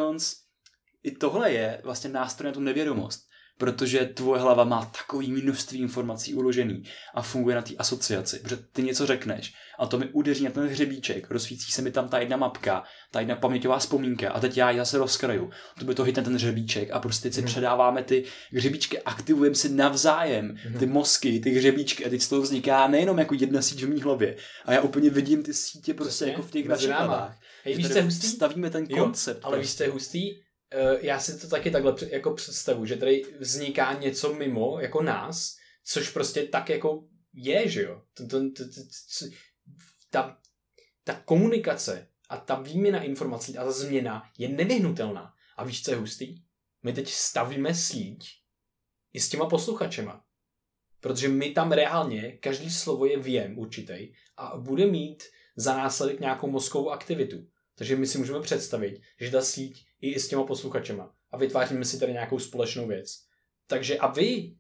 i 1.04 1.12
tohle 1.12 1.52
je 1.52 1.82
vlastně 1.84 2.10
nástroj 2.10 2.48
na 2.48 2.54
tu 2.54 2.60
nevědomost 2.60 3.31
protože 3.58 4.06
tvoje 4.06 4.42
hlava 4.42 4.64
má 4.64 4.86
takový 4.86 5.32
množství 5.32 5.80
informací 5.80 6.34
uložený 6.34 6.84
a 7.14 7.22
funguje 7.22 7.56
na 7.56 7.62
té 7.62 7.76
asociaci, 7.76 8.40
protože 8.40 8.58
ty 8.72 8.84
něco 8.84 9.06
řekneš 9.06 9.54
a 9.82 9.86
to 9.86 9.98
mi 9.98 10.06
udeří 10.12 10.44
na 10.44 10.52
ten 10.52 10.68
hřebíček, 10.68 11.32
rozsvící 11.32 11.72
se 11.72 11.82
mi 11.82 11.92
tam 11.92 12.10
ta 12.10 12.20
jedna 12.20 12.38
mapka, 12.38 12.84
ta 13.12 13.20
jedna 13.20 13.36
paměťová 13.36 13.80
vzpomínka 13.80 14.32
a 14.32 14.40
teď 14.40 14.58
já 14.58 14.72
ji 14.72 14.78
zase 14.78 14.98
rozkraju. 14.98 15.50
To 15.80 15.86
by 15.86 15.96
to 15.96 16.04
hitne 16.04 16.24
ten 16.24 16.36
hřebíček 16.36 16.92
a 16.92 17.00
prostě 17.00 17.32
si 17.32 17.42
hmm. 17.42 17.48
předáváme 17.48 18.04
ty 18.04 18.24
hřebíčky, 18.54 19.02
aktivujeme 19.02 19.56
si 19.56 19.70
navzájem 19.70 20.56
hmm. 20.64 20.80
ty 20.80 20.86
mozky, 20.86 21.40
ty 21.40 21.50
hřebíčky 21.50 22.06
a 22.06 22.10
teď 22.10 22.22
z 22.22 22.30
toho 22.30 22.42
vzniká 22.42 22.88
nejenom 22.88 23.20
jako 23.20 23.36
jedna 23.40 23.62
síť 23.62 23.84
v 23.84 23.90
mý 23.90 24.02
hlavě 24.02 24.36
a 24.66 24.74
já 24.74 24.82
úplně 24.82 25.10
vidím 25.10 25.44
ty 25.44 25.54
sítě 25.54 25.94
prostě 25.94 26.26
Přesně, 26.26 26.32
jako 26.32 26.42
v 26.42 26.52
těch 26.52 26.68
našich 26.68 26.90
hlavách. 26.90 27.38
Hej, 27.64 27.76
víš, 27.76 27.88
hustý? 28.04 28.28
Stavíme 28.28 28.70
ten 28.70 28.88
koncept. 28.88 29.38
Jo, 29.38 29.42
ale 29.44 29.60
víš, 29.60 29.76
co 29.76 29.84
je 29.84 29.90
hustý? 29.90 30.30
Eh, 30.74 30.98
já 31.02 31.20
si 31.20 31.40
to 31.40 31.48
taky 31.48 31.72
takhle 31.72 31.96
jako 32.10 32.34
představu, 32.34 32.86
že 32.86 32.96
tady 32.96 33.24
vzniká 33.40 33.94
něco 33.94 34.34
mimo, 34.34 34.80
jako 34.80 35.04
nás, 35.04 35.58
což 35.84 36.10
prostě 36.10 36.44
tak 36.44 36.70
jako 36.70 37.04
je, 37.34 37.70
že 37.70 37.84
jo. 37.84 38.02
Ta, 40.10 40.38
ta 41.04 41.14
komunikace 41.26 42.08
a 42.30 42.38
ta 42.38 42.56
výměna 42.56 43.04
informací 43.04 43.58
a 43.58 43.64
ta 43.64 43.72
změna 43.72 44.24
je 44.38 44.50
nevyhnutelná. 44.50 45.34
A 45.58 45.64
víš, 45.64 45.84
co 45.84 45.92
je 45.92 45.98
hustý? 45.98 46.44
My 46.84 46.94
teď 46.94 47.10
stavíme 47.10 47.76
síť 47.76 48.30
i 49.14 49.20
s 49.20 49.30
těma 49.30 49.46
posluchačema. 49.46 50.26
Protože 51.00 51.28
my 51.28 51.52
tam 51.52 51.72
reálně, 51.72 52.32
každý 52.32 52.72
slovo 52.72 53.06
je 53.06 53.20
věm 53.20 53.60
určitý 53.60 54.14
a 54.38 54.58
bude 54.58 54.86
mít 54.86 55.24
za 55.56 55.78
následek 55.78 56.20
nějakou 56.20 56.50
mozkovou 56.52 56.90
aktivitu. 56.90 57.48
Takže 57.76 57.96
my 57.96 58.08
si 58.08 58.18
můžeme 58.18 58.42
představit, 58.42 59.02
že 59.20 59.32
ta 59.32 59.42
síť 59.42 59.91
i 60.02 60.20
s 60.20 60.28
těma 60.28 60.44
posluchačema 60.44 61.14
a 61.32 61.38
vytváříme 61.38 61.86
si 61.86 62.00
tady 62.00 62.14
nějakou 62.14 62.40
společnou 62.40 62.88
věc. 62.88 63.24
Takže 63.68 63.98
a 63.98 64.08
vy, 64.08 64.56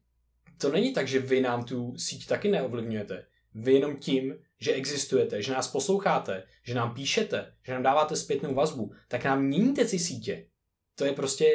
to 0.57 0.71
není 0.71 0.93
tak, 0.93 1.07
že 1.07 1.19
vy 1.19 1.41
nám 1.41 1.65
tu 1.65 1.97
síť 1.97 2.27
taky 2.27 2.51
neovlivňujete. 2.51 3.25
Vy 3.53 3.73
jenom 3.73 3.95
tím, 3.95 4.35
že 4.59 4.73
existujete, 4.73 5.41
že 5.41 5.53
nás 5.53 5.67
posloucháte, 5.67 6.43
že 6.63 6.73
nám 6.73 6.93
píšete, 6.93 7.53
že 7.63 7.73
nám 7.73 7.83
dáváte 7.83 8.15
zpětnou 8.15 8.53
vazbu, 8.53 8.93
tak 9.07 9.23
nám 9.23 9.43
měníte 9.43 9.85
ty 9.85 9.99
sítě. 9.99 10.47
To 10.95 11.05
je 11.05 11.13
prostě, 11.13 11.45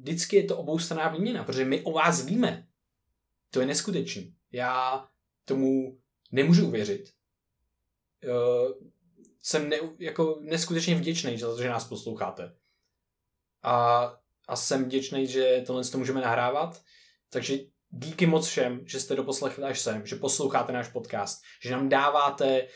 vždycky 0.00 0.36
je 0.36 0.44
to 0.44 0.58
oboustranná 0.58 1.08
výměna, 1.08 1.44
protože 1.44 1.64
my 1.64 1.82
o 1.82 1.92
vás 1.92 2.26
víme. 2.26 2.66
To 3.50 3.60
je 3.60 3.66
neskutečný. 3.66 4.34
Já 4.52 5.04
tomu 5.44 5.98
nemůžu 6.32 6.66
uvěřit. 6.66 7.12
Uh, 8.24 8.88
jsem 9.42 9.68
ne, 9.68 9.76
jako 9.98 10.38
neskutečně 10.42 10.94
vděčný 10.94 11.38
za 11.38 11.46
to, 11.54 11.62
že 11.62 11.68
nás 11.68 11.88
posloucháte. 11.88 12.54
A, 13.66 14.12
a 14.48 14.56
jsem 14.56 14.84
vděčný, 14.84 15.26
že 15.26 15.62
tohle 15.66 15.84
to 15.84 15.98
můžeme 15.98 16.20
nahrávat. 16.20 16.80
Takže 17.30 17.58
díky 17.90 18.26
moc 18.26 18.46
všem, 18.46 18.80
že 18.84 19.00
jste 19.00 19.16
doposlechli 19.16 19.64
až 19.64 19.80
sem, 19.80 20.06
že 20.06 20.16
posloucháte 20.16 20.72
náš 20.72 20.88
podcast, 20.88 21.42
že 21.62 21.70
nám 21.70 21.88
dáváte 21.88 22.62
uh, 22.62 22.68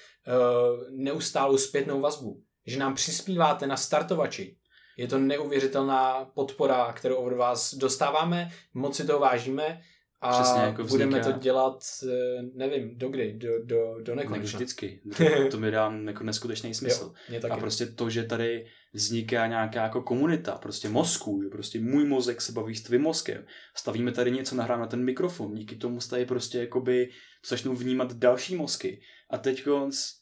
neustálou 0.90 1.58
zpětnou 1.58 2.00
vazbu, 2.00 2.42
že 2.66 2.78
nám 2.78 2.94
přispíváte 2.94 3.66
na 3.66 3.76
startovači. 3.76 4.56
Je 4.96 5.08
to 5.08 5.18
neuvěřitelná 5.18 6.24
podpora, 6.34 6.92
kterou 6.92 7.16
od 7.16 7.32
vás 7.32 7.74
dostáváme, 7.74 8.50
moc 8.74 8.96
si 8.96 9.06
toho 9.06 9.18
vážíme 9.18 9.80
a 10.20 10.42
Přesně, 10.42 10.62
jako 10.62 10.84
vzniká... 10.84 11.06
budeme 11.06 11.24
to 11.24 11.38
dělat, 11.38 11.84
eh, 12.08 12.42
nevím, 12.54 12.98
do 12.98 13.08
kdy, 13.08 13.32
do, 13.32 13.48
do, 13.64 13.96
do 14.02 14.14
nekonečna. 14.14 14.56
vždycky. 14.56 15.00
To 15.50 15.58
mi 15.58 15.70
dá 15.70 15.92
jako 16.04 16.24
neskutečný 16.24 16.74
smysl. 16.74 17.12
Jo, 17.28 17.40
a 17.50 17.56
prostě 17.56 17.86
to, 17.86 18.10
že 18.10 18.24
tady 18.24 18.66
vzniká 18.92 19.46
nějaká 19.46 19.82
jako 19.82 20.02
komunita, 20.02 20.52
prostě 20.52 20.88
mozku, 20.88 21.42
prostě 21.52 21.80
můj 21.80 22.04
mozek 22.04 22.40
se 22.40 22.52
baví 22.52 22.74
s 22.74 22.82
tvým 22.82 23.02
mozkem. 23.02 23.44
Stavíme 23.74 24.12
tady 24.12 24.30
něco, 24.30 24.54
nahráme 24.54 24.80
na 24.80 24.86
ten 24.86 25.04
mikrofon, 25.04 25.54
díky 25.54 25.76
tomu 25.76 26.00
se 26.00 26.10
tady 26.10 26.26
prostě 26.26 26.58
jakoby 26.58 27.10
začnou 27.46 27.74
vnímat 27.74 28.12
další 28.12 28.56
mozky. 28.56 29.00
A 29.30 29.38
teď 29.38 29.66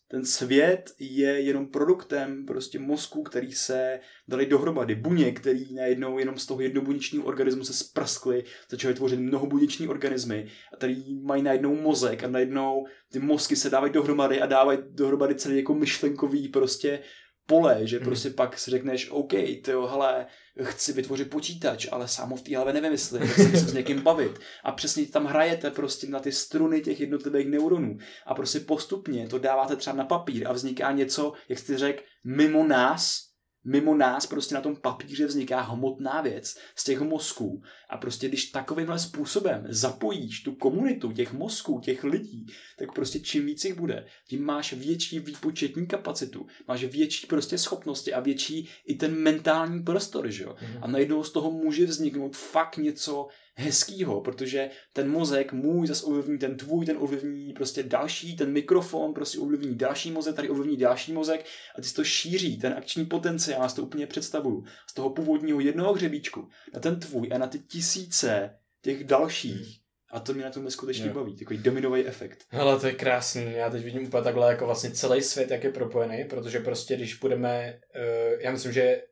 ten 0.09 0.25
svět 0.25 0.91
je 0.99 1.41
jenom 1.41 1.67
produktem 1.67 2.47
prostě 2.47 2.79
mozku, 2.79 3.23
který 3.23 3.53
se 3.53 4.01
dali 4.29 4.47
dohromady. 4.47 4.95
Buně, 4.95 5.33
který 5.33 5.75
najednou 5.75 6.19
jenom 6.19 6.39
z 6.39 6.47
toho 6.47 6.61
jednobuněčního 6.61 7.25
organismu 7.25 7.65
se 7.65 7.73
sprskly, 7.73 8.45
začaly 8.71 8.95
tvořit 8.95 9.21
mnohobuněční 9.21 9.89
organismy, 9.89 10.47
a 10.75 10.77
tady 10.77 10.97
mají 11.23 11.43
najednou 11.43 11.75
mozek 11.75 12.25
a 12.25 12.29
najednou 12.29 12.87
ty 13.13 13.19
mozky 13.19 13.57
se 13.57 13.71
dávají 13.71 13.93
dohromady 13.93 14.41
a 14.41 14.47
dávají 14.47 14.79
dohromady 14.91 15.35
celý 15.35 15.57
jako 15.57 15.75
myšlenkový 15.75 16.49
prostě 16.49 17.01
pole, 17.47 17.81
že 17.83 17.97
hmm. 17.97 18.07
prostě 18.07 18.31
pak 18.31 18.59
si 18.59 18.71
řekneš, 18.71 19.11
OK, 19.11 19.33
tyjo, 19.65 19.87
hele, 19.87 20.27
chci 20.63 20.93
vytvořit 20.93 21.31
počítač, 21.31 21.87
ale 21.91 22.09
sám 22.09 22.31
ho 22.31 22.37
v 22.37 22.43
té 22.43 22.57
hlavě 22.57 22.73
nevymyslím, 22.73 23.23
chci 23.23 23.43
se 23.43 23.59
s 23.59 23.73
někým 23.73 24.01
bavit. 24.01 24.39
A 24.65 24.73
přesně 24.73 25.07
tam 25.07 25.27
hrajete 25.27 25.71
prostě 25.71 26.07
na 26.07 26.21
ty 26.21 26.33
struny 26.33 26.81
těch 26.81 27.01
jednotlivých 27.01 27.49
neuronů 27.49 27.99
a 28.27 28.35
prostě 28.35 28.61
postupně 28.61 29.29
to 29.29 29.39
dáváte 29.39 29.77
třeba 29.77 29.97
na 29.97 30.05
papír 30.05 30.49
a 30.49 30.53
vzniká 30.53 30.93
něco, 30.93 31.33
jak 31.49 31.59
jsi 31.59 31.77
řekl, 31.77 32.03
mimo 32.25 32.67
nás, 32.67 33.28
mimo 33.69 33.95
nás 33.95 34.27
prostě 34.27 34.55
na 34.55 34.61
tom 34.61 34.77
papíře 34.77 35.27
vzniká 35.27 35.61
hmotná 35.61 36.21
věc 36.21 36.59
z 36.77 36.85
těch 36.85 37.01
mozků. 37.01 37.63
A 37.91 37.97
prostě 37.97 38.29
když 38.29 38.45
takovýmhle 38.45 38.99
způsobem 38.99 39.67
zapojíš 39.69 40.43
tu 40.43 40.55
komunitu 40.55 41.13
těch 41.13 41.33
mozků, 41.33 41.81
těch 41.81 42.05
lidí, 42.05 42.47
tak 42.79 42.93
prostě 42.93 43.21
čím 43.21 43.47
víc 43.47 43.65
jich 43.65 43.75
bude, 43.75 44.07
tím 44.27 44.45
máš 44.45 44.73
větší 44.73 45.19
výpočetní 45.19 45.87
kapacitu, 45.87 46.47
máš 46.69 46.85
větší 46.85 47.27
prostě 47.27 47.59
schopnosti 47.59 48.15
a 48.15 48.21
větší 48.21 48.69
i 48.87 48.95
ten 48.95 49.15
mentální 49.15 49.83
prostor, 49.83 50.31
že 50.31 50.45
jo. 50.45 50.51
Mm-hmm. 50.51 50.79
A 50.83 50.87
najednou 50.87 51.25
z 51.25 51.33
toho 51.33 51.51
může 51.51 51.87
vzniknout 51.87 52.37
fakt 52.37 52.77
něco 52.77 53.29
hezkýho, 53.59 54.21
protože 54.21 54.71
ten 54.93 55.11
mozek 55.11 55.53
můj 55.53 55.87
zase 55.87 56.07
ovlivní 56.07 56.39
ten 56.39 56.57
tvůj, 56.57 56.87
ten 56.87 56.97
ovlivní 57.01 57.53
prostě 57.53 57.83
další, 57.83 58.37
ten 58.37 58.53
mikrofon 58.53 59.15
prostě 59.15 59.39
ovlivní 59.39 59.75
další 59.75 60.11
mozek, 60.11 60.37
tady 60.37 60.49
ovlivní 60.49 60.77
další 60.77 61.13
mozek 61.13 61.45
a 61.79 61.83
ty 61.83 61.93
to 61.93 62.05
šíří, 62.05 62.59
ten 62.59 62.73
akční 62.73 63.07
potenciál, 63.07 63.63
já 63.63 63.69
si 63.69 63.77
to 63.77 63.83
úplně 63.83 64.07
představuju, 64.07 64.65
z 64.91 64.95
toho 64.95 65.11
původního 65.11 65.61
jednoho 65.61 65.95
hřebíčku 65.95 66.49
na 66.75 66.81
ten 66.81 67.01
tvůj 67.01 67.29
a 67.35 67.39
na 67.39 67.47
ty 67.47 67.59
tisíce 67.59 68.59
těch 68.83 69.05
dalších. 69.05 69.81
A 70.13 70.21
to 70.21 70.35
mě 70.35 70.45
na 70.45 70.51
tom 70.51 70.65
neskutečně 70.65 71.07
jo. 71.07 71.15
baví, 71.15 71.37
takový 71.37 71.59
dominový 71.59 72.07
efekt. 72.07 72.45
Hele, 72.51 72.81
to 72.81 72.87
je 72.87 72.93
krásný. 72.93 73.53
Já 73.53 73.71
teď 73.71 73.85
vidím 73.85 74.07
úplně 74.07 74.23
takhle 74.23 74.51
jako 74.51 74.67
vlastně 74.67 74.91
celý 74.91 75.23
svět, 75.23 75.51
jak 75.51 75.65
je 75.65 75.71
propojený, 75.71 76.25
protože 76.25 76.61
prostě 76.61 76.97
když 76.97 77.15
budeme, 77.15 77.81
uh, 77.95 78.41
já 78.41 78.53
myslím, 78.53 78.73
že 78.73 79.03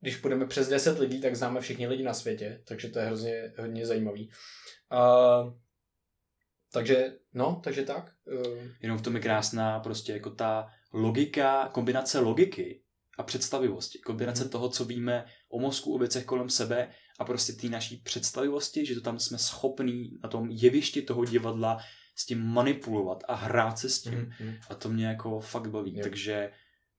když 0.00 0.16
půjdeme 0.16 0.46
přes 0.46 0.68
10 0.68 0.98
lidí, 0.98 1.20
tak 1.20 1.36
známe 1.36 1.60
všichni 1.60 1.86
lidi 1.86 2.02
na 2.02 2.14
světě, 2.14 2.62
takže 2.68 2.88
to 2.88 2.98
je 2.98 3.04
hrozně 3.04 3.52
hodně 3.58 3.86
zajímavý. 3.86 4.30
Uh, 4.92 5.52
takže, 6.72 7.12
no, 7.34 7.60
takže 7.64 7.82
tak. 7.82 8.12
Uh... 8.24 8.58
Jenom 8.80 8.98
v 8.98 9.02
tom 9.02 9.14
je 9.14 9.22
krásná 9.22 9.80
prostě 9.80 10.12
jako 10.12 10.30
ta 10.30 10.68
logika, 10.92 11.68
kombinace 11.68 12.18
logiky 12.18 12.82
a 13.18 13.22
představivosti. 13.22 13.98
Kombinace 13.98 14.42
hmm. 14.42 14.50
toho, 14.50 14.68
co 14.68 14.84
víme 14.84 15.24
o 15.48 15.60
mozku, 15.60 15.94
o 15.94 15.98
věcech 15.98 16.24
kolem 16.24 16.50
sebe 16.50 16.90
a 17.18 17.24
prostě 17.24 17.52
té 17.52 17.68
naší 17.68 17.96
představivosti, 17.96 18.86
že 18.86 18.94
to 18.94 19.00
tam 19.00 19.18
jsme 19.18 19.38
schopní 19.38 20.18
na 20.22 20.28
tom 20.28 20.50
jevišti 20.50 21.02
toho 21.02 21.24
divadla 21.24 21.78
s 22.16 22.26
tím 22.26 22.46
manipulovat 22.46 23.24
a 23.28 23.34
hrát 23.34 23.78
se 23.78 23.90
s 23.90 24.02
tím. 24.02 24.32
Hmm. 24.38 24.54
A 24.70 24.74
to 24.74 24.88
mě 24.88 25.06
jako 25.06 25.40
fakt 25.40 25.70
baví. 25.70 25.96
Jo. 25.96 26.02
Takže 26.02 26.50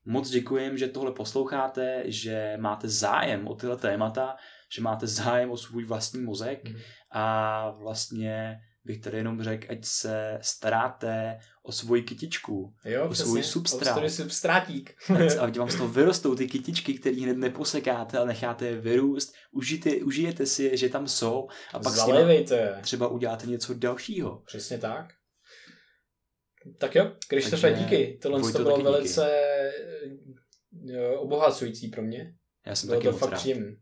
Moc 0.10 0.30
děkujem, 0.30 0.78
že 0.78 0.88
tohle 0.88 1.12
posloucháte, 1.12 2.04
že 2.06 2.58
máte 2.58 2.90
zájem 2.90 3.48
o 3.48 3.56
tyhle 3.56 3.78
témata, 3.78 4.36
že 4.72 4.82
máte 4.82 5.08
zájem 5.08 5.52
o 5.52 5.58
svůj 5.58 5.86
vlastní 5.86 6.22
mozek 6.22 6.70
mm. 6.70 6.76
a 7.12 7.70
vlastně 7.72 8.58
bych 8.86 9.00
tady 9.02 9.18
jenom 9.18 9.44
řekl, 9.44 9.68
ať 9.70 9.86
se 9.86 10.40
staráte 10.42 11.40
o 11.64 11.72
svoji 11.72 12.02
kytičku, 12.02 12.74
jo, 12.86 13.08
o 13.10 13.16
svůj 13.16 13.44
substrát. 13.44 14.04
O 14.04 14.10
substrátík. 14.10 14.96
a 15.40 15.42
ať 15.46 15.58
vám 15.58 15.70
z 15.70 15.76
toho 15.76 15.90
vyrostou 15.90 16.36
ty 16.36 16.48
kytičky, 16.48 16.94
které 16.94 17.16
hned 17.16 17.38
neposekáte, 17.38 18.18
ale 18.18 18.28
necháte 18.28 18.66
je 18.66 18.82
vyrůst, 18.82 19.34
užijte, 19.52 19.90
užijete 19.90 20.46
si 20.46 20.64
je, 20.64 20.78
že 20.78 20.90
tam 20.90 21.08
jsou 21.08 21.48
a 21.74 21.80
pak 21.80 21.94
Zalejvejte. 21.94 22.80
třeba 22.82 23.08
uděláte 23.08 23.48
něco 23.48 23.74
dalšího. 23.74 24.42
Přesně 24.46 24.78
tak. 24.78 25.14
Tak 26.78 26.96
jo, 26.96 27.12
Krištofe, 27.28 27.74
díky. 27.74 28.20
Tohle 28.22 28.52
to 28.52 28.64
bylo 28.64 28.82
velice 28.82 29.22
jo, 29.22 29.57
obohacující 31.18 31.88
pro 31.88 32.02
mě. 32.02 32.34
Já 32.66 32.76
jsem 32.76 32.88
bylo 32.88 33.00
taky 33.00 33.12
to 33.12 33.18
fakt 33.18 33.30
rád. 33.30 33.38
příjemný. 33.38 33.76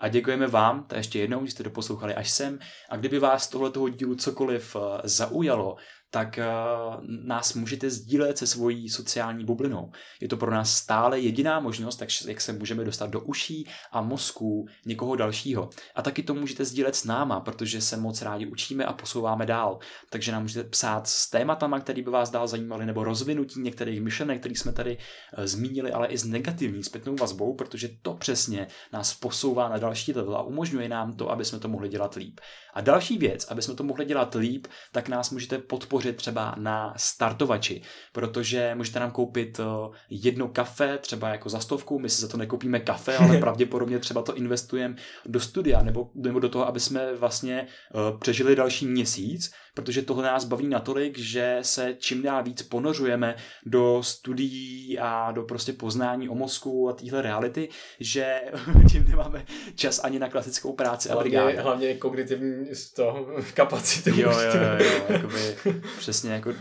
A 0.00 0.08
děkujeme 0.08 0.46
vám, 0.46 0.86
to 0.86 0.96
ještě 0.96 1.18
jednou, 1.18 1.46
že 1.46 1.52
jste 1.52 1.62
doposlouchali 1.62 2.14
až 2.14 2.30
sem. 2.30 2.58
A 2.88 2.96
kdyby 2.96 3.18
vás 3.18 3.48
tohle 3.48 3.70
toho 3.70 3.88
dílu 3.88 4.14
cokoliv 4.14 4.76
eh, 4.76 5.08
zaujalo, 5.08 5.76
tak 6.10 6.38
uh, 6.38 7.04
nás 7.06 7.54
můžete 7.54 7.90
sdílet 7.90 8.38
se 8.38 8.46
svojí 8.46 8.88
sociální 8.88 9.44
bublinou. 9.44 9.90
Je 10.20 10.28
to 10.28 10.36
pro 10.36 10.50
nás 10.50 10.74
stále 10.74 11.20
jediná 11.20 11.60
možnost, 11.60 11.96
tak 11.96 12.08
jak 12.26 12.40
se 12.40 12.52
můžeme 12.52 12.84
dostat 12.84 13.10
do 13.10 13.20
uší 13.20 13.68
a 13.92 14.02
mozků 14.02 14.66
někoho 14.86 15.16
dalšího. 15.16 15.70
A 15.94 16.02
taky 16.02 16.22
to 16.22 16.34
můžete 16.34 16.64
sdílet 16.64 16.96
s 16.96 17.04
náma, 17.04 17.40
protože 17.40 17.80
se 17.80 17.96
moc 17.96 18.22
rádi 18.22 18.46
učíme 18.46 18.84
a 18.84 18.92
posouváme 18.92 19.46
dál. 19.46 19.78
Takže 20.10 20.32
nám 20.32 20.42
můžete 20.42 20.68
psát 20.68 21.06
s 21.06 21.30
tématama, 21.30 21.80
které 21.80 22.02
by 22.02 22.10
vás 22.10 22.30
dál 22.30 22.48
zajímaly, 22.48 22.86
nebo 22.86 23.04
rozvinutí 23.04 23.60
některých 23.60 24.00
myšlenek, 24.00 24.40
které 24.40 24.54
jsme 24.54 24.72
tady 24.72 24.96
uh, 24.96 25.44
zmínili, 25.44 25.92
ale 25.92 26.06
i 26.06 26.18
s 26.18 26.24
negativní 26.24 26.84
zpětnou 26.84 27.16
vazbou, 27.16 27.54
protože 27.54 27.88
to 28.02 28.14
přesně 28.14 28.66
nás 28.92 29.14
posouvá 29.14 29.68
na 29.68 29.78
další 29.78 30.12
level 30.12 30.36
a 30.36 30.42
umožňuje 30.42 30.88
nám 30.88 31.16
to, 31.16 31.30
aby 31.30 31.44
jsme 31.44 31.58
to 31.58 31.68
mohli 31.68 31.88
dělat 31.88 32.14
líp. 32.14 32.40
A 32.74 32.80
další 32.80 33.18
věc, 33.18 33.44
aby 33.44 33.62
jsme 33.62 33.74
to 33.74 33.84
mohli 33.84 34.04
dělat 34.04 34.34
líp, 34.34 34.66
tak 34.92 35.08
nás 35.08 35.30
můžete 35.30 35.58
podpořit 35.58 35.97
třeba 36.12 36.54
na 36.58 36.94
startovači, 36.96 37.82
protože 38.12 38.74
můžete 38.74 39.00
nám 39.00 39.10
koupit 39.10 39.60
eh, 39.60 39.64
jedno 40.10 40.48
kafe, 40.48 40.98
třeba 40.98 41.28
jako 41.28 41.48
za 41.48 41.60
stovku, 41.60 41.98
my 41.98 42.08
si 42.08 42.22
za 42.22 42.28
to 42.28 42.36
nekoupíme 42.36 42.80
kafe, 42.80 43.16
ale 43.16 43.38
pravděpodobně 43.40 43.98
třeba 43.98 44.22
to 44.22 44.34
investujeme 44.34 44.96
do 45.26 45.40
studia 45.40 45.82
nebo, 45.82 46.10
nebo 46.14 46.40
do 46.40 46.48
toho, 46.48 46.68
aby 46.68 46.80
jsme 46.80 47.14
vlastně 47.14 47.66
uh, 47.94 48.18
přežili 48.18 48.56
další 48.56 48.86
měsíc, 48.86 49.52
protože 49.78 50.02
tohle 50.02 50.24
nás 50.24 50.44
baví 50.44 50.68
natolik, 50.68 51.18
že 51.18 51.58
se 51.62 51.94
čím 51.98 52.22
dál 52.22 52.42
víc 52.42 52.62
ponořujeme 52.62 53.36
do 53.66 54.02
studií 54.02 54.98
a 54.98 55.32
do 55.32 55.42
prostě 55.42 55.72
poznání 55.72 56.28
o 56.28 56.34
mozku 56.34 56.88
a 56.88 56.92
téhle 56.92 57.22
reality, 57.22 57.68
že 58.00 58.40
tím 58.90 59.04
nemáme 59.08 59.44
čas 59.74 60.00
ani 60.04 60.18
na 60.18 60.28
klasickou 60.28 60.72
práci 60.72 61.08
hlavně, 61.08 61.38
a 61.38 61.62
Hlavně 61.62 61.94
kognitivní 61.94 62.66
to, 62.96 63.28
kapacitu. 63.54 64.10
Jo, 64.10 64.30
jo, 64.30 64.50
jo, 64.54 64.86
jo 64.86 65.04
jakoby, 65.08 65.56
přesně, 65.98 66.30
jako, 66.30 66.54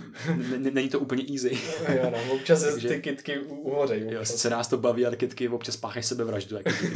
není 0.58 0.90
to 0.90 1.00
úplně 1.00 1.24
easy. 1.34 1.58
jo, 1.96 2.12
no, 2.12 2.34
občas 2.34 2.64
Takže, 2.64 2.88
ty 2.88 3.02
kitky 3.02 3.40
uhořejí. 3.40 4.14
Jo, 4.14 4.26
sice 4.26 4.50
nás 4.50 4.68
to 4.68 4.78
baví, 4.78 5.06
ale 5.06 5.16
kitky 5.16 5.50
občas 5.50 5.78
páchají 5.78 6.04
sebevraždu. 6.04 6.58
Jako, 6.58 6.70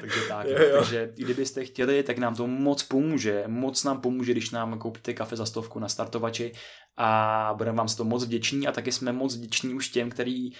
takže 0.00 0.20
tak. 0.28 0.46
Jo, 0.46 0.58
jo. 0.58 0.76
Takže 0.78 1.12
kdybyste 1.14 1.64
chtěli, 1.64 2.02
tak 2.02 2.18
nám 2.18 2.36
to 2.36 2.46
moc 2.46 2.82
pomůže. 2.82 3.44
Moc 3.46 3.84
nám 3.84 4.00
pomůže, 4.00 4.32
když 4.32 4.50
nám 4.50 4.78
koupíte 4.78 5.14
kafe 5.14 5.25
za 5.32 5.46
stovku 5.46 5.78
na 5.78 5.88
startovači 5.88 6.52
a 6.96 7.54
budeme 7.56 7.76
vám 7.76 7.88
z 7.88 7.94
toho 7.94 8.08
moc 8.10 8.24
vděční 8.24 8.68
a 8.68 8.72
taky 8.72 8.92
jsme 8.92 9.12
moc 9.12 9.36
vděční 9.36 9.74
už 9.74 9.88
těm, 9.88 10.10
který 10.10 10.50
uh, 10.50 10.56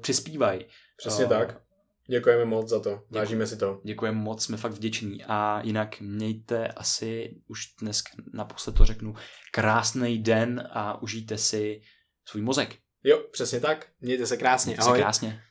přispívají. 0.00 0.64
Přesně 0.96 1.24
uh, 1.24 1.30
tak. 1.30 1.60
Děkujeme 2.08 2.44
moc 2.44 2.68
za 2.68 2.80
to, 2.80 3.02
vážíme 3.10 3.46
si 3.46 3.56
to. 3.56 3.80
Děkujeme 3.84 4.18
moc, 4.18 4.44
jsme 4.44 4.56
fakt 4.56 4.72
vděční 4.72 5.24
a 5.24 5.60
jinak 5.64 6.00
mějte 6.00 6.68
asi, 6.68 7.36
už 7.48 7.74
dnes 7.80 8.02
naposled 8.32 8.76
to 8.76 8.84
řeknu, 8.84 9.14
krásný 9.52 10.18
den 10.18 10.68
a 10.72 11.02
užijte 11.02 11.38
si 11.38 11.80
svůj 12.24 12.42
mozek. 12.42 12.76
Jo, 13.04 13.24
přesně 13.32 13.60
tak. 13.60 13.86
Mějte 14.00 14.26
se 14.26 14.36
krásně. 14.36 14.70
Mějte 14.70 14.82
Ahoj. 14.82 14.98
se 14.98 15.02
krásně. 15.02 15.42